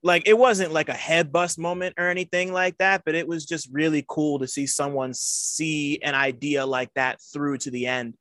like 0.03 0.29
it 0.29 0.37
wasn't 0.37 0.71
like 0.71 0.91
a 0.91 0.95
head 0.95 1.33
bust 1.33 1.59
moment 1.59 1.95
or 1.97 2.09
anything 2.09 2.53
like 2.53 2.77
that 2.77 3.01
but 3.07 3.15
it 3.15 3.27
was 3.27 3.47
just 3.47 3.71
really 3.73 4.05
cool 4.07 4.39
to 4.39 4.47
see 4.47 4.67
someone 4.67 5.15
see 5.15 5.99
an 6.03 6.15
idea 6.15 6.67
like 6.67 6.93
that 6.95 7.19
through 7.33 7.57
to 7.57 7.71
the 7.71 7.87
end. 7.87 8.13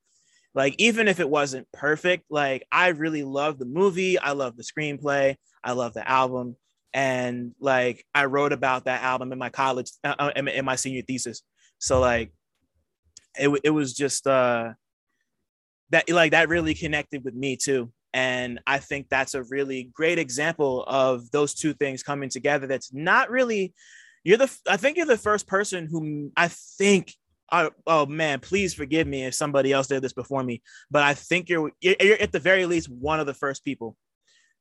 Like 0.55 0.75
even 0.77 1.09
if 1.09 1.19
it 1.19 1.29
wasn't 1.29 1.67
perfect 1.73 2.23
like 2.29 2.65
i 2.71 2.87
really 2.87 3.23
love 3.23 3.59
the 3.59 3.65
movie 3.65 4.17
i 4.17 4.31
love 4.31 4.55
the 4.57 4.63
screenplay 4.63 5.35
i 5.63 5.73
love 5.73 5.93
the 5.93 6.09
album 6.09 6.55
and 6.93 7.53
like 7.59 8.03
i 8.15 8.25
wrote 8.25 8.51
about 8.53 8.85
that 8.85 9.03
album 9.03 9.31
in 9.31 9.37
my 9.37 9.49
college 9.49 9.91
uh, 10.03 10.15
uh 10.17 10.31
in 10.35 10.65
my 10.65 10.75
senior 10.75 11.01
thesis. 11.01 11.43
So 11.79 11.99
like 11.99 12.31
it, 13.35 13.49
it 13.63 13.69
was 13.69 13.93
just 13.93 14.25
uh 14.25 14.73
that 15.91 16.09
like 16.09 16.31
that 16.31 16.49
really 16.49 16.73
connected 16.73 17.23
with 17.23 17.33
me 17.33 17.55
too 17.55 17.91
and 18.13 18.59
i 18.67 18.77
think 18.77 19.07
that's 19.09 19.33
a 19.35 19.43
really 19.43 19.89
great 19.93 20.19
example 20.19 20.83
of 20.87 21.29
those 21.31 21.53
two 21.53 21.73
things 21.73 22.03
coming 22.03 22.29
together 22.29 22.67
that's 22.67 22.93
not 22.93 23.29
really 23.29 23.73
you're 24.23 24.37
the 24.37 24.57
i 24.67 24.77
think 24.77 24.97
you're 24.97 25.05
the 25.05 25.17
first 25.17 25.47
person 25.47 25.87
who 25.89 26.31
i 26.35 26.47
think 26.47 27.13
I, 27.51 27.69
oh 27.87 28.05
man, 28.05 28.39
please 28.39 28.73
forgive 28.73 29.07
me 29.07 29.25
if 29.25 29.33
somebody 29.33 29.71
else 29.71 29.87
did 29.87 30.01
this 30.01 30.13
before 30.13 30.43
me, 30.43 30.61
but 30.91 31.03
I 31.03 31.13
think 31.13 31.49
you're 31.49 31.71
you're 31.81 32.21
at 32.21 32.31
the 32.31 32.39
very 32.39 32.65
least 32.65 32.89
one 32.89 33.19
of 33.19 33.25
the 33.25 33.33
first 33.33 33.63
people 33.63 33.95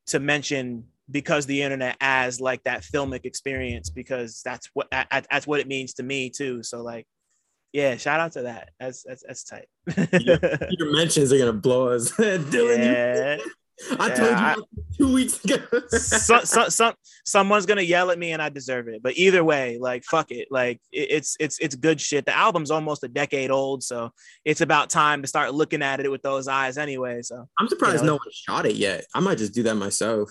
to 0.06 0.18
mention 0.18 0.84
because 1.10 1.46
the 1.46 1.62
internet 1.62 1.96
as 2.00 2.40
like 2.40 2.62
that 2.64 2.82
filmic 2.82 3.24
experience 3.24 3.90
because 3.90 4.42
that's 4.44 4.68
what 4.74 4.88
that's 4.90 5.46
what 5.46 5.60
it 5.60 5.68
means 5.68 5.94
to 5.94 6.02
me 6.02 6.30
too. 6.30 6.62
So 6.62 6.82
like, 6.82 7.06
yeah, 7.72 7.96
shout 7.96 8.20
out 8.20 8.32
to 8.32 8.42
that. 8.42 8.70
That's 8.80 9.02
that's 9.02 9.22
that's 9.26 9.44
tight. 9.44 9.66
your, 10.20 10.38
your 10.70 10.92
mentions 10.96 11.32
are 11.32 11.38
gonna 11.38 11.52
blow 11.52 11.88
us, 11.88 12.12
Dylan. 12.16 12.78
Yeah. 12.78 13.36
You, 13.36 13.52
I 14.00 14.08
yeah, 14.08 14.14
told 14.14 14.30
you 14.30 14.36
I, 14.36 14.56
two 14.96 15.14
weeks 15.14 15.44
ago. 15.44 15.58
so, 15.90 16.40
so, 16.40 16.68
so, 16.68 16.92
someone's 17.24 17.64
gonna 17.64 17.82
yell 17.82 18.10
at 18.10 18.18
me, 18.18 18.32
and 18.32 18.42
I 18.42 18.48
deserve 18.48 18.88
it. 18.88 19.02
But 19.02 19.16
either 19.16 19.44
way, 19.44 19.78
like 19.78 20.02
fuck 20.04 20.32
it, 20.32 20.48
like 20.50 20.80
it, 20.90 21.10
it's 21.10 21.36
it's 21.38 21.58
it's 21.60 21.76
good 21.76 22.00
shit. 22.00 22.26
The 22.26 22.36
album's 22.36 22.72
almost 22.72 23.04
a 23.04 23.08
decade 23.08 23.52
old, 23.52 23.84
so 23.84 24.10
it's 24.44 24.62
about 24.62 24.90
time 24.90 25.22
to 25.22 25.28
start 25.28 25.54
looking 25.54 25.82
at 25.82 26.00
it 26.00 26.10
with 26.10 26.22
those 26.22 26.48
eyes, 26.48 26.76
anyway. 26.76 27.22
So 27.22 27.48
I'm 27.58 27.68
surprised 27.68 28.00
you 28.00 28.06
know, 28.06 28.14
no 28.14 28.14
one 28.14 28.32
shot 28.32 28.66
it 28.66 28.74
yet. 28.74 29.04
I 29.14 29.20
might 29.20 29.38
just 29.38 29.54
do 29.54 29.62
that 29.64 29.76
myself. 29.76 30.30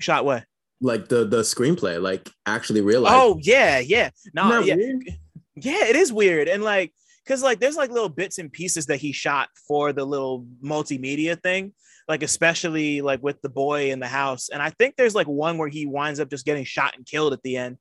Shot 0.00 0.24
what? 0.24 0.44
Like 0.80 1.08
the 1.08 1.26
the 1.26 1.42
screenplay, 1.42 2.00
like 2.00 2.30
actually 2.46 2.80
realize. 2.80 3.12
Oh 3.14 3.38
yeah, 3.42 3.80
yeah. 3.80 4.10
No, 4.32 4.60
yeah, 4.60 4.76
weird? 4.76 5.18
Yeah. 5.56 5.86
It 5.86 5.96
is 5.96 6.12
weird, 6.12 6.48
and 6.48 6.62
like 6.62 6.92
because 7.24 7.42
like 7.42 7.60
there's 7.60 7.76
like 7.76 7.90
little 7.90 8.08
bits 8.08 8.38
and 8.38 8.52
pieces 8.52 8.86
that 8.86 8.98
he 8.98 9.12
shot 9.12 9.48
for 9.66 9.92
the 9.92 10.04
little 10.04 10.46
multimedia 10.62 11.40
thing, 11.40 11.72
like 12.08 12.22
especially 12.22 13.00
like 13.00 13.22
with 13.22 13.40
the 13.42 13.48
boy 13.48 13.90
in 13.90 14.00
the 14.00 14.06
house, 14.08 14.48
and 14.50 14.62
I 14.62 14.70
think 14.70 14.96
there's 14.96 15.14
like 15.14 15.26
one 15.26 15.58
where 15.58 15.68
he 15.68 15.86
winds 15.86 16.20
up 16.20 16.28
just 16.30 16.44
getting 16.44 16.64
shot 16.64 16.94
and 16.96 17.06
killed 17.06 17.32
at 17.32 17.42
the 17.42 17.56
end. 17.56 17.78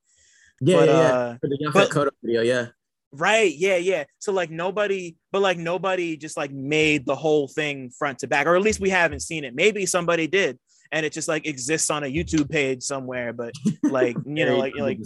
Yeah, 0.62 0.78
But, 0.78 0.88
yeah, 0.88 0.94
uh, 0.96 1.38
For 1.42 1.48
the 1.50 1.72
but- 1.74 2.14
video, 2.24 2.42
yeah. 2.42 2.68
Right. 3.16 3.54
Yeah. 3.56 3.76
Yeah. 3.78 4.06
So 4.18 4.32
like 4.32 4.50
nobody, 4.50 5.18
but 5.32 5.44
like 5.44 5.60
nobody 5.60 6.18
just 6.18 6.36
like 6.36 6.52
made 6.52 7.06
the 7.06 7.16
whole 7.16 7.48
thing 7.48 7.92
front 7.92 8.18
to 8.20 8.28
back, 8.28 8.48
or 8.48 8.56
at 8.56 8.64
least 8.64 8.80
we 8.80 8.90
haven't 8.90 9.20
seen 9.20 9.44
it. 9.44 9.54
Maybe 9.54 9.86
somebody 9.86 10.26
did, 10.26 10.58
and 10.92 11.06
it 11.06 11.14
just 11.14 11.28
like 11.28 11.46
exists 11.46 11.92
on 11.92 12.04
a 12.04 12.08
YouTube 12.08 12.50
page 12.50 12.82
somewhere. 12.82 13.32
But 13.32 13.54
like 13.84 14.18
you 14.26 14.46
know, 14.48 14.58
like 14.58 14.76
like 14.76 15.00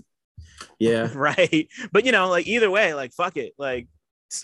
yeah. 0.79 1.09
right. 1.15 1.67
But 1.91 2.05
you 2.05 2.11
know, 2.11 2.29
like 2.29 2.47
either 2.47 2.69
way, 2.69 2.93
like 2.93 3.13
fuck 3.13 3.37
it, 3.37 3.53
like 3.57 3.87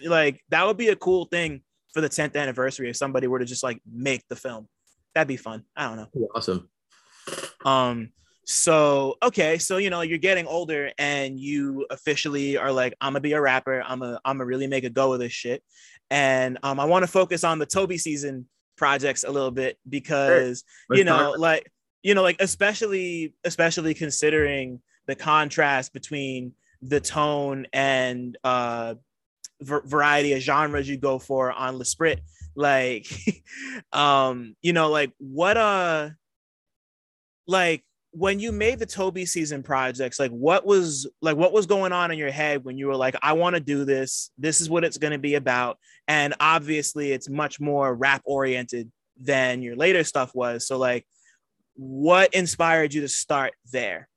like 0.05 0.41
that 0.49 0.65
would 0.65 0.77
be 0.77 0.89
a 0.89 0.95
cool 0.95 1.25
thing 1.25 1.61
for 1.93 2.01
the 2.01 2.09
10th 2.09 2.35
anniversary 2.35 2.89
if 2.89 2.95
somebody 2.95 3.27
were 3.27 3.39
to 3.39 3.45
just 3.45 3.63
like 3.63 3.81
make 3.91 4.27
the 4.29 4.35
film. 4.35 4.67
That'd 5.13 5.27
be 5.27 5.37
fun. 5.37 5.63
I 5.75 5.87
don't 5.87 5.97
know. 5.97 6.27
Awesome. 6.33 6.69
Um, 7.63 8.09
so 8.45 9.15
okay, 9.23 9.57
so 9.57 9.77
you 9.77 9.89
know, 9.89 10.01
you're 10.01 10.17
getting 10.17 10.47
older 10.47 10.91
and 10.97 11.39
you 11.39 11.85
officially 11.89 12.57
are 12.57 12.71
like, 12.71 12.93
I'm 12.99 13.13
gonna 13.13 13.21
be 13.21 13.33
a 13.33 13.41
rapper, 13.41 13.81
I'm 13.81 13.99
gonna 13.99 14.19
I'm 14.25 14.37
gonna 14.37 14.45
really 14.45 14.67
make 14.67 14.83
a 14.83 14.89
go 14.89 15.13
of 15.13 15.19
this 15.19 15.31
shit. 15.31 15.63
And 16.09 16.57
um, 16.63 16.79
I 16.79 16.85
want 16.85 17.03
to 17.03 17.07
focus 17.07 17.43
on 17.43 17.59
the 17.59 17.65
Toby 17.65 17.97
season 17.97 18.47
projects 18.75 19.23
a 19.23 19.31
little 19.31 19.51
bit 19.51 19.77
because 19.87 20.63
you 20.91 21.03
know, 21.05 21.35
like 21.37 21.71
you 22.01 22.15
know, 22.15 22.21
like 22.21 22.37
especially 22.39 23.33
especially 23.45 23.93
considering 23.93 24.81
the 25.07 25.15
contrast 25.15 25.93
between 25.93 26.53
the 26.81 26.99
tone 26.99 27.65
and 27.73 28.37
uh 28.43 28.95
variety 29.63 30.33
of 30.33 30.41
genres 30.41 30.89
you 30.89 30.97
go 30.97 31.19
for 31.19 31.51
on 31.51 31.77
L'Esprit. 31.77 32.21
Like, 32.55 33.07
um, 33.93 34.55
you 34.61 34.73
know, 34.73 34.89
like 34.89 35.11
what 35.17 35.57
uh 35.57 36.09
like 37.47 37.83
when 38.11 38.39
you 38.39 38.51
made 38.51 38.77
the 38.77 38.85
Toby 38.85 39.25
season 39.25 39.63
projects, 39.63 40.19
like 40.19 40.31
what 40.31 40.65
was 40.65 41.09
like 41.21 41.35
what 41.35 41.51
was 41.51 41.65
going 41.65 41.91
on 41.91 42.11
in 42.11 42.17
your 42.17 42.31
head 42.31 42.63
when 42.63 42.77
you 42.77 42.87
were 42.87 42.95
like, 42.95 43.15
I 43.21 43.33
want 43.33 43.55
to 43.55 43.59
do 43.59 43.85
this, 43.85 44.31
this 44.37 44.61
is 44.61 44.69
what 44.69 44.83
it's 44.83 44.97
gonna 44.97 45.17
be 45.17 45.35
about. 45.35 45.79
And 46.07 46.35
obviously 46.39 47.11
it's 47.11 47.29
much 47.29 47.59
more 47.59 47.93
rap 47.93 48.21
oriented 48.25 48.91
than 49.19 49.61
your 49.61 49.75
later 49.75 50.03
stuff 50.03 50.35
was. 50.35 50.67
So 50.67 50.77
like 50.77 51.07
what 51.75 52.33
inspired 52.35 52.93
you 52.93 53.01
to 53.01 53.07
start 53.07 53.53
there? 53.71 54.07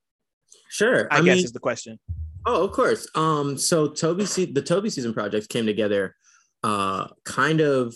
Sure. 0.77 1.09
I, 1.11 1.19
I, 1.19 1.23
guess 1.23 1.37
mean, 1.37 1.45
is 1.45 1.53
the 1.53 1.61
question. 1.61 1.99
Oh, 2.45 2.65
of 2.65 2.73
course. 2.73 3.09
Um, 3.15 3.57
so 3.57 3.89
Toby, 3.89 4.27
se- 4.27 4.53
the 4.53 4.63
Toby 4.63 4.91
season 4.91 5.15
projects 5.15 5.47
came 5.47 5.65
together, 5.65 6.15
uh, 6.63 7.09
kind 7.25 7.61
of 7.61 7.95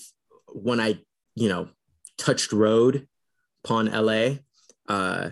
when 0.48 0.81
I, 0.81 0.98
you 1.35 1.48
know, 1.48 1.69
touched 2.16 2.52
road 2.52 3.07
upon 3.65 3.86
LA. 3.86 4.36
Uh, 4.89 5.31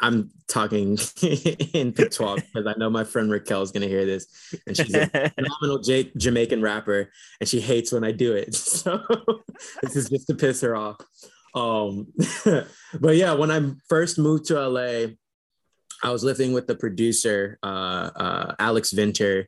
I'm 0.00 0.30
talking 0.48 0.96
in 1.22 1.92
patois 1.92 2.36
because 2.54 2.66
I 2.66 2.74
know 2.78 2.88
my 2.88 3.04
friend 3.04 3.30
Raquel 3.30 3.62
is 3.62 3.72
gonna 3.72 3.88
hear 3.88 4.06
this, 4.06 4.54
and 4.66 4.76
she's 4.76 4.94
a 4.94 5.06
phenomenal 5.06 5.80
J- 5.80 6.12
Jamaican 6.16 6.62
rapper, 6.62 7.10
and 7.40 7.48
she 7.48 7.60
hates 7.60 7.92
when 7.92 8.04
I 8.04 8.12
do 8.12 8.32
it. 8.34 8.54
So 8.76 9.02
this 9.82 9.96
is 9.96 10.08
just 10.08 10.26
to 10.28 10.34
piss 10.34 10.60
her 10.60 10.76
off. 10.76 10.98
Um, 11.54 12.12
but 13.00 13.16
yeah, 13.16 13.32
when 13.32 13.50
I 13.50 13.72
first 13.88 14.18
moved 14.18 14.46
to 14.46 14.68
LA, 14.68 15.14
I 16.02 16.10
was 16.10 16.22
living 16.24 16.52
with 16.52 16.66
the 16.66 16.74
producer, 16.76 17.58
uh, 17.62 18.10
uh, 18.14 18.54
Alex 18.58 18.92
Vinter. 18.92 19.46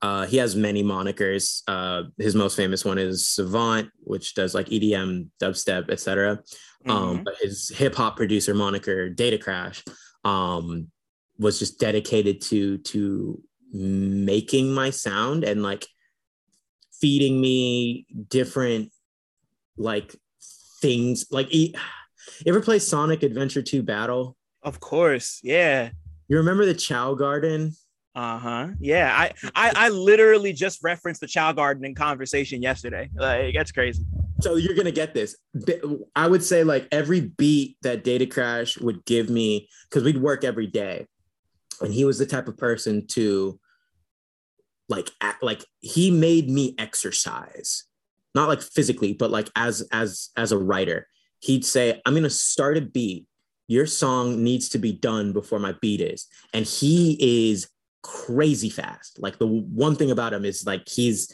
Uh, 0.00 0.26
he 0.26 0.36
has 0.38 0.56
many 0.56 0.82
monikers. 0.82 1.62
Uh, 1.68 2.04
his 2.18 2.34
most 2.34 2.56
famous 2.56 2.84
one 2.84 2.98
is 2.98 3.28
Savant, 3.28 3.90
which 4.00 4.34
does 4.34 4.54
like 4.54 4.66
EDM, 4.68 5.28
dubstep, 5.40 5.90
etc. 5.90 6.42
Um, 6.88 7.18
Mhm. 7.20 7.24
but 7.24 7.34
his 7.40 7.68
hip 7.68 7.94
hop 7.94 8.16
producer 8.16 8.54
moniker, 8.54 9.08
Data 9.08 9.38
Crash, 9.38 9.84
um, 10.24 10.90
was 11.38 11.58
just 11.58 11.78
dedicated 11.78 12.40
to 12.42 12.78
to 12.78 13.42
making 13.72 14.72
my 14.72 14.90
sound 14.90 15.44
and 15.44 15.62
like 15.62 15.86
feeding 17.00 17.40
me 17.40 18.06
different 18.28 18.92
like 19.76 20.14
things. 20.80 21.26
Like, 21.30 21.46
e- 21.50 21.74
you 22.44 22.52
ever 22.52 22.60
play 22.60 22.78
Sonic 22.80 23.22
Adventure 23.22 23.62
2 23.62 23.82
Battle? 23.82 24.36
Of 24.62 24.80
course, 24.80 25.40
yeah. 25.42 25.90
You 26.28 26.36
remember 26.36 26.64
the 26.64 26.74
Chao 26.74 27.14
Garden? 27.14 27.72
Uh-huh. 28.14 28.68
Yeah. 28.78 29.14
I, 29.16 29.32
I 29.54 29.72
I 29.74 29.88
literally 29.88 30.52
just 30.52 30.80
referenced 30.82 31.20
the 31.20 31.26
Chao 31.26 31.52
Garden 31.52 31.84
in 31.84 31.94
conversation 31.94 32.60
yesterday. 32.62 33.08
Like 33.14 33.54
that's 33.54 33.72
crazy. 33.72 34.04
So 34.40 34.56
you're 34.56 34.74
gonna 34.74 34.92
get 34.92 35.14
this. 35.14 35.36
I 36.14 36.26
would 36.26 36.42
say 36.42 36.62
like 36.62 36.88
every 36.92 37.20
beat 37.20 37.76
that 37.82 38.04
Data 38.04 38.26
Crash 38.26 38.76
would 38.78 39.04
give 39.04 39.30
me, 39.30 39.68
because 39.88 40.04
we'd 40.04 40.18
work 40.18 40.44
every 40.44 40.66
day, 40.66 41.06
and 41.80 41.92
he 41.92 42.04
was 42.04 42.18
the 42.18 42.26
type 42.26 42.48
of 42.48 42.56
person 42.58 43.06
to 43.08 43.58
like 44.88 45.10
act 45.20 45.42
like 45.42 45.64
he 45.80 46.10
made 46.10 46.50
me 46.50 46.74
exercise, 46.76 47.84
not 48.34 48.48
like 48.48 48.60
physically, 48.60 49.14
but 49.14 49.30
like 49.30 49.48
as 49.56 49.88
as 49.90 50.30
as 50.36 50.52
a 50.52 50.58
writer. 50.58 51.08
He'd 51.40 51.64
say, 51.64 52.00
"I'm 52.04 52.14
gonna 52.14 52.30
start 52.30 52.76
a 52.76 52.82
beat. 52.82 53.26
Your 53.68 53.86
song 53.86 54.42
needs 54.42 54.68
to 54.70 54.78
be 54.78 54.92
done 54.92 55.32
before 55.32 55.58
my 55.58 55.74
beat 55.80 56.00
is," 56.00 56.26
and 56.52 56.66
he 56.66 57.50
is 57.50 57.68
crazy 58.02 58.70
fast. 58.70 59.18
Like 59.20 59.38
the 59.38 59.46
one 59.46 59.96
thing 59.96 60.10
about 60.10 60.32
him 60.32 60.44
is 60.44 60.66
like 60.66 60.88
he's 60.88 61.32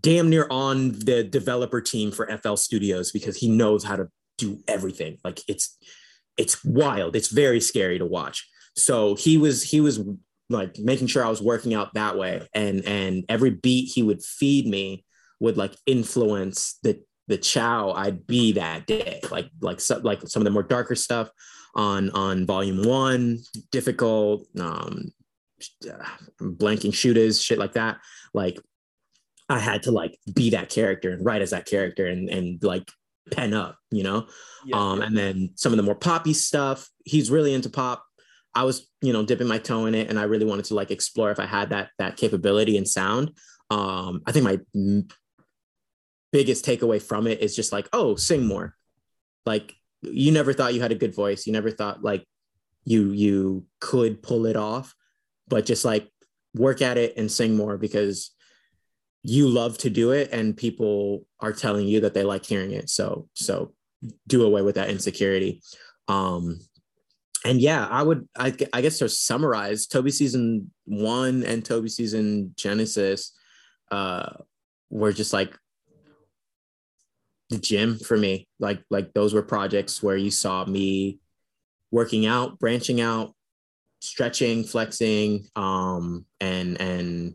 damn 0.00 0.30
near 0.30 0.46
on 0.50 0.92
the 0.92 1.24
developer 1.24 1.80
team 1.80 2.12
for 2.12 2.26
FL 2.38 2.54
Studios 2.54 3.10
because 3.10 3.36
he 3.36 3.48
knows 3.48 3.84
how 3.84 3.96
to 3.96 4.08
do 4.38 4.62
everything. 4.68 5.18
Like 5.24 5.40
it's 5.48 5.76
it's 6.36 6.64
wild. 6.64 7.16
It's 7.16 7.28
very 7.28 7.60
scary 7.60 7.98
to 7.98 8.06
watch. 8.06 8.48
So 8.76 9.14
he 9.14 9.38
was 9.38 9.62
he 9.62 9.80
was 9.80 10.00
like 10.48 10.78
making 10.78 11.06
sure 11.06 11.24
I 11.24 11.30
was 11.30 11.42
working 11.42 11.74
out 11.74 11.94
that 11.94 12.16
way 12.16 12.46
and 12.54 12.84
and 12.84 13.24
every 13.28 13.50
beat 13.50 13.92
he 13.94 14.02
would 14.02 14.22
feed 14.22 14.66
me 14.66 15.04
would 15.40 15.56
like 15.56 15.74
influence 15.86 16.78
the 16.82 17.02
the 17.28 17.38
Chao 17.38 17.92
I'd 17.92 18.26
be 18.26 18.52
that 18.52 18.86
day. 18.86 19.20
Like 19.30 19.50
like 19.60 19.80
so, 19.80 19.98
like 19.98 20.22
some 20.26 20.40
of 20.40 20.44
the 20.44 20.50
more 20.50 20.62
darker 20.62 20.94
stuff 20.94 21.30
on 21.74 22.10
on 22.10 22.46
volume 22.46 22.84
1, 22.84 23.38
difficult 23.70 24.46
um 24.58 25.12
blanking 26.40 26.94
shooters, 26.94 27.40
shit 27.40 27.58
like 27.58 27.72
that. 27.72 27.98
Like 28.34 28.58
I 29.48 29.58
had 29.58 29.84
to 29.84 29.92
like 29.92 30.18
be 30.32 30.50
that 30.50 30.70
character 30.70 31.10
and 31.10 31.24
write 31.24 31.42
as 31.42 31.50
that 31.50 31.66
character 31.66 32.06
and 32.06 32.28
and 32.28 32.62
like 32.62 32.90
pen 33.30 33.54
up, 33.54 33.78
you 33.90 34.02
know. 34.02 34.26
Yeah. 34.64 34.76
Um, 34.76 35.02
and 35.02 35.16
then 35.16 35.50
some 35.56 35.72
of 35.72 35.76
the 35.76 35.82
more 35.82 35.94
poppy 35.94 36.32
stuff. 36.32 36.88
He's 37.04 37.30
really 37.30 37.54
into 37.54 37.70
pop. 37.70 38.04
I 38.54 38.64
was, 38.64 38.88
you 39.00 39.12
know, 39.12 39.24
dipping 39.24 39.48
my 39.48 39.58
toe 39.58 39.86
in 39.86 39.94
it, 39.94 40.10
and 40.10 40.18
I 40.18 40.24
really 40.24 40.44
wanted 40.44 40.66
to 40.66 40.74
like 40.74 40.90
explore 40.90 41.30
if 41.30 41.40
I 41.40 41.46
had 41.46 41.70
that 41.70 41.90
that 41.98 42.16
capability 42.16 42.76
and 42.76 42.86
sound. 42.86 43.32
Um, 43.70 44.22
I 44.26 44.32
think 44.32 44.44
my 44.44 44.58
biggest 46.32 46.64
takeaway 46.64 47.00
from 47.00 47.26
it 47.26 47.40
is 47.40 47.54
just 47.54 47.72
like, 47.72 47.88
oh, 47.92 48.16
sing 48.16 48.46
more. 48.46 48.74
Like 49.46 49.74
you 50.02 50.32
never 50.32 50.52
thought 50.52 50.74
you 50.74 50.80
had 50.80 50.92
a 50.92 50.96
good 50.96 51.14
voice. 51.14 51.46
You 51.46 51.52
never 51.52 51.70
thought 51.70 52.02
like 52.02 52.26
you 52.84 53.12
you 53.12 53.66
could 53.80 54.22
pull 54.22 54.46
it 54.46 54.56
off, 54.56 54.94
but 55.48 55.66
just 55.66 55.84
like 55.84 56.08
work 56.54 56.82
at 56.82 56.98
it 56.98 57.16
and 57.16 57.30
sing 57.30 57.56
more 57.56 57.78
because 57.78 58.32
you 59.22 59.48
love 59.48 59.78
to 59.78 59.90
do 59.90 60.10
it 60.10 60.30
and 60.32 60.56
people 60.56 61.26
are 61.40 61.52
telling 61.52 61.86
you 61.86 62.00
that 62.00 62.14
they 62.14 62.24
like 62.24 62.44
hearing 62.44 62.72
it 62.72 62.90
so 62.90 63.28
so 63.34 63.72
do 64.26 64.44
away 64.44 64.62
with 64.62 64.74
that 64.74 64.90
insecurity 64.90 65.62
um 66.08 66.58
and 67.44 67.60
yeah 67.60 67.86
i 67.86 68.02
would 68.02 68.28
i, 68.36 68.52
I 68.72 68.80
guess 68.80 68.98
to 68.98 69.08
summarize 69.08 69.86
toby 69.86 70.10
season 70.10 70.72
one 70.84 71.44
and 71.44 71.64
toby 71.64 71.88
season 71.88 72.52
genesis 72.56 73.32
uh 73.90 74.32
were 74.90 75.12
just 75.12 75.32
like 75.32 75.56
the 77.52 77.58
gym 77.58 77.98
for 77.98 78.16
me 78.16 78.48
like 78.58 78.82
like 78.90 79.12
those 79.14 79.34
were 79.34 79.42
projects 79.42 80.02
where 80.02 80.16
you 80.16 80.30
saw 80.30 80.64
me 80.64 81.18
working 81.90 82.26
out 82.26 82.58
branching 82.58 83.00
out 83.00 83.34
stretching 84.00 84.64
flexing 84.64 85.46
um 85.54 86.24
and 86.40 86.80
and 86.80 87.34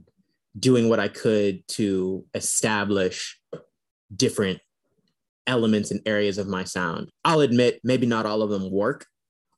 doing 0.59 0.89
what 0.89 0.99
I 0.99 1.07
could 1.07 1.67
to 1.69 2.25
establish 2.33 3.39
different 4.15 4.59
elements 5.45 5.91
and 5.91 6.01
areas 6.05 6.37
of 6.37 6.47
my 6.47 6.63
sound. 6.63 7.09
I'll 7.23 7.41
admit 7.41 7.79
maybe 7.83 8.05
not 8.05 8.25
all 8.25 8.41
of 8.41 8.49
them 8.49 8.71
work, 8.71 9.05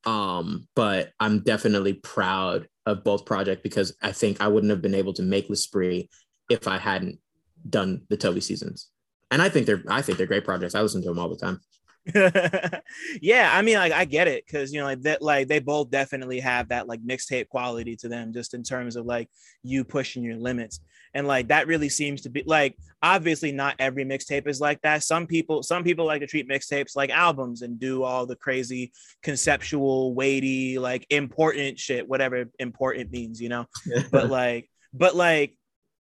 um, 0.05 0.67
but 0.75 1.11
I'm 1.19 1.41
definitely 1.41 1.93
proud 1.93 2.67
of 2.85 3.03
both 3.03 3.25
projects 3.25 3.61
because 3.63 3.95
I 4.01 4.11
think 4.11 4.41
I 4.41 4.47
wouldn't 4.47 4.71
have 4.71 4.81
been 4.81 4.95
able 4.95 5.13
to 5.13 5.23
make 5.23 5.49
L'Esprit 5.49 6.09
if 6.49 6.67
I 6.67 6.77
hadn't 6.77 7.19
done 7.67 8.03
the 8.09 8.17
Toby 8.17 8.41
seasons. 8.41 8.89
And 9.31 9.41
I 9.41 9.49
think 9.49 9.65
they're 9.65 9.83
I 9.87 10.01
think 10.01 10.17
they're 10.17 10.27
great 10.27 10.45
projects. 10.45 10.75
I 10.75 10.81
listen 10.81 11.01
to 11.03 11.09
them 11.09 11.19
all 11.19 11.29
the 11.29 11.37
time. 11.37 11.59
yeah, 13.21 13.51
I 13.53 13.61
mean, 13.61 13.75
like 13.75 13.91
I 13.91 14.05
get 14.05 14.27
it 14.27 14.45
because 14.45 14.73
you 14.73 14.79
know, 14.79 14.85
like 14.85 15.01
that, 15.01 15.21
like 15.21 15.47
they 15.47 15.59
both 15.59 15.91
definitely 15.91 16.39
have 16.39 16.69
that 16.69 16.87
like 16.87 17.01
mixtape 17.05 17.49
quality 17.49 17.95
to 17.97 18.07
them, 18.07 18.33
just 18.33 18.53
in 18.53 18.63
terms 18.63 18.95
of 18.95 19.05
like 19.05 19.29
you 19.63 19.83
pushing 19.83 20.23
your 20.23 20.37
limits, 20.37 20.79
and 21.13 21.27
like 21.27 21.49
that 21.49 21.67
really 21.67 21.89
seems 21.89 22.21
to 22.21 22.29
be 22.29 22.43
like 22.45 22.75
obviously 23.01 23.51
not 23.51 23.75
every 23.79 24.05
mixtape 24.05 24.47
is 24.47 24.59
like 24.59 24.81
that. 24.81 25.03
Some 25.03 25.27
people, 25.27 25.63
some 25.63 25.83
people 25.83 26.05
like 26.05 26.21
to 26.21 26.27
treat 26.27 26.49
mixtapes 26.49 26.95
like 26.95 27.09
albums 27.09 27.61
and 27.61 27.79
do 27.79 28.03
all 28.03 28.25
the 28.25 28.35
crazy 28.35 28.91
conceptual, 29.21 30.13
weighty, 30.13 30.79
like 30.79 31.05
important 31.09 31.79
shit, 31.79 32.07
whatever 32.07 32.45
important 32.59 33.11
means, 33.11 33.41
you 33.41 33.49
know. 33.49 33.65
but 34.11 34.29
like, 34.29 34.69
but 34.93 35.15
like, 35.15 35.55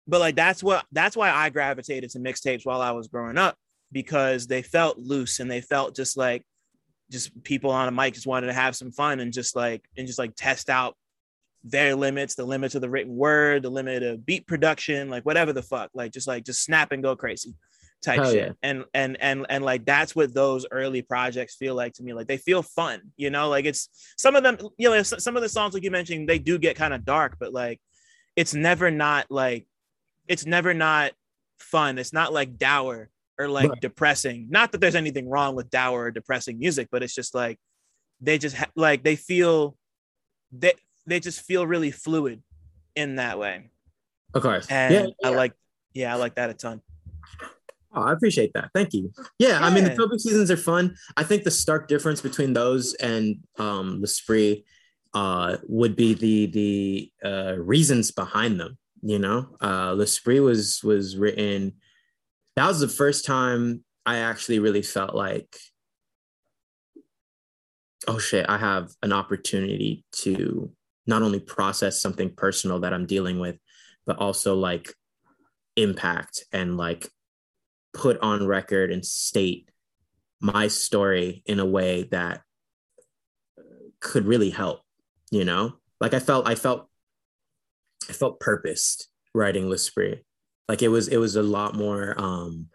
but 0.08 0.20
like 0.20 0.34
that's 0.34 0.62
what 0.62 0.84
that's 0.90 1.16
why 1.16 1.30
I 1.30 1.50
gravitated 1.50 2.10
to 2.10 2.18
mixtapes 2.18 2.64
while 2.64 2.80
I 2.80 2.90
was 2.90 3.08
growing 3.08 3.38
up 3.38 3.56
because 3.92 4.46
they 4.46 4.62
felt 4.62 4.98
loose 4.98 5.38
and 5.38 5.50
they 5.50 5.60
felt 5.60 5.94
just 5.94 6.16
like 6.16 6.44
just 7.10 7.42
people 7.44 7.70
on 7.70 7.88
a 7.88 7.90
mic 7.90 8.14
just 8.14 8.26
wanted 8.26 8.48
to 8.48 8.52
have 8.52 8.74
some 8.74 8.90
fun 8.90 9.20
and 9.20 9.32
just 9.32 9.54
like 9.54 9.84
and 9.96 10.06
just 10.06 10.18
like 10.18 10.32
test 10.34 10.68
out 10.68 10.94
their 11.64 11.94
limits, 11.94 12.34
the 12.34 12.44
limits 12.44 12.74
of 12.74 12.80
the 12.80 12.90
written 12.90 13.16
word, 13.16 13.62
the 13.62 13.70
limit 13.70 14.02
of 14.02 14.24
beat 14.24 14.46
production, 14.46 15.10
like 15.10 15.24
whatever 15.24 15.52
the 15.52 15.62
fuck, 15.62 15.90
like 15.94 16.12
just 16.12 16.26
like 16.26 16.44
just 16.44 16.64
snap 16.64 16.92
and 16.92 17.02
go 17.02 17.14
crazy 17.16 17.54
type 18.02 18.20
Hell 18.20 18.32
shit. 18.32 18.46
Yeah. 18.46 18.52
And 18.62 18.84
and 18.94 19.16
and 19.20 19.46
and 19.48 19.64
like 19.64 19.84
that's 19.84 20.14
what 20.14 20.32
those 20.32 20.66
early 20.70 21.02
projects 21.02 21.56
feel 21.56 21.74
like 21.74 21.94
to 21.94 22.02
me. 22.02 22.14
Like 22.14 22.28
they 22.28 22.36
feel 22.36 22.62
fun, 22.62 23.00
you 23.16 23.30
know, 23.30 23.48
like 23.48 23.64
it's 23.64 23.88
some 24.16 24.36
of 24.36 24.42
them, 24.42 24.56
you 24.78 24.88
know, 24.88 25.02
some 25.02 25.36
of 25.36 25.42
the 25.42 25.48
songs 25.48 25.74
like 25.74 25.82
you 25.82 25.90
mentioned, 25.90 26.28
they 26.28 26.38
do 26.38 26.58
get 26.58 26.76
kind 26.76 26.94
of 26.94 27.04
dark, 27.04 27.36
but 27.38 27.52
like 27.52 27.80
it's 28.36 28.54
never 28.54 28.90
not 28.90 29.26
like 29.30 29.66
it's 30.28 30.46
never 30.46 30.74
not 30.74 31.12
fun. 31.58 31.98
It's 31.98 32.12
not 32.12 32.32
like 32.32 32.56
dour 32.58 33.10
or 33.38 33.48
like 33.48 33.70
right. 33.70 33.80
depressing. 33.80 34.46
Not 34.50 34.72
that 34.72 34.80
there's 34.80 34.94
anything 34.94 35.28
wrong 35.28 35.54
with 35.54 35.70
dour 35.70 36.04
or 36.04 36.10
depressing 36.10 36.58
music, 36.58 36.88
but 36.90 37.02
it's 37.02 37.14
just 37.14 37.34
like 37.34 37.58
they 38.20 38.38
just 38.38 38.56
ha- 38.56 38.70
like 38.76 39.02
they 39.02 39.16
feel 39.16 39.76
they 40.52 40.72
they 41.06 41.20
just 41.20 41.40
feel 41.40 41.66
really 41.66 41.90
fluid 41.90 42.42
in 42.94 43.16
that 43.16 43.38
way. 43.38 43.70
Of 44.34 44.42
course. 44.42 44.66
And 44.68 44.94
yeah, 44.94 45.06
yeah. 45.22 45.28
I 45.28 45.30
like 45.30 45.52
yeah, 45.94 46.12
I 46.12 46.16
like 46.16 46.34
that 46.34 46.50
a 46.50 46.54
ton. 46.54 46.82
Oh, 47.94 48.02
I 48.02 48.12
appreciate 48.12 48.52
that. 48.54 48.70
Thank 48.74 48.92
you. 48.92 49.12
Yeah, 49.38 49.48
yeah, 49.48 49.64
I 49.64 49.70
mean 49.70 49.84
the 49.84 49.94
Toby 49.94 50.18
seasons 50.18 50.50
are 50.50 50.56
fun. 50.56 50.96
I 51.16 51.24
think 51.24 51.44
the 51.44 51.50
stark 51.50 51.88
difference 51.88 52.20
between 52.20 52.52
those 52.52 52.94
and 52.94 53.38
um 53.58 54.04
spree 54.06 54.64
uh 55.14 55.56
would 55.66 55.96
be 55.96 56.14
the 56.14 56.46
the 56.46 57.12
uh 57.28 57.54
reasons 57.56 58.10
behind 58.10 58.60
them. 58.60 58.76
You 59.02 59.18
know, 59.18 59.56
uh 59.60 59.92
L'Esprit 59.92 60.40
was 60.40 60.82
was 60.82 61.16
written 61.16 61.74
that 62.56 62.66
was 62.66 62.80
the 62.80 62.88
first 62.88 63.24
time 63.24 63.84
I 64.04 64.16
actually 64.18 64.58
really 64.58 64.82
felt 64.82 65.14
like, 65.14 65.56
oh 68.08 68.18
shit, 68.18 68.46
I 68.48 68.58
have 68.58 68.90
an 69.00 69.12
opportunity 69.12 70.04
to 70.22 70.72
not 71.06 71.22
only 71.22 71.38
process 71.38 72.02
something 72.02 72.34
personal 72.34 72.80
that 72.80 72.92
I'm 72.92 73.06
dealing 73.06 73.38
with, 73.38 73.58
but 74.06 74.18
also 74.18 74.56
like 74.56 74.92
impact 75.76 76.46
and 76.52 76.76
like 76.76 77.08
put 77.94 78.18
on 78.20 78.46
record 78.46 78.90
and 78.90 79.06
state 79.06 79.70
my 80.40 80.66
story 80.66 81.42
in 81.46 81.60
a 81.60 81.66
way 81.66 82.08
that 82.10 82.42
could 84.00 84.26
really 84.26 84.50
help, 84.50 84.80
you 85.30 85.44
know? 85.44 85.74
Like 86.00 86.14
I 86.14 86.18
felt, 86.18 86.48
I 86.48 86.56
felt, 86.56 86.88
I 88.08 88.12
felt 88.12 88.40
purposed 88.40 89.08
writing 89.34 89.68
L'Esprit. 89.68 90.24
Like 90.68 90.82
it 90.82 90.88
was 90.88 91.08
it 91.08 91.16
was 91.16 91.36
a 91.36 91.42
lot 91.42 91.74
more 91.74 92.14
um 92.18 92.68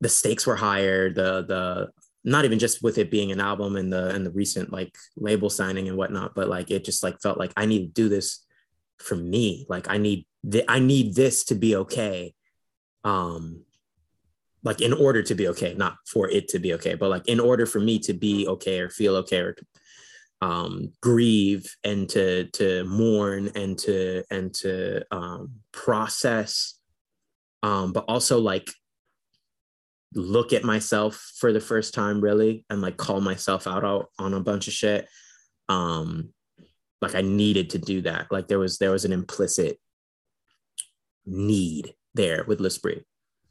the 0.00 0.08
stakes 0.08 0.46
were 0.46 0.56
higher, 0.56 1.10
the 1.10 1.44
the 1.44 1.90
not 2.24 2.44
even 2.44 2.58
just 2.58 2.82
with 2.82 2.98
it 2.98 3.10
being 3.10 3.32
an 3.32 3.40
album 3.40 3.76
and 3.76 3.92
the 3.92 4.10
and 4.10 4.24
the 4.24 4.30
recent 4.30 4.72
like 4.72 4.96
label 5.16 5.50
signing 5.50 5.88
and 5.88 5.96
whatnot, 5.96 6.34
but 6.34 6.48
like 6.48 6.70
it 6.70 6.84
just 6.84 7.02
like 7.02 7.20
felt 7.20 7.38
like 7.38 7.52
I 7.56 7.66
need 7.66 7.80
to 7.86 8.02
do 8.02 8.08
this 8.08 8.44
for 8.98 9.16
me. 9.16 9.66
Like 9.68 9.90
I 9.90 9.98
need 9.98 10.26
th- 10.50 10.64
I 10.68 10.78
need 10.78 11.14
this 11.14 11.44
to 11.46 11.54
be 11.54 11.76
okay. 11.76 12.34
Um 13.02 13.64
like 14.62 14.80
in 14.80 14.94
order 14.94 15.22
to 15.22 15.34
be 15.34 15.48
okay, 15.48 15.74
not 15.74 15.96
for 16.06 16.28
it 16.28 16.48
to 16.48 16.58
be 16.58 16.74
okay, 16.74 16.94
but 16.94 17.10
like 17.10 17.28
in 17.28 17.38
order 17.38 17.66
for 17.66 17.80
me 17.80 17.98
to 18.00 18.14
be 18.14 18.48
okay 18.48 18.80
or 18.80 18.88
feel 18.88 19.16
okay 19.16 19.40
or 19.40 19.56
um, 20.40 20.92
grieve 21.00 21.74
and 21.84 22.08
to 22.10 22.44
to 22.52 22.84
mourn 22.84 23.50
and 23.54 23.78
to 23.80 24.24
and 24.30 24.52
to 24.54 25.04
um, 25.10 25.52
process, 25.72 26.78
um, 27.62 27.92
but 27.92 28.04
also 28.08 28.38
like 28.38 28.70
look 30.14 30.52
at 30.52 30.64
myself 30.64 31.32
for 31.38 31.52
the 31.52 31.60
first 31.60 31.92
time 31.92 32.20
really 32.20 32.64
and 32.70 32.80
like 32.80 32.96
call 32.96 33.20
myself 33.20 33.66
out, 33.66 33.84
out 33.84 34.10
on 34.18 34.32
a 34.34 34.40
bunch 34.40 34.68
of 34.68 34.72
shit. 34.72 35.08
Um, 35.68 36.32
like 37.00 37.14
I 37.14 37.20
needed 37.20 37.70
to 37.70 37.78
do 37.78 38.02
that. 38.02 38.30
Like 38.30 38.48
there 38.48 38.58
was 38.58 38.78
there 38.78 38.90
was 38.90 39.04
an 39.04 39.12
implicit 39.12 39.78
need 41.26 41.94
there 42.14 42.44
with 42.46 42.60
L'Esprit. 42.60 43.04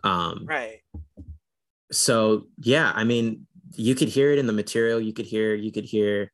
Um, 0.03 0.45
right. 0.45 0.81
So 1.91 2.47
yeah, 2.59 2.91
I 2.95 3.03
mean, 3.03 3.47
you 3.75 3.95
could 3.95 4.09
hear 4.09 4.31
it 4.31 4.39
in 4.39 4.47
the 4.47 4.53
material. 4.53 4.99
You 4.99 5.13
could 5.13 5.25
hear 5.25 5.53
you 5.53 5.71
could 5.71 5.85
hear 5.85 6.31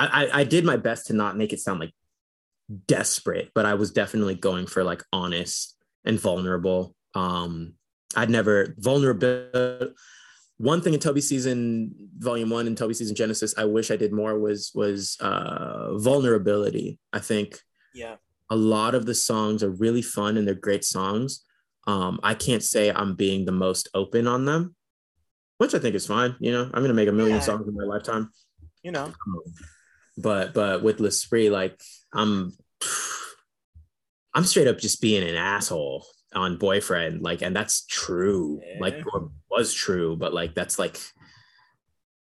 I, 0.00 0.24
I, 0.24 0.40
I 0.40 0.44
did 0.44 0.64
my 0.64 0.78
best 0.78 1.08
to 1.08 1.12
not 1.12 1.36
make 1.36 1.52
it 1.52 1.60
sound 1.60 1.80
like 1.80 1.92
desperate, 2.86 3.50
but 3.54 3.66
I 3.66 3.74
was 3.74 3.90
definitely 3.90 4.34
going 4.34 4.66
for 4.66 4.82
like 4.82 5.02
honest 5.12 5.76
and 6.04 6.18
vulnerable. 6.18 6.94
Um, 7.14 7.74
I'd 8.16 8.30
never 8.30 8.74
vulnerable. 8.78 9.92
One 10.56 10.80
thing 10.80 10.94
in 10.94 11.00
Toby 11.00 11.20
season 11.20 11.94
volume 12.16 12.50
one 12.50 12.66
and 12.66 12.76
Toby 12.76 12.94
season 12.94 13.14
Genesis, 13.14 13.54
I 13.58 13.64
wish 13.66 13.90
I 13.90 13.96
did 13.96 14.12
more 14.12 14.38
was 14.38 14.72
was 14.74 15.18
uh, 15.20 15.98
vulnerability. 15.98 16.98
I 17.12 17.18
think 17.18 17.60
yeah, 17.94 18.16
a 18.48 18.56
lot 18.56 18.94
of 18.94 19.04
the 19.04 19.14
songs 19.14 19.62
are 19.62 19.70
really 19.70 20.02
fun 20.02 20.36
and 20.36 20.46
they're 20.46 20.54
great 20.54 20.84
songs. 20.84 21.44
Um, 21.86 22.20
I 22.22 22.34
can't 22.34 22.62
say 22.62 22.90
I'm 22.90 23.16
being 23.16 23.44
the 23.44 23.52
most 23.52 23.88
open 23.94 24.26
on 24.26 24.44
them, 24.44 24.74
which 25.58 25.74
I 25.74 25.78
think 25.78 25.94
is 25.94 26.06
fine. 26.06 26.36
You 26.40 26.52
know, 26.52 26.70
I'm 26.72 26.82
gonna 26.82 26.94
make 26.94 27.08
a 27.08 27.12
million 27.12 27.36
yeah. 27.36 27.42
songs 27.42 27.68
in 27.68 27.74
my 27.74 27.84
lifetime. 27.84 28.30
You 28.82 28.92
know, 28.92 29.04
um, 29.04 29.42
but 30.20 30.54
but 30.54 30.82
with 30.82 31.00
L'Esprit, 31.00 31.50
like 31.50 31.80
I'm 32.12 32.52
I'm 34.34 34.44
straight 34.44 34.68
up 34.68 34.78
just 34.78 35.00
being 35.00 35.28
an 35.28 35.36
asshole 35.36 36.06
on 36.34 36.58
boyfriend. 36.58 37.22
Like, 37.22 37.42
and 37.42 37.54
that's 37.54 37.84
true. 37.86 38.60
Yeah. 38.64 38.80
Like 38.80 39.02
or 39.12 39.30
was 39.50 39.74
true, 39.74 40.16
but 40.16 40.32
like 40.32 40.54
that's 40.54 40.78
like 40.78 40.98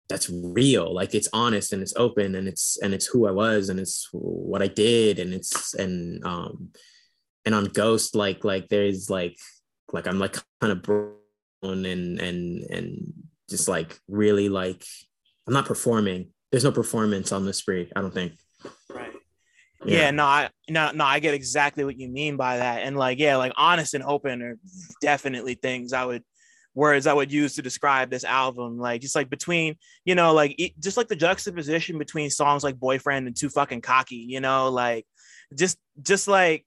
that's 0.10 0.30
real. 0.30 0.94
Like 0.94 1.14
it's 1.14 1.30
honest 1.34 1.74
and 1.74 1.82
it's 1.82 1.96
open 1.96 2.36
and 2.36 2.48
it's 2.48 2.78
and 2.82 2.94
it's 2.94 3.08
who 3.08 3.28
I 3.28 3.32
was 3.32 3.70
and 3.70 3.80
it's 3.80 4.08
what 4.12 4.62
I 4.62 4.68
did 4.68 5.20
and 5.20 5.34
it's 5.34 5.74
and 5.74 6.24
um 6.26 6.70
and 7.46 7.54
on 7.54 7.66
Ghost, 7.66 8.16
like 8.16 8.44
like 8.44 8.70
there's 8.70 9.10
like 9.10 9.38
like 9.92 10.08
I'm 10.08 10.20
like 10.20 10.38
kind 10.62 10.72
of 10.72 10.82
broken 10.82 11.86
and 11.86 12.20
and 12.20 12.64
and 12.70 13.14
just 13.50 13.68
like 13.68 13.98
really 14.08 14.50
like 14.50 14.86
I'm 15.46 15.54
not 15.54 15.66
performing 15.66 16.30
there's 16.52 16.64
no 16.64 16.72
performance 16.72 17.32
on 17.32 17.46
L'Esprit. 17.46 17.92
I 17.96 18.02
don't 18.02 18.14
think. 18.14 18.34
Right. 18.90 19.14
Yeah. 19.86 19.98
yeah, 19.98 20.12
no, 20.12 20.26
I 20.26 20.50
no, 20.70 20.92
no, 20.92 21.06
I 21.06 21.20
get 21.20 21.34
exactly 21.34 21.84
what 21.84 22.00
you 22.00 22.08
mean 22.08 22.36
by 22.36 22.58
that. 22.58 22.82
And 22.84 22.98
like, 22.98 23.20
yeah, 23.20 23.38
like 23.38 23.54
honest 23.56 23.94
and 23.94 24.04
open 24.04 24.42
are 24.42 24.58
definitely 25.02 25.56
things 25.56 25.94
I 25.94 26.06
would 26.06 26.24
words 26.74 27.08
I 27.08 27.14
would 27.14 27.32
use 27.32 27.56
to 27.56 27.62
describe 27.62 28.10
this 28.10 28.24
album. 28.24 28.78
Like 28.78 29.02
just 29.02 29.16
like 29.16 29.30
between, 29.30 29.76
you 30.06 30.16
know, 30.16 30.34
like 30.34 30.56
it, 30.58 30.80
just 30.80 30.98
like 30.98 31.08
the 31.08 31.16
juxtaposition 31.16 31.98
between 31.98 32.30
songs 32.30 32.64
like 32.64 32.80
Boyfriend 32.80 33.28
and 33.28 33.36
Too 33.36 33.50
Fucking 33.50 33.82
Cocky, 33.82 34.16
you 34.16 34.40
know, 34.40 34.70
like 34.70 35.06
just 35.56 35.78
just 36.02 36.28
like 36.28 36.66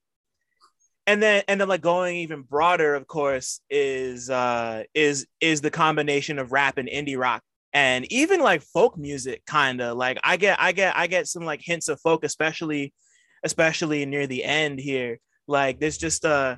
and 1.07 1.21
then 1.21 1.43
and 1.47 1.59
then 1.59 1.67
like 1.67 1.81
going 1.81 2.17
even 2.17 2.43
broader, 2.43 2.95
of 2.95 3.07
course, 3.07 3.61
is 3.69 4.29
uh 4.29 4.83
is 4.93 5.27
is 5.39 5.61
the 5.61 5.71
combination 5.71 6.39
of 6.39 6.51
rap 6.51 6.77
and 6.77 6.89
indie 6.89 7.17
rock 7.17 7.41
and 7.73 8.11
even 8.11 8.41
like 8.41 8.61
folk 8.61 8.97
music 8.97 9.45
kind 9.45 9.81
of 9.81 9.95
like 9.97 10.17
i 10.23 10.35
get 10.35 10.59
i 10.59 10.71
get 10.71 10.95
i 10.97 11.07
get 11.07 11.27
some 11.27 11.43
like 11.43 11.61
hints 11.63 11.87
of 11.87 11.99
folk 12.01 12.23
especially 12.23 12.93
especially 13.43 14.05
near 14.05 14.27
the 14.27 14.43
end 14.43 14.79
here. 14.79 15.19
Like 15.47 15.79
there's 15.79 15.97
just 15.97 16.25
uh 16.25 16.57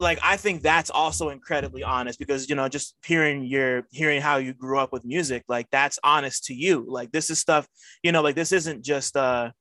like 0.00 0.18
i 0.22 0.36
think 0.36 0.62
that's 0.62 0.90
also 0.90 1.28
incredibly 1.28 1.84
honest 1.84 2.18
because 2.18 2.48
you 2.48 2.56
know 2.56 2.68
just 2.68 2.96
hearing 3.04 3.44
your 3.44 3.86
hearing 3.92 4.20
how 4.20 4.38
you 4.38 4.52
grew 4.52 4.76
up 4.76 4.92
with 4.92 5.04
music 5.04 5.44
like 5.48 5.68
that's 5.70 5.98
honest 6.02 6.44
to 6.46 6.54
you. 6.54 6.84
Like 6.88 7.12
this 7.12 7.30
is 7.30 7.38
stuff 7.38 7.66
you 8.02 8.12
know 8.12 8.22
like 8.22 8.34
this 8.34 8.52
isn't 8.52 8.84
just 8.84 9.16
uh 9.16 9.52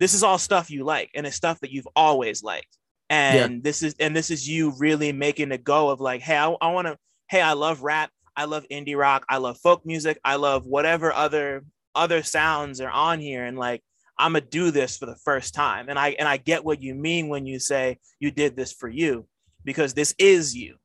this 0.00 0.14
is 0.14 0.22
all 0.22 0.38
stuff 0.38 0.70
you 0.70 0.84
like 0.84 1.10
and 1.14 1.26
it's 1.26 1.36
stuff 1.36 1.60
that 1.60 1.70
you've 1.70 1.88
always 1.94 2.42
liked. 2.42 2.78
And 3.10 3.56
yeah. 3.56 3.60
this 3.62 3.82
is 3.82 3.94
and 4.00 4.16
this 4.16 4.30
is 4.30 4.48
you 4.48 4.72
really 4.78 5.12
making 5.12 5.52
a 5.52 5.58
go 5.58 5.90
of 5.90 6.00
like 6.00 6.22
hey 6.22 6.36
i, 6.36 6.50
I 6.50 6.72
want 6.72 6.88
to 6.88 6.96
hey 7.28 7.42
i 7.42 7.52
love 7.52 7.82
rap 7.82 8.10
I 8.36 8.44
love 8.44 8.66
indie 8.70 8.96
rock. 8.96 9.24
I 9.28 9.38
love 9.38 9.58
folk 9.58 9.84
music. 9.84 10.18
I 10.24 10.36
love 10.36 10.66
whatever 10.66 11.12
other 11.12 11.64
other 11.94 12.22
sounds 12.22 12.80
are 12.80 12.90
on 12.90 13.20
here. 13.20 13.44
And 13.44 13.56
like, 13.56 13.82
I'm 14.18 14.32
gonna 14.32 14.44
do 14.44 14.70
this 14.70 14.96
for 14.96 15.06
the 15.06 15.16
first 15.24 15.54
time. 15.54 15.88
And 15.88 15.98
I 15.98 16.10
and 16.10 16.28
I 16.28 16.36
get 16.36 16.64
what 16.64 16.82
you 16.82 16.94
mean 16.94 17.28
when 17.28 17.46
you 17.46 17.58
say 17.58 17.98
you 18.20 18.30
did 18.30 18.56
this 18.56 18.72
for 18.72 18.88
you, 18.88 19.26
because 19.64 19.94
this 19.94 20.14
is 20.18 20.54
you. 20.54 20.76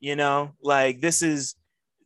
You 0.00 0.16
know, 0.16 0.52
like 0.62 1.00
this 1.00 1.22
is 1.22 1.54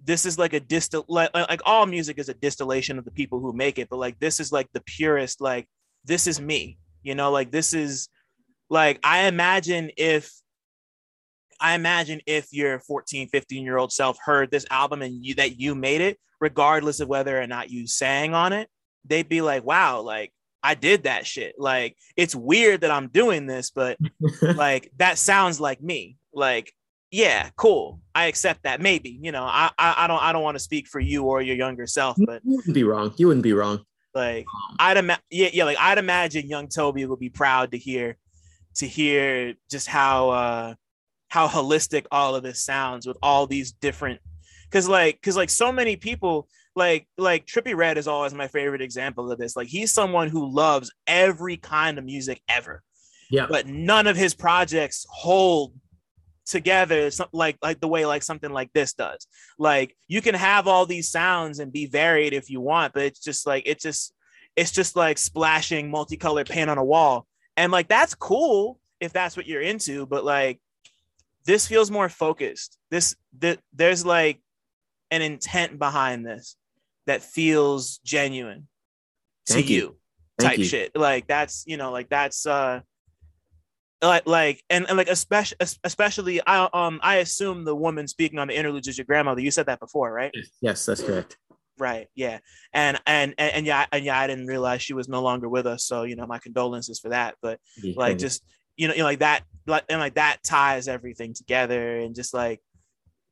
this 0.05 0.25
is 0.25 0.39
like 0.39 0.53
a 0.53 0.61
distil 0.61 1.05
like, 1.09 1.35
like 1.35 1.61
all 1.65 1.87
music 1.87 2.19
is 2.19 2.29
a 2.29 2.35
distillation 2.35 2.99
of 2.99 3.05
the 3.05 3.11
people 3.11 3.41
who 3.41 3.53
make 3.53 3.79
it 3.79 3.89
but 3.89 3.99
like 3.99 4.19
this 4.19 4.41
is 4.41 4.53
like 4.53 4.69
the 4.73 4.83
purest 4.83 5.41
like 5.41 5.67
this 6.05 6.27
is 6.27 6.41
me 6.41 6.79
you 7.03 7.15
know 7.15 7.31
like 7.31 7.51
this 7.51 7.73
is 7.73 8.09
like 8.71 8.99
i 9.03 9.23
imagine 9.27 9.91
if 9.97 10.31
i 11.61 11.74
imagine 11.74 12.20
if 12.27 12.47
your 12.53 12.78
14 12.81 13.28
15 13.28 13.65
year 13.65 13.77
old 13.77 13.93
self 13.93 14.19
heard 14.24 14.51
this 14.51 14.66
album 14.70 15.03
and 15.03 15.24
you 15.24 15.35
that 15.35 15.59
you 15.59 15.74
made 15.74 16.01
it 16.01 16.19
regardless 16.41 17.01
of 17.01 17.09
whether 17.09 17.41
or 17.41 17.47
not 17.47 17.70
you 17.70 17.87
sang 17.87 18.35
on 18.35 18.53
it 18.53 18.69
they'd 19.05 19.28
be 19.28 19.41
like 19.41 19.65
wow 19.65 20.01
like 20.01 20.33
i 20.62 20.74
did 20.74 21.05
that 21.05 21.27
shit. 21.27 21.55
Like 21.59 21.97
it's 22.16 22.35
weird 22.35 22.81
that 22.81 22.91
i'm 22.91 23.09
doing 23.09 23.47
this 23.47 23.70
but 23.70 23.99
like 24.43 24.91
that 24.99 25.19
sounds 25.19 25.61
like 25.61 25.81
me. 25.81 26.16
Like 26.35 26.73
yeah 27.11 27.51
cool. 27.57 28.01
I 28.15 28.27
accept 28.27 28.65
that. 28.65 28.81
Maybe 28.81 29.19
you 29.23 29.33
know 29.33 29.45
i 29.45 29.70
i, 29.78 29.95
I 29.99 30.07
don't 30.07 30.23
i 30.23 30.33
don't 30.33 30.43
want 30.43 30.57
to 30.57 30.62
speak 30.62 30.89
for 30.89 31.01
you 31.01 31.24
or 31.24 31.41
your 31.41 31.57
younger 31.57 31.87
self 31.87 32.16
but 32.27 32.43
you 32.45 32.57
wouldn't 32.57 32.74
be 32.74 32.85
wrong. 32.85 33.15
You 33.16 33.28
wouldn't 33.28 33.45
be 33.45 33.53
wrong. 33.53 33.85
Like 34.15 34.47
i'd 34.78 34.97
imagine 34.97 35.23
yeah, 35.31 35.51
yeah 35.53 35.65
like 35.65 35.78
i'd 35.78 35.99
imagine 35.99 36.49
young 36.49 36.69
toby 36.69 37.05
would 37.07 37.20
be 37.20 37.31
proud 37.31 37.73
to 37.73 37.78
hear 37.78 38.16
to 38.77 38.87
hear 38.87 39.55
just 39.70 39.87
how 39.87 40.31
uh 40.31 40.74
how 41.28 41.48
holistic 41.48 42.07
all 42.11 42.35
of 42.35 42.43
this 42.43 42.62
sounds 42.62 43.07
with 43.07 43.16
all 43.23 43.47
these 43.47 43.73
different 43.73 44.20
because 44.70 44.89
like 44.89 45.16
because 45.16 45.36
like 45.36 45.51
so 45.51 45.73
many 45.73 45.97
people 45.97 46.48
like 46.77 47.09
like 47.16 47.47
Trippie 47.47 47.74
Redd 47.74 47.98
is 47.98 48.07
always 48.07 48.35
my 48.35 48.48
favorite 48.48 48.82
example 48.82 49.32
of 49.32 49.39
this. 49.39 49.57
Like 49.57 49.69
he's 49.69 49.90
someone 49.90 50.28
who 50.28 50.47
loves 50.47 50.93
every 51.07 51.57
kind 51.57 51.98
of 51.98 52.05
music 52.05 52.40
ever. 52.48 52.82
Yeah. 53.31 53.47
But 53.48 53.66
none 53.66 54.07
of 54.07 54.16
his 54.16 54.35
projects 54.35 55.07
hold 55.09 55.73
together 56.44 57.11
like 57.32 57.57
like 57.61 57.81
the 57.81 57.89
way 57.89 58.07
like 58.07 58.23
something 58.23 58.53
like 58.53 58.73
this 58.73 58.93
does. 58.93 59.27
Like 59.59 59.97
you 60.07 60.20
can 60.20 60.35
have 60.35 60.69
all 60.69 60.86
these 60.86 61.11
sounds 61.11 61.59
and 61.59 61.73
be 61.73 61.86
varied 61.86 62.35
if 62.35 62.51
you 62.51 62.61
want 62.61 62.93
but 62.93 63.03
it's 63.03 63.20
just 63.20 63.47
like 63.47 63.65
it's 63.66 63.82
just 63.82 64.12
it's 64.55 64.70
just 64.70 64.97
like 64.97 65.19
splashing 65.19 65.90
multicolored 65.90 66.48
paint 66.48 66.70
on 66.70 66.78
a 66.78 66.85
wall. 66.85 67.27
And 67.57 67.73
like 67.73 67.89
that's 67.89 68.15
cool 68.15 68.78
if 69.01 69.12
that's 69.12 69.36
what 69.36 69.47
you're 69.47 69.62
into 69.62 70.07
but 70.07 70.24
like 70.24 70.61
this 71.47 71.66
feels 71.66 71.90
more 71.90 72.09
focused. 72.09 72.78
This 72.90 73.16
th- 73.40 73.60
there's 73.73 74.05
like 74.05 74.40
an 75.10 75.23
intent 75.23 75.78
behind 75.78 76.27
this 76.27 76.56
that 77.06 77.23
feels 77.23 77.98
genuine 78.05 78.66
Thank 79.48 79.66
to 79.66 79.73
you. 79.73 79.97
type 80.40 80.59
you. 80.59 80.64
shit. 80.64 80.97
Like 80.97 81.27
that's 81.27 81.64
you 81.66 81.77
know 81.77 81.93
like 81.93 82.09
that's 82.09 82.44
uh 82.47 82.81
like 84.02 84.27
like 84.27 84.62
and, 84.68 84.86
and 84.89 84.97
like 84.98 85.09
especially 85.09 85.56
especially 85.82 86.40
i 86.47 86.68
um 86.74 87.01
i 87.02 87.16
assume 87.16 87.64
the 87.64 87.74
woman 87.74 88.06
speaking 88.06 88.39
on 88.39 88.48
the 88.48 88.56
interlude 88.56 88.86
is 88.86 88.98
your 88.98 89.06
grandmother. 89.06 89.40
You 89.40 89.51
said 89.51 89.66
that 89.66 89.81
before 89.81 90.12
right? 90.12 90.35
Yes 90.60 90.85
that's 90.85 91.02
correct. 91.02 91.39
Right 91.78 92.09
yeah. 92.14 92.39
And 92.73 93.01
and 93.06 93.35
and, 93.39 93.55
and 93.55 93.66
yeah 93.66 93.86
and 93.93 94.05
yeah 94.05 94.18
i 94.18 94.27
didn't 94.27 94.47
realize 94.47 94.82
she 94.82 94.94
was 94.94 95.09
no 95.09 95.23
longer 95.23 95.48
with 95.48 95.66
us 95.66 95.85
so 95.85 96.02
you 96.02 96.16
know 96.16 96.27
my 96.27 96.39
condolences 96.39 96.98
for 96.98 97.10
that. 97.10 97.36
But 97.40 97.60
like 97.94 98.18
just 98.18 98.43
you 98.77 98.89
know, 98.89 98.94
you 98.94 99.01
know 99.01 99.05
like 99.05 99.20
that 99.20 99.43
like 99.66 99.85
and 99.89 100.01
like 100.01 100.15
that 100.15 100.39
ties 100.43 100.89
everything 100.89 101.35
together 101.35 101.98
and 101.98 102.15
just 102.15 102.32
like 102.35 102.61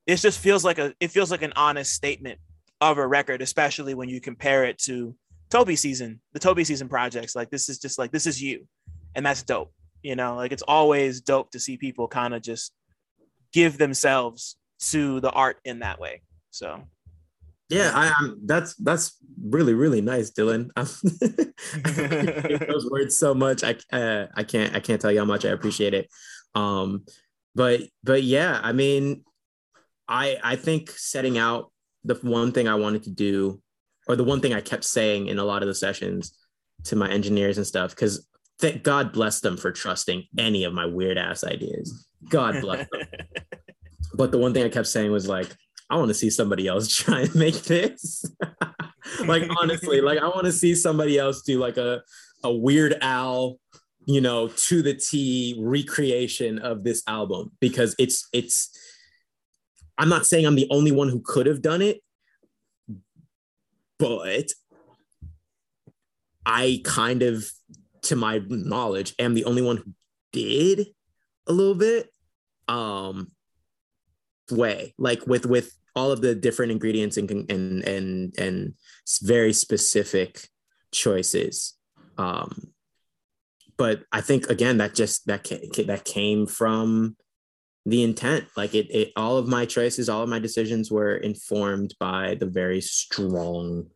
it 0.06 0.16
just 0.16 0.38
feels 0.38 0.64
like 0.64 0.78
a 0.78 0.94
it 1.00 1.10
feels 1.10 1.30
like 1.30 1.42
an 1.42 1.52
honest 1.56 1.92
statement 1.92 2.38
of 2.80 2.98
a 2.98 3.06
record 3.06 3.40
especially 3.40 3.94
when 3.94 4.08
you 4.08 4.20
compare 4.20 4.64
it 4.64 4.78
to 4.78 5.14
toby 5.48 5.76
season 5.76 6.20
the 6.32 6.40
toby 6.40 6.64
season 6.64 6.88
projects. 6.88 7.36
Like 7.36 7.50
this 7.50 7.68
is 7.68 7.78
just 7.78 7.98
like 7.98 8.12
this 8.12 8.26
is 8.26 8.42
you. 8.42 8.66
And 9.16 9.24
that's 9.24 9.42
dope 9.44 9.72
you 10.04 10.14
know? 10.14 10.36
Like 10.36 10.52
it's 10.52 10.62
always 10.62 11.20
dope 11.20 11.50
to 11.52 11.58
see 11.58 11.76
people 11.76 12.06
kind 12.06 12.34
of 12.34 12.42
just 12.42 12.72
give 13.52 13.78
themselves 13.78 14.56
to 14.90 15.18
the 15.20 15.30
art 15.30 15.56
in 15.64 15.80
that 15.80 15.98
way. 15.98 16.20
So 16.50 16.84
yeah 17.68 17.92
i 17.94 18.12
am 18.20 18.40
that's 18.44 18.74
that's 18.76 19.16
really 19.42 19.74
really 19.74 20.00
nice 20.00 20.30
dylan. 20.30 20.70
Those 22.68 22.90
words 22.90 23.16
so 23.16 23.34
much. 23.34 23.64
I 23.64 23.76
uh, 23.92 24.26
i 24.34 24.44
can't 24.44 24.74
i 24.74 24.80
can't 24.80 25.00
tell 25.00 25.12
you 25.12 25.18
how 25.18 25.24
much 25.24 25.44
i 25.44 25.48
appreciate 25.48 25.94
it. 25.94 26.08
Um 26.54 27.04
but 27.54 27.82
but 28.02 28.22
yeah 28.22 28.60
i 28.62 28.72
mean 28.72 29.22
i 30.08 30.38
i 30.42 30.56
think 30.56 30.90
setting 30.90 31.38
out 31.38 31.70
the 32.04 32.14
one 32.16 32.52
thing 32.52 32.68
i 32.68 32.74
wanted 32.74 33.04
to 33.04 33.10
do 33.10 33.60
or 34.08 34.16
the 34.16 34.24
one 34.24 34.40
thing 34.40 34.52
i 34.52 34.60
kept 34.60 34.84
saying 34.84 35.28
in 35.28 35.38
a 35.38 35.44
lot 35.44 35.62
of 35.62 35.68
the 35.68 35.74
sessions 35.74 36.36
to 36.84 36.96
my 36.96 37.08
engineers 37.10 37.56
and 37.56 37.66
stuff 37.66 37.90
because 37.90 38.26
thank 38.58 38.82
god 38.82 39.12
bless 39.12 39.40
them 39.40 39.56
for 39.56 39.72
trusting 39.72 40.24
any 40.36 40.64
of 40.64 40.72
my 40.72 40.86
weird 40.86 41.18
ass 41.18 41.44
ideas. 41.44 42.06
God 42.28 42.60
bless 42.60 42.86
them. 42.90 43.02
But 44.16 44.30
the 44.30 44.38
one 44.38 44.54
thing 44.54 44.62
i 44.62 44.68
kept 44.68 44.86
saying 44.86 45.10
was 45.10 45.26
like 45.26 45.48
I 45.90 45.96
want 45.96 46.08
to 46.08 46.14
see 46.14 46.30
somebody 46.30 46.66
else 46.66 46.88
try 46.96 47.22
and 47.22 47.34
make 47.34 47.62
this. 47.62 48.24
like 49.26 49.48
honestly, 49.60 50.00
like 50.00 50.18
I 50.18 50.28
want 50.28 50.46
to 50.46 50.52
see 50.52 50.74
somebody 50.74 51.18
else 51.18 51.42
do 51.42 51.58
like 51.58 51.76
a 51.76 52.02
a 52.42 52.52
Weird 52.52 52.96
Al, 53.00 53.58
you 54.06 54.20
know, 54.20 54.48
to 54.48 54.82
the 54.82 54.94
T 54.94 55.56
recreation 55.58 56.58
of 56.58 56.84
this 56.84 57.02
album 57.06 57.52
because 57.60 57.94
it's 57.98 58.28
it's. 58.32 58.70
I'm 59.96 60.08
not 60.08 60.26
saying 60.26 60.44
I'm 60.44 60.56
the 60.56 60.66
only 60.70 60.90
one 60.90 61.08
who 61.08 61.20
could 61.24 61.46
have 61.46 61.62
done 61.62 61.80
it, 61.80 62.00
but 63.98 64.50
I 66.44 66.80
kind 66.84 67.22
of, 67.22 67.48
to 68.02 68.16
my 68.16 68.40
knowledge, 68.48 69.14
am 69.18 69.34
the 69.34 69.44
only 69.44 69.62
one 69.62 69.76
who 69.78 69.92
did 70.32 70.88
a 71.46 71.52
little 71.52 71.74
bit. 71.74 72.10
Um, 72.68 73.30
way 74.54 74.94
like 74.98 75.26
with 75.26 75.46
with 75.46 75.72
all 75.96 76.10
of 76.10 76.20
the 76.20 76.34
different 76.34 76.72
ingredients 76.72 77.16
and 77.16 77.30
and 77.30 77.84
and 77.84 78.34
and 78.38 78.74
very 79.22 79.52
specific 79.52 80.48
choices. 80.92 81.74
Um 82.18 82.74
but 83.76 84.04
i 84.12 84.20
think 84.20 84.48
again 84.48 84.78
that 84.78 84.94
just 84.94 85.26
that 85.26 85.44
that 85.86 86.04
came 86.04 86.46
from 86.46 87.16
the 87.86 88.02
intent. 88.02 88.46
Like 88.56 88.74
it, 88.74 88.90
it 88.90 89.12
all 89.16 89.36
of 89.36 89.46
my 89.46 89.66
choices 89.66 90.08
all 90.08 90.22
of 90.22 90.28
my 90.28 90.38
decisions 90.38 90.90
were 90.90 91.16
informed 91.16 91.94
by 92.00 92.34
the 92.34 92.46
very 92.46 92.80
strong 92.80 93.88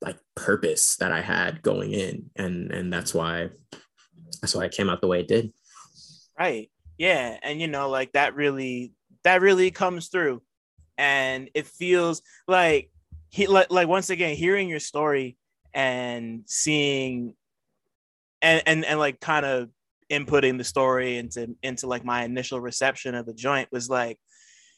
like 0.00 0.18
purpose 0.34 0.96
that 0.96 1.12
i 1.12 1.20
had 1.20 1.62
going 1.62 1.92
in. 1.92 2.30
And 2.36 2.72
and 2.72 2.92
that's 2.92 3.14
why 3.14 3.50
that's 4.40 4.54
why 4.54 4.64
it 4.64 4.72
came 4.72 4.88
out 4.88 5.00
the 5.00 5.06
way 5.06 5.20
it 5.20 5.28
did. 5.28 5.52
Right. 6.38 6.70
Yeah. 6.98 7.36
And 7.42 7.60
you 7.60 7.68
know 7.68 7.88
like 7.90 8.12
that 8.12 8.34
really 8.34 8.92
that 9.24 9.40
really 9.40 9.70
comes 9.70 10.08
through. 10.08 10.42
And 10.96 11.50
it 11.54 11.66
feels 11.66 12.22
like 12.46 12.90
he 13.30 13.46
like, 13.46 13.70
like 13.70 13.88
once 13.88 14.10
again 14.10 14.36
hearing 14.36 14.68
your 14.68 14.80
story 14.80 15.36
and 15.72 16.42
seeing 16.46 17.34
and 18.40 18.62
and, 18.66 18.84
and 18.84 18.98
like 18.98 19.18
kind 19.20 19.44
of 19.44 19.70
inputting 20.10 20.58
the 20.58 20.64
story 20.64 21.16
into 21.16 21.56
into 21.62 21.86
like 21.86 22.04
my 22.04 22.24
initial 22.24 22.60
reception 22.60 23.14
of 23.14 23.26
the 23.26 23.34
joint 23.34 23.68
was 23.72 23.88
like 23.88 24.18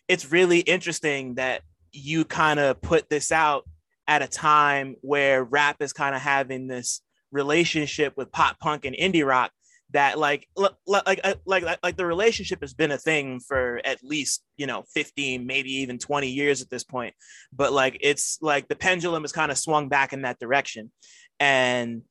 it's 0.09 0.31
really 0.31 0.61
interesting 0.61 1.35
that 1.35 1.63
you 1.93 2.25
kind 2.25 2.61
of 2.61 2.81
put 2.81 3.09
this 3.11 3.33
out 3.33 3.65
at 4.07 4.23
a 4.23 4.29
time 4.29 4.95
where 5.01 5.43
rap 5.43 5.77
is 5.81 5.93
kind 5.93 6.15
of 6.15 6.21
having 6.21 6.69
this 6.69 7.03
relationship 7.33 8.15
with 8.17 8.31
pop 8.31 8.59
punk 8.61 8.85
and 8.85 8.97
indie 8.97 9.27
rock 9.27 9.51
that 9.91 10.19
like 10.19 10.49
like 10.57 11.21
uh, 11.25 11.35
like 11.45 11.63
like 11.63 11.79
like 11.83 11.97
the 11.97 12.07
relationship 12.07 12.61
has 12.61 12.75
been 12.75 12.91
a 12.91 12.99
thing 12.99 13.41
for 13.41 13.81
at 13.85 14.03
least 14.03 14.43
you 14.57 14.67
know 14.67 14.85
15 14.93 15.47
maybe 15.47 15.71
even 15.77 15.99
20 15.99 16.29
years 16.29 16.61
at 16.63 16.71
this 16.71 16.85
point. 16.85 17.15
But 17.53 17.73
like 17.73 17.99
it's 18.01 18.39
like 18.43 18.69
the 18.69 18.77
pendulum 18.77 19.23
has 19.23 19.33
kind 19.33 19.53
of 19.53 19.59
swung 19.59 19.89
back 19.89 20.13
in 20.13 20.23
that 20.23 20.39
direction. 20.39 20.91
And 21.39 22.03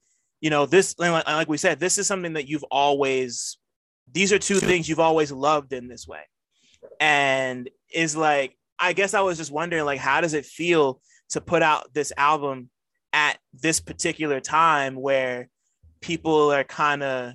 you 0.41 0.49
know 0.49 0.65
this 0.65 0.95
like 0.97 1.49
we 1.49 1.57
said 1.57 1.79
this 1.79 1.97
is 1.97 2.07
something 2.07 2.33
that 2.33 2.47
you've 2.47 2.65
always 2.65 3.57
these 4.11 4.31
are 4.31 4.39
two 4.39 4.59
things 4.59 4.87
you've 4.87 4.99
always 4.99 5.31
loved 5.31 5.73
in 5.73 5.87
this 5.87 6.07
way. 6.07 6.21
And 6.99 7.69
is 7.93 8.15
like 8.15 8.55
i 8.77 8.93
guess 8.93 9.13
i 9.13 9.21
was 9.21 9.37
just 9.37 9.51
wondering 9.51 9.85
like 9.85 9.99
how 9.99 10.21
does 10.21 10.33
it 10.33 10.45
feel 10.45 11.01
to 11.29 11.41
put 11.41 11.63
out 11.63 11.93
this 11.93 12.11
album 12.17 12.69
at 13.13 13.37
this 13.53 13.79
particular 13.79 14.39
time 14.39 14.95
where 14.95 15.47
people 16.01 16.51
are 16.51 16.63
kind 16.63 17.01
of 17.01 17.33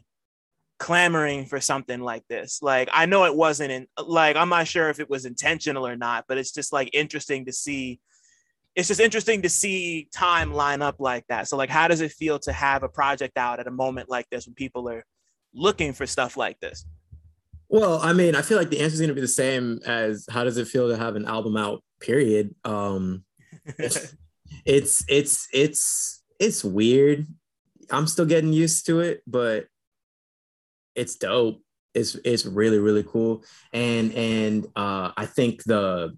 clamoring 0.81 1.44
for 1.44 1.61
something 1.61 2.01
like 2.01 2.27
this. 2.28 2.61
Like 2.62 2.89
I 2.93 3.07
know 3.07 3.27
it 3.27 3.36
wasn't 3.36 3.70
in 3.70 3.86
like 4.02 4.35
I'm 4.35 4.48
not 4.48 4.66
sure 4.66 4.89
if 4.89 4.98
it 4.98 5.11
was 5.11 5.27
intentional 5.27 5.86
or 5.86 5.94
not, 5.94 6.24
but 6.27 6.39
it's 6.39 6.51
just 6.51 6.73
like 6.73 6.90
interesting 6.93 7.44
to 7.44 7.52
see 7.52 8.01
it's 8.74 8.89
just 8.89 9.01
interesting 9.01 9.43
to 9.43 9.48
see 9.48 10.09
time 10.12 10.55
line 10.55 10.81
up 10.81 10.97
like 10.98 11.27
that. 11.28 11.48
So 11.48 11.57
like 11.57 11.69
how 11.69 11.86
does 11.86 12.01
it 12.01 12.12
feel 12.12 12.39
to 12.40 12.52
have 12.52 12.82
a 12.82 12.89
project 12.89 13.36
out 13.36 13.61
at 13.61 13.66
a 13.66 13.70
moment 13.70 14.09
like 14.09 14.27
this 14.31 14.47
when 14.47 14.55
people 14.55 14.89
are 14.89 15.05
looking 15.52 15.93
for 15.93 16.07
stuff 16.07 16.36
like 16.36 16.59
this? 16.61 16.86
Well, 17.69 18.01
I 18.02 18.15
mean, 18.15 18.35
I 18.35 18.43
feel 18.43 18.57
like 18.57 18.70
the 18.70 18.81
answer 18.81 18.94
is 18.94 19.01
going 19.01 19.09
to 19.11 19.15
be 19.15 19.20
the 19.20 19.28
same 19.28 19.81
as 19.86 20.27
how 20.28 20.43
does 20.43 20.57
it 20.57 20.66
feel 20.66 20.89
to 20.89 20.97
have 20.97 21.15
an 21.15 21.27
album 21.27 21.57
out 21.57 21.85
period. 22.01 22.55
Um 22.65 23.24
it's 23.78 24.16
it's 24.65 25.05
it's 25.52 26.23
it's 26.40 26.65
weird. 26.65 27.27
I'm 27.90 28.07
still 28.07 28.24
getting 28.24 28.55
used 28.55 28.86
to 28.86 29.01
it, 29.01 29.23
but 29.27 29.66
it's 31.01 31.16
dope. 31.16 31.62
It's 31.94 32.16
it's 32.24 32.47
really 32.47 32.78
really 32.78 33.02
cool, 33.02 33.43
and 33.72 34.12
and 34.14 34.66
uh, 34.77 35.10
I 35.16 35.27
think 35.27 35.64
the 35.64 36.16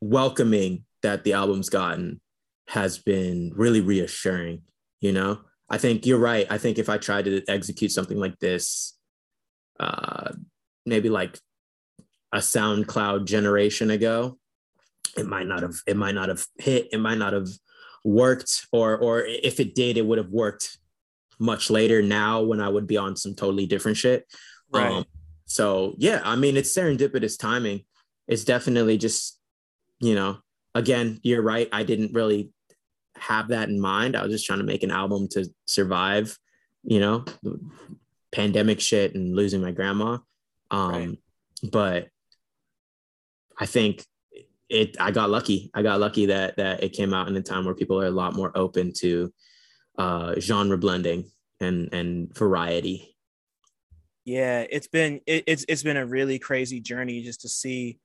welcoming 0.00 0.84
that 1.02 1.24
the 1.24 1.32
album's 1.32 1.70
gotten 1.70 2.20
has 2.68 2.98
been 2.98 3.52
really 3.54 3.80
reassuring, 3.80 4.62
you 5.00 5.12
know? 5.12 5.40
I 5.68 5.78
think 5.78 6.06
you're 6.06 6.18
right. 6.18 6.46
I 6.50 6.58
think 6.58 6.78
if 6.78 6.88
I 6.88 6.98
tried 6.98 7.24
to 7.24 7.42
execute 7.48 7.90
something 7.90 8.18
like 8.18 8.38
this, 8.38 8.96
uh, 9.80 10.32
maybe 10.84 11.08
like 11.08 11.38
a 12.32 12.38
SoundCloud 12.38 13.24
generation 13.24 13.90
ago, 13.90 14.38
it 15.16 15.26
might 15.26 15.46
not 15.46 15.62
have 15.62 15.76
it 15.86 15.96
might 15.96 16.14
not 16.14 16.28
have 16.28 16.46
hit, 16.58 16.88
it 16.92 17.00
might 17.00 17.18
not 17.18 17.32
have 17.32 17.48
worked, 18.04 18.66
or 18.72 18.96
or 18.96 19.24
if 19.24 19.58
it 19.58 19.74
did, 19.74 19.96
it 19.96 20.06
would 20.06 20.18
have 20.18 20.30
worked 20.30 20.78
much 21.38 21.70
later 21.70 22.02
now 22.02 22.42
when 22.42 22.60
I 22.60 22.68
would 22.68 22.86
be 22.86 22.96
on 22.96 23.16
some 23.16 23.34
totally 23.34 23.66
different 23.66 23.96
shit. 23.96 24.26
Right. 24.72 24.90
Um, 24.90 25.04
so 25.46 25.94
yeah, 25.98 26.20
I 26.24 26.36
mean 26.36 26.56
it's 26.56 26.76
serendipitous 26.76 27.38
timing. 27.38 27.84
It's 28.26 28.44
definitely 28.44 28.98
just, 28.98 29.38
you 30.00 30.14
know, 30.14 30.38
again, 30.74 31.20
you're 31.22 31.42
right. 31.42 31.68
I 31.72 31.84
didn't 31.84 32.12
really 32.12 32.50
have 33.16 33.48
that 33.48 33.68
in 33.68 33.80
mind. 33.80 34.16
I 34.16 34.22
was 34.22 34.32
just 34.32 34.46
trying 34.46 34.58
to 34.58 34.64
make 34.64 34.82
an 34.82 34.90
album 34.90 35.28
to 35.32 35.48
survive, 35.66 36.36
you 36.82 37.00
know, 37.00 37.24
pandemic 38.32 38.80
shit 38.80 39.14
and 39.14 39.34
losing 39.34 39.62
my 39.62 39.72
grandma. 39.72 40.18
Um, 40.70 40.92
right. 40.92 41.18
But 41.70 42.08
I 43.58 43.66
think 43.66 44.04
it. 44.68 44.96
I 45.00 45.10
got 45.10 45.30
lucky. 45.30 45.70
I 45.74 45.82
got 45.82 46.00
lucky 46.00 46.26
that 46.26 46.56
that 46.56 46.82
it 46.82 46.92
came 46.92 47.14
out 47.14 47.28
in 47.28 47.36
a 47.36 47.42
time 47.42 47.64
where 47.64 47.74
people 47.74 48.00
are 48.00 48.06
a 48.06 48.10
lot 48.10 48.34
more 48.34 48.52
open 48.54 48.92
to 48.98 49.32
uh, 49.98 50.38
genre 50.40 50.78
blending 50.78 51.30
and 51.60 51.92
and 51.92 52.34
variety. 52.34 53.16
Yeah, 54.24 54.66
it's 54.68 54.88
been 54.88 55.20
it, 55.26 55.44
it's 55.46 55.64
it's 55.68 55.82
been 55.82 55.96
a 55.96 56.06
really 56.06 56.38
crazy 56.38 56.80
journey 56.80 57.22
just 57.22 57.42
to 57.42 57.48
see 57.48 57.98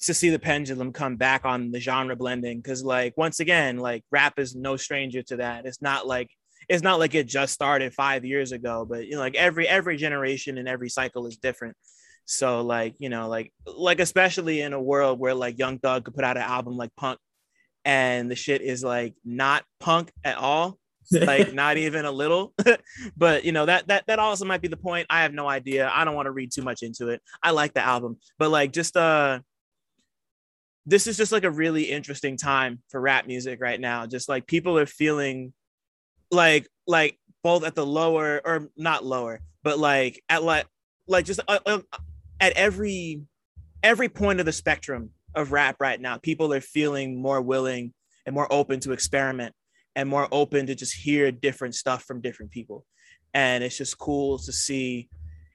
to 0.00 0.14
see 0.14 0.28
the 0.28 0.38
pendulum 0.38 0.92
come 0.92 1.16
back 1.16 1.44
on 1.44 1.72
the 1.72 1.80
genre 1.80 2.16
blending. 2.16 2.58
Because 2.58 2.84
like 2.84 3.16
once 3.16 3.40
again 3.40 3.78
like 3.78 4.04
rap 4.10 4.38
is 4.38 4.54
no 4.54 4.76
stranger 4.76 5.22
to 5.22 5.36
that. 5.36 5.66
It's 5.66 5.82
not 5.82 6.06
like 6.06 6.30
it's 6.68 6.82
not 6.82 6.98
like 6.98 7.14
it 7.14 7.26
just 7.26 7.52
started 7.52 7.94
five 7.94 8.24
years 8.24 8.50
ago 8.50 8.84
but 8.88 9.06
you 9.06 9.12
know 9.12 9.20
like 9.20 9.36
every 9.36 9.68
every 9.68 9.96
generation 9.96 10.58
and 10.58 10.68
every 10.68 10.88
cycle 10.88 11.26
is 11.26 11.36
different. 11.36 11.76
So 12.24 12.62
like 12.62 12.94
you 12.98 13.08
know 13.08 13.28
like 13.28 13.52
like 13.66 14.00
especially 14.00 14.60
in 14.60 14.72
a 14.72 14.82
world 14.82 15.18
where 15.18 15.34
like 15.34 15.58
young 15.58 15.78
thug 15.78 16.04
could 16.04 16.14
put 16.14 16.24
out 16.24 16.36
an 16.36 16.42
album 16.44 16.76
like 16.76 16.94
punk 16.96 17.18
and 17.84 18.30
the 18.30 18.36
shit 18.36 18.62
is 18.62 18.84
like 18.84 19.14
not 19.24 19.64
punk 19.80 20.10
at 20.24 20.36
all 20.36 20.78
like 21.12 21.52
not 21.54 21.76
even 21.76 22.04
a 22.04 22.10
little. 22.10 22.54
But 23.16 23.44
you 23.44 23.52
know 23.52 23.66
that 23.66 23.88
that 23.88 24.06
that 24.06 24.18
also 24.18 24.44
might 24.44 24.62
be 24.62 24.68
the 24.68 24.76
point. 24.76 25.06
I 25.10 25.22
have 25.22 25.32
no 25.32 25.48
idea. 25.48 25.90
I 25.92 26.04
don't 26.04 26.14
want 26.14 26.26
to 26.26 26.30
read 26.30 26.52
too 26.52 26.62
much 26.62 26.82
into 26.82 27.08
it. 27.08 27.22
I 27.42 27.50
like 27.50 27.74
the 27.74 27.80
album. 27.80 28.18
But 28.38 28.50
like 28.50 28.72
just 28.72 28.96
uh 28.96 29.40
this 30.86 31.06
is 31.06 31.16
just 31.16 31.32
like 31.32 31.44
a 31.44 31.50
really 31.50 31.84
interesting 31.84 32.36
time 32.36 32.80
for 32.88 33.00
rap 33.00 33.26
music 33.26 33.60
right 33.60 33.80
now. 33.80 34.06
Just 34.06 34.28
like 34.28 34.46
people 34.46 34.78
are 34.78 34.86
feeling 34.86 35.52
like 36.30 36.68
like 36.86 37.18
both 37.42 37.64
at 37.64 37.74
the 37.74 37.86
lower 37.86 38.40
or 38.44 38.70
not 38.76 39.04
lower, 39.04 39.40
but 39.62 39.78
like 39.78 40.22
at 40.28 40.42
like 40.42 40.66
like 41.06 41.24
just 41.24 41.40
uh, 41.48 41.58
uh, 41.66 41.80
at 42.40 42.52
every 42.52 43.22
every 43.82 44.08
point 44.08 44.40
of 44.40 44.46
the 44.46 44.52
spectrum 44.52 45.10
of 45.34 45.52
rap 45.52 45.76
right 45.80 46.00
now, 46.00 46.18
people 46.18 46.52
are 46.52 46.60
feeling 46.60 47.20
more 47.20 47.40
willing 47.40 47.92
and 48.24 48.34
more 48.34 48.52
open 48.52 48.80
to 48.80 48.92
experiment 48.92 49.54
and 49.96 50.08
more 50.08 50.28
open 50.30 50.66
to 50.66 50.74
just 50.74 50.94
hear 50.94 51.32
different 51.32 51.74
stuff 51.74 52.04
from 52.04 52.20
different 52.20 52.52
people. 52.52 52.84
And 53.34 53.64
it's 53.64 53.78
just 53.78 53.98
cool 53.98 54.38
to 54.38 54.52
see 54.52 55.08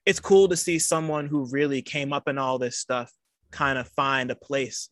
it's 0.05 0.19
cool 0.19 0.47
to 0.47 0.57
see 0.57 0.79
someone 0.79 1.27
who 1.27 1.47
really 1.51 1.83
came 1.83 2.11
up 2.11 2.27
in 2.27 2.39
all 2.39 2.57
this 2.57 2.79
stuff 2.79 3.11
kind 3.51 3.77
of 3.77 3.87
find 3.89 4.31
a 4.31 4.35
place 4.35 4.89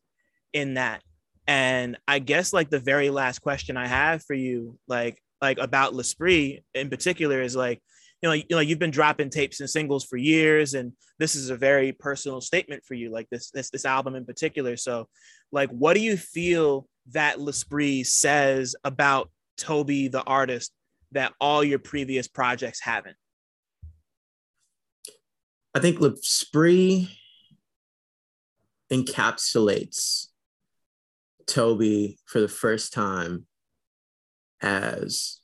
in 0.53 0.75
that. 0.75 1.01
And 1.47 1.97
I 2.07 2.19
guess 2.19 2.53
like 2.53 2.69
the 2.69 2.79
very 2.79 3.09
last 3.09 3.39
question 3.39 3.75
I 3.75 3.87
have 3.87 4.23
for 4.23 4.35
you, 4.35 4.77
like 4.87 5.19
like 5.41 5.57
about 5.57 5.95
L'Esprit 5.95 6.63
in 6.75 6.89
particular, 6.89 7.41
is 7.41 7.55
like, 7.55 7.81
you 8.21 8.29
know, 8.29 8.33
you 8.33 8.45
know, 8.51 8.59
you've 8.59 8.77
been 8.77 8.91
dropping 8.91 9.31
tapes 9.31 9.59
and 9.59 9.69
singles 9.69 10.05
for 10.05 10.17
years, 10.17 10.75
and 10.75 10.91
this 11.17 11.35
is 11.35 11.49
a 11.49 11.57
very 11.57 11.91
personal 11.91 12.39
statement 12.39 12.83
for 12.85 12.93
you, 12.93 13.09
like 13.09 13.27
this 13.31 13.49
this 13.49 13.71
this 13.71 13.85
album 13.85 14.15
in 14.15 14.25
particular. 14.25 14.77
So, 14.77 15.07
like, 15.51 15.69
what 15.71 15.95
do 15.95 16.01
you 16.01 16.17
feel 16.17 16.87
that 17.13 17.39
L'Esprit 17.39 18.03
says 18.03 18.75
about 18.83 19.31
Toby 19.59 20.07
the 20.07 20.23
artist 20.23 20.71
that 21.11 21.33
all 21.39 21.63
your 21.63 21.79
previous 21.79 22.27
projects 22.27 22.79
haven't? 22.81 23.17
I 25.75 25.79
think 25.79 25.99
L'Esprit 25.99 27.09
encapsulates 28.91 30.27
Toby 31.45 32.17
for 32.25 32.39
the 32.39 32.47
first 32.47 32.93
time 32.93 33.45
as 34.61 35.39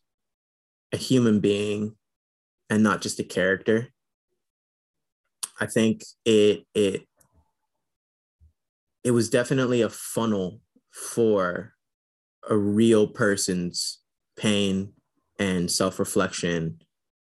a 0.91 0.97
human 0.97 1.39
being 1.39 1.95
and 2.69 2.81
not 2.81 3.01
just 3.01 3.19
a 3.19 3.23
character. 3.23 3.89
I 5.59 5.67
think 5.67 6.03
it 6.25 6.65
it 6.73 7.07
it 9.03 9.11
was 9.11 9.29
definitely 9.29 9.81
a 9.81 9.89
funnel 9.89 10.61
for 10.91 11.73
a 12.49 12.57
real 12.57 13.07
person's 13.07 13.99
pain 14.37 14.93
and 15.39 15.69
self-reflection 15.69 16.81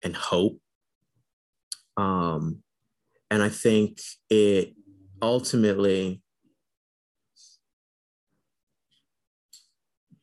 and 0.03 0.17
hope. 0.17 0.61
Um, 1.97 2.63
and 3.31 3.43
I 3.43 3.49
think 3.49 4.01
it 4.31 4.75
ultimately 5.23 6.23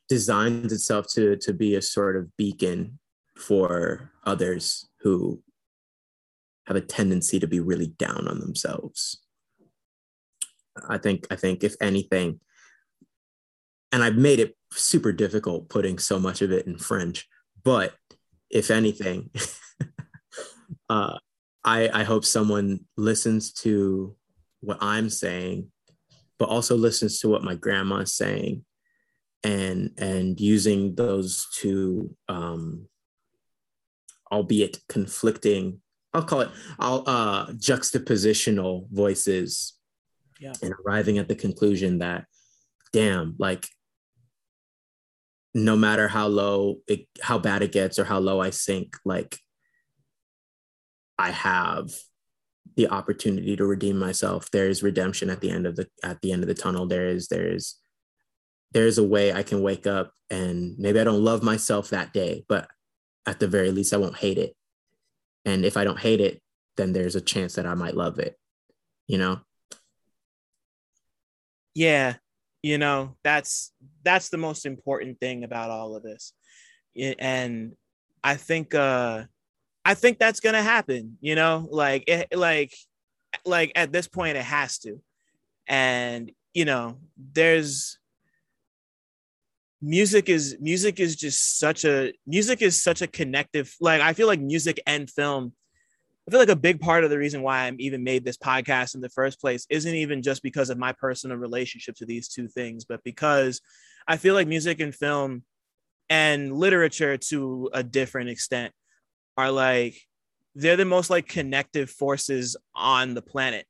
designs 0.08 0.72
itself 0.72 1.08
to 1.12 1.36
to 1.38 1.54
be 1.54 1.76
a 1.76 1.82
sort 1.82 2.16
of 2.16 2.36
beacon 2.38 3.00
for 3.36 4.12
others 4.26 4.88
who 5.02 5.42
have 6.68 6.78
a 6.78 6.82
tendency 6.82 7.40
to 7.40 7.48
be 7.48 7.60
really 7.60 7.88
down 7.88 8.28
on 8.28 8.40
themselves. 8.40 9.22
I 10.88 10.98
think 10.98 11.28
I 11.32 11.36
think 11.36 11.64
if 11.64 11.76
anything, 11.82 12.40
and 13.92 14.04
I've 14.04 14.16
made 14.16 14.40
it 14.40 14.56
super 14.78 15.12
difficult 15.12 15.70
putting 15.70 16.00
so 16.00 16.20
much 16.20 16.42
of 16.42 16.52
it 16.52 16.68
in 16.68 16.78
French, 16.78 17.28
but 17.64 17.94
if 18.50 18.72
anything, 18.72 19.30
uh, 20.90 21.18
I 21.64 21.90
I 21.94 22.04
hope 22.04 22.26
someone 22.26 22.82
listens 22.98 23.54
to 23.64 24.16
what 24.62 24.78
I'm 24.82 25.10
saying, 25.10 25.72
but 26.40 26.50
also 26.50 26.76
listens 26.76 27.20
to 27.20 27.30
what 27.30 27.44
my 27.44 27.56
grandma 27.56 27.98
is 27.98 28.14
saying 28.14 28.66
and 29.44 29.92
and 29.98 30.40
using 30.40 30.96
those 30.96 31.48
two 31.54 32.16
um 32.30 32.88
albeit 34.32 34.80
conflicting 34.88 35.82
i'll 36.14 36.24
call 36.24 36.42
it 36.42 36.50
i'll 36.80 37.04
uh 37.08 37.48
juxtapositional 37.54 38.88
voices 38.92 39.74
yeah. 40.40 40.54
and 40.62 40.74
arriving 40.86 41.18
at 41.18 41.28
the 41.28 41.36
conclusion 41.36 42.00
that 42.00 42.26
damn 42.94 43.36
like 43.38 43.68
no 45.54 45.76
matter 45.76 46.08
how 46.08 46.28
low 46.28 46.78
it 46.88 47.08
how 47.22 47.38
bad 47.38 47.62
it 47.62 47.72
gets 47.72 48.00
or 48.00 48.06
how 48.06 48.20
low 48.20 48.42
i 48.42 48.50
sink 48.50 48.98
like 49.06 49.40
i 51.20 51.30
have 51.30 51.92
the 52.76 52.90
opportunity 52.90 53.56
to 53.56 53.66
redeem 53.66 53.98
myself 53.98 54.50
there 54.52 54.68
is 54.68 54.82
redemption 54.82 55.30
at 55.30 55.42
the 55.42 55.52
end 55.52 55.68
of 55.68 55.76
the 55.76 55.88
at 56.04 56.20
the 56.22 56.32
end 56.32 56.42
of 56.42 56.48
the 56.48 56.56
tunnel 56.56 56.88
there 56.88 57.08
is 57.08 57.28
there 57.28 57.48
is 57.54 57.76
there's 58.74 58.98
a 58.98 59.04
way 59.04 59.32
I 59.32 59.44
can 59.44 59.62
wake 59.62 59.88
up 59.88 60.14
and 60.30 60.78
maybe 60.78 61.00
I 61.00 61.04
don't 61.04 61.24
love 61.24 61.44
myself 61.44 61.90
that 61.90 62.12
day, 62.12 62.44
but 62.50 62.68
at 63.26 63.40
the 63.40 63.48
very 63.48 63.72
least, 63.72 63.94
I 63.94 63.98
won't 63.98 64.18
hate 64.18 64.38
it. 64.38 64.56
And 65.46 65.64
if 65.64 65.78
I 65.78 65.84
don't 65.84 66.00
hate 66.00 66.20
it, 66.20 66.42
then 66.76 66.92
there's 66.92 67.16
a 67.16 67.22
chance 67.22 67.56
that 67.56 67.68
I 67.68 67.76
might 67.76 67.96
love 67.96 68.18
it, 68.20 68.36
you 69.08 69.18
know? 69.20 69.40
Yeah. 71.76 72.16
You 72.64 72.78
know, 72.78 73.18
that's 73.24 73.74
that's 74.04 74.30
the 74.30 74.38
most 74.38 74.66
important 74.66 75.20
thing 75.20 75.44
about 75.44 75.70
all 75.70 75.96
of 75.96 76.04
this. 76.04 76.34
And 76.98 77.74
I 78.24 78.36
think 78.36 78.74
uh 78.74 79.26
I 79.86 79.94
think 79.96 80.18
that's 80.18 80.40
to 80.56 80.62
happen, 80.62 81.18
you 81.20 81.36
know? 81.36 81.68
Like 81.70 82.06
it 82.08 82.36
like 82.36 82.74
like 83.46 83.74
at 83.76 83.92
this 83.92 84.08
point 84.08 84.38
it 84.38 84.44
has 84.44 84.80
to. 84.80 85.02
And 85.68 86.32
you 86.54 86.66
know, 86.66 87.00
there's 87.18 88.00
music 89.82 90.30
is 90.30 90.56
music 90.62 91.02
is 91.02 91.18
just 91.18 91.60
such 91.60 91.84
a 91.84 92.14
music 92.26 92.62
is 92.62 92.82
such 92.82 93.02
a 93.02 93.08
connective 93.08 93.76
like 93.82 94.00
i 94.00 94.14
feel 94.14 94.28
like 94.28 94.40
music 94.40 94.80
and 94.88 95.10
film 95.10 95.52
i 96.28 96.32
feel 96.32 96.40
like 96.40 96.50
a 96.50 96.56
big 96.56 96.80
part 96.80 97.04
of 97.04 97.10
the 97.10 97.18
reason 97.18 97.42
why 97.42 97.62
i'm 97.62 97.76
even 97.80 98.04
made 98.04 98.24
this 98.24 98.38
podcast 98.38 98.96
in 98.96 99.02
the 99.02 99.10
first 99.10 99.40
place 99.40 99.66
isn't 99.70 99.96
even 99.96 100.22
just 100.22 100.44
because 100.44 100.70
of 100.70 100.78
my 100.78 100.92
personal 100.94 101.38
relationship 101.38 101.96
to 101.96 102.06
these 102.06 102.28
two 102.28 102.48
things 102.48 102.86
but 102.86 103.04
because 103.04 103.62
i 104.08 104.18
feel 104.18 104.34
like 104.34 104.48
music 104.48 104.80
and 104.80 104.96
film 104.96 105.44
and 106.10 106.56
literature 106.56 107.18
to 107.18 107.70
a 107.74 107.84
different 107.84 108.30
extent 108.30 108.74
are 109.38 109.52
like 109.52 109.96
they're 110.56 110.78
the 110.78 110.86
most 110.86 111.10
like 111.10 111.28
connective 111.28 111.90
forces 111.90 112.56
on 112.76 113.14
the 113.14 113.22
planet. 113.22 113.66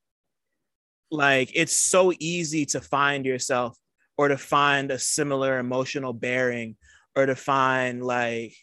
Like 1.09 1.51
it's 1.53 1.77
so 1.77 2.11
easy 2.19 2.65
to 2.67 2.81
find 2.81 3.25
yourself 3.25 3.77
or 4.17 4.27
to 4.27 4.37
find 4.37 4.91
a 4.91 4.99
similar 4.99 5.59
emotional 5.59 6.13
bearing 6.13 6.75
or 7.15 7.25
to 7.25 7.35
find 7.35 8.03
like 8.03 8.55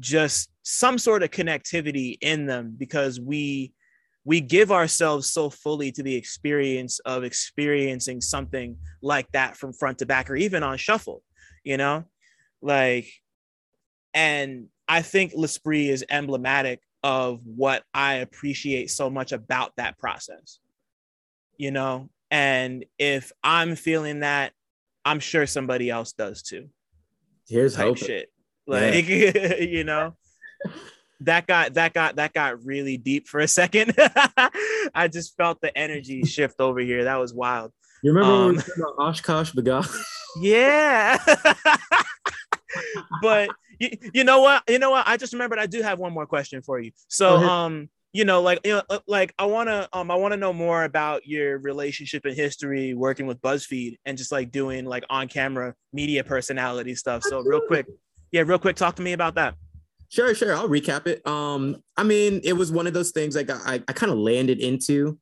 just 0.00 0.50
some 0.62 0.98
sort 0.98 1.22
of 1.22 1.30
connectivity 1.30 2.16
in 2.20 2.46
them 2.46 2.74
because 2.76 3.20
we 3.20 3.72
we 4.24 4.40
give 4.40 4.70
ourselves 4.70 5.30
so 5.30 5.48
fully 5.48 5.90
to 5.90 6.02
the 6.02 6.14
experience 6.14 6.98
of 7.00 7.24
experiencing 7.24 8.20
something 8.20 8.76
like 9.02 9.30
that 9.32 9.56
from 9.56 9.72
front 9.72 9.98
to 9.98 10.06
back 10.06 10.30
or 10.30 10.36
even 10.36 10.62
on 10.62 10.76
shuffle 10.76 11.22
you 11.62 11.76
know? 11.76 12.04
Like 12.62 13.06
and 14.12 14.66
i 14.88 15.02
think 15.02 15.32
l'esprit 15.34 15.88
is 15.88 16.04
emblematic 16.10 16.80
of 17.02 17.40
what 17.46 17.84
i 17.94 18.14
appreciate 18.14 18.90
so 18.90 19.08
much 19.08 19.32
about 19.32 19.72
that 19.76 19.96
process 19.98 20.58
you 21.56 21.70
know? 21.70 22.08
And 22.30 22.84
if 22.98 23.32
i'm 23.44 23.76
feeling 23.76 24.20
that 24.20 24.52
i'm 25.04 25.20
sure 25.20 25.46
somebody 25.46 25.90
else 25.90 26.12
does 26.12 26.42
too. 26.42 26.68
Here's 27.48 27.74
hope. 27.74 27.98
shit 27.98 28.30
like 28.70 29.08
yeah. 29.08 29.56
you 29.60 29.84
know? 29.84 30.14
That 31.22 31.46
got 31.46 31.74
that 31.74 31.92
got 31.92 32.16
that 32.16 32.32
got 32.32 32.64
really 32.64 32.96
deep 32.96 33.28
for 33.28 33.40
a 33.40 33.48
second. 33.48 33.94
I 34.94 35.08
just 35.12 35.36
felt 35.36 35.60
the 35.60 35.76
energy 35.76 36.22
shift 36.24 36.60
over 36.60 36.80
here. 36.80 37.04
That 37.04 37.16
was 37.16 37.34
wild. 37.34 37.72
You 38.02 38.12
remember 38.12 38.32
um, 38.32 38.46
when 38.46 38.56
we 38.56 38.82
um, 38.82 38.94
about 38.96 39.14
OshKosh 39.14 39.54
B'gosh 39.54 40.02
yeah. 40.40 41.18
But 43.20 43.50
you, 43.78 43.90
you 44.14 44.24
know 44.24 44.40
what? 44.40 44.62
You 44.68 44.78
know 44.78 44.92
what? 44.92 45.06
I 45.06 45.16
just 45.16 45.32
remembered 45.32 45.58
i 45.58 45.66
do 45.66 45.82
have 45.82 45.98
one 45.98 46.12
more 46.12 46.26
question 46.26 46.62
for 46.62 46.80
you. 46.80 46.92
So 47.08 47.36
um 47.36 47.90
you 48.12 48.24
know 48.24 48.40
like 48.42 48.60
you 48.64 48.72
know 48.72 48.82
uh, 48.90 48.98
like 49.06 49.32
i 49.38 49.44
want 49.44 49.68
to 49.68 49.88
um 49.92 50.10
i 50.10 50.16
want 50.16 50.32
to 50.32 50.36
know 50.36 50.52
more 50.52 50.82
about 50.82 51.26
your 51.26 51.58
relationship 51.58 52.24
and 52.24 52.34
history 52.34 52.92
working 52.92 53.24
with 53.24 53.40
buzzfeed 53.40 53.98
and 54.04 54.18
just 54.18 54.32
like 54.32 54.50
doing 54.50 54.84
like 54.84 55.04
on 55.08 55.28
camera 55.28 55.76
media 55.92 56.24
personality 56.24 56.96
stuff. 56.96 57.22
So 57.22 57.40
real 57.40 57.60
quick 57.60 57.86
yeah 58.32 58.42
real 58.42 58.58
quick 58.58 58.76
talk 58.76 58.96
to 58.96 59.02
me 59.02 59.12
about 59.12 59.34
that. 59.34 59.54
Sure 60.08 60.34
sure. 60.34 60.54
I'll 60.54 60.68
recap 60.68 61.06
it. 61.06 61.26
Um 61.26 61.82
i 61.96 62.02
mean 62.02 62.40
it 62.44 62.54
was 62.54 62.72
one 62.72 62.86
of 62.86 62.94
those 62.94 63.10
things 63.10 63.36
like 63.36 63.50
i, 63.50 63.82
I 63.86 63.92
kind 63.92 64.12
of 64.12 64.18
landed 64.18 64.58
into 64.58 65.18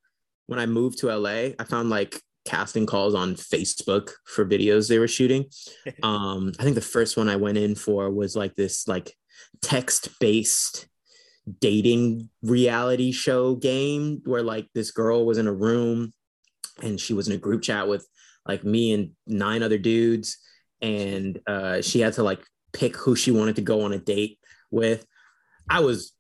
when 0.47 0.59
i 0.59 0.67
moved 0.67 0.99
to 0.99 1.15
la 1.15 1.31
i 1.31 1.65
found 1.67 1.91
like 1.91 2.21
casting 2.47 2.87
calls 2.87 3.15
on 3.15 3.35
facebook 3.35 4.11
for 4.25 4.47
videos 4.47 4.89
they 4.89 4.99
were 4.99 5.09
shooting. 5.09 5.47
Um 6.03 6.53
i 6.59 6.63
think 6.63 6.75
the 6.75 6.81
first 6.81 7.17
one 7.17 7.29
i 7.29 7.37
went 7.37 7.59
in 7.59 7.75
for 7.75 8.11
was 8.11 8.37
like 8.37 8.55
this 8.55 8.89
like 8.89 9.15
text 9.61 10.09
based 10.21 10.89
dating 11.61 12.29
reality 12.43 13.13
show 13.13 13.55
game 13.55 14.21
where 14.25 14.43
like 14.43 14.67
this 14.75 14.91
girl 14.91 15.25
was 15.25 15.39
in 15.39 15.47
a 15.47 15.53
room 15.53 16.13
and 16.83 17.01
she 17.01 17.15
was 17.15 17.29
in 17.29 17.35
a 17.35 17.39
group 17.39 17.63
chat 17.63 17.89
with 17.89 18.07
like 18.47 18.65
me 18.65 18.93
and 18.93 19.11
nine 19.27 19.63
other 19.63 19.79
dudes. 19.79 20.39
And 20.81 21.39
uh, 21.47 21.83
she 21.83 22.01
had 22.01 22.15
to 22.15 22.23
like 22.23 22.41
pick 22.73 22.97
who 22.97 23.17
she 23.17 23.31
wanted 23.31 23.57
to 23.57 23.63
go 23.63 23.83
on 23.83 23.93
a 23.93 23.99
date 23.99 24.39
with 24.71 25.07
i 25.69 25.81
was 25.81 26.13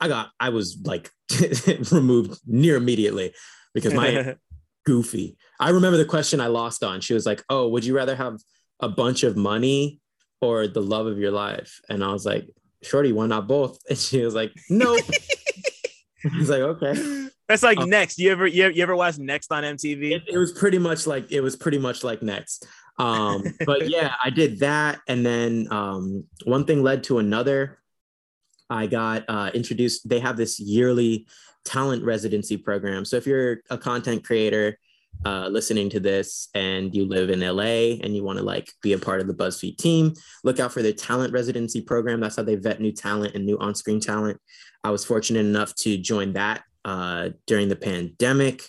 i 0.00 0.08
got 0.08 0.30
i 0.40 0.48
was 0.48 0.78
like 0.84 1.10
removed 1.92 2.40
near 2.46 2.76
immediately 2.76 3.32
because 3.74 3.94
my 3.94 4.36
goofy 4.86 5.36
i 5.60 5.70
remember 5.70 5.96
the 5.96 6.04
question 6.04 6.40
i 6.40 6.46
lost 6.46 6.84
on 6.84 7.00
she 7.00 7.14
was 7.14 7.26
like 7.26 7.42
oh 7.50 7.68
would 7.68 7.84
you 7.84 7.94
rather 7.94 8.14
have 8.14 8.38
a 8.80 8.88
bunch 8.88 9.22
of 9.22 9.36
money 9.36 10.00
or 10.40 10.66
the 10.66 10.82
love 10.82 11.06
of 11.06 11.18
your 11.18 11.32
life 11.32 11.80
and 11.88 12.04
i 12.04 12.12
was 12.12 12.24
like 12.24 12.46
Shorty, 12.86 13.12
why 13.12 13.26
not 13.26 13.46
both? 13.46 13.78
And 13.88 13.98
she 13.98 14.24
was 14.24 14.34
like, 14.34 14.52
Nope. 14.70 15.02
I 16.32 16.38
was 16.38 16.48
like, 16.48 16.60
okay. 16.60 17.28
That's 17.48 17.62
like 17.62 17.78
um, 17.78 17.88
next. 17.88 18.18
You 18.18 18.32
ever 18.32 18.46
you, 18.46 18.68
you 18.68 18.82
ever 18.82 18.96
watch 18.96 19.18
Next 19.18 19.52
on 19.52 19.62
MTV? 19.62 20.12
It, 20.12 20.22
it, 20.26 20.38
was 20.38 20.50
pretty 20.50 20.78
much 20.78 21.06
like 21.06 21.30
it 21.30 21.40
was 21.40 21.54
pretty 21.54 21.78
much 21.78 22.02
like 22.02 22.20
Next. 22.20 22.66
Um, 22.98 23.44
but 23.66 23.88
yeah, 23.88 24.14
I 24.22 24.30
did 24.30 24.60
that, 24.60 25.00
and 25.08 25.24
then 25.24 25.68
um, 25.70 26.24
one 26.44 26.64
thing 26.64 26.82
led 26.82 27.04
to 27.04 27.18
another. 27.18 27.78
I 28.68 28.86
got 28.86 29.24
uh, 29.28 29.50
introduced. 29.54 30.08
They 30.08 30.20
have 30.20 30.36
this 30.36 30.58
yearly 30.58 31.26
talent 31.64 32.04
residency 32.04 32.56
program. 32.56 33.04
So 33.04 33.16
if 33.16 33.26
you're 33.26 33.58
a 33.70 33.78
content 33.78 34.24
creator 34.24 34.78
uh, 35.24 35.48
listening 35.48 35.88
to 35.90 36.00
this 36.00 36.48
and 36.54 36.94
you 36.94 37.06
live 37.06 37.30
in 37.30 37.40
LA 37.40 37.98
and 38.02 38.14
you 38.14 38.22
want 38.22 38.38
to 38.38 38.44
like 38.44 38.70
be 38.82 38.92
a 38.92 38.98
part 38.98 39.20
of 39.20 39.26
the 39.26 39.34
BuzzFeed 39.34 39.76
team, 39.78 40.12
look 40.44 40.60
out 40.60 40.72
for 40.72 40.82
the 40.82 40.92
talent 40.92 41.32
residency 41.32 41.80
program. 41.80 42.20
That's 42.20 42.36
how 42.36 42.42
they 42.42 42.56
vet 42.56 42.80
new 42.80 42.92
talent 42.92 43.34
and 43.34 43.44
new 43.44 43.58
on-screen 43.58 44.00
talent. 44.00 44.40
I 44.84 44.90
was 44.90 45.04
fortunate 45.04 45.40
enough 45.40 45.74
to 45.76 45.96
join 45.96 46.34
that 46.34 46.62
uh, 46.84 47.30
during 47.46 47.68
the 47.68 47.76
pandemic, 47.76 48.62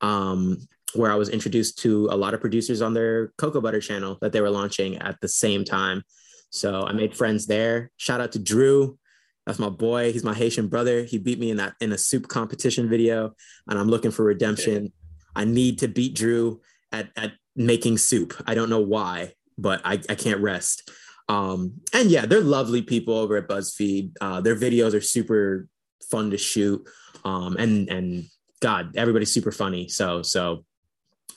um, 0.00 0.58
where 0.94 1.12
I 1.12 1.16
was 1.16 1.28
introduced 1.28 1.78
to 1.80 2.08
a 2.10 2.16
lot 2.16 2.34
of 2.34 2.40
producers 2.40 2.82
on 2.82 2.94
their 2.94 3.32
Cocoa 3.38 3.60
Butter 3.60 3.80
channel 3.80 4.18
that 4.20 4.32
they 4.32 4.40
were 4.40 4.50
launching 4.50 4.96
at 4.98 5.20
the 5.20 5.28
same 5.28 5.64
time. 5.64 6.02
So 6.50 6.82
I 6.82 6.92
made 6.92 7.16
friends 7.16 7.46
there. 7.46 7.90
Shout 7.96 8.20
out 8.20 8.32
to 8.32 8.38
Drew. 8.38 8.98
That's 9.46 9.58
my 9.58 9.68
boy. 9.68 10.12
He's 10.12 10.24
my 10.24 10.34
Haitian 10.34 10.68
brother. 10.68 11.04
He 11.04 11.18
beat 11.18 11.38
me 11.38 11.50
in 11.50 11.58
that 11.58 11.74
in 11.80 11.92
a 11.92 11.98
soup 11.98 12.28
competition 12.28 12.88
video, 12.88 13.34
and 13.68 13.78
I'm 13.78 13.88
looking 13.88 14.10
for 14.10 14.24
redemption. 14.24 14.92
I 15.36 15.44
need 15.44 15.80
to 15.80 15.88
beat 15.88 16.14
Drew 16.14 16.60
at, 16.92 17.10
at 17.16 17.32
making 17.56 17.98
soup. 17.98 18.34
I 18.46 18.54
don't 18.54 18.70
know 18.70 18.80
why, 18.80 19.34
but 19.58 19.82
I, 19.84 19.94
I 20.08 20.14
can't 20.14 20.40
rest. 20.40 20.90
Um, 21.28 21.80
and 21.92 22.10
yeah, 22.10 22.26
they're 22.26 22.40
lovely 22.40 22.82
people 22.82 23.14
over 23.14 23.36
at 23.36 23.48
BuzzFeed. 23.48 24.12
Uh, 24.20 24.40
their 24.40 24.56
videos 24.56 24.94
are 24.94 25.00
super 25.00 25.66
fun 26.10 26.30
to 26.30 26.38
shoot. 26.38 26.86
Um, 27.24 27.56
and 27.56 27.88
and 27.88 28.24
God, 28.60 28.96
everybody's 28.96 29.32
super 29.32 29.52
funny. 29.52 29.88
So 29.88 30.22
so 30.22 30.64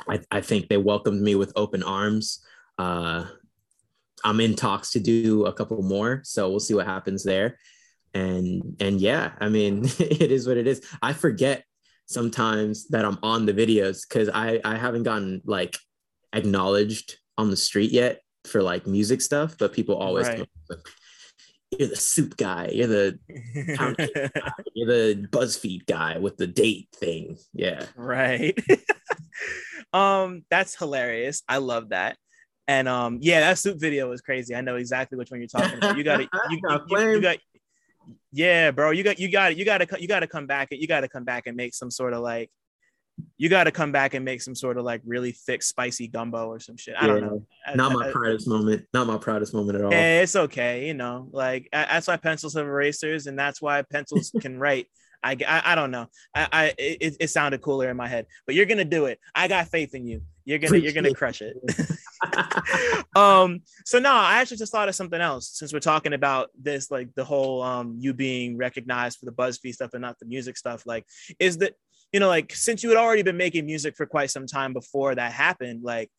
I, 0.08 0.20
I 0.32 0.42
think 0.42 0.68
they 0.68 0.78
welcomed 0.78 1.22
me 1.22 1.36
with 1.36 1.54
open 1.56 1.84
arms. 1.84 2.46
Uh, 2.78 3.26
I'm 4.24 4.40
in 4.40 4.56
talks 4.56 4.92
to 4.92 5.00
do 5.00 5.46
a 5.46 5.54
couple 5.54 5.82
more, 5.82 6.22
so 6.24 6.50
we'll 6.50 6.60
see 6.60 6.74
what 6.74 6.88
happens 6.88 7.24
there. 7.24 7.58
And 8.14 8.76
and 8.80 9.00
yeah, 9.00 9.34
I 9.40 9.50
mean, 9.50 9.84
it 10.00 10.32
is 10.32 10.48
what 10.48 10.58
it 10.58 10.68
is. 10.68 10.82
I 11.02 11.14
forget 11.14 11.64
sometimes 12.08 12.88
that 12.90 13.06
I'm 13.06 13.20
on 13.22 13.46
the 13.46 13.54
videos 13.54 14.08
because 14.08 14.30
I 14.30 14.60
I 14.64 14.76
haven't 14.76 15.04
gotten 15.04 15.42
like 15.46 15.78
acknowledged 16.34 17.18
on 17.38 17.50
the 17.50 17.58
street 17.58 17.92
yet 17.92 18.22
for 18.46 18.64
like 18.64 18.88
music 18.88 19.22
stuff, 19.22 19.56
but 19.58 19.74
people 19.74 19.96
always 19.96 20.28
right. 20.28 20.48
You're 21.72 21.90
the 21.90 21.96
soup 21.96 22.38
guy, 22.38 22.70
you're 22.74 22.88
the 22.88 23.20
guy, 23.78 24.54
you're 24.74 24.88
the 24.88 25.28
BuzzFeed 25.30 25.86
guy 25.86 26.18
with 26.18 26.38
the 26.38 26.48
date 26.48 26.90
thing. 26.96 27.38
Yeah. 27.54 27.86
Right. 27.96 28.58
um, 29.94 30.44
that's 30.50 30.78
hilarious. 30.78 31.44
I 31.48 31.58
love 31.58 31.90
that. 31.90 32.18
And 32.68 32.88
um, 32.88 33.20
yeah, 33.22 33.42
that 33.42 33.58
soup 33.58 33.80
video 33.80 34.10
was 34.10 34.22
crazy. 34.22 34.54
I 34.54 34.62
know 34.62 34.76
exactly 34.76 35.18
which 35.18 35.32
one 35.32 35.40
you're 35.40 35.48
talking 35.48 35.78
about. 35.78 35.98
You 35.98 36.04
got 36.04 36.22
it. 36.22 36.30
You, 36.50 36.60
you, 36.62 36.80
you, 36.90 37.10
you, 37.12 37.22
got 37.22 37.38
yeah, 38.32 38.72
bro, 38.72 38.92
you 38.92 39.04
got 39.04 39.20
you 39.20 39.32
got 39.32 39.52
it. 39.52 39.58
You 39.58 39.66
got 39.66 39.80
to 39.80 40.02
you 40.02 40.08
got 40.08 40.20
to 40.22 40.28
come 40.28 40.48
back. 40.48 40.70
And 40.72 40.82
you 40.82 40.88
got 40.88 41.02
to 41.02 41.10
come 41.10 41.24
back 41.24 41.48
and 41.48 41.56
make 41.56 41.74
some 41.74 41.92
sort 41.92 42.14
of 42.14 42.22
like 42.22 42.50
you 43.38 43.50
got 43.50 43.66
to 43.66 43.72
come 43.72 43.92
back 43.92 44.14
and 44.14 44.26
make 44.26 44.42
some 44.42 44.56
sort 44.56 44.78
of 44.78 44.84
like 44.84 45.02
really 45.06 45.32
thick, 45.32 45.62
spicy 45.62 46.08
gumbo 46.08 46.48
or 46.48 46.60
some 46.60 46.78
shit. 46.78 46.96
I 46.98 47.06
yeah, 47.06 47.14
don't 47.14 47.22
know. 47.22 47.46
Not 47.76 47.94
my 47.94 48.10
I, 48.10 48.12
proudest 48.12 48.48
I, 48.48 48.52
moment. 48.52 48.86
Not 48.94 49.08
my 49.08 49.18
proudest 49.18 49.54
moment 49.54 49.78
at 49.78 49.84
all. 49.84 49.94
It's 49.94 50.36
okay. 50.36 50.88
You 50.88 50.94
know, 50.94 51.28
like 51.32 51.70
that's 51.72 52.08
why 52.08 52.18
pencils 52.18 52.56
have 52.56 52.66
erasers, 52.66 53.28
and 53.28 53.38
that's 53.38 53.62
why 53.62 53.82
pencils 53.84 54.32
can 54.42 54.60
write. 54.60 54.88
I, 55.24 55.36
I, 55.48 55.72
I 55.72 55.76
don't 55.76 55.92
know. 55.92 56.08
I, 56.34 56.48
I 56.52 56.74
it, 56.78 57.18
it 57.20 57.30
sounded 57.30 57.62
cooler 57.62 57.90
in 57.90 57.98
my 57.98 58.08
head, 58.08 58.28
but 58.46 58.56
you're 58.56 58.66
gonna 58.66 58.86
do 58.86 59.06
it. 59.06 59.20
I 59.34 59.48
got 59.48 59.68
faith 59.68 59.96
in 59.96 60.08
you. 60.08 60.22
You're 60.46 60.60
gonna 60.60 60.78
you're 60.78 60.94
gonna 60.94 61.14
crush 61.14 61.42
it. 61.42 61.58
um. 63.16 63.60
So 63.86 64.00
no, 64.00 64.12
I 64.12 64.40
actually 64.40 64.58
just 64.58 64.72
thought 64.72 64.90
of 64.90 64.96
something 64.96 65.20
else 65.20 65.50
since 65.54 65.74
we're 65.74 65.80
talking 65.80 66.14
about 66.14 66.50
this, 66.60 66.90
like 66.90 67.14
the 67.16 67.26
whole 67.26 67.62
um 67.62 67.98
you 68.00 68.14
being 68.14 68.58
recognized 68.58 69.20
for 69.20 69.26
the 69.26 69.32
BuzzFeed 69.32 69.74
stuff 69.74 69.92
and 69.94 70.02
not 70.02 70.18
the 70.20 70.26
music 70.26 70.58
stuff. 70.58 70.86
Like, 70.86 71.06
is 71.40 71.58
that 71.58 71.74
you 72.12 72.20
know 72.20 72.28
like 72.28 72.54
since 72.54 72.84
you 72.84 72.90
had 72.90 72.98
already 72.98 73.24
been 73.24 73.38
making 73.38 73.66
music 73.66 73.96
for 73.96 74.06
quite 74.06 74.32
some 74.32 74.48
time 74.48 74.74
before 74.74 75.16
that 75.16 75.32
happened, 75.32 75.84
like 75.84 76.10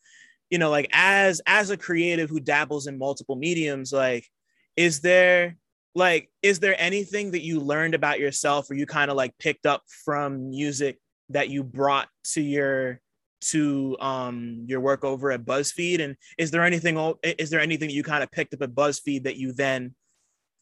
you 0.51 0.59
know 0.59 0.71
like 0.71 0.89
as 0.93 1.41
as 1.47 1.71
a 1.71 1.77
creative 1.77 2.31
who 2.31 2.41
dabbles 2.41 2.87
in 2.87 2.99
multiple 2.99 3.37
mediums, 3.37 3.93
like 3.93 4.27
is 4.77 5.01
there 5.01 5.57
like 5.95 6.31
is 6.43 6.61
there 6.61 6.81
anything 6.81 7.33
that 7.33 7.43
you 7.43 7.61
learned 7.61 7.95
about 7.95 8.21
yourself 8.21 8.71
or 8.71 8.75
you 8.75 8.87
kind 8.87 9.11
of 9.11 9.17
like 9.17 9.37
picked 9.39 9.67
up 9.67 9.83
from 10.05 10.51
music 10.51 10.99
that 11.31 11.49
you 11.49 11.63
brought 11.65 12.09
to 12.25 12.41
your 12.41 13.01
to 13.41 13.97
um 14.01 14.65
your 14.67 14.81
work 14.81 15.05
over 15.05 15.33
at 15.33 15.45
BuzzFeed? 15.45 16.01
And 16.01 16.17
is 16.39 16.51
there 16.51 16.65
anything 16.65 17.15
is 17.23 17.51
there 17.51 17.61
anything 17.61 17.89
that 17.89 17.95
you 17.95 18.03
kind 18.03 18.23
of 18.23 18.31
picked 18.31 18.55
up 18.55 18.63
at 18.63 18.71
BuzzFeed 18.71 19.25
that 19.25 19.37
you 19.37 19.53
then 19.53 19.95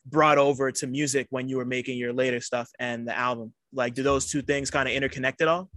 brought 0.07 0.39
over 0.39 0.71
to 0.71 0.87
music 0.87 1.27
when 1.31 1.49
you 1.49 1.57
were 1.57 1.65
making 1.65 1.99
your 1.99 2.13
later 2.13 2.41
stuff 2.41 2.71
and 2.79 3.07
the 3.07 3.17
album 3.17 3.53
like 3.77 3.95
do 3.95 4.03
those 4.03 4.31
two 4.31 4.43
things 4.43 4.71
kind 4.71 4.89
of 4.89 4.95
interconnect 4.95 5.41
at 5.41 5.49
all? 5.49 5.71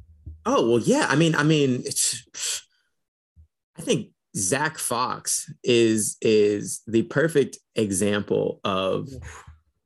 Oh 0.46 0.70
well 0.70 0.80
yeah 0.80 1.06
i 1.10 1.16
mean 1.16 1.36
i 1.36 1.44
mean 1.44 1.84
it's 1.86 2.24
i 3.78 3.82
think 3.82 4.08
zach 4.38 4.78
fox 4.78 5.52
is 5.64 6.18
is 6.22 6.82
the 6.88 7.04
perfect 7.04 7.58
example 7.76 8.62
of 8.64 9.10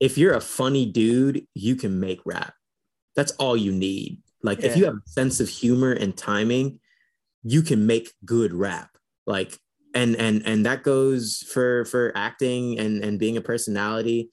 if 0.03 0.17
you're 0.17 0.33
a 0.33 0.41
funny 0.41 0.85
dude 0.85 1.47
you 1.53 1.77
can 1.77 1.97
make 1.97 2.19
rap. 2.25 2.53
That's 3.15 3.31
all 3.33 3.55
you 3.55 3.71
need. 3.71 4.21
Like 4.41 4.59
yeah. 4.59 4.65
if 4.67 4.77
you 4.77 4.83
have 4.83 4.95
a 4.95 5.09
sense 5.09 5.39
of 5.39 5.47
humor 5.47 5.93
and 5.93 6.15
timing, 6.15 6.81
you 7.43 7.61
can 7.61 7.87
make 7.87 8.11
good 8.25 8.53
rap. 8.53 8.89
Like 9.25 9.57
and 9.95 10.17
and 10.17 10.45
and 10.45 10.65
that 10.65 10.83
goes 10.83 11.37
for 11.49 11.85
for 11.85 12.11
acting 12.15 12.77
and 12.79 13.01
and 13.01 13.17
being 13.17 13.37
a 13.37 13.41
personality 13.41 14.29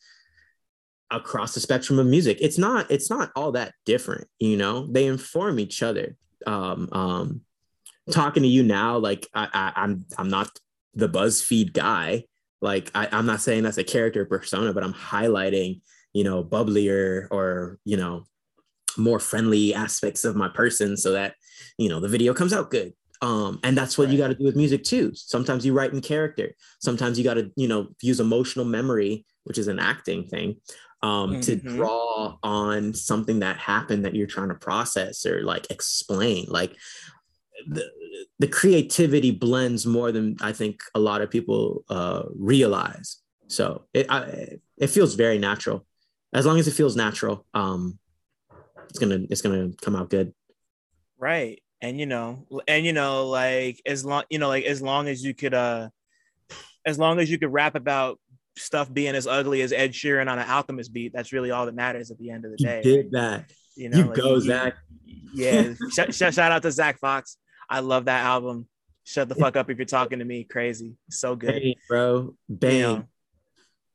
across 1.11 1.55
the 1.55 1.61
spectrum 1.61 1.99
of 1.99 2.07
music. 2.07 2.39
It's 2.41 2.59
not 2.59 2.91
it's 2.91 3.11
not 3.11 3.31
all 3.37 3.53
that 3.53 3.75
different, 3.85 4.29
you 4.39 4.57
know. 4.57 4.87
They 4.87 5.07
inform 5.07 5.59
each 5.59 5.83
other. 5.83 6.17
Um, 6.47 6.89
um, 6.93 7.41
talking 8.11 8.43
to 8.43 8.49
you 8.49 8.63
now, 8.63 8.99
like 8.99 9.27
I, 9.35 9.49
I, 9.53 9.73
I'm 9.83 10.05
I'm 10.19 10.29
not 10.29 10.51
the 10.95 11.09
BuzzFeed 11.09 11.73
guy. 11.73 12.25
Like 12.61 12.91
I, 12.95 13.09
I'm 13.13 13.27
not 13.27 13.41
saying 13.41 13.63
that's 13.63 13.79
a 13.79 13.85
character 13.85 14.25
persona, 14.25 14.73
but 14.73 14.85
I'm 14.85 14.95
highlighting, 14.95 15.81
you 16.13 16.25
know, 16.25 16.45
bubblier 16.45 17.27
or 17.31 17.79
you 17.85 17.97
know, 17.97 18.25
more 18.97 19.21
friendly 19.21 19.75
aspects 19.75 20.25
of 20.25 20.37
my 20.37 20.49
person 20.49 20.97
so 20.97 21.13
that 21.13 21.35
you 21.79 21.89
know 21.89 22.01
the 22.01 22.09
video 22.09 22.35
comes 22.35 22.53
out 22.53 22.71
good. 22.71 22.93
Um, 23.23 23.61
and 23.63 23.77
that's 23.77 23.99
what 23.99 24.05
right. 24.05 24.13
you 24.13 24.19
got 24.19 24.29
to 24.29 24.35
do 24.35 24.45
with 24.45 24.57
music 24.57 24.83
too. 24.83 25.13
Sometimes 25.15 25.67
you 25.67 25.75
write 25.75 25.93
in 25.93 26.01
character. 26.01 26.55
Sometimes 26.81 27.19
you 27.19 27.25
got 27.25 27.35
to, 27.35 27.51
you 27.55 27.69
know, 27.69 27.89
use 28.01 28.19
emotional 28.19 28.65
memory, 28.65 29.27
which 29.45 29.59
is 29.59 29.69
an 29.69 29.79
acting 29.79 30.27
thing, 30.27 30.57
um, 31.03 31.33
mm-hmm. 31.33 31.41
to 31.41 31.57
draw 31.57 32.37
on 32.43 32.95
something 32.95 33.41
that 33.41 33.57
happened 33.57 34.05
that 34.05 34.15
you're 34.15 34.27
trying 34.27 34.49
to 34.49 34.55
process 34.55 35.25
or 35.25 35.43
like 35.43 35.71
explain. 35.71 36.47
Like 36.49 36.77
the, 37.67 37.91
the 38.39 38.49
creativity 38.49 39.31
blends 39.31 39.87
more 39.87 40.13
than 40.13 40.37
I 40.41 40.53
think 40.53 40.81
a 40.95 41.01
lot 41.01 41.23
of 41.23 41.31
people 41.31 41.85
uh, 41.89 42.25
realize. 42.35 43.19
So 43.49 43.85
it 43.93 44.07
I, 44.09 44.59
it 44.79 44.89
feels 44.89 45.15
very 45.15 45.39
natural. 45.39 45.85
As 46.33 46.47
long 46.47 46.59
as 46.59 46.69
it 46.69 46.73
feels 46.73 46.97
natural, 46.97 47.45
um, 47.55 47.99
it's 48.89 48.99
gonna 48.99 49.21
it's 49.31 49.43
gonna 49.43 49.71
come 49.81 49.97
out 49.97 50.11
good. 50.11 50.33
Right, 51.19 51.61
and 51.81 51.99
you 51.99 52.07
know, 52.07 52.47
and 52.69 52.87
you 52.87 52.93
know, 52.93 53.27
like 53.27 53.83
as 53.85 54.05
long 54.05 54.25
you 54.31 54.39
know, 54.39 54.49
like 54.49 54.65
as 54.65 54.81
long 54.81 55.09
as 55.09 55.25
you 55.25 55.35
could, 55.35 55.55
uh, 55.55 55.89
as 56.87 56.99
long 56.99 57.19
as 57.19 57.31
you 57.31 57.39
could 57.39 57.53
rap 57.53 57.75
about 57.75 58.21
stuff 58.61 58.93
being 58.93 59.15
as 59.15 59.27
ugly 59.27 59.63
as 59.63 59.73
Ed 59.73 59.93
Sheeran 59.93 60.31
on 60.31 60.39
an 60.39 60.49
Alchemist 60.49 60.93
beat, 60.93 61.13
that's 61.13 61.33
really 61.33 61.51
all 61.51 61.67
that 61.67 61.75
matters 61.75 62.11
at 62.11 62.19
the 62.19 62.31
end 62.31 62.45
of 62.45 62.53
the 62.53 62.57
day. 62.57 62.83
You 62.85 62.97
did 62.97 63.13
that. 63.13 63.51
You 63.77 63.89
know, 63.89 63.99
you 63.99 64.05
like, 64.05 64.17
go, 64.17 64.39
Zach. 64.39 64.75
Yeah. 65.35 65.75
shout, 65.93 66.15
shout 66.15 66.39
out 66.39 66.63
to 66.63 66.71
Zach 66.71 66.99
Fox. 66.99 67.37
I 67.69 67.81
love 67.81 68.07
that 68.07 68.25
album. 68.25 68.67
Shut 69.05 69.29
the 69.29 69.35
fuck 69.35 69.57
up 69.57 69.71
if 69.71 69.79
you're 69.79 69.87
talking 69.87 70.19
to 70.19 70.25
me. 70.25 70.45
Crazy. 70.45 70.95
So 71.09 71.35
good. 71.35 71.63
Bane, 71.63 71.75
bro. 71.89 72.35
Bane. 72.49 72.77
You 72.77 72.83
know? 72.83 73.05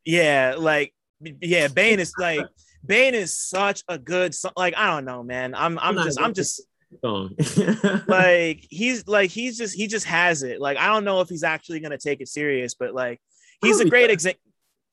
Yeah, 0.04 0.56
like 0.58 0.94
yeah, 1.42 1.68
Bane 1.68 2.00
is 2.00 2.14
like 2.18 2.46
Bane 2.86 3.16
is 3.16 3.38
such 3.38 3.84
a 3.88 3.98
good 3.98 4.36
song. 4.36 4.54
Like, 4.56 4.76
I 4.78 4.88
don't 4.88 5.06
know, 5.06 5.24
man. 5.24 5.56
I'm 5.56 5.80
I'm, 5.80 5.98
I'm 5.98 6.06
just 6.06 6.22
I'm 6.22 6.34
just 6.34 6.62
like 8.08 8.66
he's 8.70 9.08
like 9.08 9.32
he's 9.32 9.58
just 9.58 9.76
he 9.76 9.88
just 9.88 10.06
has 10.06 10.44
it. 10.44 10.62
Like, 10.62 10.78
I 10.78 10.88
don't 10.88 11.04
know 11.04 11.22
if 11.22 11.30
he's 11.30 11.44
actually 11.44 11.80
gonna 11.80 11.98
take 11.98 12.22
it 12.22 12.28
serious, 12.28 12.76
but 12.76 12.94
like 12.94 13.20
he's 13.62 13.80
a 13.80 13.90
great 13.90 14.10
example. 14.10 14.42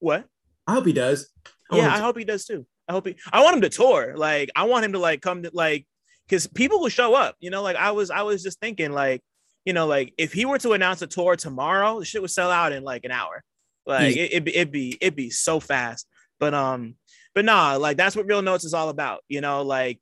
What? 0.02 0.26
I 0.66 0.72
hope 0.72 0.84
he 0.84 0.92
does. 0.92 1.30
I 1.70 1.76
yeah, 1.76 1.94
I 1.94 2.00
hope 2.00 2.18
he 2.18 2.24
does 2.24 2.44
too. 2.44 2.66
I 2.88 2.92
hope 2.92 3.06
he. 3.06 3.14
I 3.32 3.44
want 3.44 3.54
him 3.54 3.62
to 3.62 3.68
tour. 3.68 4.14
Like, 4.16 4.50
I 4.56 4.64
want 4.64 4.84
him 4.84 4.94
to 4.94 4.98
like 4.98 5.22
come 5.22 5.44
to 5.44 5.50
like, 5.52 5.86
because 6.26 6.48
people 6.48 6.80
will 6.80 6.88
show 6.88 7.14
up. 7.14 7.36
You 7.38 7.50
know, 7.50 7.62
like 7.62 7.76
I 7.76 7.92
was, 7.92 8.10
I 8.10 8.22
was 8.22 8.42
just 8.42 8.58
thinking, 8.58 8.90
like, 8.90 9.22
you 9.64 9.72
know, 9.72 9.86
like 9.86 10.12
if 10.18 10.32
he 10.32 10.44
were 10.44 10.58
to 10.58 10.72
announce 10.72 11.02
a 11.02 11.06
tour 11.06 11.36
tomorrow, 11.36 12.00
the 12.00 12.04
shit 12.04 12.20
would 12.20 12.32
sell 12.32 12.50
out 12.50 12.72
in 12.72 12.82
like 12.82 13.04
an 13.04 13.12
hour. 13.12 13.44
Like 13.86 14.16
it, 14.16 14.34
would 14.34 14.44
be, 14.44 14.56
it'd 14.56 14.72
be, 14.72 14.98
it'd 15.00 15.14
be 15.14 15.30
so 15.30 15.60
fast. 15.60 16.08
But 16.40 16.52
um, 16.52 16.96
but 17.32 17.44
nah, 17.44 17.76
like 17.76 17.96
that's 17.96 18.16
what 18.16 18.26
Real 18.26 18.42
Notes 18.42 18.64
is 18.64 18.74
all 18.74 18.88
about. 18.88 19.20
You 19.28 19.40
know, 19.40 19.62
like, 19.62 20.00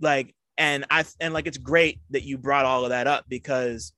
like, 0.00 0.32
and 0.58 0.86
I 0.90 1.04
and 1.20 1.34
like 1.34 1.48
it's 1.48 1.58
great 1.58 1.98
that 2.10 2.22
you 2.22 2.38
brought 2.38 2.66
all 2.66 2.84
of 2.84 2.90
that 2.90 3.08
up 3.08 3.24
because, 3.28 3.92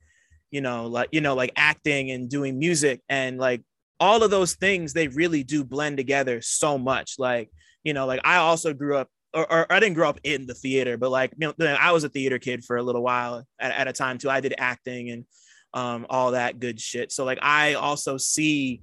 you 0.51 0.63
know, 0.63 0.87
like 0.87 1.11
you 1.13 1.21
know, 1.21 1.35
like 1.35 1.53
acting 1.57 2.11
and 2.11 2.31
doing 2.31 2.59
music 2.59 3.03
and 3.11 3.37
like 3.37 3.63
all 4.03 4.25
of 4.25 4.33
those 4.33 4.55
things 4.55 4.93
they 4.93 5.07
really 5.07 5.45
do 5.45 5.63
blend 5.63 5.97
together 5.97 6.41
so 6.43 6.77
much 6.77 7.15
like 7.19 7.49
you 7.85 7.95
know 7.95 8.05
like 8.05 8.21
i 8.25 8.37
also 8.37 8.75
grew 8.75 8.97
up 8.97 9.09
or, 9.35 9.51
or, 9.51 9.73
I 9.73 9.81
didn't 9.81 9.95
grow 9.95 10.11
up 10.11 10.21
in 10.25 10.47
the 10.47 10.53
theater, 10.53 10.99
but 10.99 11.11
like 11.11 11.33
you 11.39 11.55
know, 11.59 11.77
I 11.81 11.93
was 11.93 12.05
a 12.05 12.11
theater 12.11 12.39
kid 12.39 12.67
for 12.67 12.77
a 12.77 12.83
little 12.83 13.03
while 13.03 13.47
at, 13.59 13.73
at 13.73 13.89
a 13.89 13.93
time 13.95 14.19
too. 14.19 14.29
I 14.29 14.41
did 14.41 14.55
acting 14.59 15.09
and 15.09 15.25
um, 15.73 16.07
all 16.11 16.33
that 16.33 16.61
good 16.61 16.79
shit. 16.79 17.13
So 17.13 17.25
like 17.25 17.39
I 17.41 17.73
also 17.75 18.19
see 18.19 18.83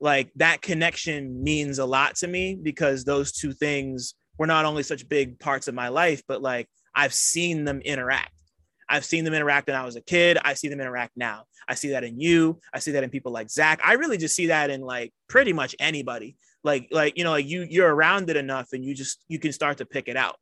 like 0.00 0.30
that 0.36 0.62
connection 0.62 1.42
means 1.42 1.80
a 1.80 1.84
lot 1.84 2.16
to 2.16 2.28
me 2.28 2.54
because 2.54 3.04
those 3.04 3.32
two 3.32 3.52
things 3.52 4.14
were 4.38 4.46
not 4.46 4.64
only 4.64 4.84
such 4.84 5.08
big 5.08 5.40
parts 5.40 5.66
of 5.66 5.74
my 5.74 5.88
life, 5.88 6.22
but 6.28 6.40
like 6.40 6.68
I've 6.94 7.14
seen 7.14 7.64
them 7.64 7.80
interact. 7.80 8.30
I've 8.88 9.04
seen 9.04 9.24
them 9.24 9.34
interact 9.34 9.68
when 9.68 9.76
I 9.76 9.84
was 9.84 9.96
a 9.96 10.00
kid. 10.00 10.38
I 10.42 10.54
see 10.54 10.68
them 10.68 10.80
interact 10.80 11.12
now. 11.16 11.44
I 11.68 11.74
see 11.74 11.90
that 11.90 12.04
in 12.04 12.18
you. 12.18 12.58
I 12.72 12.78
see 12.78 12.92
that 12.92 13.04
in 13.04 13.10
people 13.10 13.32
like 13.32 13.50
Zach. 13.50 13.80
I 13.84 13.94
really 13.94 14.16
just 14.16 14.34
see 14.34 14.46
that 14.46 14.70
in 14.70 14.80
like 14.80 15.12
pretty 15.28 15.52
much 15.52 15.76
anybody. 15.78 16.36
Like, 16.64 16.88
like, 16.90 17.18
you 17.18 17.24
know, 17.24 17.30
like 17.30 17.46
you, 17.46 17.66
you're 17.68 17.94
around 17.94 18.30
it 18.30 18.36
enough 18.36 18.72
and 18.72 18.84
you 18.84 18.94
just, 18.94 19.22
you 19.28 19.38
can 19.38 19.52
start 19.52 19.78
to 19.78 19.86
pick 19.86 20.08
it 20.08 20.16
out 20.16 20.36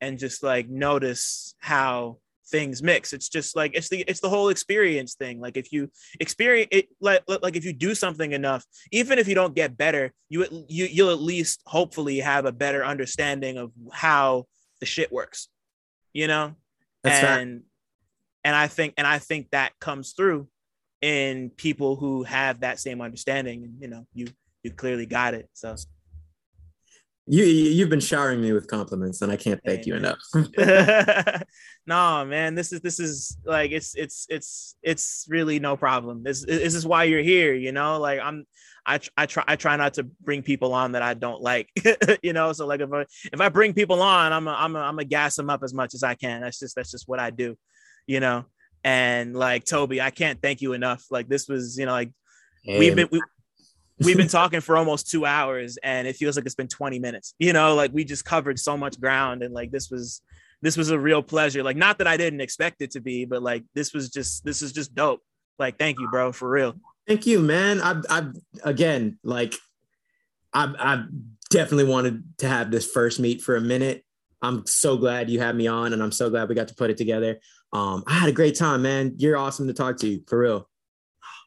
and 0.00 0.18
just 0.18 0.42
like 0.42 0.68
notice 0.68 1.54
how 1.58 2.18
things 2.48 2.82
mix. 2.82 3.12
It's 3.12 3.28
just 3.28 3.56
like, 3.56 3.74
it's 3.74 3.88
the, 3.88 4.04
it's 4.06 4.20
the 4.20 4.28
whole 4.28 4.48
experience 4.48 5.14
thing. 5.14 5.40
Like 5.40 5.56
if 5.56 5.72
you 5.72 5.90
experience 6.20 6.68
it, 6.70 6.88
like, 7.00 7.22
like 7.42 7.56
if 7.56 7.64
you 7.64 7.72
do 7.72 7.94
something 7.94 8.32
enough, 8.32 8.64
even 8.92 9.18
if 9.18 9.26
you 9.26 9.34
don't 9.34 9.54
get 9.54 9.76
better, 9.76 10.12
you, 10.28 10.46
you, 10.68 10.86
you'll 10.86 11.10
at 11.10 11.20
least 11.20 11.62
hopefully 11.66 12.20
have 12.20 12.46
a 12.46 12.52
better 12.52 12.84
understanding 12.84 13.58
of 13.58 13.72
how 13.92 14.44
the 14.80 14.86
shit 14.86 15.12
works, 15.12 15.48
you 16.12 16.26
know? 16.26 16.54
That's 17.04 17.22
and 17.22 17.62
and 18.42 18.56
I 18.56 18.66
think 18.66 18.94
and 18.96 19.06
I 19.06 19.18
think 19.18 19.50
that 19.50 19.72
comes 19.80 20.12
through 20.12 20.48
in 21.02 21.50
people 21.50 21.96
who 21.96 22.24
have 22.24 22.60
that 22.60 22.80
same 22.80 23.00
understanding. 23.00 23.64
And 23.64 23.80
you 23.80 23.88
know, 23.88 24.06
you 24.14 24.26
you 24.62 24.70
clearly 24.70 25.06
got 25.06 25.34
it. 25.34 25.48
So 25.52 25.76
you 27.26 27.44
you've 27.44 27.88
been 27.88 28.00
showering 28.00 28.40
me 28.40 28.52
with 28.52 28.66
compliments 28.66 29.22
and 29.22 29.32
i 29.32 29.36
can't 29.36 29.60
thank 29.64 29.86
you 29.86 29.94
enough. 29.94 30.18
No 31.86 32.24
man 32.24 32.54
this 32.54 32.72
is 32.72 32.80
this 32.80 32.98
is 33.00 33.36
like 33.44 33.70
it's 33.70 33.94
it's 33.94 34.26
it's 34.30 34.76
it's 34.82 35.26
really 35.28 35.58
no 35.58 35.76
problem. 35.76 36.22
This 36.22 36.44
this 36.44 36.74
is 36.74 36.86
why 36.86 37.04
you're 37.04 37.22
here 37.22 37.54
you 37.54 37.72
know? 37.72 37.98
Like 37.98 38.20
i'm 38.20 38.46
i, 38.86 39.00
I 39.16 39.26
try 39.26 39.44
i 39.46 39.56
try 39.56 39.76
not 39.76 39.94
to 39.94 40.04
bring 40.04 40.42
people 40.42 40.74
on 40.74 40.92
that 40.92 41.02
i 41.02 41.14
don't 41.14 41.40
like 41.40 41.70
you 42.22 42.32
know? 42.32 42.52
So 42.52 42.66
like 42.66 42.80
if 42.80 42.92
i 42.92 43.04
if 43.32 43.40
i 43.40 43.48
bring 43.48 43.72
people 43.72 44.02
on 44.02 44.32
i'm 44.32 44.48
a, 44.48 44.52
i'm 44.52 44.76
a, 44.76 44.80
i'm 44.80 44.98
a 44.98 45.04
gas 45.04 45.36
them 45.36 45.50
up 45.50 45.62
as 45.62 45.72
much 45.72 45.94
as 45.94 46.02
i 46.02 46.14
can. 46.14 46.42
That's 46.42 46.58
just 46.58 46.74
that's 46.74 46.90
just 46.90 47.08
what 47.08 47.20
i 47.20 47.30
do 47.30 47.56
you 48.06 48.20
know? 48.20 48.44
And 48.82 49.34
like 49.34 49.64
toby 49.64 50.00
i 50.00 50.10
can't 50.10 50.42
thank 50.42 50.60
you 50.60 50.74
enough. 50.74 51.04
Like 51.10 51.28
this 51.28 51.48
was 51.48 51.78
you 51.78 51.86
know 51.86 51.92
like 51.92 52.12
we've 52.66 52.96
been 52.96 53.08
we, 53.10 53.20
we've 54.00 54.16
been 54.16 54.28
talking 54.28 54.60
for 54.60 54.76
almost 54.76 55.10
two 55.10 55.24
hours 55.24 55.78
and 55.82 56.08
it 56.08 56.16
feels 56.16 56.36
like 56.36 56.46
it's 56.46 56.54
been 56.54 56.68
20 56.68 56.98
minutes. 56.98 57.34
You 57.38 57.52
know 57.52 57.74
like 57.74 57.92
we 57.92 58.04
just 58.04 58.24
covered 58.24 58.58
so 58.58 58.76
much 58.76 59.00
ground 59.00 59.42
and 59.42 59.54
like 59.54 59.70
this 59.70 59.90
was 59.90 60.22
this 60.62 60.76
was 60.76 60.90
a 60.90 60.98
real 60.98 61.22
pleasure. 61.22 61.62
Like 61.62 61.76
not 61.76 61.98
that 61.98 62.06
i 62.06 62.16
didn't 62.16 62.40
expect 62.40 62.82
it 62.82 62.90
to 62.92 63.00
be 63.00 63.24
but 63.24 63.42
like 63.42 63.64
this 63.74 63.92
was 63.92 64.10
just 64.10 64.44
this 64.44 64.62
is 64.62 64.72
just 64.72 64.94
dope. 64.94 65.22
Like 65.58 65.78
thank 65.78 66.00
you 66.00 66.08
bro 66.10 66.32
for 66.32 66.48
real. 66.48 66.74
Thank 67.06 67.26
you 67.26 67.40
man. 67.40 67.80
I 67.80 68.00
i 68.08 68.26
again 68.64 69.18
like 69.22 69.54
i 70.52 70.72
i 70.78 71.04
definitely 71.50 71.84
wanted 71.84 72.24
to 72.38 72.48
have 72.48 72.70
this 72.70 72.90
first 72.90 73.20
meet 73.20 73.42
for 73.42 73.56
a 73.56 73.60
minute. 73.60 74.04
I'm 74.42 74.66
so 74.66 74.98
glad 74.98 75.30
you 75.30 75.40
had 75.40 75.56
me 75.56 75.66
on 75.68 75.92
and 75.92 76.02
i'm 76.02 76.12
so 76.12 76.28
glad 76.30 76.48
we 76.48 76.54
got 76.54 76.68
to 76.68 76.74
put 76.74 76.90
it 76.90 76.96
together. 76.96 77.40
Um 77.72 78.02
i 78.06 78.14
had 78.14 78.28
a 78.28 78.32
great 78.32 78.56
time 78.56 78.82
man. 78.82 79.14
You're 79.18 79.36
awesome 79.36 79.68
to 79.68 79.74
talk 79.74 79.98
to 79.98 80.08
you 80.08 80.24
for 80.26 80.38
real. 80.38 80.68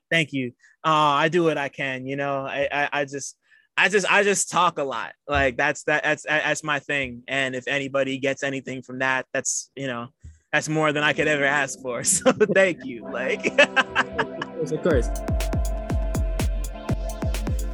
Thank 0.10 0.32
you 0.32 0.54
uh, 0.88 0.90
I 0.90 1.28
do 1.28 1.44
what 1.44 1.58
I 1.58 1.68
can, 1.68 2.08
you 2.08 2.16
know. 2.16 2.46
I, 2.46 2.70
I, 2.72 2.90
I 3.02 3.06
just 3.06 3.36
I 3.76 3.90
just 3.90 4.10
I 4.10 4.24
just 4.24 4.50
talk 4.50 4.80
a 4.80 4.84
lot. 4.84 5.12
Like 5.28 5.58
that's 5.58 5.84
that 5.84 6.04
that's 6.04 6.24
that's 6.24 6.64
my 6.64 6.80
thing. 6.80 7.24
And 7.28 7.56
if 7.56 7.68
anybody 7.68 8.18
gets 8.20 8.42
anything 8.42 8.82
from 8.82 9.00
that, 9.00 9.26
that's 9.34 9.70
you 9.76 9.88
know, 9.88 10.08
that's 10.54 10.70
more 10.70 10.94
than 10.94 11.04
I 11.04 11.12
could 11.12 11.28
ever 11.28 11.44
ask 11.44 11.82
for. 11.82 12.04
So 12.06 12.32
thank 12.32 12.86
you. 12.86 13.04
Like 13.04 13.48
of 13.60 14.82
course. 14.82 15.10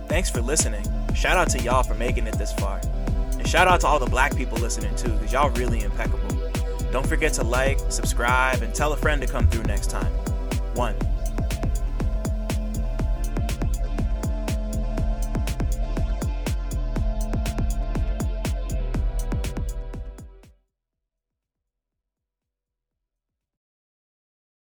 Thanks 0.08 0.32
for 0.32 0.42
listening. 0.42 0.84
Shout 1.14 1.38
out 1.38 1.50
to 1.52 1.60
y'all 1.62 1.84
for 1.84 1.94
making 1.94 2.26
it 2.26 2.38
this 2.40 2.52
far. 2.54 2.82
And 3.34 3.48
shout 3.48 3.68
out 3.68 3.82
to 3.82 3.88
all 3.88 4.00
the 4.00 4.08
black 4.08 4.36
people 4.36 4.58
listening 4.58 4.96
too, 4.96 5.12
because 5.12 5.32
y'all 5.32 5.52
really 5.52 5.82
impeccable. 5.82 6.36
Don't 6.92 7.06
forget 7.06 7.34
to 7.34 7.44
like, 7.44 7.80
subscribe, 7.90 8.64
and 8.64 8.74
tell 8.74 8.92
a 8.94 8.98
friend 8.98 9.22
to 9.22 9.28
come 9.28 9.48
through 9.48 9.64
next 9.64 9.92
time. 9.92 10.12
One. 10.74 10.96